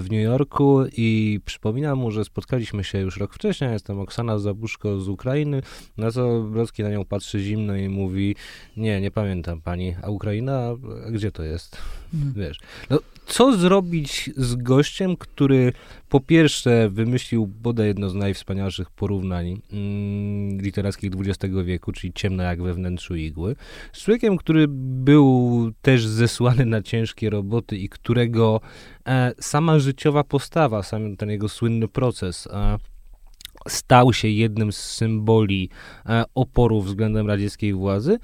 w 0.00 0.06
New 0.10 0.22
Yorku 0.22 0.84
i 0.96 1.40
przypomina 1.44 1.94
mu, 1.94 2.10
że 2.10 2.24
spotkaliśmy 2.24 2.84
się 2.84 2.98
już 2.98 3.16
rok 3.16 3.34
wcześniej, 3.34 3.72
jestem 3.72 4.00
Oksana 4.00 4.38
Zabuszko 4.38 5.00
z 5.00 5.08
Ukrainy, 5.08 5.62
na 5.96 6.10
co 6.10 6.42
Brodski 6.42 6.82
na 6.82 6.90
nią 6.90 7.04
patrzy 7.04 7.40
zimno 7.40 7.76
i 7.76 7.88
mówi, 7.88 8.36
nie, 8.76 9.00
nie 9.00 9.10
pamiętam 9.10 9.60
pani, 9.60 9.94
a 10.02 10.10
Ukraina, 10.10 10.68
a 11.06 11.10
gdzie 11.10 11.32
to 11.32 11.42
jest? 11.42 11.78
Mm. 12.14 12.32
Wiesz, 12.36 12.58
no, 12.90 12.98
co 13.26 13.56
zrobić 13.56 14.30
z 14.36 14.54
gościem, 14.54 15.16
który 15.16 15.72
po 16.08 16.20
pierwsze 16.20 16.88
wymyślił 16.90 17.46
bodaj 17.46 17.86
jedno 17.86 18.10
z 18.10 18.14
najwspanialszych 18.14 18.90
porównań 18.90 19.62
mm, 19.72 20.60
literackich 20.60 21.12
XX 21.18 21.54
wieku, 21.64 21.92
czyli 21.92 22.12
ciemno 22.12 22.42
jak 22.42 22.62
we 22.62 22.74
wnętrzu 22.74 23.16
igły, 23.16 23.56
z 23.92 24.02
człowiekiem, 24.02 24.36
który 24.36 24.66
był 24.68 25.70
też 25.82 26.06
zesłany 26.06 26.66
na 26.66 26.82
ciężkie 26.82 27.30
roboty 27.30 27.78
i 27.78 27.88
którego 27.88 28.60
e, 29.06 29.32
sama 29.40 29.78
życiowa 29.78 30.24
postawa, 30.24 30.82
sam 30.82 31.16
ten 31.16 31.30
jego 31.30 31.48
słynny 31.48 31.88
proces 31.88 32.46
e, 32.46 32.78
stał 33.68 34.12
się 34.12 34.28
jednym 34.28 34.72
z 34.72 34.76
symboli 34.76 35.68
e, 36.06 36.24
oporu 36.34 36.82
względem 36.82 37.26
radzieckiej 37.26 37.74
władzy, 37.74 38.18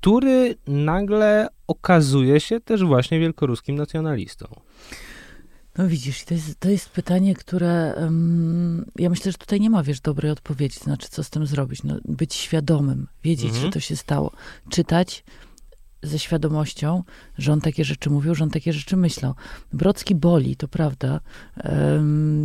który 0.00 0.54
nagle 0.66 1.48
okazuje 1.66 2.40
się 2.40 2.60
też 2.60 2.84
właśnie 2.84 3.20
wielkoruskim 3.20 3.76
nacjonalistą. 3.76 4.46
No 5.78 5.88
widzisz, 5.88 6.24
to 6.24 6.34
jest, 6.34 6.60
to 6.60 6.70
jest 6.70 6.88
pytanie, 6.88 7.34
które 7.34 7.94
um, 7.96 8.84
ja 8.98 9.10
myślę, 9.10 9.32
że 9.32 9.38
tutaj 9.38 9.60
nie 9.60 9.70
ma, 9.70 9.82
wiesz, 9.82 10.00
dobrej 10.00 10.32
odpowiedzi. 10.32 10.78
Znaczy, 10.80 11.08
co 11.08 11.24
z 11.24 11.30
tym 11.30 11.46
zrobić? 11.46 11.82
No, 11.82 11.96
być 12.04 12.34
świadomym, 12.34 13.06
wiedzieć, 13.24 13.46
Mhm. 13.46 13.64
że 13.64 13.70
to 13.72 13.80
się 13.80 13.96
stało. 13.96 14.32
Czytać 14.70 15.24
ze 16.02 16.18
świadomością, 16.18 17.02
że 17.38 17.52
on 17.52 17.60
takie 17.60 17.84
rzeczy 17.84 18.10
mówił, 18.10 18.34
że 18.34 18.44
on 18.44 18.50
takie 18.50 18.72
rzeczy 18.72 18.96
myślał. 18.96 19.34
Brocki 19.72 20.14
boli, 20.14 20.56
to 20.56 20.68
prawda. 20.68 21.20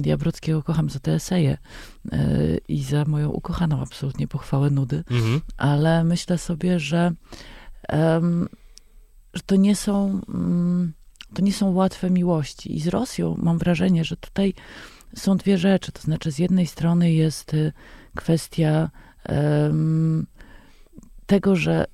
Ja 0.05 0.17
Brockiego 0.17 0.63
kocham 0.63 0.89
za 0.89 0.99
te 0.99 1.13
eseje 1.13 1.57
e, 2.11 2.27
i 2.67 2.83
za 2.83 3.05
moją 3.05 3.29
ukochaną 3.29 3.81
absolutnie 3.81 4.27
pochwałę 4.27 4.69
nudy 4.69 5.03
Mhm. 5.11 5.41
ale 5.57 6.03
myślę 6.03 6.37
sobie, 6.37 6.79
że, 6.79 7.11
że 9.33 9.41
to 9.45 9.55
nie 9.55 9.75
są 9.75 10.21
mm, 10.29 10.93
to 11.33 11.41
nie 11.41 11.53
są 11.53 11.71
łatwe 11.73 12.09
miłości. 12.09 12.75
I 12.75 12.79
z 12.79 12.87
Rosją 12.87 13.35
mam 13.37 13.57
wrażenie, 13.57 14.03
że 14.03 14.17
tutaj 14.17 14.53
są 15.15 15.37
dwie 15.37 15.57
rzeczy. 15.57 15.91
To 15.91 16.01
znaczy, 16.01 16.31
z 16.31 16.39
jednej 16.39 16.67
strony 16.67 17.13
jest 17.13 17.53
y, 17.53 17.71
kwestia 18.15 18.89
tego, 21.25 21.55
że 21.55 21.85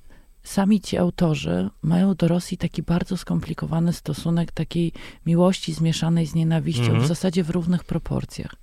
sami 0.42 0.80
ci 0.80 0.96
autorzy 0.96 1.70
mają 1.82 2.14
do 2.14 2.28
Rosji 2.28 2.58
taki 2.58 2.82
bardzo 2.82 3.16
skomplikowany 3.16 3.92
stosunek 3.92 4.52
takiej 4.52 4.92
miłości 5.26 5.72
zmieszanej 5.72 6.26
z 6.26 6.34
nienawiścią, 6.34 6.82
Mhm. 6.82 7.02
w 7.02 7.06
zasadzie 7.06 7.44
w 7.44 7.50
równych 7.50 7.84
proporcjach. 7.84 8.54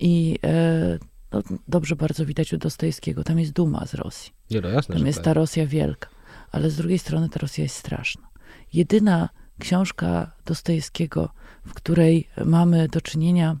I 0.00 0.38
e, 0.44 0.98
no, 1.32 1.42
dobrze 1.68 1.96
bardzo 1.96 2.26
widać 2.26 2.52
u 2.52 2.58
Dostojewskiego. 2.58 3.24
Tam 3.24 3.38
jest 3.38 3.52
duma 3.52 3.86
z 3.86 3.94
Rosji. 3.94 4.32
Nie, 4.50 4.60
no 4.60 4.68
jasne, 4.68 4.96
Tam 4.96 5.06
jest 5.06 5.18
tak. 5.18 5.24
ta 5.24 5.34
Rosja 5.34 5.66
wielka. 5.66 6.08
Ale 6.52 6.70
z 6.70 6.76
drugiej 6.76 6.98
strony 6.98 7.28
ta 7.28 7.40
Rosja 7.40 7.64
jest 7.64 7.76
straszna. 7.76 8.28
Jedyna 8.72 9.28
książka 9.58 10.32
Dostojewskiego, 10.46 11.28
w 11.66 11.74
której 11.74 12.28
mamy 12.44 12.88
do 12.88 13.00
czynienia 13.00 13.56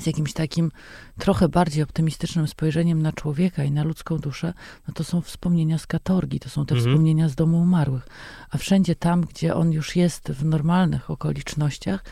z 0.00 0.06
jakimś 0.06 0.32
takim 0.32 0.70
trochę 1.18 1.48
bardziej 1.48 1.82
optymistycznym 1.82 2.48
spojrzeniem 2.48 3.02
na 3.02 3.12
człowieka 3.12 3.64
i 3.64 3.70
na 3.70 3.84
ludzką 3.84 4.18
duszę, 4.18 4.54
no 4.88 4.94
to 4.94 5.04
są 5.04 5.20
wspomnienia 5.20 5.78
z 5.78 5.86
katorgi, 5.86 6.40
to 6.40 6.48
są 6.48 6.66
te 6.66 6.74
Mhm. 6.74 6.90
wspomnienia 6.92 7.28
z 7.28 7.34
domu 7.34 7.60
umarłych. 7.60 8.08
A 8.50 8.58
wszędzie 8.58 8.94
tam, 8.94 9.20
gdzie 9.20 9.54
on 9.54 9.72
już 9.72 9.96
jest 9.96 10.28
w 10.28 10.44
normalnych 10.44 11.10
okolicznościach, 11.10 12.04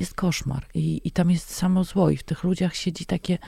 jest 0.00 0.14
koszmar 0.14 0.66
i, 0.74 1.00
i 1.04 1.10
tam 1.10 1.30
jest 1.30 1.50
samo 1.54 1.84
zło 1.84 2.10
i 2.10 2.16
w 2.16 2.22
tych 2.22 2.44
ludziach 2.44 2.74
siedzi 2.76 3.06
takie, 3.06 3.38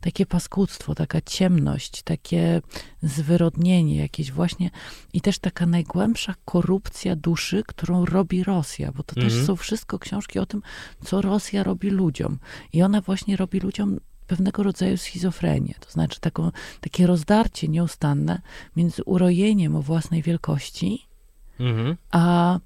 takie 0.00 0.26
paskudztwo, 0.26 0.94
taka 0.94 1.20
ciemność, 1.20 2.02
takie 2.02 2.62
zwyrodnienie 3.02 3.96
jakieś 3.96 4.32
właśnie 4.32 4.70
i 5.12 5.20
też 5.20 5.38
taka 5.38 5.66
najgłębsza 5.66 6.34
korupcja 6.44 7.16
duszy, 7.16 7.62
którą 7.66 8.04
robi 8.04 8.44
Rosja, 8.44 8.92
bo 8.92 9.02
to 9.02 9.14
też 9.14 9.24
Mhm. 9.24 9.46
są 9.46 9.56
wszystko 9.56 9.98
książki 9.98 10.38
o 10.38 10.46
tym, 10.46 10.62
co 11.04 11.22
Rosja 11.22 11.62
robi 11.62 11.90
ludziom 11.90 12.38
i 12.72 12.82
ona 12.82 13.00
właśnie 13.00 13.36
robi 13.36 13.60
ludziom 13.60 14.00
pewnego 14.26 14.62
rodzaju 14.62 14.96
schizofrenię, 14.96 15.74
to 15.80 15.90
znaczy 15.90 16.20
taką, 16.20 16.50
takie 16.80 17.06
rozdarcie 17.06 17.68
nieustanne 17.68 18.40
między 18.76 19.04
urojeniem 19.04 19.76
o 19.76 19.82
własnej 19.82 20.22
wielkości, 20.22 21.06
Mhm. 21.60 21.96
a 22.10 22.58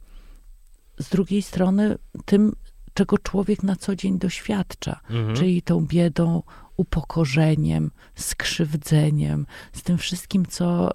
z 0.99 1.09
drugiej 1.09 1.43
strony 1.43 1.99
tym, 2.25 2.53
czego 2.95 3.19
człowiek 3.19 3.63
na 3.63 3.77
co 3.77 3.97
dzień 3.97 4.19
doświadcza, 4.19 5.01
Mhm. 5.11 5.37
czyli 5.37 5.63
tą 5.63 5.87
biedą, 5.87 6.43
upokorzeniem, 6.77 7.91
skrzywdzeniem, 8.15 9.47
z 9.73 9.83
tym 9.83 9.99
wszystkim, 9.99 10.47
co, 10.47 10.93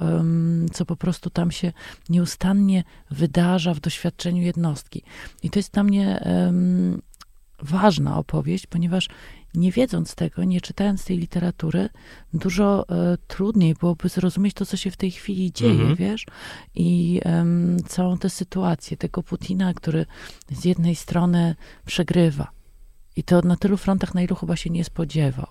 co 0.73 0.85
po 0.85 0.95
prostu 0.95 1.29
tam 1.29 1.51
się 1.51 1.73
nieustannie 2.09 2.83
wydarza 3.11 3.73
w 3.73 3.79
doświadczeniu 3.79 4.41
jednostki. 4.41 5.03
I 5.43 5.49
to 5.49 5.59
jest 5.59 5.73
dla 5.73 5.83
mnie 5.83 6.23
ważna 7.61 8.17
opowieść, 8.17 8.67
ponieważ 8.67 9.09
nie 9.57 9.71
wiedząc 9.71 10.15
tego, 10.15 10.43
nie 10.43 10.61
czytając 10.61 11.05
tej 11.05 11.17
literatury, 11.17 11.89
dużo 12.33 12.85
e, 12.89 13.17
trudniej 13.27 13.73
byłoby 13.73 14.09
zrozumieć 14.09 14.53
to, 14.53 14.65
co 14.65 14.77
się 14.77 14.91
w 14.91 14.97
tej 14.97 15.11
chwili 15.11 15.51
dzieje, 15.51 15.71
Mhm. 15.71 15.95
wiesz? 15.95 16.25
I 16.75 17.21
całą 17.87 18.17
tę 18.17 18.29
sytuację 18.29 18.97
tego 18.97 19.23
Putina, 19.23 19.73
który 19.73 20.05
z 20.49 20.65
jednej 20.65 20.95
strony 20.95 21.55
przegrywa. 21.85 22.51
I 23.15 23.23
to 23.23 23.41
na 23.41 23.55
tylu 23.55 23.77
frontach, 23.77 24.13
na 24.13 24.21
ilu 24.21 24.35
chyba 24.35 24.55
się 24.55 24.69
nie 24.69 24.83
spodziewał. 24.83 25.47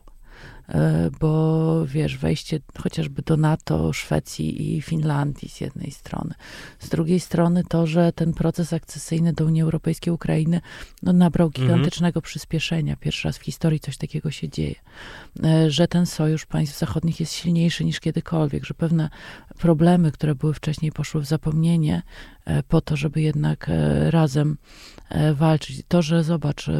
E, 0.68 1.10
Bo 1.20 1.86
wiesz, 1.86 2.18
wejście 2.18 2.60
chociażby 2.78 3.22
do 3.22 3.36
NATO 3.36 3.92
Szwecji 3.92 4.76
i 4.76 4.82
Finlandii 4.82 5.48
z 5.48 5.60
jednej 5.60 5.90
strony. 5.90 6.34
Z 6.78 6.88
drugiej 6.88 7.20
strony 7.20 7.62
to, 7.68 7.86
że 7.86 8.12
ten 8.12 8.32
proces 8.32 8.72
akcesyjny 8.72 9.32
do 9.32 9.44
Unii 9.44 9.62
Europejskiej 9.62 10.12
Ukrainy 10.12 10.60
no, 11.02 11.12
nabrał 11.12 11.50
gigantycznego 11.50 12.22
przyspieszenia. 12.22 12.96
Pierwszy 12.96 13.28
raz 13.28 13.38
w 13.38 13.42
historii 13.42 13.80
coś 13.80 13.96
takiego 13.96 14.30
się 14.30 14.48
dzieje. 14.48 14.74
E, 15.44 15.70
Że 15.70 15.88
ten 15.88 16.06
sojusz 16.06 16.46
państw 16.46 16.78
zachodnich 16.78 17.20
jest 17.20 17.32
silniejszy 17.32 17.84
niż 17.84 18.00
kiedykolwiek, 18.00 18.64
że 18.64 18.74
pewne 18.74 19.08
problemy, 19.58 20.12
które 20.12 20.34
były 20.34 20.54
wcześniej, 20.54 20.92
poszły 20.92 21.20
w 21.20 21.26
zapomnienie 21.26 22.02
e, 22.44 22.62
po 22.62 22.80
to, 22.80 22.96
żeby 22.96 23.20
jednak 23.20 23.70
razem 24.10 24.56
walczyć. 25.34 25.82
To, 25.88 26.02
że 26.02 26.24
zobacz, 26.24 26.70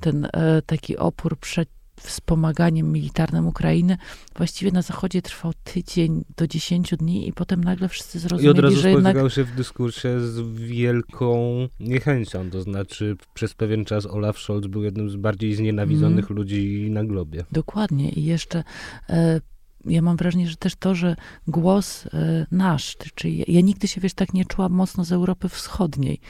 ten 0.00 0.28
taki 0.66 0.96
opór 0.96 1.38
przed 1.38 1.68
wspomaganiem 2.06 2.92
militarnym 2.92 3.46
Ukrainy 3.46 3.96
właściwie 4.36 4.72
na 4.72 4.82
Zachodzie 4.82 5.22
trwał 5.22 5.52
tydzień 5.64 6.24
do 6.36 6.46
10 6.46 6.94
dni 6.96 7.28
i 7.28 7.32
potem 7.32 7.64
nagle 7.64 7.88
wszyscy 7.88 8.18
I 8.18 8.20
zrozumieli, 8.20 8.48
od 8.48 8.58
razu 8.58 8.76
że 8.80 8.90
jednak 8.90 9.32
się 9.32 9.44
w 9.44 9.54
dyskursie 9.54 10.20
z 10.20 10.40
wielką 10.58 11.56
niechęcią, 11.80 12.50
to 12.50 12.62
znaczy 12.62 13.16
przez 13.34 13.54
pewien 13.54 13.84
czas 13.84 14.06
Olaf 14.06 14.38
Scholz 14.38 14.66
był 14.66 14.82
jednym 14.82 15.10
z 15.10 15.16
bardziej 15.16 15.54
znienawidzonych 15.54 16.24
Mhm. 16.24 16.36
ludzi 16.36 16.88
na 16.90 17.04
globie. 17.04 17.44
Dokładnie. 17.52 18.10
I 18.10 18.24
jeszcze 18.24 18.64
e, 19.10 19.40
ja 19.86 20.02
mam 20.02 20.16
wrażenie, 20.16 20.48
że 20.48 20.56
też 20.56 20.74
to, 20.76 20.94
że 20.94 21.16
głos 21.48 22.06
e, 22.06 22.46
nasz, 22.50 22.96
czyli 23.14 23.44
ja, 23.48 23.60
nigdy 23.60 23.88
się, 23.88 24.00
wiesz, 24.00 24.14
tak 24.14 24.34
nie 24.34 24.44
czułam 24.44 24.72
mocno 24.72 25.04
z 25.04 25.12
Europy 25.12 25.48
Wschodniej. 25.48 26.20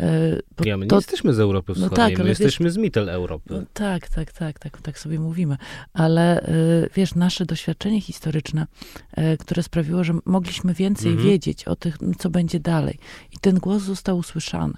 E, 0.00 0.36
bo 0.56 0.64
Ja, 0.64 0.76
my 0.76 0.84
nie 0.84 0.88
to, 0.90 0.96
jesteśmy 0.96 1.34
z 1.34 1.40
Europy 1.40 1.72
No 1.76 1.86
Wschodniej, 1.86 1.96
tak, 1.96 2.12
my 2.18 2.20
ale 2.20 2.28
wiesz- 2.30 2.40
jesteśmy 2.40 2.70
z 2.70 2.76
Mittel 2.76 3.08
Europy. 3.08 3.54
No, 3.54 3.62
tak, 3.72 4.08
tak, 4.08 4.32
tak, 4.32 4.58
tak, 4.58 4.80
tak 4.82 4.98
sobie 4.98 5.18
mówimy. 5.20 5.56
Ale 5.92 6.48
y, 6.48 6.90
wiesz, 6.94 7.14
nasze 7.14 7.46
doświadczenie 7.46 8.00
historyczne, 8.00 8.66
e, 9.12 9.36
które 9.36 9.62
sprawiło, 9.62 10.04
że 10.04 10.14
mogliśmy 10.24 10.74
więcej 10.74 11.10
Mhm. 11.10 11.28
wiedzieć 11.28 11.64
o 11.64 11.76
tym, 11.76 11.92
co 12.18 12.30
będzie 12.30 12.60
dalej. 12.60 12.98
I 13.32 13.38
ten 13.40 13.58
głos 13.58 13.82
został 13.82 14.18
usłyszany. 14.18 14.74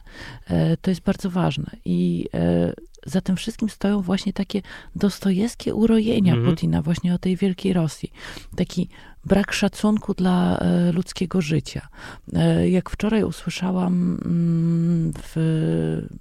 E, 0.47 0.77
To 0.77 0.91
jest 0.91 1.01
bardzo 1.03 1.31
ważne. 1.31 1.71
I 1.85 2.29
e, 2.35 2.73
za 3.07 3.21
tym 3.21 3.37
wszystkim 3.37 3.69
stoją 3.69 4.03
właśnie 4.03 4.33
takie 4.33 4.63
dostojewskie 4.97 5.75
urojenia 5.75 6.33
Mhm. 6.33 6.51
Putina, 6.51 6.83
właśnie 6.83 7.15
o 7.15 7.19
tej 7.19 7.37
wielkiej 7.37 7.73
Rosji. 7.73 8.13
Taki 8.57 8.89
brak 9.25 9.53
szacunku 9.53 10.15
dla 10.15 10.59
e, 10.59 10.93
ludzkiego 10.93 11.41
życia. 11.41 11.89
E, 12.33 12.69
Jak 12.69 12.91
wczoraj 12.91 13.25
usłyszałam, 13.25 14.19
mm, 14.25 15.13
w, 15.23 15.37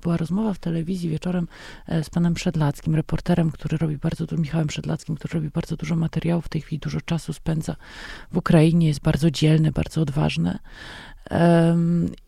była 0.02 0.18
rozmowa 0.18 0.54
w 0.54 0.60
telewizji 0.60 1.10
wieczorem 1.10 1.48
e, 1.88 2.04
z 2.04 2.10
panem 2.10 2.34
Przedlackim, 2.34 2.96
reporterem, 2.96 3.52
który 3.52 3.78
robi 3.78 3.98
bardzo 3.98 4.26
dużo, 4.26 4.42
Michałem 4.42 4.68
Przedlackim, 4.68 5.16
który 5.16 5.34
robi 5.34 5.50
bardzo 5.50 5.76
dużo 5.76 5.96
materiałów, 5.96 6.46
w 6.46 6.50
tej 6.50 6.62
chwili 6.62 6.80
dużo 6.80 7.02
czasu 7.02 7.34
spędza 7.34 7.76
w 8.32 8.38
Ukrainie, 8.38 8.88
jest 8.88 9.02
bardzo 9.02 9.32
dzielny, 9.32 9.72
bardzo 9.72 10.02
odważny. 10.02 10.60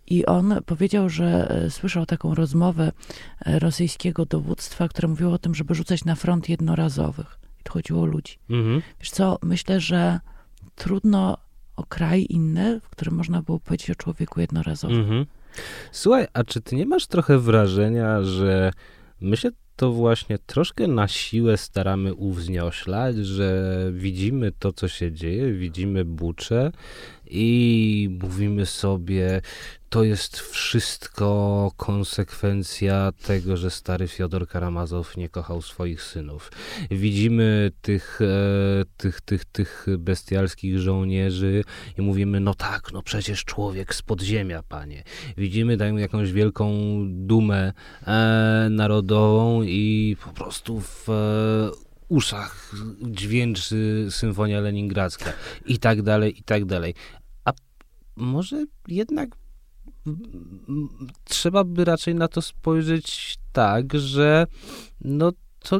I 0.07 0.25
on 0.25 0.55
powiedział, 0.65 1.09
że 1.09 1.49
e, 1.49 1.69
słyszał 1.69 2.05
taką 2.05 2.35
rozmowę 2.35 2.91
e, 3.45 3.59
rosyjskiego 3.59 4.25
dowództwa, 4.25 4.87
które 4.87 5.07
mówiło 5.07 5.31
o 5.33 5.37
tym, 5.37 5.55
żeby 5.55 5.75
rzucać 5.75 6.05
na 6.05 6.15
front 6.15 6.49
jednorazowych. 6.49 7.39
I 7.59 7.63
tu 7.63 7.73
chodziło 7.73 8.01
o 8.01 8.05
ludzi. 8.05 8.39
Mhm. 8.49 8.81
Wiesz 8.99 9.11
co, 9.11 9.39
myślę, 9.43 9.79
że 9.79 10.19
trudno 10.75 11.37
o 11.75 11.83
kraj 11.83 12.25
inny, 12.29 12.79
w 12.83 12.89
którym 12.89 13.13
można 13.15 13.41
było 13.41 13.59
powiedzieć 13.59 13.89
o 13.89 13.95
człowieku 13.95 14.41
jednorazowym. 14.41 14.99
Mhm. 14.99 15.25
Słuchaj, 15.91 16.27
a 16.33 16.43
czy 16.43 16.61
ty 16.61 16.75
nie 16.75 16.85
masz 16.85 17.07
trochę 17.07 17.39
wrażenia, 17.39 18.23
że 18.23 18.71
my 19.21 19.37
się 19.37 19.49
to 19.77 19.91
właśnie 19.91 20.37
troszkę 20.37 20.87
na 20.87 21.07
siłę 21.07 21.57
staramy 21.57 22.13
uwznioślać, 22.13 23.15
że 23.15 23.73
widzimy 23.93 24.51
to, 24.59 24.73
co 24.73 24.87
się 24.87 25.11
dzieje, 25.11 25.53
widzimy 25.53 26.05
bucze 26.05 26.71
i 27.29 28.17
mówimy 28.21 28.65
sobie, 28.65 29.41
to 29.89 30.03
jest 30.03 30.39
wszystko 30.39 31.71
konsekwencja 31.77 33.11
tego, 33.23 33.57
że 33.57 33.71
stary 33.71 34.07
Fiodor 34.07 34.47
Karamazow 34.47 35.17
nie 35.17 35.29
kochał 35.29 35.61
swoich 35.61 36.03
synów. 36.03 36.51
Widzimy 36.91 37.71
tych, 37.81 38.19
e, 38.21 38.85
tych, 38.97 39.21
tych, 39.21 39.45
tych 39.45 39.85
bestialskich 39.97 40.79
żołnierzy 40.79 41.63
i 41.97 42.01
mówimy, 42.01 42.39
no 42.39 42.53
tak, 42.53 42.93
no 42.93 43.01
przecież 43.01 43.45
człowiek 43.45 43.95
z 43.95 44.01
podziemia, 44.01 44.63
panie. 44.63 45.03
Widzimy 45.37 45.77
taką 45.77 45.97
jakąś 45.97 46.31
wielką 46.31 46.73
dumę 47.09 47.73
e, 48.07 48.67
narodową 48.71 49.63
i 49.63 50.17
po 50.25 50.29
prostu 50.33 50.81
w 50.81 51.09
e, 51.09 51.71
uszach 52.07 52.71
dźwięczy 53.01 54.07
symfonia 54.09 54.59
leningradzka 54.59 55.33
i 55.65 55.79
tak 55.79 56.01
dalej, 56.01 56.39
i 56.39 56.43
tak 56.43 56.65
dalej. 56.65 56.93
A 57.45 57.53
może 58.15 58.65
jednak 58.87 59.29
trzeba 61.23 61.63
by 61.63 61.85
raczej 61.85 62.15
na 62.15 62.27
to 62.27 62.41
spojrzeć 62.41 63.37
tak, 63.53 63.93
że 63.93 64.47
no 65.01 65.31
to 65.59 65.79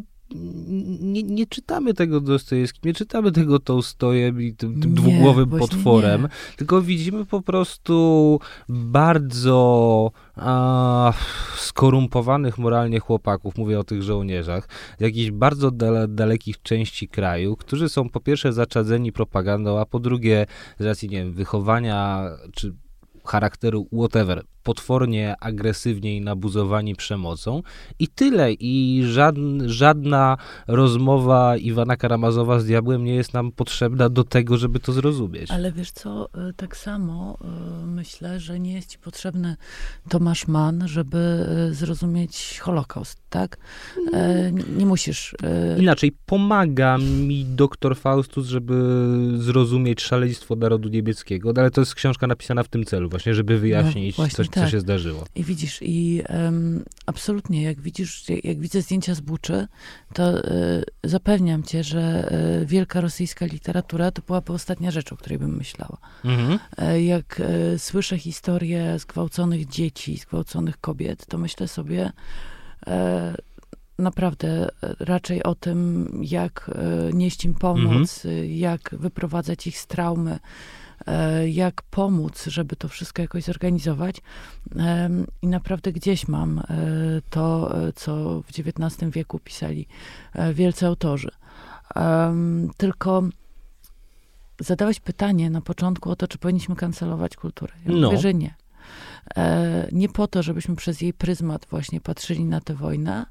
nie, 1.02 1.24
nie 1.24 1.48
czytamy 1.48 1.94
tego 1.94 2.22
Dostojewskim, 2.22 2.82
nie 2.86 2.94
czytamy 2.94 3.32
tego 3.32 3.60
Tołstojem 3.60 4.42
i 4.42 4.54
tym, 4.54 4.82
tym 4.82 4.92
Nie, 4.92 4.96
dwugłowym 4.96 5.50
potworem, 5.50 6.22
nie. 6.22 6.30
tylko 6.58 6.82
widzimy 6.82 7.26
po 7.26 7.42
prostu 7.42 8.40
bardzo 8.70 10.12
a, 10.36 11.14
skorumpowanych 11.56 12.58
moralnie 12.58 13.00
chłopaków, 13.00 13.58
mówię 13.58 13.80
o 13.80 13.84
tych 13.84 14.04
żołnierzach, 14.04 14.68
z 14.98 15.02
jakichś 15.02 15.32
bardzo 15.32 15.72
dale, 15.72 16.08
dalekich 16.08 16.62
części 16.62 17.08
kraju, 17.08 17.56
którzy 17.56 17.90
są 17.90 18.10
po 18.10 18.20
pierwsze 18.20 18.54
zaczadzeni 18.54 19.12
propagandą, 19.12 19.80
a 19.80 19.86
po 19.86 20.00
drugie 20.00 20.46
z 20.80 20.86
racji, 20.86 21.10
nie 21.10 21.18
wiem, 21.18 21.34
wychowania 21.34 22.30
czy 22.54 22.74
charakteru 23.28 23.88
whatever, 23.94 24.44
potwornie 24.64 25.36
agresywnie 25.40 26.18
i 26.18 26.22
nabuzowani 26.22 26.96
przemocą 26.96 27.62
i 28.00 28.08
tyle. 28.08 28.54
I 28.54 29.04
żadn, 29.06 29.68
żadna 29.68 30.38
rozmowa 30.68 31.58
Iwana 31.58 31.98
Karamazowa 31.98 32.60
z 32.60 32.66
diabłem 32.66 33.04
nie 33.04 33.16
jest 33.16 33.34
nam 33.34 33.52
potrzebna 33.52 34.10
do 34.10 34.24
tego, 34.24 34.58
żeby 34.58 34.80
to 34.80 34.92
zrozumieć. 34.92 35.52
Ale 35.52 35.72
wiesz 35.72 35.92
co, 35.92 36.30
e, 36.34 36.54
tak 36.54 36.78
samo 36.78 37.38
e, 37.42 37.86
myślę, 37.86 38.40
że 38.40 38.60
nie 38.60 38.74
jest 38.74 38.90
ci 38.90 39.00
potrzebny 39.00 39.56
Tomasz 40.10 40.48
Mann, 40.48 40.88
żeby 40.88 41.18
e, 41.18 41.74
zrozumieć 41.74 42.60
Holokaust, 42.60 43.20
tak? 43.30 43.58
E, 44.14 44.52
Nie 44.78 44.86
musisz. 44.86 45.36
e, 45.44 45.80
Inaczej, 45.80 46.12
pomaga 46.26 46.98
mi 46.98 47.46
doktor 47.46 47.98
Faustus, 47.98 48.48
żeby 48.48 48.74
zrozumieć 49.38 50.02
szaleństwo 50.02 50.56
narodu 50.56 50.90
niemieckiego, 50.90 51.54
no 51.56 51.62
ale 51.62 51.72
to 51.72 51.82
jest 51.82 51.96
książka 51.96 52.28
napisana 52.28 52.64
w 52.64 52.68
tym 52.68 52.86
celu, 52.86 53.10
właśnie, 53.10 53.34
żeby 53.34 53.60
wyjaśnić 53.60 54.16
właśnie 54.16 54.36
coś, 54.36 54.48
co 54.48 54.54
tak. 54.62 54.70
się 54.70 54.80
zdarzyło. 54.80 55.26
I 55.36 55.44
widzisz, 55.44 55.80
i 55.82 56.22
em, 56.26 56.84
absolutnie, 57.06 57.64
jak 57.64 57.82
widzisz, 57.82 58.30
jak, 58.30 58.46
jak 58.46 58.60
widzę 58.60 58.82
zdjęcia 58.82 59.16
z 59.16 59.20
Buczy, 59.22 59.68
to 60.14 60.44
e, 60.44 60.84
zapewniam 61.04 61.64
cię, 61.64 61.84
że 61.84 62.32
e, 62.62 62.66
wielka 62.66 63.02
rosyjska 63.02 63.46
literatura 63.46 64.12
to 64.12 64.22
byłaby 64.28 64.54
ostatnia 64.54 64.92
rzecz, 64.92 65.14
o 65.14 65.18
której 65.18 65.40
bym 65.40 65.58
myślała. 65.58 65.98
Mhm. 66.26 66.60
E, 66.78 67.02
Jak 67.02 67.42
słyszę 67.78 68.18
historię 68.18 69.00
zgwałconych 69.00 69.68
dzieci, 69.68 70.18
zgwałconych 70.18 70.78
kobiet, 70.82 71.26
to 71.26 71.38
myślę 71.38 71.68
sobie, 71.68 72.12
naprawdę 74.00 74.70
raczej 75.00 75.44
o 75.44 75.56
tym, 75.56 76.10
jak 76.22 76.72
nieść 77.14 77.46
im 77.46 77.54
pomoc, 77.54 78.26
mhm. 78.26 78.46
jak 78.46 78.96
wyprowadzać 79.00 79.68
ich 79.68 79.80
z 79.80 79.88
traumy, 79.88 80.40
jak 81.48 81.82
pomóc, 81.82 82.46
żeby 82.48 82.76
to 82.76 82.88
wszystko 82.88 83.22
jakoś 83.22 83.44
zorganizować. 83.44 84.22
I 85.42 85.48
naprawdę 85.48 85.92
gdzieś 85.92 86.28
mam 86.28 86.64
to, 87.30 87.76
co 87.96 88.42
w 88.42 88.50
XIX 88.50 89.12
wieku 89.12 89.40
pisali 89.40 89.88
wielcy 90.54 90.86
autorzy. 90.86 91.32
Tylko 92.78 93.24
zadałeś 94.60 95.00
pytanie 95.00 95.50
na 95.50 95.62
początku 95.62 96.12
o 96.12 96.16
to, 96.16 96.28
czy 96.28 96.38
powinniśmy 96.38 96.76
kancelować 96.76 97.36
kulturę. 97.36 97.74
Ja 97.86 97.92
no. 97.92 98.08
mówię, 98.08 98.18
że 98.18 98.34
nie. 98.34 98.54
E, 99.36 99.88
nie 99.92 100.10
po 100.10 100.28
to, 100.28 100.44
żebyśmy 100.44 100.76
przez 100.76 101.02
jej 101.02 101.14
pryzmat 101.14 101.68
właśnie 101.70 102.02
patrzyli 102.02 102.46
na 102.46 102.62
tę 102.62 102.74
wojnę, 102.74 103.26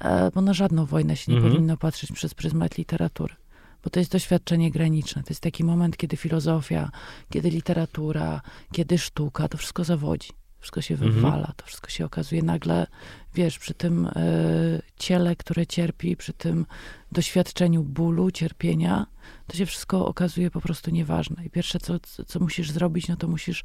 e, 0.00 0.30
bo 0.30 0.40
na 0.40 0.52
żadną 0.52 0.86
wojnę 0.86 1.16
się 1.16 1.32
nie 1.32 1.38
mhm. 1.38 1.54
powinno 1.54 1.76
patrzeć 1.76 2.12
przez 2.12 2.34
pryzmat 2.34 2.78
literatury. 2.78 3.34
Bo 3.84 3.90
to 3.90 4.00
jest 4.00 4.12
doświadczenie 4.12 4.70
graniczne. 4.70 5.22
To 5.22 5.30
jest 5.30 5.40
taki 5.40 5.64
moment, 5.64 5.96
kiedy 5.96 6.16
filozofia, 6.16 6.90
kiedy 7.30 7.50
literatura, 7.50 8.40
kiedy 8.72 8.98
sztuka, 8.98 9.48
to 9.48 9.58
wszystko 9.58 9.84
zawodzi 9.84 10.28
wszystko 10.62 10.80
się 10.80 10.94
mhm. 10.94 11.12
wywala, 11.12 11.52
to 11.56 11.66
wszystko 11.66 11.90
się 11.90 12.04
okazuje 12.04 12.42
nagle, 12.42 12.86
wiesz, 13.34 13.58
przy 13.58 13.74
tym 13.74 14.06
y, 14.06 14.82
ciele, 14.96 15.36
które 15.36 15.66
cierpi, 15.66 16.16
przy 16.16 16.32
tym 16.32 16.66
doświadczeniu 17.12 17.82
bólu, 17.82 18.30
cierpienia, 18.30 19.06
to 19.52 19.58
się 19.58 19.66
wszystko 19.66 20.06
okazuje 20.06 20.50
po 20.50 20.60
prostu 20.60 20.90
nieważne. 20.90 21.44
I 21.44 21.50
pierwsze, 21.50 21.80
co, 21.80 21.98
co 22.26 22.40
musisz 22.40 22.70
zrobić, 22.70 23.08
no 23.08 23.16
to 23.16 23.28
musisz 23.28 23.64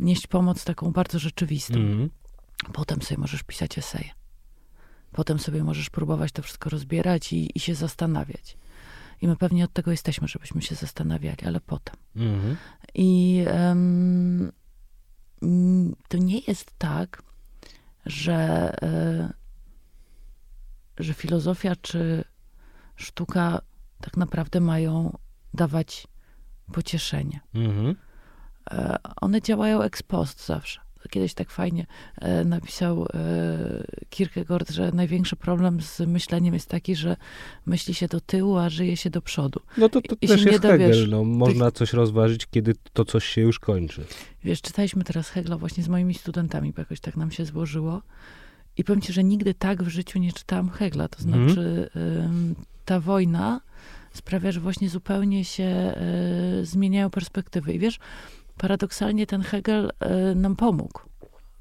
nieść 0.00 0.26
pomoc 0.26 0.64
taką 0.64 0.90
bardzo 0.90 1.18
rzeczywistą. 1.18 1.74
Mhm. 1.74 2.10
Potem 2.72 3.02
sobie 3.02 3.20
możesz 3.20 3.42
pisać 3.42 3.78
eseje. 3.78 4.10
Potem 5.12 5.38
sobie 5.38 5.64
możesz 5.64 5.90
próbować 5.90 6.32
to 6.32 6.42
wszystko 6.42 6.70
rozbierać 6.70 7.32
i, 7.32 7.50
i 7.54 7.60
się 7.60 7.74
zastanawiać. 7.74 8.56
I 9.22 9.28
my 9.28 9.36
pewnie 9.36 9.64
od 9.64 9.72
tego 9.72 9.90
jesteśmy, 9.90 10.28
żebyśmy 10.28 10.62
się 10.62 10.74
zastanawiali, 10.74 11.46
ale 11.46 11.60
potem. 11.60 11.96
Mhm. 12.16 12.56
I 12.94 13.44
um, 13.52 14.52
to 16.08 16.18
nie 16.18 16.38
jest 16.38 16.72
tak, 16.78 17.22
że, 18.06 18.72
e, 18.82 19.32
że 20.98 21.14
filozofia 21.14 21.76
czy 21.76 22.24
sztuka 22.96 23.60
tak 24.00 24.16
naprawdę 24.16 24.60
mają 24.60 25.18
dawać 25.54 26.06
pocieszenie. 26.72 27.40
Mhm. 27.54 27.96
E, 28.70 28.96
one 29.20 29.42
działają 29.42 29.82
ex 29.82 30.02
post 30.02 30.46
zawsze 30.46 30.80
kiedyś 31.10 31.34
tak 31.34 31.50
fajnie 31.50 31.86
e, 32.20 32.44
napisał 32.44 33.06
e, 33.06 33.08
Kierkegaard, 34.10 34.70
że 34.70 34.92
największy 34.92 35.36
problem 35.36 35.80
z 35.80 36.00
myśleniem 36.00 36.54
jest 36.54 36.68
taki, 36.68 36.96
że 36.96 37.16
myśli 37.66 37.94
się 37.94 38.08
do 38.08 38.20
tyłu, 38.20 38.56
a 38.56 38.68
żyje 38.68 38.96
się 38.96 39.10
do 39.10 39.22
przodu. 39.22 39.60
No 39.76 39.88
to, 39.88 40.00
to 40.00 40.16
I 40.20 40.28
też 40.28 40.44
jest 40.44 40.62
Hegel. 40.62 41.08
No, 41.08 41.24
można 41.24 41.70
coś 41.70 41.92
rozważyć, 41.92 42.46
kiedy 42.46 42.74
to 42.92 43.04
coś 43.04 43.24
się 43.24 43.40
już 43.40 43.58
kończy. 43.58 44.04
Wiesz, 44.44 44.62
czytaliśmy 44.62 45.04
teraz 45.04 45.28
Hegla 45.28 45.56
właśnie 45.56 45.84
z 45.84 45.88
moimi 45.88 46.14
studentami, 46.14 46.72
bo 46.72 46.80
jakoś 46.80 47.00
tak 47.00 47.16
nam 47.16 47.30
się 47.30 47.44
złożyło. 47.44 48.02
I 48.76 48.84
powiem 48.84 49.00
ci, 49.00 49.12
że 49.12 49.24
nigdy 49.24 49.54
tak 49.54 49.82
w 49.82 49.88
życiu 49.88 50.18
nie 50.18 50.32
czytałam 50.32 50.70
Hegla. 50.70 51.08
To 51.08 51.24
mhm. 51.24 51.44
znaczy, 51.44 51.90
ta 52.84 53.00
wojna 53.00 53.60
sprawia, 54.12 54.52
że 54.52 54.60
właśnie 54.60 54.88
zupełnie 54.88 55.44
się 55.44 55.64
e, 55.64 55.94
zmieniają 56.62 57.10
perspektywy. 57.10 57.72
I 57.72 57.78
wiesz, 57.78 57.98
paradoksalnie 58.58 59.26
ten 59.26 59.42
Hegel 59.42 59.90
e, 60.00 60.34
nam 60.34 60.56
pomógł. 60.56 61.00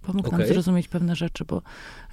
Pomógł 0.08 0.28
okay. 0.28 0.40
nam 0.40 0.48
zrozumieć 0.48 0.88
pewne 0.88 1.16
rzeczy, 1.16 1.46
bo 1.46 1.62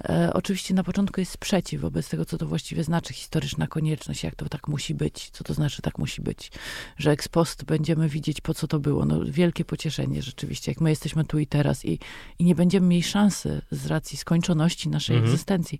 e, 0.03 0.29
oczywiście 0.33 0.73
na 0.73 0.83
początku 0.83 1.19
jest 1.19 1.31
sprzeciw 1.31 1.81
wobec 1.81 2.09
tego, 2.09 2.25
co 2.25 2.37
to 2.37 2.45
właściwie 2.45 2.83
znaczy 2.83 3.13
historyczna 3.13 3.67
konieczność, 3.67 4.23
jak 4.23 4.35
to 4.35 4.49
tak 4.49 4.67
musi 4.67 4.95
być, 4.95 5.29
co 5.29 5.43
to 5.43 5.53
znaczy 5.53 5.81
tak 5.81 5.97
musi 5.97 6.21
być, 6.21 6.51
że 6.97 7.11
ex 7.11 7.27
post 7.27 7.63
będziemy 7.63 8.09
widzieć, 8.09 8.41
po 8.41 8.53
co 8.53 8.67
to 8.67 8.79
było. 8.79 9.05
No, 9.05 9.19
wielkie 9.25 9.65
pocieszenie 9.65 10.21
rzeczywiście, 10.21 10.71
jak 10.71 10.81
my 10.81 10.89
jesteśmy 10.89 11.25
tu 11.25 11.39
i 11.39 11.47
teraz 11.47 11.85
i, 11.85 11.99
i 12.39 12.45
nie 12.45 12.55
będziemy 12.55 12.87
mieli 12.87 13.03
szansy 13.03 13.61
z 13.71 13.85
racji 13.85 14.17
skończoności 14.17 14.89
naszej 14.89 15.17
-hmm. 15.17 15.23
egzystencji 15.23 15.79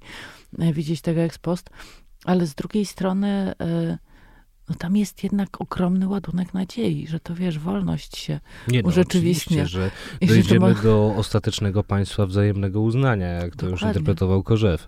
e, 0.60 0.74
widzieć 0.74 1.02
tego 1.02 1.22
ex 1.22 1.38
post, 1.38 1.70
ale 2.26 2.46
z 2.46 2.56
drugiej 2.56 2.86
strony 2.86 3.54
e, 3.60 3.98
no 4.70 4.76
tam 4.76 4.98
jest 4.98 5.24
jednak 5.24 5.62
ogromny 5.62 6.08
ładunek 6.08 6.54
nadziei, 6.54 7.08
że 7.08 7.20
to 7.20 7.36
wiesz, 7.36 7.60
wolność 7.60 8.18
się 8.18 8.40
Nie 8.68 8.82
no, 8.82 8.88
urzeczywistnia. 8.88 9.66
że 9.66 9.92
dojdziemy 10.22 10.74
ma... 10.74 10.82
do 10.82 11.14
ostatecznego 11.18 11.84
państwa 11.84 12.26
wzajemnego 12.26 12.82
uznania, 12.82 13.28
jak 13.28 13.50
to 13.50 13.50
Dokładnie. 13.50 13.72
już 13.72 13.82
interpretował 13.82 14.44
Korzew. 14.44 14.88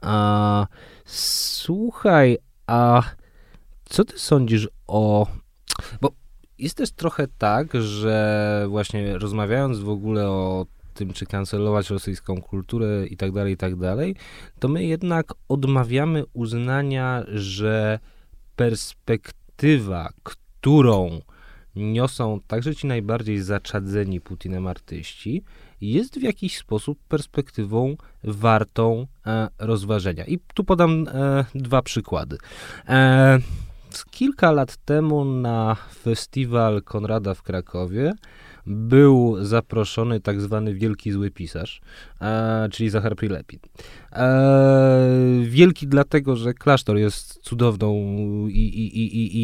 A, 0.00 0.66
słuchaj, 1.04 2.38
a 2.66 3.02
co 3.84 4.04
ty 4.04 4.18
sądzisz 4.18 4.68
o... 4.86 5.26
Bo 6.00 6.12
jest 6.58 6.76
też 6.76 6.90
trochę 6.90 7.26
tak, 7.38 7.82
że 7.82 8.66
właśnie 8.68 9.18
rozmawiając 9.18 9.78
w 9.78 9.88
ogóle 9.88 10.28
o 10.28 10.66
tym, 10.94 11.12
czy 11.12 11.26
kancelować 11.26 11.90
rosyjską 11.90 12.42
kulturę 12.42 13.06
i 13.06 13.16
tak 13.16 13.32
dalej, 13.32 13.52
i 13.54 13.56
tak 13.56 13.76
dalej, 13.76 14.16
to 14.58 14.68
my 14.68 14.84
jednak 14.84 15.34
odmawiamy 15.48 16.24
uznania, 16.32 17.24
że 17.28 17.98
perspektywa, 18.58 20.08
którą 20.22 21.20
niosą 21.76 22.40
także 22.46 22.74
ci 22.74 22.86
najbardziej 22.86 23.38
zaczadzeni 23.38 24.20
Putinem 24.20 24.66
artyści, 24.66 25.42
jest 25.80 26.18
w 26.18 26.22
jakiś 26.22 26.58
sposób 26.58 26.98
perspektywą 27.08 27.96
wartą 28.24 29.06
e, 29.26 29.48
rozważenia. 29.58 30.24
I 30.24 30.38
tu 30.54 30.64
podam 30.64 31.06
e, 31.08 31.44
dwa 31.54 31.82
przykłady. 31.82 32.38
E, 32.88 33.38
kilka 34.10 34.52
lat 34.52 34.76
temu 34.76 35.24
na 35.24 35.76
festiwal 36.02 36.82
Konrada 36.82 37.34
w 37.34 37.42
Krakowie 37.42 38.12
był 38.66 39.44
zaproszony 39.44 40.20
tak 40.20 40.40
zwany 40.40 40.74
wielki 40.74 41.12
zły 41.12 41.30
pisarz, 41.30 41.80
e, 42.20 42.68
czyli 42.70 42.90
Zachar 42.90 43.16
Prilepin. 43.16 43.60
E, 44.12 45.18
wielki 45.42 45.86
dlatego, 45.86 46.36
że 46.36 46.54
klasztor 46.54 46.96
jest 46.96 47.38
cudowną 47.42 47.94
i, 48.48 48.58
i, 48.58 49.16
i, 49.16 49.36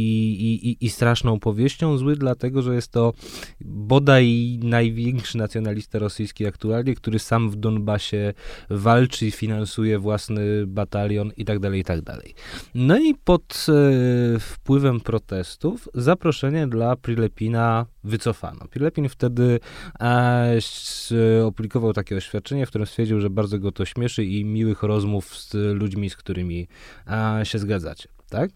i, 0.71 0.87
i 0.87 0.91
straszną 0.91 1.41
powieścią, 1.41 1.99
zły 1.99 2.17
dlatego, 2.17 2.63
że 2.63 2.75
jest 2.75 2.93
to 2.93 3.13
bodaj 3.61 4.59
największy 4.63 5.39
nacjonalista 5.39 5.99
rosyjski 5.99 6.47
aktualnie, 6.47 6.95
który 6.95 7.19
sam 7.19 7.51
w 7.51 7.57
Donbasie 7.57 8.33
walczy, 8.71 9.31
finansuje 9.31 9.99
własny 9.99 10.67
batalion 10.67 11.31
i 11.37 11.45
tak 11.45 11.59
dalej, 11.59 11.81
i 11.81 11.85
tak 11.85 12.03
dalej. 12.03 12.35
No 12.75 12.99
i 12.99 13.15
pod 13.15 13.67
e, 13.69 14.39
wpływem 14.41 15.01
protestów 15.01 15.89
zaproszenie 15.95 16.67
dla 16.67 16.97
Prilepina 16.97 17.87
wycofano. 18.05 18.69
Prilepin 18.71 19.09
wtedy 19.09 19.61
e, 20.01 21.45
opublikował 21.45 21.93
takie 21.93 22.17
oświadczenie, 22.17 22.64
w 22.67 22.69
którym 22.69 22.87
stwierdził, 22.87 23.21
że 23.21 23.31
bardzo 23.31 23.59
go 23.59 23.73
to 23.73 23.85
śmieszy 23.85 24.25
i 24.25 24.45
miłych 24.45 24.83
rozmów 24.83 25.39
z 25.39 25.55
ludźmi, 25.55 26.11
z 26.11 26.17
którymi 26.17 26.69
e, 27.07 27.41
się 27.47 27.59
zgadzacie. 27.59 28.09
Tak? 28.29 28.51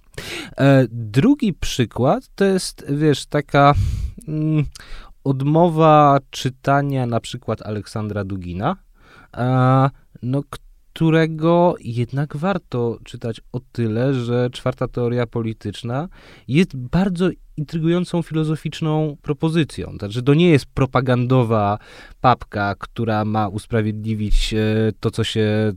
E, 0.56 0.86
drugi 0.90 1.52
przykład 1.54 2.28
to 2.34 2.44
jest, 2.44 2.84
wiesz, 2.88 3.26
taka 3.26 3.74
mm, 4.28 4.64
odmowa 5.24 6.18
czytania 6.30 7.06
na 7.06 7.20
przykład 7.20 7.62
Aleksandra 7.62 8.24
Dugina, 8.24 8.76
e, 9.36 9.90
no, 10.22 10.42
którego 10.98 11.74
jednak 11.80 12.36
warto 12.36 12.98
czytać 13.04 13.40
o 13.52 13.60
tyle, 13.72 14.14
że 14.14 14.50
czwarta 14.50 14.88
teoria 14.88 15.26
polityczna 15.26 16.08
jest 16.48 16.76
bardzo 16.76 17.30
intrygującą 17.58 18.22
filozoficzną 18.22 19.16
propozycją. 19.22 19.96
Znaczy, 19.98 20.22
to 20.22 20.34
nie 20.34 20.50
jest 20.50 20.66
propagandowa 20.66 21.78
papka, 22.20 22.74
która 22.78 23.24
ma 23.24 23.48
usprawiedliwić 23.48 24.54
e, 24.54 24.58
to, 25.00 25.10
co 25.10 25.24
się, 25.24 25.72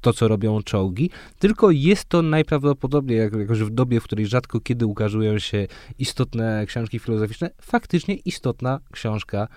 to, 0.00 0.12
co 0.12 0.28
robią 0.28 0.62
czołgi, 0.62 1.10
tylko 1.38 1.70
jest 1.70 2.04
to 2.04 2.22
najprawdopodobniej, 2.22 3.18
jakoś 3.18 3.60
w 3.60 3.70
dobie, 3.70 4.00
w 4.00 4.04
której 4.04 4.26
rzadko 4.26 4.60
kiedy 4.60 4.86
ukazują 4.86 5.38
się 5.38 5.66
istotne 5.98 6.64
książki 6.66 6.98
filozoficzne, 6.98 7.50
faktycznie 7.62 8.14
istotna 8.14 8.80
książka 8.92 9.48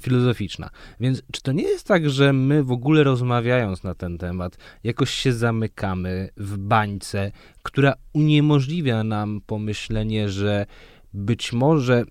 filozoficzna. 0.00 0.70
Więc 1.00 1.22
czy 1.32 1.42
to 1.42 1.52
nie 1.52 1.62
jest 1.62 1.86
tak, 1.86 2.10
że 2.10 2.32
my 2.32 2.64
w 2.64 2.72
ogóle 2.72 3.04
rozmawiając 3.04 3.82
na 3.82 3.94
ten 3.94 4.18
temat, 4.18 4.58
jakoś 4.84 5.10
się 5.10 5.32
zamykamy 5.32 6.28
w 6.36 6.58
bańce, 6.58 7.32
która 7.66 7.94
uniemożliwia 8.12 9.04
nam 9.04 9.40
pomyślenie, 9.46 10.28
że 10.28 10.66
być 11.14 11.52
może 11.52 12.04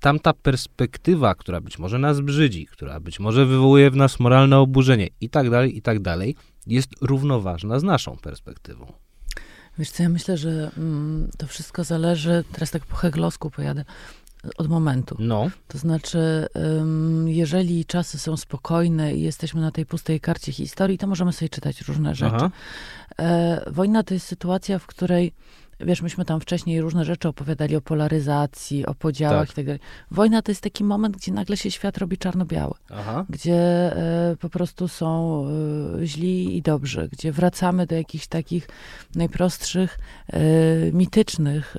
tamta 0.00 0.32
perspektywa, 0.32 1.34
która 1.34 1.60
być 1.60 1.78
może 1.78 1.98
nas 1.98 2.20
brzydzi, 2.20 2.66
która 2.66 3.00
być 3.00 3.20
może 3.20 3.46
wywołuje 3.46 3.90
w 3.90 3.96
nas 3.96 4.20
moralne 4.20 4.58
oburzenie 4.58 5.08
i 5.20 5.30
tak 5.30 5.50
dalej, 5.50 5.76
i 5.76 5.82
tak 5.82 6.00
dalej, 6.00 6.36
jest 6.66 6.90
równoważna 7.00 7.78
z 7.78 7.82
naszą 7.82 8.16
perspektywą. 8.16 8.92
Wiesz 9.78 9.90
co, 9.90 10.02
ja 10.02 10.08
myślę, 10.08 10.36
że 10.36 10.70
mm, 10.76 11.30
to 11.38 11.46
wszystko 11.46 11.84
zależy, 11.84 12.44
teraz 12.52 12.70
tak 12.70 12.86
po 12.86 12.96
heglowsku 12.96 13.50
pojadę, 13.50 13.84
od 14.56 14.68
momentu. 14.68 15.16
No. 15.18 15.50
To 15.68 15.78
znaczy, 15.78 16.46
jeżeli 17.26 17.84
czasy 17.84 18.18
są 18.18 18.36
spokojne 18.36 19.14
i 19.14 19.22
jesteśmy 19.22 19.60
na 19.60 19.70
tej 19.70 19.86
pustej 19.86 20.20
karcie 20.20 20.52
historii, 20.52 20.98
to 20.98 21.06
możemy 21.06 21.32
sobie 21.32 21.48
czytać 21.48 21.80
różne 21.80 22.14
rzeczy. 22.14 22.36
Aha. 22.36 22.50
E, 23.18 23.62
wojna 23.70 24.02
to 24.02 24.14
jest 24.14 24.26
sytuacja, 24.26 24.78
w 24.78 24.86
której 24.86 25.32
Wiesz, 25.80 26.02
myśmy 26.02 26.24
tam 26.24 26.40
wcześniej 26.40 26.80
różne 26.80 27.04
rzeczy 27.04 27.28
opowiadali 27.28 27.76
o 27.76 27.80
polaryzacji, 27.80 28.86
o 28.86 28.94
podziałach 28.94 29.48
tak. 29.48 29.52
i 29.52 29.56
tak 29.56 29.64
dalej. 29.64 29.80
Wojna 30.10 30.42
to 30.42 30.50
jest 30.50 30.60
taki 30.60 30.84
moment, 30.84 31.16
gdzie 31.16 31.32
nagle 31.32 31.56
się 31.56 31.70
świat 31.70 31.98
robi 31.98 32.18
czarno-biały. 32.18 32.74
Aha. 32.90 33.26
Gdzie 33.28 33.56
e, 33.96 34.36
po 34.40 34.48
prostu 34.48 34.88
są 34.88 35.44
e, 36.00 36.06
źli 36.06 36.56
i 36.56 36.62
dobrzy. 36.62 37.08
Gdzie 37.12 37.32
wracamy 37.32 37.86
do 37.86 37.94
jakichś 37.94 38.26
takich 38.26 38.68
najprostszych, 39.14 39.98
e, 40.28 40.40
mitycznych 40.92 41.76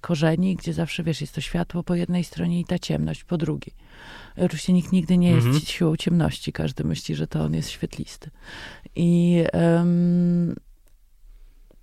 korzeni, 0.00 0.56
gdzie 0.56 0.72
zawsze, 0.72 1.02
wiesz, 1.02 1.20
jest 1.20 1.34
to 1.34 1.40
światło 1.40 1.82
po 1.82 1.94
jednej 1.94 2.24
stronie 2.24 2.60
i 2.60 2.64
ta 2.64 2.78
ciemność 2.78 3.24
po 3.24 3.38
drugiej. 3.38 3.74
Oczywiście 4.36 4.72
nikt 4.72 4.92
nigdy 4.92 5.18
nie 5.18 5.30
jest 5.30 5.46
mhm. 5.46 5.64
siłą 5.64 5.96
ciemności. 5.96 6.52
Każdy 6.52 6.84
myśli, 6.84 7.14
że 7.14 7.26
to 7.26 7.44
on 7.44 7.54
jest 7.54 7.70
świetlisty. 7.70 8.30
I 8.96 9.44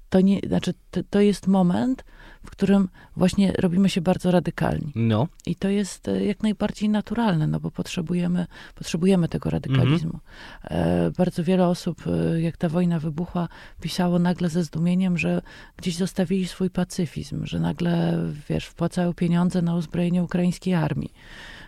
to 0.09 0.21
nie, 0.21 0.39
znaczy 0.47 0.73
to, 0.91 1.01
to, 1.09 1.21
jest 1.21 1.47
moment, 1.47 2.05
w 2.45 2.51
którym 2.51 2.89
właśnie 3.15 3.51
robimy 3.51 3.89
się 3.89 4.01
bardzo 4.01 4.31
radykalni. 4.31 4.91
No. 4.95 5.27
I 5.45 5.55
to 5.55 5.69
jest 5.69 6.07
e, 6.07 6.25
jak 6.25 6.43
najbardziej 6.43 6.89
naturalne, 6.89 7.47
no 7.47 7.59
bo 7.59 7.71
potrzebujemy, 7.71 8.45
potrzebujemy 8.75 9.27
tego 9.27 9.49
radykalizmu. 9.49 10.19
Mhm. 10.63 11.07
E, 11.07 11.11
bardzo 11.11 11.43
wiele 11.43 11.67
osób, 11.67 12.03
e, 12.07 12.41
jak 12.41 12.57
ta 12.57 12.69
wojna 12.69 12.99
wybuchła, 12.99 13.47
pisało 13.81 14.19
nagle 14.19 14.49
ze 14.49 14.63
zdumieniem, 14.63 15.17
że 15.17 15.41
gdzieś 15.77 15.95
zostawili 15.95 16.47
swój 16.47 16.69
pacyfizm, 16.69 17.45
że 17.45 17.59
nagle, 17.59 18.23
wiesz, 18.49 18.65
wpłacają 18.65 19.13
pieniądze 19.13 19.61
na 19.61 19.75
uzbrojenie 19.75 20.23
ukraińskiej 20.23 20.73
armii 20.73 21.13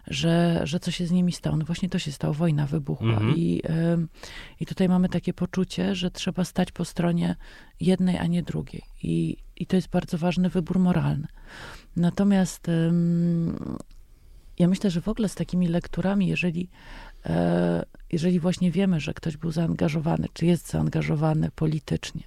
że, 0.07 0.61
że 0.63 0.79
co 0.79 0.91
się 0.91 1.07
z 1.07 1.11
nimi 1.11 1.31
stało. 1.31 1.57
No 1.57 1.65
właśnie 1.65 1.89
to 1.89 1.99
się 1.99 2.11
stało, 2.11 2.33
wojna 2.33 2.67
wybuchła. 2.67 3.07
Mhm. 3.07 3.35
I, 3.37 3.61
I 4.59 4.65
tutaj 4.65 4.89
mamy 4.89 5.09
takie 5.09 5.33
poczucie, 5.33 5.95
że 5.95 6.11
trzeba 6.11 6.45
stać 6.45 6.71
po 6.71 6.85
stronie 6.85 7.35
jednej, 7.79 8.17
a 8.17 8.27
nie 8.27 8.43
drugiej. 8.43 8.81
I, 9.03 9.37
i 9.55 9.65
to 9.65 9.75
jest 9.75 9.89
bardzo 9.89 10.17
ważny 10.17 10.49
wybór 10.49 10.79
moralny. 10.79 11.27
Natomiast 11.95 12.67
ja 14.59 14.67
myślę, 14.67 14.91
że 14.91 15.01
w 15.01 15.07
ogóle 15.07 15.29
z 15.29 15.35
takimi 15.35 15.67
lekturami, 15.67 16.27
jeżeli, 16.27 16.69
y, 17.25 17.29
jeżeli 18.11 18.39
właśnie 18.39 18.71
wiemy, 18.71 18.99
że 18.99 19.13
ktoś 19.13 19.37
był 19.37 19.51
zaangażowany, 19.51 20.27
czy 20.33 20.45
jest 20.45 20.69
zaangażowany 20.69 21.49
politycznie, 21.55 22.23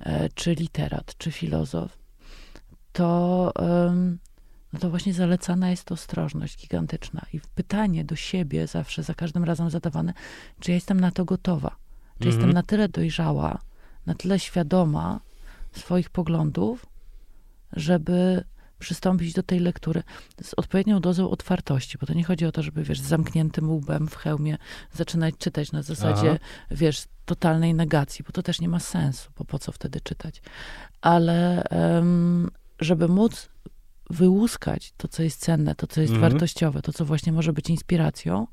e, 0.00 0.28
czy 0.28 0.54
literat, 0.54 1.14
czy 1.18 1.30
filozof, 1.30 1.98
to 2.92 3.52
no 4.76 4.80
to 4.80 4.90
właśnie 4.90 5.14
zalecana 5.14 5.70
jest 5.70 5.92
ostrożność 5.92 6.60
gigantyczna. 6.60 7.26
I 7.32 7.40
pytanie 7.54 8.04
do 8.04 8.16
siebie 8.16 8.66
zawsze, 8.66 9.02
za 9.02 9.14
każdym 9.14 9.44
razem 9.44 9.70
zadawane, 9.70 10.12
czy 10.60 10.70
ja 10.70 10.74
jestem 10.74 11.00
na 11.00 11.10
to 11.10 11.24
gotowa? 11.24 11.76
Czy 12.18 12.28
mhm. 12.28 12.32
jestem 12.32 12.52
na 12.52 12.62
tyle 12.62 12.88
dojrzała, 12.88 13.58
na 14.06 14.14
tyle 14.14 14.38
świadoma 14.38 15.20
swoich 15.72 16.10
poglądów, 16.10 16.86
żeby 17.72 18.44
przystąpić 18.78 19.32
do 19.32 19.42
tej 19.42 19.60
lektury 19.60 20.02
z 20.42 20.54
odpowiednią 20.54 21.00
dozą 21.00 21.30
otwartości, 21.30 21.98
bo 21.98 22.06
to 22.06 22.14
nie 22.14 22.24
chodzi 22.24 22.46
o 22.46 22.52
to, 22.52 22.62
żeby, 22.62 22.82
wiesz, 22.82 23.00
z 23.00 23.04
zamkniętym 23.04 23.70
łbem 23.70 24.08
w 24.08 24.16
hełmie 24.16 24.58
zaczynać 24.92 25.34
czytać 25.38 25.72
na 25.72 25.82
zasadzie, 25.82 26.30
Aha. 26.30 26.38
wiesz, 26.70 27.04
totalnej 27.24 27.74
negacji, 27.74 28.24
bo 28.24 28.32
to 28.32 28.42
też 28.42 28.60
nie 28.60 28.68
ma 28.68 28.80
sensu, 28.80 29.30
bo 29.38 29.44
po 29.44 29.58
co 29.58 29.72
wtedy 29.72 30.00
czytać. 30.00 30.42
Ale 31.00 31.64
um, 31.70 32.50
żeby 32.80 33.08
móc 33.08 33.48
wyłuskać 34.10 34.92
to, 34.96 35.08
co 35.08 35.22
jest 35.22 35.40
cenne, 35.40 35.74
to, 35.74 35.86
co 35.86 36.00
jest 36.00 36.12
mhm. 36.12 36.32
wartościowe, 36.32 36.82
to, 36.82 36.92
co 36.92 37.04
właśnie 37.04 37.32
może 37.32 37.52
być 37.52 37.70
inspiracją, 37.70 38.46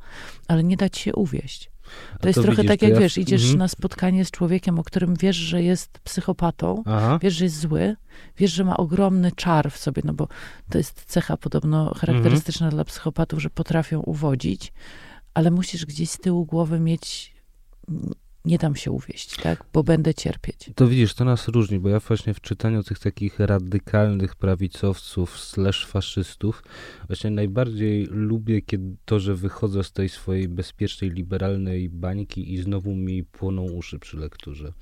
ale 0.47 0.63
nie 0.63 0.77
dać 0.77 0.97
się 0.97 1.15
uwieść. 1.15 1.71
To, 2.13 2.19
to 2.19 2.27
jest 2.27 2.41
trochę 2.41 2.61
widzisz, 2.61 2.71
tak, 2.71 2.81
jak 2.81 2.93
ja... 2.93 2.99
wiesz, 2.99 3.17
idziesz 3.17 3.41
mhm. 3.41 3.59
na 3.59 3.67
spotkanie 3.67 4.25
z 4.25 4.31
człowiekiem, 4.31 4.80
o 4.80 4.84
którym 4.84 5.15
wiesz, 5.15 5.35
że 5.35 5.63
jest 5.63 5.99
psychopatą, 5.99 6.84
Aha. 6.85 7.19
wiesz, 7.21 7.34
że 7.34 7.43
jest 7.45 7.59
zły, 7.59 7.95
wiesz, 8.38 8.51
że 8.51 8.63
ma 8.63 8.77
ogromny 8.77 9.31
czar 9.31 9.71
w 9.71 9.77
sobie, 9.77 10.01
no 10.05 10.13
bo 10.13 10.27
to 10.69 10.77
jest 10.77 11.03
cecha 11.05 11.38
podobno 11.38 11.93
charakterystyczna 11.93 12.65
mhm. 12.65 12.77
dla 12.77 12.85
psychopatów, 12.85 13.41
że 13.41 13.49
potrafią 13.49 13.99
uwodzić, 13.99 14.73
ale 15.34 15.51
musisz 15.51 15.85
gdzieś 15.85 16.09
z 16.09 16.17
tyłu 16.17 16.45
głowy 16.45 16.80
mieć 16.80 17.34
nie 18.45 18.57
dam 18.57 18.76
się 18.76 18.91
uwieść, 18.91 19.36
tak? 19.41 19.65
Bo 19.74 19.84
będę 19.84 20.14
cierpieć. 20.14 20.70
To 20.76 20.88
widzisz, 20.88 21.14
to 21.14 21.26
nas 21.26 21.48
różni, 21.48 21.80
bo 21.80 21.90
ja 21.90 21.99
właśnie 21.99 22.34
w 22.34 22.41
czytaniu 22.41 22.84
tych 22.84 22.99
takich 22.99 23.40
radykalnych 23.40 24.36
prawicowców 24.36 25.40
slash 25.40 25.86
faszystów 25.86 26.64
właśnie 27.07 27.32
najbardziej 27.32 28.07
lubię 28.11 28.61
kiedy 28.61 28.95
to, 29.06 29.20
że 29.20 29.36
wychodzę 29.36 29.84
z 29.84 29.91
tej 29.91 30.10
swojej 30.10 30.48
bezpiecznej, 30.48 31.11
liberalnej 31.11 31.90
bańki 31.90 32.53
i 32.53 32.61
znowu 32.61 32.95
mi 32.95 33.24
płoną 33.24 33.61
uszy 33.64 33.99
przy 33.99 34.18
lekturze. 34.18 34.74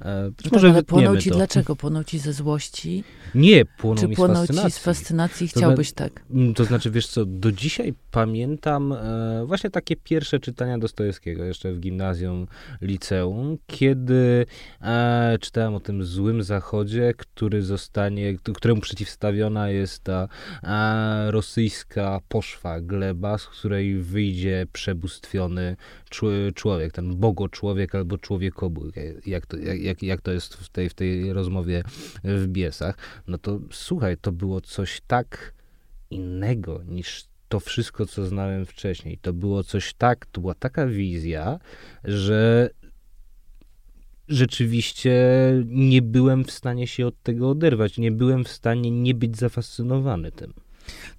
E, 0.00 0.30
no 0.44 0.50
może 0.52 0.66
tak, 0.66 0.74
ale 0.74 0.82
płoną 0.82 1.16
ci 1.16 1.30
to. 1.30 1.36
dlaczego? 1.36 1.76
Płoną 1.76 2.04
ci 2.04 2.18
ze 2.18 2.32
złości? 2.32 3.04
Nie, 3.34 3.64
płoną 3.64 4.00
Czy 4.00 4.08
mi 4.08 4.16
płoną 4.16 4.34
z 4.34 4.38
fascynacji. 4.38 4.70
ci 4.70 4.76
z 4.76 4.78
fascynacji 4.78 5.48
chciałbyś 5.48 5.92
to 5.92 6.04
tak? 6.04 6.24
Mm, 6.30 6.54
to 6.54 6.64
znaczy, 6.64 6.90
wiesz 6.90 7.06
co, 7.06 7.26
do 7.26 7.52
dzisiaj 7.52 7.94
pamiętam 8.10 8.92
e, 8.92 9.44
właśnie 9.46 9.70
takie 9.70 9.96
pierwsze 9.96 10.40
czytania 10.40 10.78
Dostojewskiego 10.78 11.44
jeszcze 11.44 11.72
w 11.72 11.80
gimnazjum, 11.80 12.46
liceum 12.80 13.03
liceum, 13.04 13.58
kiedy 13.66 14.46
e, 14.80 15.38
czytałem 15.40 15.74
o 15.74 15.80
tym 15.80 16.04
złym 16.04 16.42
zachodzie, 16.42 17.14
który 17.16 17.62
zostanie, 17.62 18.36
któremu 18.54 18.80
przeciwstawiona 18.80 19.70
jest 19.70 20.04
ta 20.04 20.28
e, 20.62 21.30
rosyjska 21.30 22.20
poszwa 22.28 22.80
gleba, 22.80 23.38
z 23.38 23.46
której 23.46 23.96
wyjdzie 23.96 24.66
przebóstwiony 24.72 25.76
człowiek, 26.54 26.92
ten 26.92 27.16
bogo 27.16 27.48
człowiek 27.48 27.94
albo 27.94 28.18
człowiekobój, 28.18 28.92
jak 29.26 29.46
to, 29.46 29.56
jak, 29.56 30.02
jak 30.02 30.20
to 30.20 30.32
jest 30.32 30.54
w 30.54 30.68
tej, 30.68 30.88
w 30.88 30.94
tej 30.94 31.32
rozmowie 31.32 31.82
w 32.24 32.46
Biesach, 32.46 32.96
no 33.26 33.38
to 33.38 33.60
słuchaj, 33.72 34.16
to 34.16 34.32
było 34.32 34.60
coś 34.60 35.00
tak 35.06 35.54
innego 36.10 36.82
niż 36.88 37.24
to 37.48 37.60
wszystko, 37.60 38.06
co 38.06 38.26
znałem 38.26 38.66
wcześniej. 38.66 39.18
To 39.18 39.32
było 39.32 39.64
coś 39.64 39.94
tak, 39.94 40.26
to 40.26 40.40
była 40.40 40.54
taka 40.54 40.86
wizja, 40.86 41.58
że 42.04 42.70
rzeczywiście 44.28 45.12
nie 45.66 46.02
byłem 46.02 46.44
w 46.44 46.50
stanie 46.50 46.86
się 46.86 47.06
od 47.06 47.22
tego 47.22 47.50
oderwać. 47.50 47.98
Nie 47.98 48.12
byłem 48.12 48.44
w 48.44 48.48
stanie 48.48 48.90
nie 48.90 49.14
być 49.14 49.38
zafascynowany 49.38 50.32
tym. 50.32 50.52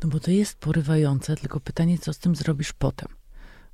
No 0.04 0.10
bo 0.10 0.20
to 0.20 0.32
jest 0.32 0.58
porywające, 0.58 1.36
tylko 1.36 1.60
pytanie, 1.60 1.98
co 1.98 2.14
z 2.14 2.20
tym 2.20 2.36
zrobisz 2.36 2.74
potem. 2.74 3.08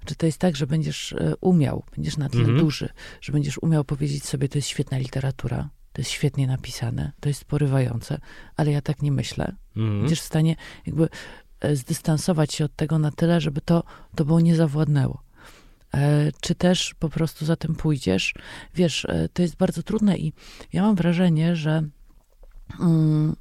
Czy 0.06 0.16
to 0.16 0.26
jest 0.26 0.38
tak, 0.38 0.56
że 0.56 0.68
będziesz 0.68 1.14
e, 1.14 1.34
umiał, 1.42 1.84
będziesz 1.96 2.18
na 2.18 2.30
tyle 2.30 2.44
mhm. 2.44 2.60
duży, 2.60 2.90
że 3.22 3.32
będziesz 3.32 3.58
umiał 3.58 3.84
powiedzieć 3.84 4.26
sobie, 4.26 4.50
to 4.50 4.58
jest 4.58 4.68
świetna 4.68 4.98
literatura, 4.98 5.70
to 5.94 6.02
jest 6.02 6.12
świetnie 6.12 6.48
napisane, 6.48 7.12
to 7.20 7.30
jest 7.30 7.46
porywające, 7.46 8.20
ale 8.56 8.72
ja 8.72 8.82
tak 8.82 9.02
nie 9.02 9.12
myślę. 9.12 9.56
Mhm. 9.78 10.00
Będziesz 10.00 10.22
w 10.22 10.26
stanie 10.26 10.56
jakby 10.86 11.10
e, 11.60 11.76
zdystansować 11.76 12.54
się 12.54 12.66
od 12.66 12.76
tego 12.76 13.00
na 13.00 13.12
tyle, 13.12 13.42
żeby 13.42 13.62
to 13.62 13.84
tobą 14.16 14.40
nie 14.40 14.56
zawładnęło. 14.56 15.24
E, 15.94 16.32
czy 16.42 16.56
też 16.56 16.94
po 16.94 17.10
prostu 17.10 17.46
za 17.46 17.56
tym 17.56 17.76
pójdziesz. 17.76 18.34
Wiesz, 18.76 19.06
e, 19.06 19.30
to 19.34 19.42
jest 19.42 19.56
bardzo 19.56 19.84
trudne 19.84 20.18
i 20.18 20.34
ja 20.74 20.82
mam 20.82 20.96
wrażenie, 20.96 21.56
że 21.56 21.84
mm, 22.80 23.36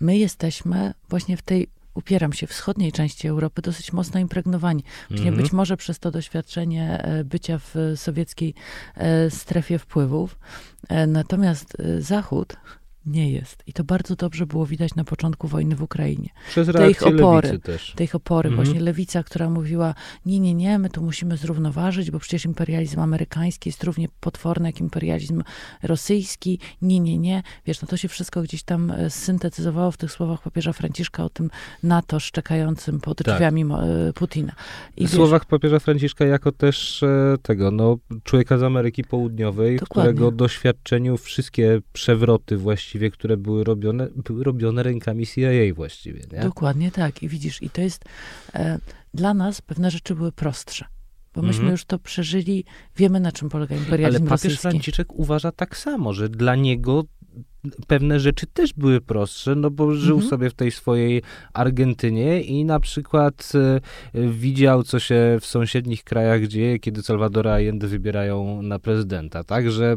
my 0.00 0.18
jesteśmy 0.18 0.94
właśnie 1.08 1.36
w 1.36 1.42
tej 1.42 1.68
upieram 1.94 2.32
się, 2.32 2.46
wschodniej 2.46 2.92
części 2.92 3.28
Europy 3.28 3.62
dosyć 3.62 3.92
mocno 3.92 4.20
impregnowani. 4.20 4.84
-hmm. 5.34 5.36
być 5.36 5.52
może 5.52 5.76
przez 5.76 5.98
to 5.98 6.10
doświadczenie 6.10 7.02
e, 7.02 7.24
bycia 7.24 7.58
w 7.58 7.74
sowieckiej 7.96 8.54
strefie 9.28 9.78
wpływów. 9.78 10.38
Natomiast 11.06 11.76
Zachód 11.98 12.56
nie 13.10 13.30
jest. 13.30 13.62
I 13.66 13.72
to 13.72 13.84
bardzo 13.84 14.16
dobrze 14.16 14.46
było 14.46 14.66
widać 14.66 14.94
na 14.94 15.04
początku 15.04 15.48
wojny 15.48 15.76
w 15.76 15.82
Ukrainie. 15.82 16.28
Przez 16.48 16.68
te 16.68 16.90
ich 16.90 17.06
opory, 17.06 17.58
też. 17.58 17.92
Te 17.96 18.04
ich 18.04 18.14
opory. 18.14 18.48
Mhm. 18.48 18.66
Właśnie 18.66 18.80
lewica, 18.80 19.22
która 19.22 19.50
mówiła, 19.50 19.94
nie, 20.26 20.40
nie, 20.40 20.54
nie, 20.54 20.78
my 20.78 20.90
tu 20.90 21.02
musimy 21.02 21.36
zrównoważyć, 21.36 22.10
bo 22.10 22.18
przecież 22.18 22.44
imperializm 22.44 23.00
amerykański 23.00 23.68
jest 23.68 23.84
równie 23.84 24.08
potworny 24.20 24.68
jak 24.68 24.80
imperializm 24.80 25.42
rosyjski. 25.82 26.58
Nie, 26.82 27.00
nie, 27.00 27.18
nie. 27.18 27.42
Wiesz, 27.66 27.82
no 27.82 27.88
to 27.88 27.96
się 27.96 28.08
wszystko 28.08 28.42
gdzieś 28.42 28.62
tam 28.62 28.90
e, 28.90 29.10
syntetyzowało 29.10 29.90
w 29.90 29.96
tych 29.96 30.12
słowach 30.12 30.42
papieża 30.42 30.72
Franciszka 30.72 31.24
o 31.24 31.30
tym 31.30 31.50
NATO 31.82 32.20
szczekającym 32.20 33.00
pod 33.00 33.18
tak. 33.18 33.34
drzwiami 33.34 33.62
e, 33.62 34.12
Putina. 34.12 34.52
I 34.96 35.06
w 35.06 35.10
słowach 35.10 35.44
papieża 35.44 35.78
Franciszka 35.78 36.24
jako 36.24 36.52
też 36.52 37.02
e, 37.02 37.36
tego, 37.42 37.70
no, 37.70 37.96
człowieka 38.24 38.58
z 38.58 38.62
Ameryki 38.62 39.04
Południowej, 39.04 39.78
Dokładnie. 39.78 40.12
którego 40.12 40.30
doświadczeniu 40.30 41.16
wszystkie 41.16 41.80
przewroty 41.92 42.56
właściwie 42.56 42.99
właściwie, 43.00 43.10
które 43.10 43.36
były 43.36 43.64
robione, 43.64 44.08
były 44.24 44.44
robione 44.44 44.82
rękami 44.82 45.26
CIA 45.26 45.74
właściwie. 45.74 46.20
Nie? 46.32 46.40
Dokładnie 46.40 46.90
tak. 46.90 47.22
I 47.22 47.28
widzisz, 47.28 47.62
i 47.62 47.70
to 47.70 47.80
jest 47.80 48.04
e, 48.54 48.78
dla 49.14 49.34
nas 49.34 49.62
pewne 49.62 49.90
rzeczy 49.90 50.14
były 50.14 50.32
prostsze. 50.32 50.84
Bo 51.34 51.42
myśmy 51.42 51.60
mm 51.60 51.68
-hmm. 51.68 51.72
już 51.72 51.84
to 51.84 51.98
przeżyli, 51.98 52.64
wiemy 52.96 53.20
na 53.20 53.32
czym 53.32 53.48
polega 53.48 53.76
imperializm 53.76 54.22
Ale 54.22 54.28
papież 54.28 54.44
rosyjski. 54.44 54.62
Franciszek 54.62 55.12
uważa 55.12 55.52
tak 55.52 55.76
samo, 55.76 56.12
że 56.12 56.28
dla 56.28 56.56
niego 56.56 57.04
pewne 57.86 58.20
rzeczy 58.20 58.46
też 58.46 58.72
były 58.72 59.00
prostsze, 59.00 59.54
no 59.54 59.70
bo 59.70 59.94
żył 59.94 60.14
mhm. 60.14 60.30
sobie 60.30 60.50
w 60.50 60.54
tej 60.54 60.70
swojej 60.70 61.22
Argentynie 61.52 62.42
i 62.42 62.64
na 62.64 62.80
przykład 62.80 63.52
e, 64.14 64.28
widział, 64.28 64.82
co 64.82 64.98
się 64.98 65.38
w 65.40 65.46
sąsiednich 65.46 66.04
krajach 66.04 66.46
dzieje, 66.46 66.78
kiedy 66.78 67.02
Salvadora 67.02 67.52
Allende 67.52 67.86
wybierają 67.86 68.62
na 68.62 68.78
prezydenta, 68.78 69.44
tak, 69.44 69.70
że 69.70 69.96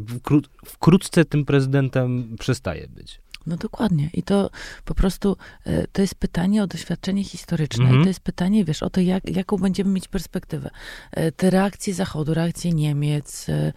wkrótce 0.66 1.26
tym 1.26 1.46
prezydentem 1.46 2.38
przestaje 2.40 2.88
być. 2.88 3.23
No 3.48 3.58
dokładnie. 3.58 4.10
I 4.14 4.24
to 4.24 4.50
po 4.86 4.96
prostu 4.96 5.38
e, 5.66 5.88
to 5.88 6.02
jest 6.02 6.16
pytanie 6.16 6.64
o 6.64 6.68
doświadczenie 6.68 7.24
historyczne. 7.24 7.84
Mhm. 7.84 8.02
I 8.02 8.04
to 8.04 8.10
jest 8.10 8.20
pytanie, 8.20 8.66
wiesz, 8.66 8.84
o 8.84 8.90
to, 8.90 9.02
jak, 9.02 9.30
jaką 9.30 9.58
będziemy 9.58 9.92
mieć 9.92 10.08
perspektywę. 10.08 10.70
E, 11.12 11.32
te 11.32 11.50
reakcje 11.50 11.94
Zachodu, 11.94 12.34
reakcje 12.34 12.72
Niemiec, 12.72 13.50
e, 13.50 13.74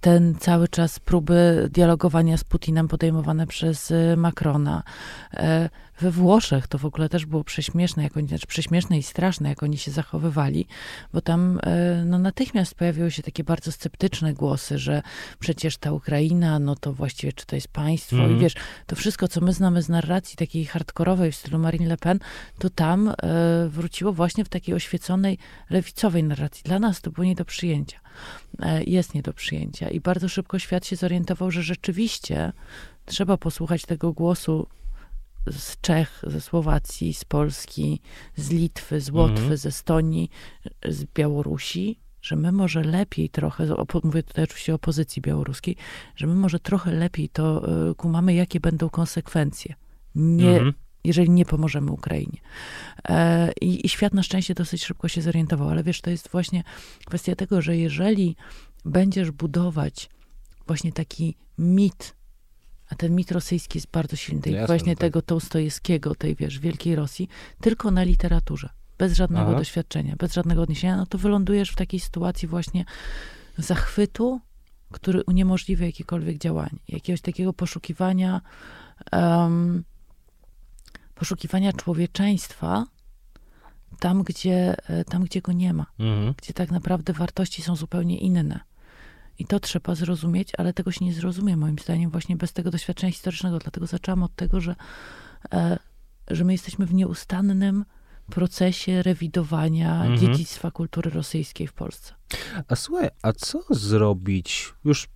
ten 0.00 0.34
cały 0.40 0.68
czas 0.68 1.00
próby 1.00 1.68
dialogowania 1.72 2.36
z 2.36 2.44
Putinem 2.44 2.88
podejmowane 2.88 3.46
przez 3.46 3.92
Macrona 4.16 4.82
we 6.00 6.10
Włoszech 6.10 6.66
to 6.66 6.78
w 6.78 6.84
ogóle 6.84 7.08
też 7.08 7.26
było 7.26 7.44
prześmieszne, 7.44 8.02
jak 8.02 8.16
oni, 8.16 8.28
znaczy 8.28 8.46
prześmieszne 8.46 8.98
i 8.98 9.02
straszne, 9.02 9.48
jak 9.48 9.62
oni 9.62 9.78
się 9.78 9.90
zachowywali, 9.90 10.66
bo 11.12 11.20
tam 11.20 11.60
e, 11.62 12.04
no, 12.04 12.18
natychmiast 12.18 12.74
pojawiły 12.74 13.10
się 13.10 13.22
takie 13.22 13.44
bardzo 13.44 13.72
sceptyczne 13.72 14.34
głosy, 14.34 14.78
że 14.78 15.02
przecież 15.38 15.76
ta 15.76 15.92
Ukraina, 15.92 16.58
no 16.58 16.76
to 16.76 16.92
właściwie 16.92 17.32
czy 17.32 17.46
to 17.46 17.56
jest 17.56 17.68
państwo 17.68 18.16
mm. 18.16 18.28
i 18.28 18.32
mhm. 18.32 18.42
wiesz, 18.42 18.54
to 18.86 18.96
wszystko, 18.96 19.28
co 19.28 19.40
my 19.40 19.52
znamy 19.52 19.82
z 19.82 19.88
narracji 19.88 20.36
takiej 20.36 20.64
hardkorowej 20.64 21.32
w 21.32 21.36
stylu 21.36 21.58
Marine 21.58 21.86
Le 21.86 21.96
Pen, 21.96 22.18
to 22.58 22.70
tam 22.70 23.08
e, 23.08 23.14
wróciło 23.68 24.12
właśnie 24.12 24.44
w 24.44 24.48
takiej 24.48 24.74
oświeconej, 24.74 25.38
lewicowej 25.70 26.24
narracji. 26.24 26.62
Dla 26.64 26.78
nas 26.78 27.00
to 27.00 27.10
było 27.10 27.24
nie 27.24 27.34
do 27.34 27.44
przyjęcia. 27.44 28.00
E, 28.62 28.84
jest 28.84 29.14
nie 29.14 29.22
do 29.22 29.32
przyjęcia 29.32 29.88
i 29.88 30.00
bardzo 30.00 30.28
szybko 30.28 30.58
świat 30.58 30.86
się 30.86 30.96
zorientował, 30.96 31.50
że 31.50 31.62
rzeczywiście 31.62 32.52
trzeba 33.06 33.36
posłuchać 33.36 33.82
tego 33.82 34.12
głosu 34.12 34.66
z 35.50 35.80
Czech, 35.80 36.22
ze 36.26 36.40
Słowacji, 36.40 37.14
z 37.14 37.24
Polski, 37.24 38.00
z 38.36 38.50
Litwy, 38.50 39.00
z 39.00 39.10
Łotwy, 39.10 39.40
mhm. 39.40 39.56
z 39.56 39.66
Estonii, 39.66 40.30
z 40.88 41.04
Białorusi, 41.04 41.98
że 42.22 42.36
my 42.36 42.52
może 42.52 42.82
lepiej 42.82 43.30
trochę, 43.30 43.66
mówię 44.04 44.22
tutaj 44.22 44.44
oczywiście 44.44 44.72
o 44.72 44.76
opozycji 44.76 45.22
białoruskiej, 45.22 45.76
że 46.16 46.26
my 46.26 46.34
może 46.34 46.60
trochę 46.60 46.92
lepiej 46.92 47.28
to 47.28 47.68
y, 47.90 47.94
kumamy, 47.94 48.34
jakie 48.34 48.60
będą 48.60 48.90
konsekwencje. 48.90 49.74
Nie, 50.14 50.50
mhm. 50.50 50.72
Jeżeli 51.04 51.30
nie 51.30 51.44
pomożemy 51.44 51.90
Ukrainie. 51.90 52.38
E, 53.08 53.52
i, 53.60 53.86
I 53.86 53.88
świat 53.88 54.14
na 54.14 54.22
szczęście 54.22 54.54
dosyć 54.54 54.84
szybko 54.84 55.08
się 55.08 55.22
zorientował, 55.22 55.68
ale 55.68 55.82
wiesz, 55.82 56.00
to 56.00 56.10
jest 56.10 56.28
właśnie 56.28 56.62
kwestia 57.04 57.36
tego, 57.36 57.62
że 57.62 57.76
jeżeli 57.76 58.36
będziesz 58.84 59.30
budować 59.30 60.10
właśnie 60.66 60.92
taki 60.92 61.36
mit 61.58 62.15
a 62.88 62.94
ten 62.94 63.14
mit 63.14 63.32
rosyjski 63.32 63.78
jest 63.78 63.90
bardzo 63.90 64.16
silny. 64.16 64.42
Tej, 64.42 64.52
Jasne, 64.52 64.66
właśnie 64.66 64.94
tak. 64.94 65.00
tego 65.00 65.22
Tołstojewskiego, 65.22 66.14
tej, 66.14 66.36
wiesz, 66.36 66.58
wielkiej 66.58 66.96
Rosji, 66.96 67.28
tylko 67.60 67.90
na 67.90 68.02
literaturze. 68.02 68.68
Bez 68.98 69.12
żadnego 69.12 69.46
Aha. 69.46 69.58
doświadczenia, 69.58 70.16
bez 70.16 70.34
żadnego 70.34 70.62
odniesienia. 70.62 70.96
No 70.96 71.06
to 71.06 71.18
wylądujesz 71.18 71.70
w 71.70 71.76
takiej 71.76 72.00
sytuacji 72.00 72.48
właśnie 72.48 72.84
zachwytu, 73.58 74.40
który 74.92 75.24
uniemożliwia 75.24 75.86
jakiekolwiek 75.86 76.38
działanie. 76.38 76.78
Jakiegoś 76.88 77.20
takiego 77.20 77.52
poszukiwania, 77.52 78.40
um, 79.12 79.84
poszukiwania 81.14 81.72
człowieczeństwa 81.72 82.86
tam, 84.00 84.22
gdzie, 84.22 84.76
e, 84.88 85.04
tam, 85.04 85.24
gdzie 85.24 85.40
go 85.40 85.52
nie 85.52 85.72
ma. 85.72 85.86
Mhm. 85.98 86.34
Gdzie 86.42 86.52
tak 86.52 86.70
naprawdę 86.70 87.12
wartości 87.12 87.62
są 87.62 87.76
zupełnie 87.76 88.18
inne. 88.18 88.60
I 89.38 89.46
to 89.46 89.60
trzeba 89.60 89.94
zrozumieć, 89.94 90.52
ale 90.58 90.72
tego 90.72 90.92
się 90.92 91.04
nie 91.04 91.12
zrozumie, 91.12 91.56
moim 91.56 91.78
zdaniem, 91.78 92.10
właśnie 92.10 92.36
bez 92.36 92.52
tego 92.52 92.70
doświadczenia 92.70 93.12
historycznego. 93.12 93.58
Dlatego 93.58 93.86
zaczęłam 93.86 94.22
od 94.22 94.34
tego, 94.34 94.60
że, 94.60 94.74
e, 95.52 95.78
że 96.30 96.44
my 96.44 96.52
jesteśmy 96.52 96.86
w 96.86 96.94
nieustannym 96.94 97.84
procesie 98.30 99.02
rewidowania 99.02 100.04
mhm. 100.04 100.18
dziedzictwa 100.18 100.70
kultury 100.70 101.10
rosyjskiej 101.10 101.66
w 101.66 101.72
Polsce. 101.72 102.14
A 102.68 102.76
słuchaj, 102.76 103.08
a 103.22 103.32
co 103.32 103.62
zrobić? 103.70 104.72
Już 104.84 105.08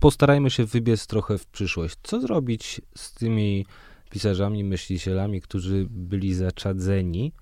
postarajmy 0.00 0.50
się 0.50 0.64
wybiec 0.64 1.06
trochę 1.06 1.38
w 1.38 1.46
przyszłość. 1.46 1.96
Co 2.02 2.20
zrobić 2.20 2.80
z 2.96 3.14
tymi 3.14 3.66
pisarzami, 4.10 4.64
myślicielami, 4.64 5.40
którzy 5.40 5.86
byli 5.90 6.34
zaczadzeni 6.34 7.32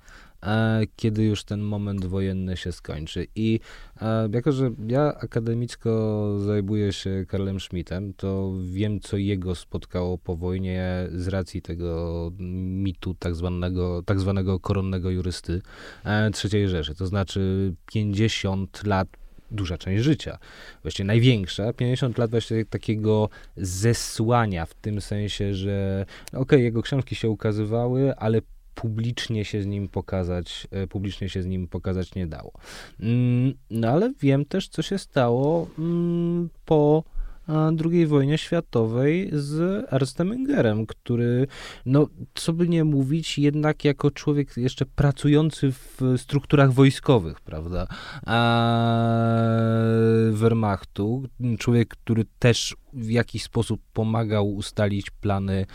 kiedy 0.96 1.24
już 1.24 1.44
ten 1.44 1.60
moment 1.60 2.04
wojenny 2.04 2.56
się 2.56 2.72
skończy. 2.72 3.26
I 3.34 3.60
jako, 4.32 4.52
że 4.52 4.70
ja 4.88 5.14
akademicko 5.20 6.38
zajmuję 6.38 6.92
się 6.92 7.24
Karlem 7.28 7.60
Schmidtem, 7.60 8.14
to 8.14 8.52
wiem, 8.64 9.00
co 9.00 9.16
jego 9.16 9.54
spotkało 9.54 10.18
po 10.18 10.36
wojnie 10.36 11.08
z 11.12 11.28
racji 11.28 11.62
tego 11.62 12.30
mitu 12.38 13.14
tak 13.14 13.34
zwanego, 13.34 14.02
tak 14.02 14.20
zwanego 14.20 14.60
koronnego 14.60 15.10
jurysty 15.10 15.62
III 16.52 16.68
Rzeszy. 16.68 16.94
To 16.94 17.06
znaczy 17.06 17.74
50 17.86 18.86
lat 18.86 19.08
duża 19.50 19.78
część 19.78 20.04
życia, 20.04 20.38
właściwie 20.82 21.06
największa, 21.06 21.72
50 21.72 22.18
lat 22.18 22.30
właśnie 22.30 22.64
takiego 22.64 23.28
zesłania 23.56 24.66
w 24.66 24.74
tym 24.74 25.00
sensie, 25.00 25.54
że 25.54 26.06
okej, 26.28 26.40
okay, 26.42 26.60
jego 26.60 26.82
książki 26.82 27.14
się 27.14 27.30
ukazywały, 27.30 28.16
ale 28.16 28.40
publicznie 28.74 29.44
się 29.44 29.62
z 29.62 29.66
nim 29.66 29.88
pokazać, 29.88 30.66
e, 30.70 30.86
publicznie 30.86 31.28
się 31.28 31.42
z 31.42 31.46
nim 31.46 31.68
pokazać 31.68 32.14
nie 32.14 32.26
dało. 32.26 32.52
Mm, 33.00 33.54
no 33.70 33.88
ale 33.88 34.12
wiem 34.20 34.44
też, 34.44 34.68
co 34.68 34.82
się 34.82 34.98
stało 34.98 35.68
mm, 35.78 36.48
po 36.64 37.04
II 37.84 38.06
wojnie 38.06 38.38
światowej 38.38 39.30
z 39.32 39.84
Ernstem 39.92 40.34
Ingerem, 40.34 40.86
który, 40.86 41.46
no 41.86 42.06
co 42.34 42.52
by 42.52 42.68
nie 42.68 42.84
mówić, 42.84 43.38
jednak 43.38 43.84
jako 43.84 44.10
człowiek 44.10 44.56
jeszcze 44.56 44.86
pracujący 44.86 45.72
w 45.72 46.00
strukturach 46.16 46.72
wojskowych, 46.72 47.40
prawda, 47.40 47.86
Wehrmachtu, 50.32 51.28
człowiek, 51.58 51.88
który 51.88 52.24
też 52.38 52.76
w 52.94 53.10
jakiś 53.10 53.42
sposób 53.42 53.80
pomagał 53.92 54.54
ustalić 54.54 55.10
plany 55.10 55.66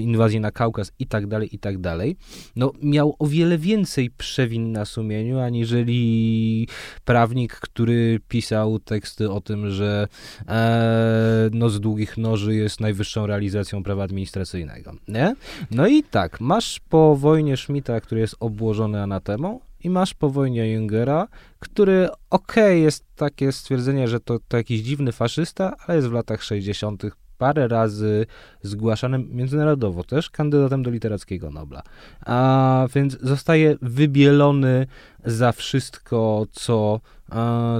inwazji 0.00 0.40
na 0.40 0.50
Kaukaz 0.50 0.92
i 0.98 1.06
tak 1.06 1.26
dalej, 1.26 1.54
i 1.54 1.58
tak 1.58 1.78
dalej, 1.78 2.16
no 2.56 2.72
miał 2.82 3.16
o 3.18 3.26
wiele 3.26 3.58
więcej 3.58 4.10
przewin 4.10 4.72
na 4.72 4.84
sumieniu, 4.84 5.38
aniżeli 5.38 6.68
prawnik, 7.04 7.52
który 7.52 8.20
pisał 8.28 8.78
teksty 8.78 9.30
o 9.30 9.40
tym, 9.40 9.70
że 9.70 10.08
e, 10.48 11.50
noc 11.52 11.80
długich 11.80 12.18
noży 12.18 12.54
jest 12.54 12.80
najwyższą 12.80 13.26
realizacją 13.26 13.82
prawa 13.82 14.02
administracyjnego, 14.02 14.92
nie? 15.08 15.34
No 15.70 15.86
i 15.86 16.02
tak, 16.02 16.40
masz 16.40 16.80
po 16.88 17.16
wojnie 17.16 17.56
Schmidta, 17.56 18.00
który 18.00 18.20
jest 18.20 18.36
obłożony 18.40 19.02
anatemą, 19.02 19.60
i 19.84 19.90
masz 19.90 20.14
po 20.14 20.30
wojnie 20.30 20.72
Jungera, 20.72 21.28
który 21.58 22.08
okej, 22.30 22.64
okay, 22.64 22.78
jest 22.78 23.04
takie 23.16 23.52
stwierdzenie, 23.52 24.08
że 24.08 24.20
to, 24.20 24.38
to 24.48 24.56
jakiś 24.56 24.80
dziwny 24.80 25.12
faszysta, 25.12 25.76
ale 25.86 25.96
jest 25.96 26.08
w 26.08 26.12
latach 26.12 26.42
60. 26.42 27.02
parę 27.38 27.68
razy 27.68 28.26
zgłaszanym 28.62 29.28
międzynarodowo 29.30 30.04
też 30.04 30.30
kandydatem 30.30 30.82
do 30.82 30.90
literackiego 30.90 31.50
Nobla. 31.50 31.82
A 32.26 32.86
więc 32.94 33.20
zostaje 33.20 33.76
wybielony 33.82 34.86
za 35.24 35.52
wszystko, 35.52 36.46
co, 36.52 37.00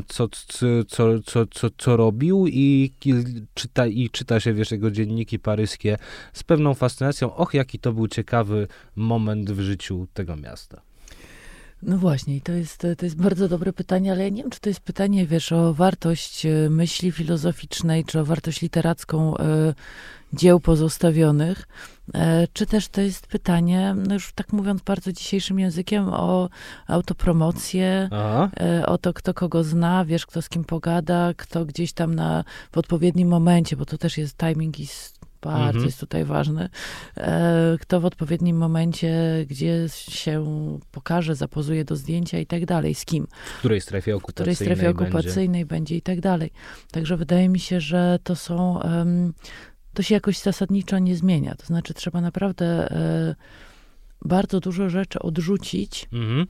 co, 0.07 0.29
co, 0.89 1.21
co, 1.25 1.47
co, 1.47 1.69
co 1.79 1.97
robił 1.97 2.47
i 2.47 2.93
czyta, 3.55 3.87
i 3.87 4.11
czyta 4.11 4.41
się, 4.41 4.53
wiesz, 4.53 4.71
jego 4.71 4.91
dzienniki 4.91 5.39
paryskie 5.39 5.99
z 6.33 6.43
pewną 6.43 6.75
fascynacją. 6.75 7.35
Och, 7.35 7.55
jaki 7.55 7.79
to 7.79 7.93
był 7.93 8.09
ciekawy 8.09 8.69
moment 8.97 9.51
w 9.51 9.61
życiu 9.61 10.07
tego 10.15 10.37
miasta. 10.37 10.94
No 11.85 11.99
właśnie, 11.99 12.41
to 12.41 12.53
jest, 12.53 12.87
to 12.99 13.07
jest 13.07 13.17
bardzo 13.17 13.49
dobre 13.49 13.73
pytanie, 13.73 14.13
ale 14.13 14.23
ja 14.25 14.29
nie 14.29 14.43
wiem, 14.43 14.51
czy 14.51 14.61
to 14.61 14.69
jest 14.69 14.81
pytanie, 14.81 15.27
wiesz, 15.27 15.53
o 15.53 15.75
wartość 15.75 16.47
e, 16.47 16.71
myśli 16.71 17.13
filozoficznej, 17.13 18.05
czy 18.05 18.21
o 18.21 18.25
wartość 18.25 18.63
literacką 18.63 19.37
e, 19.37 19.75
dzieł 20.33 20.61
pozostawionych, 20.61 21.69
e, 22.15 22.49
czy 22.53 22.67
też 22.67 22.89
to 22.89 23.01
jest 23.01 23.27
pytanie, 23.27 23.95
no 24.09 24.15
już 24.15 24.33
tak 24.33 24.53
mówiąc 24.53 24.83
bardzo 24.83 25.13
dzisiejszym 25.13 25.59
językiem, 25.59 26.09
o 26.09 26.49
autopromocję, 26.87 28.09
e, 28.61 28.87
o 28.87 28.99
to, 28.99 29.13
kto 29.13 29.35
kogo 29.35 29.65
zna, 29.65 30.05
wiesz, 30.05 30.27
kto 30.27 30.43
z 30.43 30.49
kim 30.49 30.65
pogada, 30.65 31.35
kto 31.37 31.65
gdzieś 31.65 31.93
tam 31.93 32.15
na, 32.15 32.45
w 32.73 32.79
odpowiednim 32.79 33.29
momencie, 33.29 33.77
bo 33.77 33.87
to 33.87 33.99
też 33.99 34.19
jest 34.19 34.37
timing 34.37 34.81
is 34.81 35.15
bardzo 35.45 35.67
mhm. 35.67 35.85
jest 35.85 36.01
tutaj 36.01 36.25
ważny, 36.25 36.69
e, 37.17 37.77
kto 37.81 38.01
w 38.01 38.05
odpowiednim 38.05 38.57
momencie, 38.57 39.45
gdzie 39.49 39.87
się 39.89 40.45
pokaże, 40.93 41.35
zapozuje 41.35 41.85
do 41.85 41.97
zdjęcia 41.97 42.39
i 42.39 42.47
tak 42.47 42.67
dalej, 42.67 42.95
z 42.95 43.05
kim. 43.05 43.27
W 43.57 43.59
której 43.59 43.81
strefie 43.81 44.17
okupacyjnej, 44.17 44.55
w 44.55 44.59
której 44.59 44.77
strefie 44.77 44.91
okupacyjnej 44.91 45.65
będzie. 45.65 45.75
będzie 45.75 45.97
i 45.97 46.03
tak 46.03 46.21
dalej. 46.21 46.51
Także 46.91 47.17
wydaje 47.17 47.49
mi 47.49 47.59
się, 47.59 47.81
że 47.81 48.19
to 48.25 48.37
są, 48.37 48.81
to 49.95 50.03
się 50.03 50.15
jakoś 50.15 50.39
zasadniczo 50.39 50.99
nie 50.99 51.17
zmienia. 51.17 51.55
To 51.55 51.67
znaczy 51.67 51.95
trzeba 51.95 52.21
naprawdę 52.21 52.91
e, 52.91 53.35
bardzo 54.25 54.61
dużo 54.61 54.91
rzeczy 54.91 55.19
odrzucić, 55.19 56.09
mhm. 56.13 56.47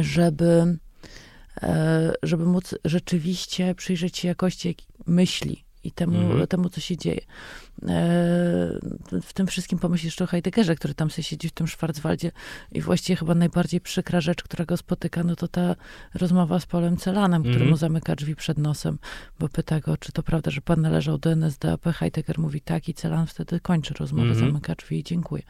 żeby, 0.00 0.78
e, 1.62 2.12
żeby 2.22 2.46
móc 2.46 2.74
rzeczywiście 2.84 3.74
przyjrzeć 3.74 4.18
się 4.18 4.28
jakości 4.28 4.76
myśli 5.06 5.64
i 5.84 5.92
temu, 5.92 6.18
mhm. 6.18 6.46
temu 6.46 6.68
co 6.68 6.80
się 6.80 6.96
dzieje. 6.96 7.20
E, 7.82 7.88
w 9.22 9.32
tym 9.34 9.46
wszystkim 9.46 9.78
pomyślisz 9.78 10.22
o 10.22 10.26
Heideggerze, 10.26 10.76
który 10.76 10.94
tam 10.94 11.10
sobie 11.10 11.22
siedzi 11.22 11.48
w 11.48 11.52
tym 11.52 11.68
Schwarzwaldzie 11.68 12.32
i 12.72 12.80
właściwie 12.80 13.16
chyba 13.16 13.34
najbardziej 13.34 13.80
przykra 13.80 14.20
rzecz, 14.20 14.42
która 14.42 14.64
go 14.64 14.76
spotyka, 14.76 15.22
no 15.22 15.36
to 15.36 15.48
ta 15.48 15.76
rozmowa 16.14 16.60
z 16.60 16.66
Polem 16.66 16.96
Celanem, 16.96 17.42
który 17.42 17.58
mu 17.58 17.62
mhm. 17.62 17.76
zamyka 17.76 18.16
drzwi 18.16 18.36
przed 18.36 18.58
nosem, 18.58 18.98
bo 19.38 19.48
pyta 19.48 19.80
go, 19.80 19.96
czy 19.96 20.12
to 20.12 20.22
prawda, 20.22 20.50
że 20.50 20.60
pan 20.60 20.80
należał 20.80 21.18
do 21.18 21.32
NSDAP. 21.32 21.84
Heidegger 21.84 22.38
mówi 22.38 22.60
tak 22.60 22.88
i 22.88 22.94
Celan 22.94 23.26
wtedy 23.26 23.60
kończy 23.60 23.94
rozmowę, 23.94 24.28
mhm. 24.28 24.46
zamyka 24.46 24.74
drzwi 24.74 24.98
i 24.98 25.04
dziękuję. 25.04 25.42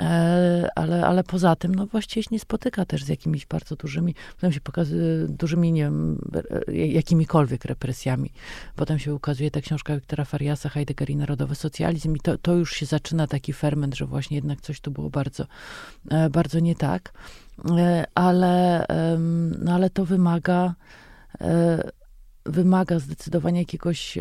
E, 0.00 0.68
ale, 0.74 1.06
ale 1.06 1.24
poza 1.24 1.56
tym, 1.56 1.74
no 1.74 1.86
właściwie 1.86 2.22
się 2.22 2.28
nie 2.32 2.40
spotyka 2.40 2.84
też 2.84 3.04
z 3.04 3.08
jakimiś 3.08 3.46
bardzo 3.46 3.76
dużymi, 3.76 4.14
potem 4.34 4.52
się 4.52 4.60
pokazuje 4.60 5.26
dużymi, 5.28 5.72
nie 5.72 5.82
wiem, 5.82 6.18
jakimikolwiek 6.72 7.64
represjami. 7.64 8.30
Potem 8.76 8.98
się 8.98 9.14
ukazuje 9.14 9.50
ta 9.50 9.60
książka 9.60 9.94
Wiktora 9.94 10.24
Fariasa, 10.24 10.68
Heidegger 10.68 11.10
i 11.10 11.16
Narodowy 11.16 11.55
Socjalizm 11.56 12.16
i 12.16 12.20
to, 12.20 12.38
to 12.38 12.54
już 12.54 12.72
się 12.72 12.86
zaczyna 12.86 13.26
taki 13.26 13.52
ferment, 13.52 13.94
że 13.94 14.06
właśnie 14.06 14.34
jednak 14.34 14.60
coś 14.60 14.80
tu 14.80 14.90
było 14.90 15.10
bardzo, 15.10 15.46
e, 16.10 16.30
bardzo 16.30 16.60
nie 16.60 16.74
tak. 16.74 17.12
E, 17.78 18.04
ale, 18.14 18.86
no 19.58 19.74
ale 19.74 19.90
to 19.90 20.04
wymaga 20.04 20.74
e, 21.40 21.90
wymaga 22.46 22.98
zdecydowanie 22.98 23.60
jakiegoś, 23.60 24.18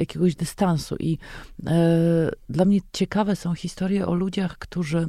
jakiegoś 0.00 0.34
dystansu. 0.34 0.96
I 1.00 1.18
dla 2.48 2.64
mnie 2.64 2.80
ciekawe 2.92 3.36
są 3.36 3.54
historie 3.54 4.06
o 4.06 4.14
ludziach, 4.14 4.58
którzy 4.58 5.08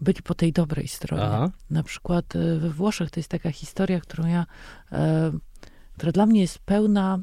byli 0.00 0.22
po 0.22 0.34
tej 0.34 0.52
dobrej 0.52 0.88
stronie. 0.88 1.24
Aha. 1.24 1.50
Na 1.70 1.82
przykład 1.82 2.24
we 2.58 2.70
Włoszech 2.70 3.10
to 3.10 3.20
jest 3.20 3.30
taka 3.30 3.50
historia, 3.50 4.00
którą 4.00 4.26
ja, 4.26 4.46
która 5.96 6.12
dla 6.12 6.26
mnie 6.26 6.40
jest 6.40 6.58
pełna 6.58 7.18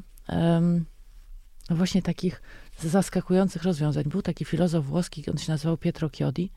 no 1.70 1.76
właśnie 1.76 2.02
takich 2.02 2.42
zaskakujących 2.78 3.62
rozwiązań. 3.62 4.04
Był 4.04 4.22
taki 4.22 4.44
filozof 4.44 4.86
włoski, 4.86 5.30
on 5.30 5.38
się 5.38 5.52
nazywał 5.52 5.76
Pietro 5.76 6.08
Chiodi. 6.08 6.50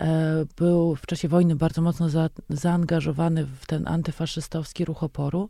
E, 0.00 0.44
był 0.56 0.96
w 0.96 1.06
czasie 1.06 1.28
wojny 1.28 1.56
bardzo 1.56 1.82
mocno 1.82 2.08
za, 2.08 2.30
zaangażowany 2.50 3.46
w 3.46 3.66
ten 3.66 3.88
antyfaszystowski 3.88 4.84
ruch 4.84 5.02
oporu. 5.02 5.48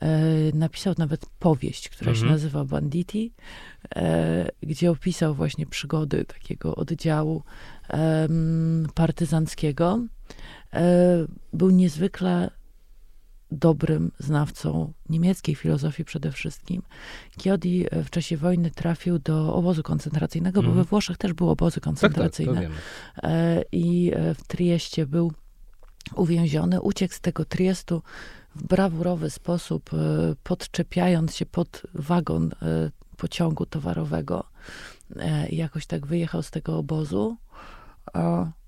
E, 0.00 0.08
napisał 0.54 0.94
nawet 0.98 1.26
powieść, 1.38 1.88
która 1.88 2.10
mhm. 2.10 2.26
się 2.26 2.32
nazywa 2.32 2.64
Banditi, 2.64 3.32
e, 3.96 4.48
gdzie 4.62 4.90
opisał 4.90 5.34
właśnie 5.34 5.66
przygody 5.66 6.24
takiego 6.24 6.74
oddziału 6.74 7.42
partyzanckiego. 8.94 10.00
Był 11.52 11.70
niezwykle 11.70 12.50
dobrym 13.50 14.12
znawcą 14.18 14.92
niemieckiej 15.08 15.54
filozofii 15.54 16.04
przede 16.04 16.32
wszystkim. 16.32 16.82
Chiodi 17.40 17.86
e, 17.90 18.04
w 18.04 18.10
czasie 18.10 18.36
wojny 18.36 18.70
trafił 18.70 19.18
do 19.18 19.54
obozu 19.54 19.82
koncentracyjnego, 19.82 20.60
mm. 20.60 20.70
bo 20.70 20.74
we 20.74 20.80
mhm. 20.80 20.90
Włoszech 20.90 21.16
też 21.16 21.32
były 21.32 21.50
obozy 21.50 21.80
koncentracyjne. 21.80 22.62
Tak, 22.62 22.70
tak, 23.22 23.32
I 23.72 24.12
e, 24.14 24.34
w 24.34 24.44
Trieście 24.44 25.06
był 25.06 25.32
uwięziony, 26.14 26.80
uciekł 26.80 27.14
z 27.14 27.20
tego 27.20 27.44
Triestu 27.44 28.02
w 28.54 28.66
brawurowy 28.66 29.30
sposób, 29.30 29.90
podczepiając 30.42 31.36
się 31.36 31.46
pod 31.46 31.82
wagon 31.94 32.50
pociągu 33.16 33.66
towarowego. 33.66 34.44
I 35.50 35.56
jakoś 35.56 35.86
tak 35.86 36.06
wyjechał 36.06 36.42
z 36.42 36.50
tego 36.50 36.78
obozu. 36.78 37.36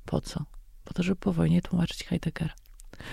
Po 0.05 0.21
co? 0.21 0.45
Po 0.85 0.95
to, 0.95 1.03
żeby 1.03 1.17
po 1.17 1.33
wojnie 1.33 1.63
tłumaczyć 1.63 2.05
Heideggera. 2.05 2.55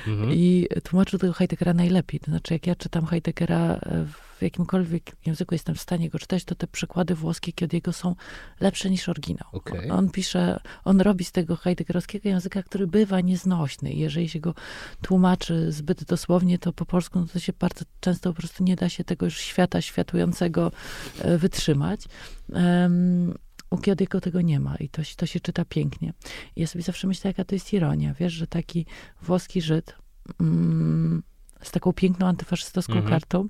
Mhm. 0.07 0.31
I 0.33 0.67
tłumaczył 0.83 1.19
tego 1.19 1.33
Heideggera 1.33 1.73
najlepiej. 1.73 2.19
To 2.19 2.31
znaczy, 2.31 2.53
jak 2.53 2.67
ja 2.67 2.75
czytam 2.75 3.05
Heideggera 3.05 3.73
e, 3.73 4.05
w 4.37 4.41
jakimkolwiek 4.41 5.15
języku, 5.25 5.55
jestem 5.55 5.75
w 5.75 5.81
stanie 5.81 6.09
go 6.09 6.19
czytać, 6.19 6.43
to 6.43 6.55
te 6.55 6.67
przykłady 6.67 7.15
włoskie 7.15 7.53
Kiodiego 7.53 7.93
są 7.93 8.15
lepsze 8.59 8.89
niż 8.89 9.09
oryginał. 9.09 9.47
Okay. 9.51 9.91
On 9.91 10.09
pisze, 10.09 10.59
on 10.83 11.01
robi 11.01 11.25
z 11.25 11.31
tego 11.31 11.55
heideggerowskiego 11.55 12.29
języka, 12.29 12.63
który 12.63 12.87
bywa 12.87 13.21
nieznośny. 13.21 13.93
Jeżeli 13.93 14.29
się 14.29 14.39
go 14.39 14.53
tłumaczy 15.01 15.71
zbyt 15.71 16.03
dosłownie, 16.03 16.59
to 16.59 16.73
po 16.73 16.85
polsku 16.85 17.19
no 17.19 17.25
to 17.33 17.39
się 17.39 17.53
bardzo 17.59 17.85
często 17.99 18.33
po 18.33 18.39
prostu 18.39 18.63
nie 18.63 18.75
da 18.75 18.89
się 18.89 19.03
tego 19.03 19.25
już 19.25 19.37
świata 19.37 19.81
światującego 19.81 20.71
e, 21.19 21.37
wytrzymać. 21.37 22.01
Um, 22.49 23.33
u 23.69 23.77
Kiodiego 23.77 24.21
tego 24.21 24.41
nie 24.41 24.59
ma 24.59 24.75
i 24.75 24.89
to, 24.89 25.01
to 25.17 25.25
się 25.25 25.39
czyta 25.39 25.65
pięknie. 25.65 26.13
I 26.55 26.61
ja 26.61 26.67
sobie 26.67 26.83
zawsze 26.83 27.07
myślę, 27.07 27.29
jaka 27.29 27.43
to 27.45 27.55
jest 27.55 27.73
ironia, 27.73 28.13
wiesz, 28.13 28.33
że 28.33 28.47
taki 28.47 28.85
włoski 29.21 29.61
Żyd 29.61 29.95
mm, 30.39 31.23
z 31.61 31.71
taką 31.71 31.93
piękną 31.93 32.27
antyfaszystowską 32.27 32.93
mhm. 32.93 33.09
kartą 33.09 33.49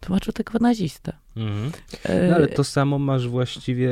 tłumaczył 0.00 0.32
tego 0.32 0.58
nazistę. 0.58 1.12
Mhm. 1.36 1.72
No 2.28 2.34
ale 2.34 2.48
to 2.48 2.64
samo 2.64 2.98
masz 2.98 3.28
właściwie 3.28 3.90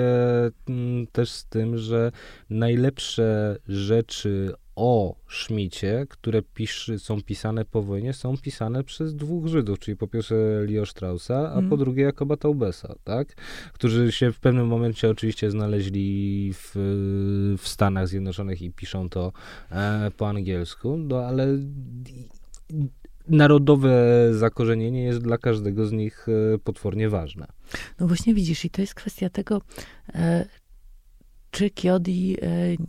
mm, 0.68 1.06
też 1.06 1.30
z 1.30 1.44
tym, 1.44 1.78
że 1.78 2.12
najlepsze 2.50 3.56
rzeczy 3.68 4.54
o 4.76 5.16
Szmicie, 5.26 6.06
które 6.08 6.42
pisz, 6.42 6.90
są 6.98 7.22
pisane 7.22 7.64
po 7.64 7.82
wojnie, 7.82 8.12
są 8.12 8.36
pisane 8.36 8.84
przez 8.84 9.14
dwóch 9.14 9.46
Żydów, 9.46 9.78
czyli 9.78 9.96
po 9.96 10.06
pierwsze 10.06 10.34
Leo 10.68 10.86
Straussa, 10.86 11.52
a 11.52 11.58
mm. 11.58 11.70
po 11.70 11.76
drugie 11.76 12.02
Jakoba 12.02 12.36
Taubesa, 12.36 12.94
tak? 13.04 13.34
Którzy 13.72 14.12
się 14.12 14.32
w 14.32 14.40
pewnym 14.40 14.66
momencie 14.66 15.10
oczywiście 15.10 15.50
znaleźli 15.50 16.52
w, 16.54 16.72
w 17.58 17.68
Stanach 17.68 18.08
Zjednoczonych 18.08 18.62
i 18.62 18.70
piszą 18.70 19.08
to 19.08 19.32
e, 19.70 20.10
po 20.16 20.28
angielsku, 20.28 20.96
no 20.96 21.16
ale 21.16 21.58
narodowe 23.28 23.94
zakorzenienie 24.32 25.04
jest 25.04 25.18
dla 25.18 25.38
każdego 25.38 25.86
z 25.86 25.92
nich 25.92 26.26
e, 26.54 26.58
potwornie 26.58 27.08
ważne. 27.08 27.46
No 28.00 28.06
właśnie 28.06 28.34
widzisz, 28.34 28.64
i 28.64 28.70
to 28.70 28.80
jest 28.80 28.94
kwestia 28.94 29.30
tego, 29.30 29.62
e, 30.14 30.46
czy 31.50 31.70
Kiodi 31.70 32.36
e, 32.42 32.46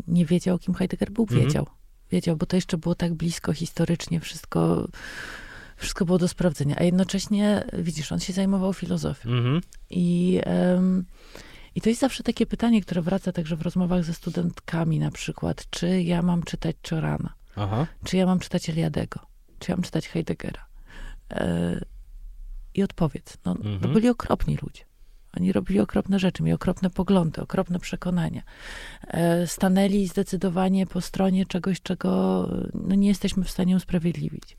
nie 0.08 0.26
wiedział, 0.26 0.60
kim 0.60 0.74
Heidegger 0.74 1.12
był? 1.12 1.24
Mhm. 1.24 1.42
Wiedział. 1.42 1.66
Wiedział, 2.16 2.36
bo 2.36 2.46
to 2.46 2.56
jeszcze 2.56 2.78
było 2.78 2.96
tak 2.96 3.14
blisko 3.14 3.54
historycznie, 3.54 4.20
wszystko, 4.20 4.88
wszystko 5.78 6.06
było 6.06 6.18
do 6.18 6.28
sprawdzenia. 6.28 6.76
A 6.80 6.84
jednocześnie, 6.84 7.64
widzisz, 7.74 8.12
on 8.12 8.20
się 8.20 8.34
zajmował 8.34 8.74
filozofią. 8.74 9.30
Mhm. 9.30 9.62
I, 9.90 10.42
um, 10.46 11.06
I 11.76 11.82
to 11.82 11.90
jest 11.90 12.02
zawsze 12.02 12.24
takie 12.24 12.46
pytanie, 12.46 12.82
które 12.82 13.02
wraca 13.02 13.32
także 13.32 13.56
w 13.56 13.62
rozmowach 13.62 14.04
ze 14.04 14.14
studentkami 14.14 15.00
na 15.00 15.12
przykład, 15.12 15.70
czy 15.70 16.02
ja 16.02 16.22
mam 16.22 16.44
czytać 16.44 16.76
Czorana? 16.82 17.34
Aha. 17.56 17.88
Czy 18.04 18.18
ja 18.18 18.26
mam 18.26 18.40
czytać 18.40 18.70
Eliadego? 18.70 19.20
Czy 19.60 19.72
ja 19.72 19.78
mam 19.78 19.84
czytać 19.84 20.08
Heideggera? 20.08 20.66
E, 21.32 21.86
I 22.74 22.84
odpowiedz. 22.84 23.38
No, 23.46 23.52
mhm. 23.52 23.80
no 23.82 23.88
byli 23.88 24.10
okropni 24.10 24.58
ludzie. 24.62 24.84
Oni 25.38 25.52
robili 25.52 25.80
okropne 25.80 26.20
rzeczy, 26.20 26.44
mieli 26.44 26.56
okropne 26.56 26.90
poglądy, 26.90 27.42
okropne 27.42 27.80
przekonania. 27.80 28.42
E, 29.08 29.48
stanęli 29.48 30.08
zdecydowanie 30.08 30.86
po 30.86 31.02
stronie 31.02 31.46
czegoś, 31.46 31.82
czego 31.82 32.50
no, 32.74 32.96
nie 32.96 33.08
jesteśmy 33.08 33.44
w 33.44 33.52
stanie 33.52 33.76
usprawiedliwić. 33.76 34.58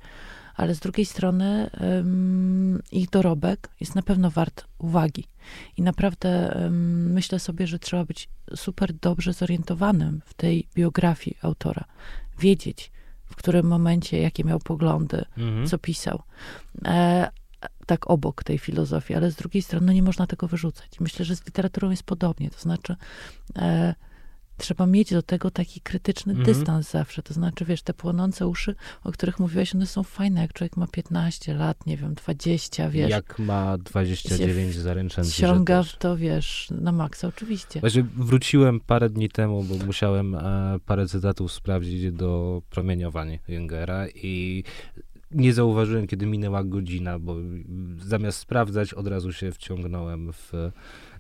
Ale 0.56 0.74
z 0.74 0.80
drugiej 0.80 1.06
strony 1.06 1.70
ich 2.92 3.10
dorobek 3.10 3.68
jest 3.80 3.94
na 3.94 4.02
pewno 4.02 4.30
wart 4.30 4.64
uwagi. 4.78 5.24
I 5.76 5.82
naprawdę 5.82 6.60
myślę 7.14 7.38
sobie, 7.38 7.66
że 7.66 7.78
trzeba 7.78 8.04
być 8.04 8.28
super 8.54 8.92
dobrze 8.92 9.32
zorientowanym 9.32 10.20
w 10.24 10.34
tej 10.34 10.68
biografii 10.74 11.36
autora. 11.42 11.84
Wiedzieć, 12.38 12.90
w 13.24 13.36
którym 13.36 13.66
momencie, 13.66 14.20
jakie 14.20 14.44
miał 14.44 14.58
poglądy, 14.58 15.24
mhm. 15.38 15.66
co 15.66 15.78
pisał. 15.78 16.22
Tak 17.86 18.10
obok 18.10 18.44
tej 18.44 18.58
filozofii, 18.58 19.14
ale 19.14 19.30
z 19.30 19.36
drugiej 19.36 19.62
strony 19.62 19.86
no 19.86 19.92
nie 19.92 20.02
można 20.02 20.26
tego 20.26 20.48
wyrzucać. 20.48 21.00
Myślę, 21.00 21.24
że 21.24 21.36
z 21.36 21.46
literaturą 21.46 21.90
jest 21.90 22.02
podobnie, 22.02 22.50
to 22.50 22.60
znaczy 22.60 22.96
e, 23.56 23.94
trzeba 24.56 24.86
mieć 24.86 25.10
do 25.10 25.22
tego 25.22 25.50
taki 25.50 25.80
krytyczny 25.80 26.32
mhm. 26.32 26.46
dystans 26.46 26.90
zawsze, 26.90 27.22
to 27.22 27.34
znaczy, 27.34 27.64
wiesz, 27.64 27.82
te 27.82 27.94
płonące 27.94 28.46
uszy, 28.46 28.74
o 29.04 29.12
których 29.12 29.38
mówiłaś, 29.38 29.74
one 29.74 29.86
są 29.86 30.02
fajne, 30.02 30.40
jak 30.40 30.52
człowiek 30.52 30.76
ma 30.76 30.86
15 30.86 31.54
lat, 31.54 31.86
nie 31.86 31.96
wiem, 31.96 32.14
20, 32.14 32.90
wiesz. 32.90 33.10
Jak 33.10 33.38
ma 33.38 33.78
29 33.78 34.74
zaręczeń. 34.74 35.24
Ciąga 35.24 35.82
w 35.82 35.96
to, 35.96 36.16
wiesz, 36.16 36.68
na 36.70 36.92
maksa, 36.92 37.28
oczywiście. 37.28 37.80
Właśnie 37.80 38.02
wróciłem 38.16 38.80
parę 38.80 39.10
dni 39.10 39.28
temu, 39.28 39.64
bo 39.64 39.86
musiałem 39.86 40.34
e, 40.34 40.78
parę 40.86 41.06
cytatów 41.06 41.52
sprawdzić 41.52 42.12
do 42.12 42.62
promieniowań 42.70 43.38
Jüngera 43.48 44.08
i 44.14 44.64
nie 45.36 45.52
zauważyłem, 45.52 46.06
kiedy 46.06 46.26
minęła 46.26 46.64
godzina, 46.64 47.18
bo 47.18 47.36
zamiast 47.98 48.38
sprawdzać, 48.38 48.94
od 48.94 49.06
razu 49.06 49.32
się 49.32 49.52
wciągnąłem 49.52 50.32
w, 50.32 50.54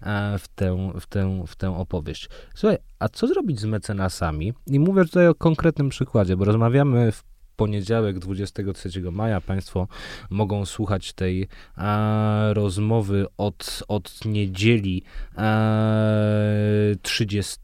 e, 0.02 0.38
w, 0.38 0.48
tę, 0.48 0.92
w, 1.00 1.06
tę, 1.06 1.44
w 1.46 1.56
tę 1.56 1.76
opowieść. 1.76 2.28
Słuchaj, 2.54 2.78
a 2.98 3.08
co 3.08 3.26
zrobić 3.26 3.60
z 3.60 3.64
mecenasami? 3.64 4.52
I 4.66 4.80
mówię 4.80 5.04
tutaj 5.04 5.28
o 5.28 5.34
konkretnym 5.34 5.88
przykładzie, 5.88 6.36
bo 6.36 6.44
rozmawiamy 6.44 7.12
w 7.12 7.24
poniedziałek 7.56 8.18
23 8.18 9.02
maja. 9.12 9.40
Państwo 9.40 9.88
mogą 10.30 10.66
słuchać 10.66 11.12
tej 11.12 11.48
e, 11.78 12.54
rozmowy 12.54 13.26
od, 13.36 13.82
od 13.88 14.24
niedzieli 14.24 15.02
e, 15.38 16.94
30, 17.02 17.56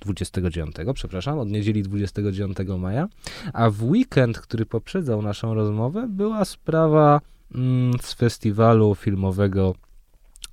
29, 0.00 0.76
przepraszam, 0.94 1.38
od 1.38 1.50
niedzieli 1.50 1.82
29 1.82 2.58
maja, 2.78 3.08
a 3.52 3.70
w 3.70 3.82
weekend, 3.82 4.38
który 4.38 4.66
poprzedzał 4.66 5.22
naszą 5.22 5.54
rozmowę, 5.54 6.06
była 6.08 6.44
sprawa 6.44 7.20
mm, 7.54 7.92
z 8.02 8.14
festiwalu 8.14 8.94
filmowego 8.94 9.74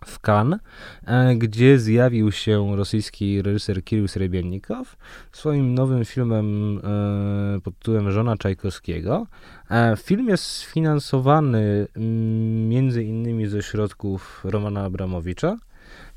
w 0.06 0.19
Cannes, 0.19 0.60
e, 1.06 1.36
gdzie 1.36 1.80
zjawił 1.80 2.32
się 2.32 2.76
rosyjski 2.76 3.41
reżyser 3.41 3.84
Kirill 3.84 4.07
Srebrennikow 4.07 4.98
swoim 5.32 5.73
nowym 5.73 6.06
filmem 6.06 6.78
e, 6.78 7.61
pod 7.61 7.80
tytułem 7.80 8.11
Żona 8.11 8.38
Czajkowskiego. 8.38 9.28
E, 9.72 9.95
film 9.98 10.30
jest 10.30 10.44
sfinansowany 10.44 11.88
mm, 11.95 12.69
między 12.69 13.03
innymi 13.03 13.48
ze 13.48 13.61
środków 13.61 14.41
Romana 14.44 14.84
Abramowicza. 14.84 15.57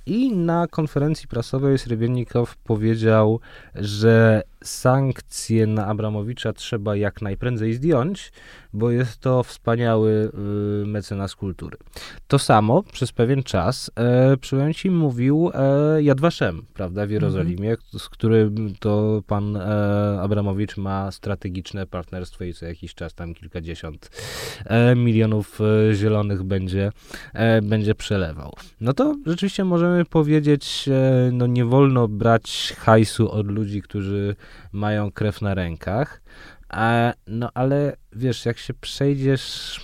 I 0.07 0.37
na 0.37 0.67
konferencji 0.67 1.29
prasowej 1.29 1.79
Srebrennikow 1.79 2.57
powiedział, 2.57 3.41
że 3.75 4.43
sankcje 4.65 5.67
na 5.67 5.87
Abramowicza 5.87 6.53
trzeba 6.53 6.97
jak 6.97 7.23
najprędzej 7.23 7.75
zdjąć, 7.75 8.33
bo 8.73 8.91
jest 8.91 9.19
to 9.19 9.43
wspaniały 9.43 10.31
y, 10.83 10.87
mecenas 10.87 11.35
kultury. 11.35 11.77
To 12.27 12.39
samo 12.39 12.83
przez 12.83 13.13
pewien 13.13 13.43
czas 13.43 13.91
e, 13.97 14.37
przy 14.37 14.57
ci 14.75 14.91
mówił 14.91 15.51
e, 15.55 16.03
Yad 16.03 16.21
Vashem, 16.21 16.63
prawda, 16.75 17.07
w 17.07 17.11
Jerozolimie, 17.11 17.69
mm 17.69 17.77
-hmm. 17.77 17.99
z 17.99 18.09
którym 18.09 18.75
to 18.81 19.23
pan 19.27 19.57
e, 19.57 20.21
Abramowicz 20.21 20.77
ma 20.77 21.13
strategiczne 21.13 21.87
partnerstwo 21.87 22.45
i 22.45 22.55
co 22.55 22.67
jakiś 22.67 22.95
czas 22.95 23.15
tam 23.15 23.35
kilkadziesiąt 23.35 24.11
e, 24.65 24.97
milionów 24.97 25.61
e, 25.61 25.95
zielonych 25.95 26.43
będzie, 26.43 26.93
e, 27.33 27.63
będzie 27.63 27.95
przelewał. 27.95 28.53
No 28.81 28.93
to 28.93 29.17
rzeczywiście 29.27 29.65
możemy 29.65 30.05
powiedzieć, 30.05 30.89
e, 30.89 31.31
no 31.33 31.47
nie 31.47 31.65
wolno 31.65 32.09
brać 32.09 32.75
hajsu 32.79 33.31
od 33.31 33.47
ludzi, 33.47 33.83
którzy 33.83 34.37
mają 34.73 35.13
krew 35.13 35.43
na 35.43 35.55
rękach. 35.55 36.23
A, 36.69 37.13
no 37.27 37.51
ale 37.55 37.97
wiesz, 38.13 38.47
jak 38.47 38.59
się 38.59 38.75
przejdziesz 38.75 39.81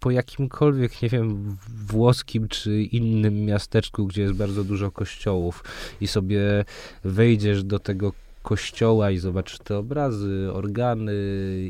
po 0.00 0.10
jakimkolwiek, 0.10 1.02
nie 1.02 1.08
wiem, 1.08 1.56
włoskim 1.86 2.48
czy 2.48 2.82
innym 2.82 3.44
miasteczku, 3.44 4.06
gdzie 4.06 4.22
jest 4.22 4.34
bardzo 4.34 4.64
dużo 4.64 4.90
kościołów 4.90 5.64
i 6.00 6.06
sobie 6.06 6.64
wejdziesz 7.04 7.64
do 7.64 7.78
tego 7.78 8.12
kościoła 8.42 9.10
i 9.10 9.18
zobaczysz 9.18 9.58
te 9.58 9.78
obrazy, 9.78 10.48
organy, 10.52 11.14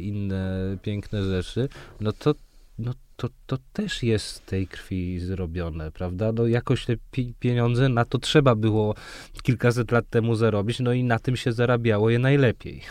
inne 0.02 0.76
piękne 0.82 1.24
rzeczy, 1.24 1.68
no 2.00 2.12
to, 2.12 2.34
no 2.78 2.92
to, 3.22 3.28
to 3.46 3.58
też 3.72 4.02
jest 4.02 4.26
z 4.26 4.40
tej 4.40 4.66
krwi 4.66 5.20
zrobione, 5.20 5.90
prawda? 5.90 6.32
No 6.32 6.46
jakoś 6.46 6.86
te 6.86 6.94
pieniądze 7.38 7.88
na 7.88 8.04
to 8.04 8.18
trzeba 8.18 8.54
było 8.54 8.94
kilkaset 9.42 9.92
lat 9.92 10.10
temu 10.10 10.34
zarobić, 10.34 10.80
no 10.80 10.92
i 10.92 11.04
na 11.04 11.18
tym 11.18 11.36
się 11.36 11.52
zarabiało 11.52 12.10
je 12.10 12.18
najlepiej. 12.18 12.82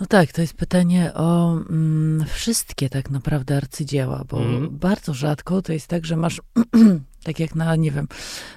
No 0.00 0.06
tak, 0.06 0.32
to 0.32 0.40
jest 0.40 0.54
pytanie 0.54 1.14
o 1.14 1.52
mm, 1.70 2.24
wszystkie 2.28 2.88
tak 2.88 3.10
naprawdę 3.10 3.56
arcydzieła, 3.56 4.24
bo 4.28 4.42
mm. 4.42 4.78
bardzo 4.78 5.14
rzadko 5.14 5.62
to 5.62 5.72
jest 5.72 5.86
tak, 5.86 6.06
że 6.06 6.16
masz 6.16 6.40
tak 7.26 7.40
jak 7.40 7.54
na, 7.54 7.76
nie 7.76 7.90
wiem, 7.90 8.08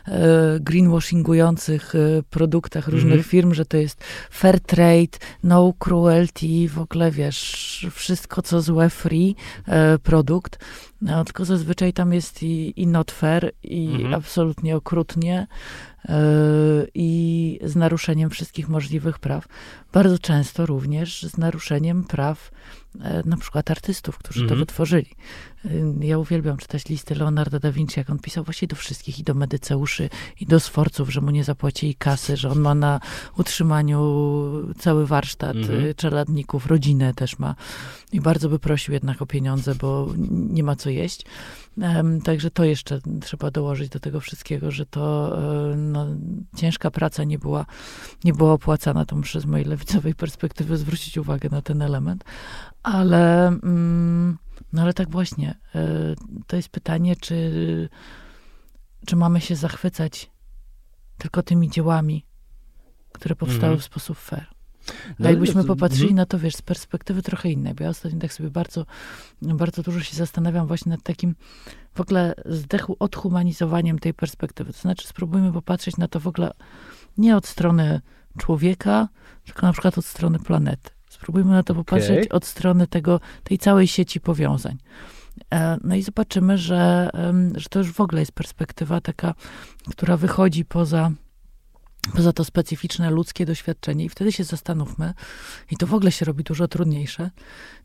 e, 0.07 0.59
greenwashingujących 0.59 1.95
e, 1.95 2.23
produktach 2.29 2.87
różnych 2.87 3.13
mm 3.13 3.25
-hmm. 3.25 3.29
firm, 3.29 3.53
że 3.53 3.65
to 3.65 3.77
jest 3.77 4.03
fair 4.31 4.59
trade, 4.59 5.17
no 5.43 5.73
cruelty, 5.79 6.69
w 6.69 6.79
ogóle 6.79 7.11
wiesz, 7.11 7.87
wszystko 7.91 8.41
co 8.41 8.61
złe, 8.61 8.89
free 8.89 9.35
e, 9.67 9.97
produkt. 9.97 10.59
No, 11.01 11.25
tylko 11.25 11.45
zazwyczaj 11.45 11.93
tam 11.93 12.13
jest 12.13 12.43
i, 12.43 12.81
i 12.81 12.87
not 12.87 13.11
fair, 13.11 13.51
i 13.63 13.87
mm 13.87 14.01
-hmm. 14.01 14.15
absolutnie 14.15 14.75
okrutnie, 14.75 15.47
i 16.93 17.59
z 17.63 17.75
naruszeniem 17.75 18.29
wszystkich 18.29 18.69
możliwych 18.69 19.19
praw. 19.19 19.47
Bardzo 19.93 20.19
często 20.19 20.65
również 20.65 21.23
z 21.23 21.37
naruszeniem 21.37 22.03
praw 22.03 22.51
na 23.25 23.37
przykład 23.37 23.71
artystów, 23.71 24.17
którzy 24.17 24.39
mm 24.39 24.47
-hmm. 24.47 24.49
to 24.49 24.53
mhm. 24.53 24.59
wytworzyli. 24.59 25.15
Ja 25.99 26.17
uwielbiam 26.17 26.57
czytać 26.57 26.85
listy 26.85 27.15
Leonardo 27.15 27.59
da 27.59 27.71
Vinci, 27.71 27.99
jak 27.99 28.09
on 28.09 28.19
pisał 28.19 28.43
właśnie 28.43 28.67
do 28.67 28.75
wszystkich, 28.75 29.19
i 29.19 29.23
do 29.23 29.33
medyceuszy, 29.33 30.09
i 30.39 30.45
do 30.45 30.59
sforców, 30.59 31.09
że 31.13 31.21
mu 31.21 31.31
nie 31.31 31.43
zapłacili 31.43 31.95
kasy, 31.95 32.37
że 32.37 32.49
on 32.49 32.59
ma 32.59 32.75
na 32.75 32.99
utrzymaniu 33.37 33.99
cały 34.79 35.07
warsztat 35.07 35.55
mhm. 35.55 35.93
czeladników, 35.93 36.65
rodzinę 36.65 37.13
też 37.13 37.39
ma. 37.39 37.55
I 38.11 38.21
bardzo 38.21 38.49
by 38.49 38.59
prosił 38.59 38.93
jednak 38.93 39.21
o 39.21 39.25
pieniądze, 39.25 39.75
bo 39.75 40.07
nie 40.29 40.63
ma 40.63 40.75
co 40.75 40.89
jeść. 40.89 41.25
Także 42.23 42.51
to 42.51 42.63
jeszcze 42.63 42.99
trzeba 43.21 43.51
dołożyć 43.51 43.89
do 43.89 43.99
tego 43.99 44.19
wszystkiego, 44.19 44.71
że 44.71 44.85
to 44.85 45.37
e, 45.71 45.75
no, 45.75 46.07
ciężka 46.55 46.91
praca 46.91 47.23
nie 47.23 47.39
była, 47.39 47.65
nie 48.23 48.33
była 48.33 48.53
opłacana. 48.53 49.05
To 49.05 49.15
muszę 49.15 49.41
z 49.41 49.45
mojej 49.45 49.65
lewicowej 49.65 50.15
perspektywy 50.15 50.77
zwrócić 50.77 51.17
uwagę 51.17 51.49
na 51.49 51.61
ten 51.61 51.81
element. 51.81 52.23
Ale... 52.83 53.47
Mm, 53.47 54.37
no 54.73 54.81
ale 54.81 54.93
tak 54.93 55.09
właśnie, 55.09 55.55
e, 55.75 56.15
to 56.47 56.55
jest 56.55 56.69
pytanie, 56.69 57.15
czy, 57.15 57.89
czy 59.05 59.15
mamy 59.15 59.41
się 59.41 59.55
zachwycać 59.55 60.31
tylko 61.17 61.43
tymi 61.43 61.69
dziełami, 61.69 62.25
które 63.11 63.35
powstały 63.35 63.73
mm. 63.73 63.79
w 63.79 63.83
sposób 63.83 64.17
fair. 64.17 64.47
No, 65.19 65.29
jakbyśmy 65.29 65.63
popatrzyli 65.63 66.05
mm. 66.05 66.15
na 66.15 66.25
to, 66.25 66.39
wiesz, 66.39 66.55
z 66.55 66.61
perspektywy 66.61 67.21
trochę 67.21 67.49
innej, 67.49 67.73
bo 67.73 67.83
ja 67.83 67.89
ostatnio 67.89 68.19
tak 68.19 68.33
sobie 68.33 68.49
bardzo, 68.49 68.85
bardzo 69.41 69.83
dużo 69.83 69.99
się 69.99 70.15
zastanawiam 70.15 70.67
właśnie 70.67 70.89
nad 70.89 71.03
takim 71.03 71.35
w 71.93 72.01
ogóle 72.01 72.33
zdechu 72.45 72.95
odhumanizowaniem 72.99 73.99
tej 73.99 74.13
perspektywy. 74.13 74.73
To 74.73 74.79
znaczy 74.79 75.07
spróbujmy 75.07 75.53
popatrzeć 75.53 75.97
na 75.97 76.07
to 76.07 76.19
w 76.19 76.27
ogóle 76.27 76.51
nie 77.17 77.37
od 77.37 77.47
strony 77.47 78.01
człowieka, 78.37 79.09
tylko 79.45 79.67
na 79.67 79.73
przykład 79.73 79.97
od 79.97 80.05
strony 80.05 80.39
planety. 80.39 80.98
Spróbujmy 81.21 81.51
na 81.51 81.63
to 81.63 81.75
popatrzeć 81.75 82.25
okay. 82.25 82.37
od 82.37 82.45
strony 82.45 82.87
tego, 82.87 83.19
tej 83.43 83.57
całej 83.57 83.87
sieci 83.87 84.19
powiązań. 84.19 84.77
E, 85.53 85.77
no 85.83 85.95
i 85.95 86.01
zobaczymy, 86.01 86.57
że, 86.57 87.09
że 87.55 87.69
to 87.69 87.79
już 87.79 87.91
w 87.91 88.01
ogóle 88.01 88.21
jest 88.21 88.31
perspektywa 88.31 89.01
taka, 89.01 89.33
która 89.89 90.17
wychodzi 90.17 90.65
poza, 90.65 91.11
poza 92.15 92.33
to 92.33 92.43
specyficzne 92.43 93.11
ludzkie 93.11 93.45
doświadczenie. 93.45 94.05
I 94.05 94.09
wtedy 94.09 94.31
się 94.31 94.43
zastanówmy, 94.43 95.13
i 95.71 95.77
to 95.77 95.87
w 95.87 95.93
ogóle 95.93 96.11
się 96.11 96.25
robi 96.25 96.43
dużo 96.43 96.67
trudniejsze, 96.67 97.31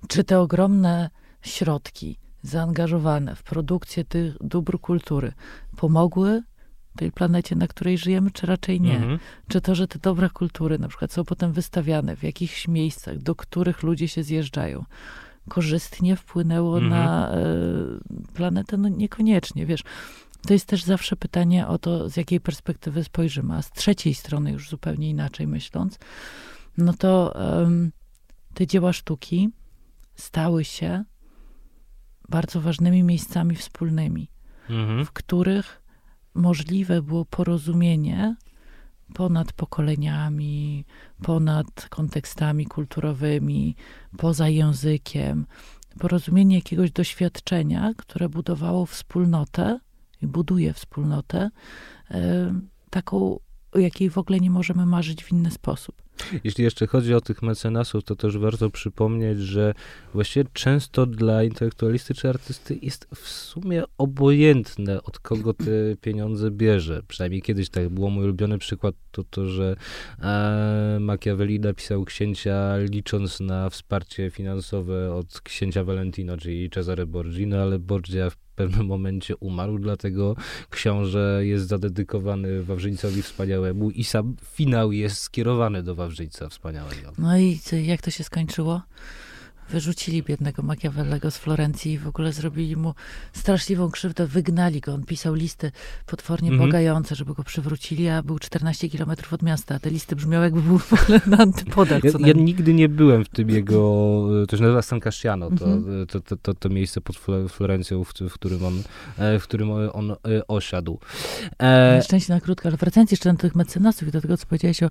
czy 0.09 0.25
te 0.25 0.41
ogromne 0.41 1.11
środki 1.43 2.19
zaangażowane 2.43 3.37
w 3.37 3.43
produkcję 3.43 4.05
tych 4.05 4.35
dóbr 4.41 4.81
kultury 4.81 5.33
pomogły 5.77 6.43
tej 6.97 7.13
planecie, 7.13 7.57
na 7.57 7.67
której 7.67 7.99
żyjemy, 7.99 8.31
czy 8.31 8.47
raczej 8.47 8.81
nie? 8.81 8.97
Mhm. 8.97 9.19
Czy 9.49 9.61
to, 9.61 9.75
że 9.75 9.89
te 9.89 9.99
dobra 9.99 10.29
kultury 10.29 10.79
na 10.79 10.89
przykład 10.89 11.13
są 11.13 11.25
potem 11.25 11.53
wystawiane 11.53 12.17
w 12.17 12.23
jakichś 12.23 12.69
miejscach, 12.69 13.19
do 13.19 13.35
których 13.35 13.83
ludzie 13.83 14.09
się 14.09 14.23
zjeżdżają, 14.23 14.85
korzystnie 15.49 16.17
wpłynęło 16.17 16.79
mhm. 16.79 16.91
na 16.91 17.35
y, 17.37 18.33
planetę? 18.35 18.77
No 18.77 18.89
niekoniecznie, 18.89 19.67
wiesz. 19.67 19.83
To 20.47 20.53
jest 20.53 20.67
też 20.67 20.85
zawsze 20.85 21.17
pytanie 21.17 21.67
o 21.67 21.79
to, 21.79 22.09
z 22.09 22.17
jakiej 22.17 22.41
perspektywy 22.41 23.05
spojrzymy. 23.05 23.55
A 23.55 23.63
z 23.63 23.71
trzeciej 23.71 24.15
strony, 24.15 24.53
już 24.53 24.69
zupełnie 24.69 25.11
inaczej 25.11 25.47
myśląc, 25.47 25.99
no 26.79 26.93
to 26.93 27.35
y, 27.67 27.91
te 28.55 28.67
dzieła 28.67 28.93
sztuki 28.93 29.51
stały 30.15 30.65
się 30.65 31.05
bardzo 32.29 32.61
ważnymi 32.61 33.03
miejscami 33.03 33.57
wspólnymi, 33.57 34.29
mhm. 34.71 35.07
w 35.07 35.13
których 35.13 35.84
możliwe 36.35 37.03
było 37.03 37.25
porozumienie 37.25 38.37
ponad 39.15 39.53
pokoleniami, 39.53 40.85
ponad 41.23 41.89
kontekstami 41.89 42.67
kulturowymi, 42.67 43.77
poza 44.17 44.49
językiem, 44.49 45.47
porozumienie 45.99 46.57
jakiegoś 46.57 46.93
doświadczenia, 46.93 47.93
które 47.97 48.29
budowało 48.29 48.87
wspólnotę 48.87 49.79
i 50.23 50.27
buduje 50.27 50.73
wspólnotę, 50.73 51.51
taką, 52.91 53.39
o 53.73 53.79
jakiej 53.79 54.11
w 54.11 54.19
ogóle 54.19 54.41
nie 54.41 54.51
możemy 54.51 54.87
marzyć 54.87 55.25
w 55.25 55.33
inny 55.33 55.51
sposób. 55.51 56.04
Jeśli 56.45 56.65
jeszcze 56.65 56.87
chodzi 56.87 57.15
o 57.15 57.21
tych 57.21 57.43
mecenasów, 57.43 58.05
to 58.05 58.17
też 58.17 58.39
warto 58.39 58.71
przypomnieć, 58.71 59.39
że 59.39 59.75
właściwie 60.15 60.47
często 60.53 61.07
dla 61.07 61.43
intelektualisty 61.43 62.15
czy 62.15 62.29
artysty 62.29 62.79
jest 62.83 63.09
w 63.15 63.29
sumie 63.29 63.83
obojętne, 63.99 65.03
od 65.03 65.19
kogo 65.19 65.55
te 65.55 65.97
pieniądze 66.01 66.51
bierze. 66.51 67.03
Przynajmniej 67.09 67.43
kiedyś 67.43 67.69
tak 67.69 67.89
było. 67.89 68.11
Mój 68.11 68.25
ulubiony 68.25 68.59
przykład 68.59 68.95
to 69.11 69.25
to, 69.25 69.49
że 69.49 69.77
e, 70.23 70.99
Machiavelli 71.01 71.61
napisał 71.61 72.05
księcia 72.05 72.77
licząc 72.77 73.41
na 73.41 73.71
wsparcie 73.71 74.31
finansowe 74.31 75.15
od 75.15 75.41
księcia 75.41 75.85
Valentino, 75.85 76.37
czyli 76.37 76.71
Cesare 76.71 77.07
Borgino, 77.07 77.57
ale 77.57 77.79
Borgia 77.79 78.31
w 78.31 78.37
pewnym 78.37 78.87
momencie 78.87 79.37
umarł, 79.37 79.79
dlatego 79.79 80.37
książę 80.71 81.41
jest 81.43 81.69
zadedykowany 81.69 82.63
Wawrzyńcowi 82.63 83.23
Wspaniałemu 83.23 83.91
i 83.91 84.05
sam 84.05 84.37
finał 84.45 84.93
jest 84.93 85.19
skierowany 85.19 85.83
do 85.83 85.95
Wawrzyńca 85.95 86.04
Wspaniałego. 86.51 87.13
No 87.19 87.39
i 87.39 87.61
jak 87.83 88.03
to 88.03 88.11
się 88.11 88.25
skończyło? 88.25 88.83
Wyrzucili 89.71 90.23
biednego 90.23 90.63
Machiavellego 90.63 91.31
z 91.31 91.37
Florencji 91.39 91.93
i 91.93 91.99
w 91.99 92.09
ogóle 92.09 92.33
zrobili 92.33 92.77
mu 92.77 92.95
straszliwą 93.33 93.91
krzywdę, 93.91 94.27
wygnali 94.27 94.81
go. 94.81 94.95
On 94.95 95.05
pisał 95.05 95.35
listy 95.35 95.73
potwornie 96.07 96.51
Mhm. 96.51 96.71
błagające, 96.71 97.15
żeby 97.15 97.35
go 97.35 97.45
przywrócili, 97.45 98.09
a 98.09 98.23
był 98.23 98.39
14 98.39 98.89
kilometrów 98.89 99.33
od 99.33 99.43
miasta, 99.43 99.79
te 99.79 99.91
listy 99.91 100.17
brzmiały 100.17 100.45
jakby 100.45 100.63
był 100.63 100.79
w 100.79 100.93
ogóle 100.93 101.21
na 101.27 101.39
antypodach. 101.39 102.05
Ja, 102.05 102.11
ja 102.27 102.33
nigdy 102.33 102.75
nie 102.75 102.89
byłem 102.89 103.25
w 103.25 103.29
tym 103.29 103.51
jego, 103.51 104.25
to 104.49 104.57
się 104.57 104.63
nazywa 104.63 104.83
San 104.83 105.01
Casciano, 105.01 105.51
to, 105.51 105.65
Mhm. 105.67 106.07
to, 106.07 106.21
to, 106.21 106.37
to, 106.37 106.55
to 106.55 106.69
miejsce 106.69 107.01
pod 107.01 107.17
Flo- 107.17 107.49
Florencją, 107.49 108.05
w, 108.05 108.13
w 108.29 108.33
którym 108.35 108.65
on, 108.65 108.83
e, 109.19 109.39
w 109.39 109.43
którym 109.43 109.71
on 109.71 110.11
e, 110.11 110.17
osiadł. 110.49 110.99
E, 111.63 112.01
Szczęście 112.05 112.33
na 112.35 112.41
krótko, 112.41 112.69
ale 112.69 112.77
wracając 112.77 113.11
jeszcze 113.11 113.33
do 113.33 113.39
tych 113.39 113.55
mecenasów 113.55 114.09
i 114.09 114.11
do 114.11 114.21
tego, 114.21 114.37
co 114.37 114.47
powiedziałeś 114.47 114.83
o, 114.83 114.89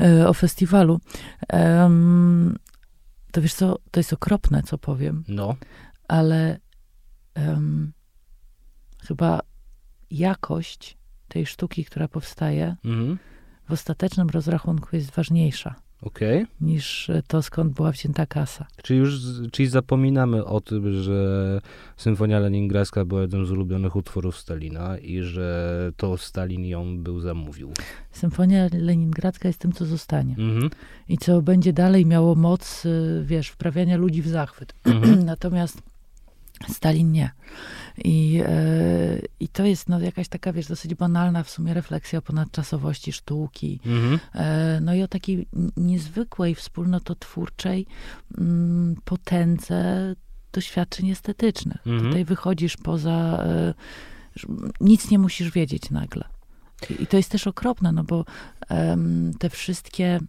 e, 0.00 0.28
o 0.28 0.34
festiwalu, 0.34 1.00
em, 1.48 2.56
to 3.32 3.42
wiesz 3.42 3.54
co, 3.54 3.78
to 3.90 4.00
jest 4.00 4.12
okropne, 4.12 4.62
co 4.62 4.78
powiem, 4.78 5.24
no, 5.28 5.56
ale 6.08 6.58
em, 7.34 7.92
chyba 9.02 9.40
jakość 10.10 10.98
tej 11.28 11.46
sztuki, 11.46 11.84
która 11.84 12.08
powstaje, 12.08 12.76
mhm. 12.84 13.18
w 13.68 13.72
ostatecznym 13.72 14.28
rozrachunku 14.28 14.96
jest 14.96 15.10
ważniejsza 15.10 15.74
okej. 16.02 16.46
niż 16.60 17.10
to, 17.26 17.42
skąd 17.42 17.72
była 17.72 17.90
wzięta 17.90 18.26
kasa. 18.26 18.66
Czyli 18.82 18.98
już 18.98 19.20
czyli 19.52 19.68
zapominamy 19.68 20.44
o 20.44 20.60
tym, 20.60 21.02
że 21.02 21.60
Symfonia 21.96 22.38
Leningradzka 22.38 23.04
była 23.04 23.20
jednym 23.20 23.46
z 23.46 23.50
ulubionych 23.50 23.96
utworów 23.96 24.38
Stalina 24.38 24.98
i 24.98 25.22
że 25.22 25.92
to 25.96 26.18
Stalin 26.18 26.64
ją 26.64 26.98
był 26.98 27.20
zamówił. 27.20 27.72
Symfonia 28.12 28.68
leningradzka 28.72 29.48
jest 29.48 29.60
tym, 29.60 29.72
co 29.72 29.86
zostanie. 29.86 30.34
Mhm. 30.38 30.70
I 31.08 31.18
co 31.18 31.42
będzie 31.42 31.72
dalej 31.72 32.06
miało 32.06 32.34
moc, 32.34 32.84
y, 32.84 33.22
wiesz, 33.26 33.48
wprawiania 33.48 33.96
ludzi 33.96 34.22
w 34.22 34.28
zachwyt. 34.28 34.74
Mhm. 34.84 35.24
Natomiast 35.24 35.89
Stalin 36.68 37.12
nie. 37.12 37.30
I, 38.04 38.42
e, 38.46 39.20
I 39.40 39.48
to 39.48 39.64
jest 39.64 39.88
no, 39.88 40.00
jakaś 40.00 40.28
taka, 40.28 40.52
wiesz, 40.52 40.66
dosyć 40.66 40.94
banalna 40.94 41.42
w 41.42 41.50
sumie 41.50 41.74
refleksja 41.74 42.18
o 42.18 42.22
ponadczasowości 42.22 43.12
sztuki. 43.12 43.80
Mhm. 43.86 44.18
E, 44.34 44.80
no 44.80 44.94
i 44.94 45.02
o 45.02 45.08
takiej 45.08 45.48
niezwykłej, 45.76 46.54
wspólnototwórczej 46.54 47.86
mm, 48.38 48.96
potędze 49.04 50.14
doświadczeń 50.52 51.10
estetycznych. 51.10 51.86
Mhm. 51.86 52.02
Tutaj 52.02 52.24
wychodzisz 52.24 52.76
poza... 52.76 53.44
E, 53.44 53.74
nic 54.80 55.10
nie 55.10 55.18
musisz 55.18 55.50
wiedzieć 55.50 55.90
nagle. 55.90 56.24
I, 56.90 57.02
i 57.02 57.06
to 57.06 57.16
jest 57.16 57.30
też 57.30 57.46
okropne, 57.46 57.92
no 57.92 58.04
bo 58.04 58.24
te 59.38 59.50
wszystkie 59.50 60.20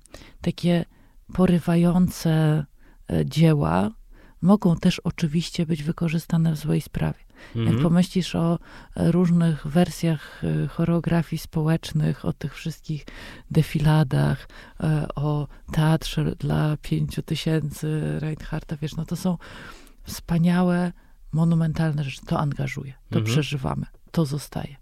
takie 0.41 0.85
porywające 1.33 2.65
dzieła 3.25 3.91
mogą 4.41 4.75
też 4.75 4.99
oczywiście 4.99 5.65
być 5.65 5.83
wykorzystane 5.83 6.51
w 6.53 6.57
złej 6.57 6.81
sprawie. 6.81 7.19
Jak 7.55 7.67
Mhm. 7.67 7.83
pomyślisz 7.83 8.35
o 8.35 8.59
e, 8.95 9.11
różnych 9.11 9.67
wersjach 9.67 10.41
e, 10.43 10.67
choreografii 10.67 11.39
społecznych, 11.39 12.25
o 12.25 12.33
tych 12.33 12.55
wszystkich 12.55 13.05
defiladach, 13.51 14.47
e, 14.83 15.07
o 15.15 15.47
teatrze 15.71 16.35
dla 16.35 16.77
pięciu 16.81 17.21
tysięcy 17.21 18.19
Reinhardta, 18.19 18.77
wiesz, 18.77 18.95
no 18.95 19.05
to 19.05 19.15
są 19.15 19.37
wspaniałe, 20.03 20.91
monumentalne 21.31 22.03
rzeczy. 22.03 22.25
To 22.25 22.39
angażuje, 22.39 22.93
to 23.09 23.19
Mhm. 23.19 23.25
przeżywamy, 23.25 23.85
to 24.11 24.25
zostaje. 24.25 24.75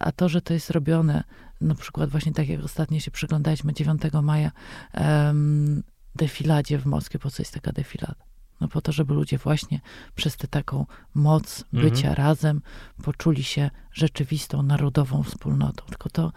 A 0.00 0.12
to, 0.12 0.28
że 0.28 0.40
to 0.42 0.54
jest 0.54 0.70
robione, 0.70 1.24
na 1.60 1.74
przykład 1.74 2.10
właśnie 2.10 2.32
tak 2.32 2.48
jak 2.48 2.64
ostatnio 2.64 3.00
się 3.00 3.10
przyglądaliśmy 3.10 3.72
9 3.72 4.02
maja 4.22 4.50
em, 4.92 5.82
defiladzie 6.14 6.78
w 6.78 6.86
Moskwie, 6.86 7.18
po 7.18 7.30
co 7.30 7.42
jest 7.42 7.54
taka 7.54 7.72
defilada? 7.72 8.24
No 8.62 8.68
po 8.68 8.80
to, 8.80 8.92
żeby 8.92 9.14
ludzie 9.14 9.38
właśnie 9.38 9.80
przez 10.14 10.36
tę 10.36 10.48
taką 10.48 10.86
moc 11.14 11.64
Mhm. 11.72 11.90
bycia 11.90 12.14
razem 12.14 12.60
poczuli 13.04 13.42
się 13.42 13.70
rzeczywistą, 13.92 14.62
narodową 14.62 15.22
wspólnotą. 15.22 15.84
Tylko 15.88 16.10
to, 16.10 16.32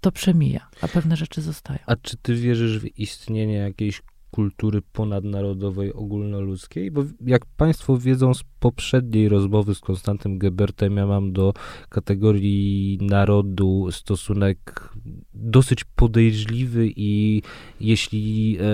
to 0.00 0.12
przemija, 0.12 0.68
a 0.80 0.88
pewne 0.88 1.16
rzeczy 1.16 1.42
zostają. 1.42 1.78
A 1.86 1.96
czy 1.96 2.16
ty 2.16 2.34
wierzysz 2.34 2.78
w 2.78 2.98
istnienie 2.98 3.54
jakiejś 3.54 4.02
kultury 4.30 4.82
ponadnarodowej, 4.92 5.92
ogólnoludzkiej? 5.92 6.90
Bo 6.90 7.04
jak 7.26 7.46
państwo 7.46 7.98
wiedzą 7.98 8.34
z 8.34 8.42
poprzedniej 8.60 9.28
rozmowy 9.28 9.74
z 9.74 9.80
Konstantym 9.80 10.38
Gebertem, 10.38 10.96
ja 10.96 11.06
mam 11.06 11.32
do 11.32 11.52
kategorii 11.88 12.98
narodu 13.02 13.88
stosunek 13.90 14.90
dosyć 15.34 15.84
podejrzliwy 15.84 16.88
i 16.96 17.42
jeśli 17.80 18.58
e, 18.60 18.64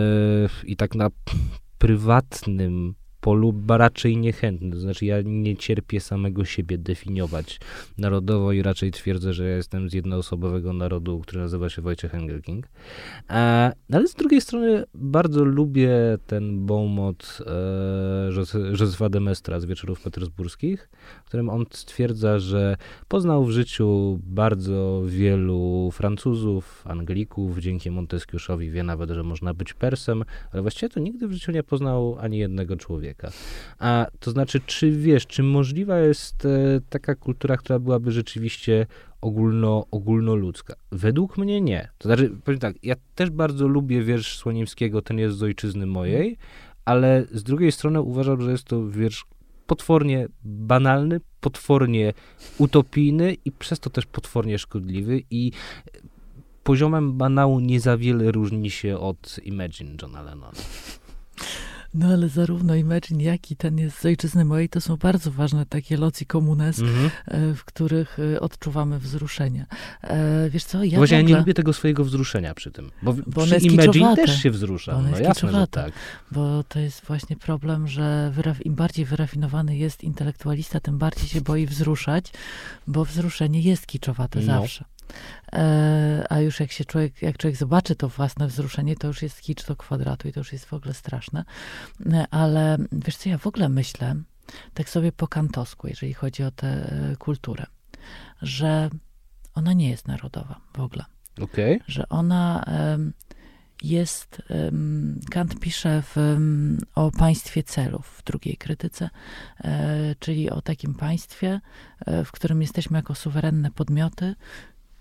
i 0.67 0.77
tak 0.77 0.95
na 0.95 1.11
prywatnym 1.83 2.95
polu 3.23 3.55
raczej 3.69 4.17
niechętny. 4.17 4.71
To 4.71 4.81
znaczy 4.81 5.07
ja 5.07 5.17
nie 5.25 5.57
cierpię 5.57 6.01
samego 6.01 6.45
siebie 6.45 6.79
definiować 6.79 7.61
narodowo 7.99 8.53
i 8.53 8.63
raczej 8.63 8.91
twierdzę, 8.91 9.33
że 9.33 9.49
ja 9.49 9.57
jestem 9.57 9.91
z 9.91 9.93
jednoosobowego 9.93 10.73
narodu, 10.73 11.21
który 11.21 11.41
nazywa 11.41 11.69
się 11.69 11.83
Wojciech 11.83 12.15
Engelking. 12.15 12.69
E, 13.31 13.73
ale 13.93 14.09
z 14.09 14.15
drugiej 14.15 14.41
strony 14.41 14.85
bardzo 14.95 15.45
lubię 15.45 15.91
ten 16.27 16.67
bonmot 16.67 17.39
e, 17.47 18.31
Józe- 18.31 18.71
Józefa 18.71 19.09
de 19.09 19.21
Mestra 19.21 19.61
z 19.61 19.65
Wieczorów 19.65 20.01
Petersburskich, 20.01 20.89
w 21.25 21.29
którym 21.29 21.49
on 21.49 21.65
stwierdza, 21.71 22.39
że 22.39 22.77
poznał 23.09 23.45
w 23.45 23.51
życiu 23.51 24.19
bardzo 24.25 25.03
wielu 25.07 25.91
Francuzów, 25.93 26.85
Anglików, 26.87 27.59
dzięki 27.59 27.91
Montesquieu'owi 27.91 28.71
wie 28.71 28.83
nawet, 28.83 29.11
że 29.11 29.23
można 29.23 29.55
być 29.55 29.75
Persem, 29.75 30.25
ale 30.53 30.63
właściwie 30.63 30.89
to 30.91 31.01
nigdy 31.01 31.29
w 31.29 31.33
życiu 31.33 31.53
nie 31.53 31.63
poznał 31.63 32.17
ani 32.21 32.39
jednego 32.39 32.77
człowieka. 32.77 33.12
A 33.79 34.07
to 34.21 34.31
znaczy, 34.31 34.61
czy 34.67 34.91
wiesz, 34.91 35.27
czy 35.27 35.43
możliwa 35.43 35.99
jest 35.99 36.45
e, 36.45 36.81
taka 36.89 37.15
kultura, 37.15 37.57
która 37.57 37.79
byłaby 37.79 38.13
rzeczywiście 38.13 38.87
ogólno, 39.21 39.87
ogólnoludzka? 39.91 40.75
Według 40.93 41.39
mnie 41.39 41.61
nie. 41.61 41.89
To 41.99 42.09
znaczy, 42.09 42.31
powiem 42.45 42.61
tak, 42.61 42.77
ja 42.83 42.95
też 43.15 43.31
bardzo 43.31 43.69
lubię 43.69 44.03
wiersz 44.03 44.37
Słonimskiego, 44.37 45.03
ten 45.03 45.19
jest 45.19 45.37
z 45.37 45.43
ojczyzny 45.43 45.87
mojej, 45.87 46.37
ale 46.85 47.25
z 47.33 47.43
drugiej 47.43 47.73
strony 47.73 48.01
uważam, 48.01 48.43
że 48.43 48.51
jest 48.51 48.65
to 48.65 48.89
wiersz 48.89 49.27
potwornie 49.67 50.29
banalny, 50.45 51.21
potwornie 51.41 52.13
utopijny 52.59 53.37
i 53.45 53.53
przez 53.53 53.81
to 53.81 53.91
też 53.91 54.07
potwornie 54.07 54.59
szkodliwy 54.59 55.23
i 55.31 55.53
poziomem 56.63 57.13
banału 57.13 57.61
nie 57.61 57.81
za 57.81 57.97
wiele 57.97 58.33
różni 58.33 58.71
się 58.71 58.99
od 58.99 59.39
Imagine 59.45 59.97
Johna 60.03 60.23
Lennona. 60.23 60.59
No 61.95 62.07
ale 62.07 62.29
zarówno 62.29 62.75
Imagine, 62.75 63.23
jak 63.23 63.51
i 63.51 63.57
ten 63.57 63.79
jest 63.79 63.99
z 64.01 64.07
ojczyzny 64.07 64.45
mojej, 64.45 64.69
to 64.69 64.81
są 64.81 64.97
bardzo 64.97 65.31
ważne 65.31 65.67
takie 65.67 65.97
loci 65.97 66.27
communes, 66.27 66.79
Mhm. 66.79 67.11
e, 67.27 67.55
w 67.55 67.65
których 67.65 68.19
e, 68.35 68.41
odczuwamy 68.41 68.99
wzruszenie. 68.99 69.67
E, 70.03 70.51
Wiesz 70.51 70.65
co, 70.65 70.85
ja 70.85 70.99
Właśnie 70.99 71.17
ja 71.17 71.23
nie 71.23 71.37
lubię 71.37 71.55
tego 71.55 71.73
swojego 71.73 72.05
wzruszenia 72.05 72.55
przy 72.55 72.71
tym, 72.71 72.91
bo, 73.03 73.15
Bo 73.27 73.43
przy 73.47 73.57
Imagine 73.57 74.17
też 74.17 74.43
się 74.43 74.51
wzruszam, 74.51 74.97
ono 74.97 75.11
no 75.11 75.19
jasne, 75.19 75.53
że 75.53 75.67
tak. 75.67 75.93
bo 76.31 76.65
to 76.69 76.79
jest 76.79 77.05
właśnie 77.07 77.37
problem, 77.37 77.89
że 77.89 78.33
im 78.65 78.75
bardziej 78.75 79.05
wyrafinowany 79.05 79.77
jest 79.77 80.05
intelektualista, 80.05 80.81
tym 80.81 80.99
bardziej 80.99 81.29
się 81.29 81.41
boi 81.41 81.67
wzruszać, 81.67 82.33
bo 82.87 83.05
wzruszenie 83.05 83.61
jest 83.61 83.87
kiczowate 83.87 84.41
No. 84.41 84.47
zawsze. 84.47 84.85
E, 85.53 86.27
a 86.31 86.41
już 86.41 86.61
jak 86.61 86.73
się 86.73 86.85
człowiek, 86.85 87.23
jak 87.23 87.39
człowiek 87.39 87.57
zobaczy 87.57 87.97
to 87.97 88.09
własne 88.09 88.47
wzruszenie, 88.47 88.97
to 88.97 89.07
już 89.07 89.23
jest 89.23 89.41
kicz 89.41 89.67
do 89.67 89.77
kwadratu 89.77 90.29
i 90.29 90.33
to 90.33 90.41
już 90.41 90.53
jest 90.53 90.65
w 90.65 90.73
ogóle 90.73 90.95
straszne. 90.95 91.45
E, 92.13 92.27
ale 92.31 92.79
wiesz 92.93 93.17
co, 93.17 93.29
ja 93.29 93.39
w 93.39 93.47
ogóle 93.47 93.69
myślę, 93.69 94.15
tak 94.75 94.89
sobie 94.89 95.13
po 95.13 95.29
kantosku, 95.29 95.89
jeżeli 95.89 96.15
chodzi 96.15 96.43
o 96.43 96.51
tę 96.51 96.67
e, 96.67 97.17
kulturę, 97.17 97.67
że 98.43 98.91
ona 99.55 99.73
nie 99.73 99.91
jest 99.91 100.09
narodowa 100.09 100.61
w 100.77 100.81
ogóle 100.81 101.05
Okej. 101.41 101.81
że 101.87 102.09
ona 102.09 102.65
jest, 103.83 104.43
Kant 105.31 105.61
pisze 105.61 106.03
w, 106.03 106.37
o 106.95 107.11
państwie 107.11 107.63
celów 107.63 108.07
w 108.07 108.25
drugiej 108.25 108.57
krytyce, 108.57 109.11
czyli 110.19 110.51
o 110.51 110.63
takim 110.63 110.95
państwie, 110.95 111.61
w 112.25 112.33
którym 112.33 112.63
jesteśmy 112.63 112.99
jako 112.99 113.15
suwerenne 113.15 113.71
podmioty, 113.71 114.35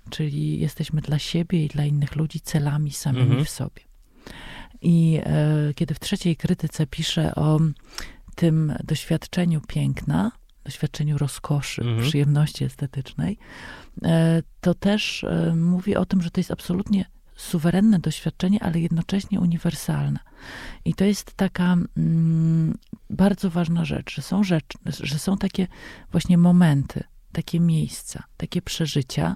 czyli 0.10 0.60
jesteśmy 0.60 1.02
dla 1.02 1.19
siebie 1.19 1.65
i 1.65 1.68
dla 1.68 1.86
innych 1.86 2.15
ludzi 2.15 2.41
celami 2.41 2.91
samymi 2.91 3.26
Mhm. 3.26 3.45
w 3.45 3.49
sobie. 3.49 3.82
I 4.82 5.19
e, 5.23 5.73
kiedy 5.76 5.94
w 5.94 5.99
trzeciej 5.99 6.36
krytyce 6.36 6.88
pisze 6.88 7.36
o 7.36 7.60
tym 8.36 8.73
doświadczeniu 8.84 9.61
piękna, 9.68 10.32
doświadczeniu 10.64 11.18
rozkoszy, 11.18 11.82
Mhm. 11.82 12.07
przyjemności 12.10 12.64
estetycznej, 12.64 13.38
e, 14.03 14.44
to 14.61 14.73
też 14.73 15.23
e, 15.23 15.56
mówi 15.56 15.95
o 15.95 16.06
tym, 16.06 16.22
że 16.22 16.32
to 16.32 16.40
jest 16.40 16.52
absolutnie 16.52 17.06
suwerenne 17.36 17.99
doświadczenie, 17.99 18.64
ale 18.64 18.80
jednocześnie 18.80 19.40
uniwersalne. 19.40 20.19
I 20.86 20.94
to 20.94 21.06
jest 21.06 21.34
taka 21.34 21.78
mm, 21.98 22.78
bardzo 23.10 23.49
ważna 23.49 23.86
rzecz, 23.86 24.15
że 24.15 24.22
są 24.22 24.44
rzeczy, 24.44 24.78
że 24.86 25.19
są 25.19 25.38
takie 25.38 25.68
właśnie 26.11 26.38
momenty, 26.38 27.03
takie 27.32 27.60
miejsca, 27.60 28.23
takie 28.38 28.61
przeżycia, 28.61 29.36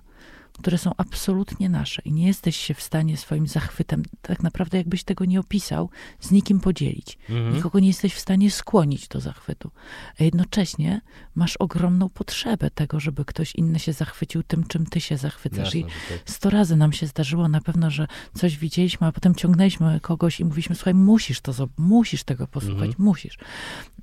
które 0.60 0.78
są 0.78 0.92
absolutnie 0.98 1.70
nasze 1.70 2.02
i 2.06 2.12
nie 2.12 2.28
jesteś 2.28 2.58
się 2.58 2.74
w 2.74 2.82
stanie 2.82 3.18
swoim 3.18 3.48
zachwytem, 3.48 4.04
tak 4.22 4.44
naprawdę 4.44 4.78
jakbyś 4.78 5.04
tego 5.04 5.26
nie 5.26 5.40
opisał, 5.40 5.90
z 6.20 6.32
nikim 6.32 6.60
podzielić. 6.60 7.18
Mhm. 7.30 7.56
Nikogo 7.56 7.80
nie 7.80 7.88
jesteś 7.88 8.14
w 8.14 8.20
stanie 8.20 8.52
skłonić 8.52 9.08
do 9.08 9.20
zachwytu. 9.20 9.72
A 10.20 10.24
jednocześnie 10.24 11.02
masz 11.36 11.58
ogromną 11.58 12.10
potrzebę 12.10 12.72
tego, 12.72 13.00
żeby 13.00 13.26
ktoś 13.26 13.56
inny 13.56 13.80
się 13.80 13.94
zachwycił 13.94 14.44
tym, 14.44 14.68
czym 14.68 14.86
ty 14.86 15.02
się 15.02 15.18
zachwycasz. 15.18 15.76
Jasne, 15.76 15.80
I 15.80 15.84
tak. 15.84 16.20
sto 16.26 16.50
razy 16.50 16.76
nam 16.76 16.94
się 16.94 17.08
zdarzyło 17.08 17.48
na 17.48 17.62
pewno, 17.62 17.92
że 17.92 18.08
coś 18.34 18.58
widzieliśmy, 18.58 19.08
a 19.08 19.12
potem 19.12 19.36
ciągnęliśmy 19.36 20.00
kogoś 20.00 20.40
i 20.40 20.46
mówiliśmy, 20.46 20.76
słuchaj, 20.76 20.94
musisz 20.94 21.42
to, 21.42 21.54
musisz 21.78 22.24
tego 22.24 22.48
posłuchać, 22.48 22.90
mhm. 22.90 23.04
musisz. 23.06 23.38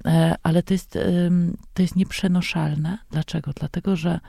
E, 0.04 0.34
ale 0.42 0.62
to 0.62 0.74
jest, 0.74 0.98
to 1.74 1.82
jest 1.82 1.96
nieprzenoszalne. 1.96 2.98
Dlaczego? 3.10 3.52
Dlatego, 3.52 3.96
że 3.96 4.20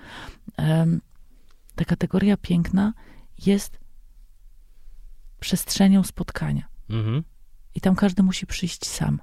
ta 1.75 1.85
kategoria 1.85 2.37
piękna 2.37 2.93
jest 3.45 3.79
przestrzenią 5.39 6.03
spotkania. 6.03 6.67
Mhm. 6.89 7.23
I 7.75 7.81
tam 7.81 7.95
każdy 7.95 8.23
musi 8.23 8.47
przyjść 8.47 8.85
sam. 8.85 9.21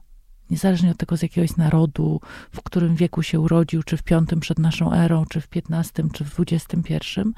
Niezależnie 0.50 0.90
od 0.90 0.96
tego, 0.96 1.16
z 1.16 1.22
jakiegoś 1.22 1.56
narodu, 1.56 2.20
w 2.52 2.62
którym 2.62 2.96
wieku 2.96 3.22
się 3.22 3.40
urodził, 3.40 3.82
czy 3.82 3.96
w 3.96 4.02
piątym 4.02 4.40
przed 4.40 4.58
naszą 4.58 4.92
erą, 4.92 5.24
czy 5.26 5.40
w 5.40 5.48
piętnastym, 5.48 6.10
czy 6.10 6.24
w 6.24 6.30
dwudziestym 6.30 6.82
pierwszym, 6.82 7.34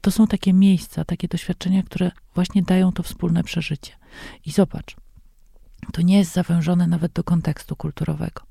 to 0.00 0.10
są 0.10 0.26
takie 0.26 0.52
miejsca, 0.52 1.04
takie 1.04 1.28
doświadczenia, 1.28 1.82
które 1.82 2.10
właśnie 2.34 2.62
dają 2.62 2.92
to 2.92 3.02
wspólne 3.02 3.44
przeżycie. 3.44 3.92
I 4.44 4.50
zobacz, 4.50 4.96
to 5.92 6.02
nie 6.02 6.18
jest 6.18 6.32
zawężone 6.32 6.86
nawet 6.86 7.12
do 7.12 7.24
kontekstu 7.24 7.76
kulturowego, 7.76 8.42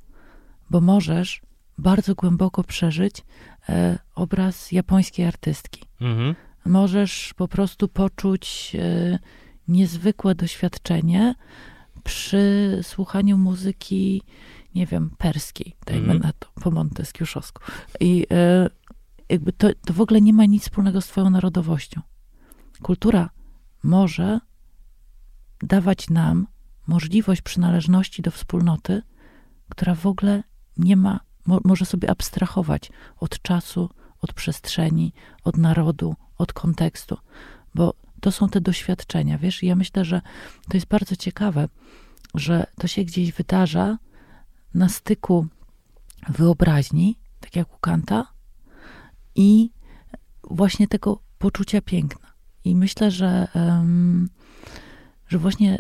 bo 0.70 0.82
możesz 0.82 1.42
bardzo 1.78 2.16
głęboko 2.16 2.64
przeżyć 2.64 3.24
obraz 4.16 4.72
japońskiej 4.72 5.26
artystki. 5.26 5.86
Mhm. 6.02 6.36
Możesz 6.66 7.34
po 7.34 7.48
prostu 7.48 7.88
poczuć 7.88 8.76
e, 8.80 9.20
niezwykłe 9.68 10.36
doświadczenie 10.36 11.36
przy 12.04 12.80
słuchaniu 12.82 13.38
muzyki, 13.38 14.22
nie 14.76 14.86
wiem, 14.86 15.10
perskiej, 15.18 15.76
dajmy 15.86 16.14
mhm. 16.14 16.20
na 16.20 16.34
to, 16.34 16.48
po 16.62 16.72
monteskiuszowsku. 16.72 17.64
I 18.00 18.26
e, 18.32 18.70
jakby 19.30 19.54
to, 19.54 19.68
to 19.86 19.94
w 19.94 20.02
ogóle 20.02 20.22
nie 20.22 20.34
ma 20.34 20.46
nic 20.46 20.64
wspólnego 20.64 21.02
z 21.02 21.08
twoją 21.08 21.30
narodowością. 21.30 22.02
Kultura 22.82 23.30
może 23.84 24.40
dawać 25.62 26.10
nam 26.10 26.48
możliwość 26.88 27.42
przynależności 27.42 28.22
do 28.22 28.32
wspólnoty, 28.32 29.02
która 29.70 29.96
w 29.96 30.06
ogóle 30.06 30.44
nie 30.78 30.98
ma 30.98 31.20
mo 31.46 31.60
może 31.64 31.86
sobie 31.86 32.10
abstrahować 32.10 32.92
od 33.20 33.42
czasu, 33.42 33.90
od 34.22 34.34
przestrzeni, 34.34 35.14
od 35.44 35.58
narodu, 35.58 36.16
od 36.38 36.54
kontekstu, 36.54 37.18
bo 37.76 37.94
to 38.22 38.32
są 38.32 38.50
te 38.50 38.62
doświadczenia, 38.62 39.38
wiesz? 39.38 39.64
Ja 39.64 39.76
myślę, 39.76 40.06
że 40.06 40.22
to 40.70 40.78
jest 40.78 40.88
bardzo 40.88 41.16
ciekawe, 41.16 41.70
że 42.36 42.66
to 42.80 42.88
się 42.88 43.04
gdzieś 43.04 43.32
wydarza 43.32 43.98
na 44.74 44.90
styku 44.90 45.48
wyobraźni, 46.30 47.20
tak 47.40 47.56
jak 47.56 47.76
u 47.76 47.78
Kanta, 47.78 48.28
i 49.36 49.72
właśnie 50.44 50.88
tego 50.88 51.20
poczucia 51.38 51.82
piękna. 51.82 52.34
I 52.66 52.76
myślę, 52.76 53.12
że, 53.12 53.48
um, 53.56 54.30
że 55.28 55.38
właśnie 55.38 55.78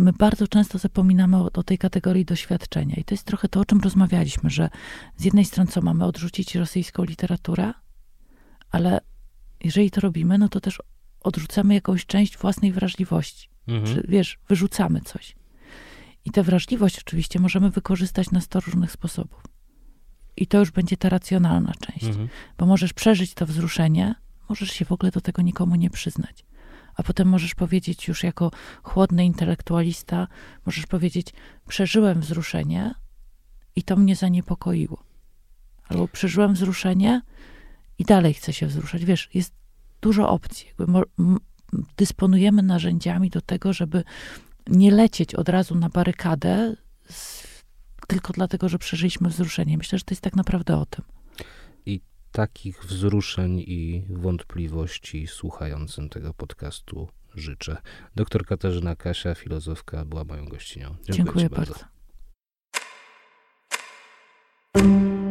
my 0.00 0.12
bardzo 0.12 0.48
często 0.48 0.78
zapominamy 0.78 1.36
o, 1.36 1.50
o, 1.52 1.62
tej 1.62 1.78
kategorii 1.78 2.24
doświadczenia. 2.24 2.94
I 2.96 3.04
to 3.04 3.14
jest 3.14 3.24
trochę 3.24 3.48
to, 3.48 3.60
o 3.60 3.64
czym 3.64 3.80
rozmawialiśmy, 3.80 4.50
że 4.50 4.70
z 5.16 5.24
jednej 5.24 5.44
strony 5.44 5.70
co 5.70 5.82
mamy 5.82 6.04
odrzucić 6.04 6.54
rosyjską 6.54 7.04
literaturę, 7.04 7.72
ale 8.70 9.00
jeżeli 9.64 9.90
to 9.90 10.00
robimy, 10.00 10.38
no 10.38 10.48
to 10.48 10.60
też 10.60 10.82
odrzucamy 11.20 11.74
jakąś 11.74 12.06
część 12.06 12.38
własnej 12.38 12.72
wrażliwości. 12.72 13.48
Mhm. 13.68 13.94
Czy, 13.94 14.06
wiesz, 14.08 14.38
wyrzucamy 14.48 15.00
coś. 15.00 15.36
I 16.24 16.30
tę 16.30 16.42
wrażliwość 16.42 16.98
oczywiście 16.98 17.38
możemy 17.38 17.70
wykorzystać 17.70 18.30
na 18.30 18.40
sto 18.40 18.60
różnych 18.60 18.92
sposobów. 18.92 19.42
I 20.36 20.46
to 20.46 20.58
już 20.58 20.70
będzie 20.70 20.96
ta 20.96 21.08
racjonalna 21.08 21.72
część. 21.80 22.04
Mhm. 22.04 22.28
Bo 22.58 22.66
możesz 22.66 22.92
przeżyć 22.92 23.34
to 23.34 23.46
wzruszenie, 23.46 24.14
możesz 24.48 24.70
się 24.70 24.84
w 24.84 24.92
ogóle 24.92 25.12
do 25.12 25.20
tego 25.20 25.42
nikomu 25.42 25.74
nie 25.74 25.90
przyznać 25.90 26.44
a 26.94 27.02
potem 27.02 27.28
możesz 27.28 27.54
powiedzieć 27.54 28.08
już 28.08 28.22
jako 28.22 28.50
chłodny 28.82 29.24
intelektualista, 29.24 30.28
możesz 30.66 30.86
powiedzieć, 30.86 31.32
przeżyłem 31.68 32.20
wzruszenie 32.20 32.94
i 33.76 33.82
to 33.82 33.96
mnie 33.96 34.16
zaniepokoiło. 34.16 35.04
Albo 35.88 36.08
przeżyłem 36.08 36.54
wzruszenie 36.54 37.22
i 37.98 38.04
dalej 38.04 38.34
chcę 38.34 38.52
się 38.52 38.66
wzruszać. 38.66 39.04
Wiesz, 39.04 39.28
jest 39.34 39.52
dużo 40.00 40.30
opcji. 40.30 40.66
dysponujemy 41.96 42.62
narzędziami 42.62 43.30
do 43.30 43.40
tego, 43.40 43.72
żeby 43.72 44.04
nie 44.66 44.90
lecieć 44.90 45.34
od 45.34 45.48
razu 45.48 45.74
na 45.74 45.88
barykadę 45.88 46.76
z, 47.10 47.46
tylko 48.06 48.32
dlatego, 48.32 48.68
że 48.68 48.78
przeżyliśmy 48.78 49.28
wzruszenie. 49.28 49.78
Myślę, 49.78 49.98
że 49.98 50.04
to 50.04 50.12
jest 50.12 50.22
tak 50.22 50.36
naprawdę 50.36 50.76
o 50.76 50.86
tym 50.86 51.04
takich 52.32 52.84
wzruszeń 52.84 53.58
i 53.58 54.06
wątpliwości 54.10 55.26
słuchającym 55.26 56.08
tego 56.08 56.34
podcastu 56.34 57.08
życzę. 57.34 57.76
Doktor 58.16 58.46
Katarzyna 58.46 58.96
Kasia, 58.96 59.34
filozofka, 59.34 60.04
była 60.04 60.24
moją 60.24 60.44
gościnią. 60.44 60.86
Dziękuję, 60.88 61.16
Dziękuję 61.16 61.50
bardzo. 61.50 61.74
bardzo. 64.74 65.29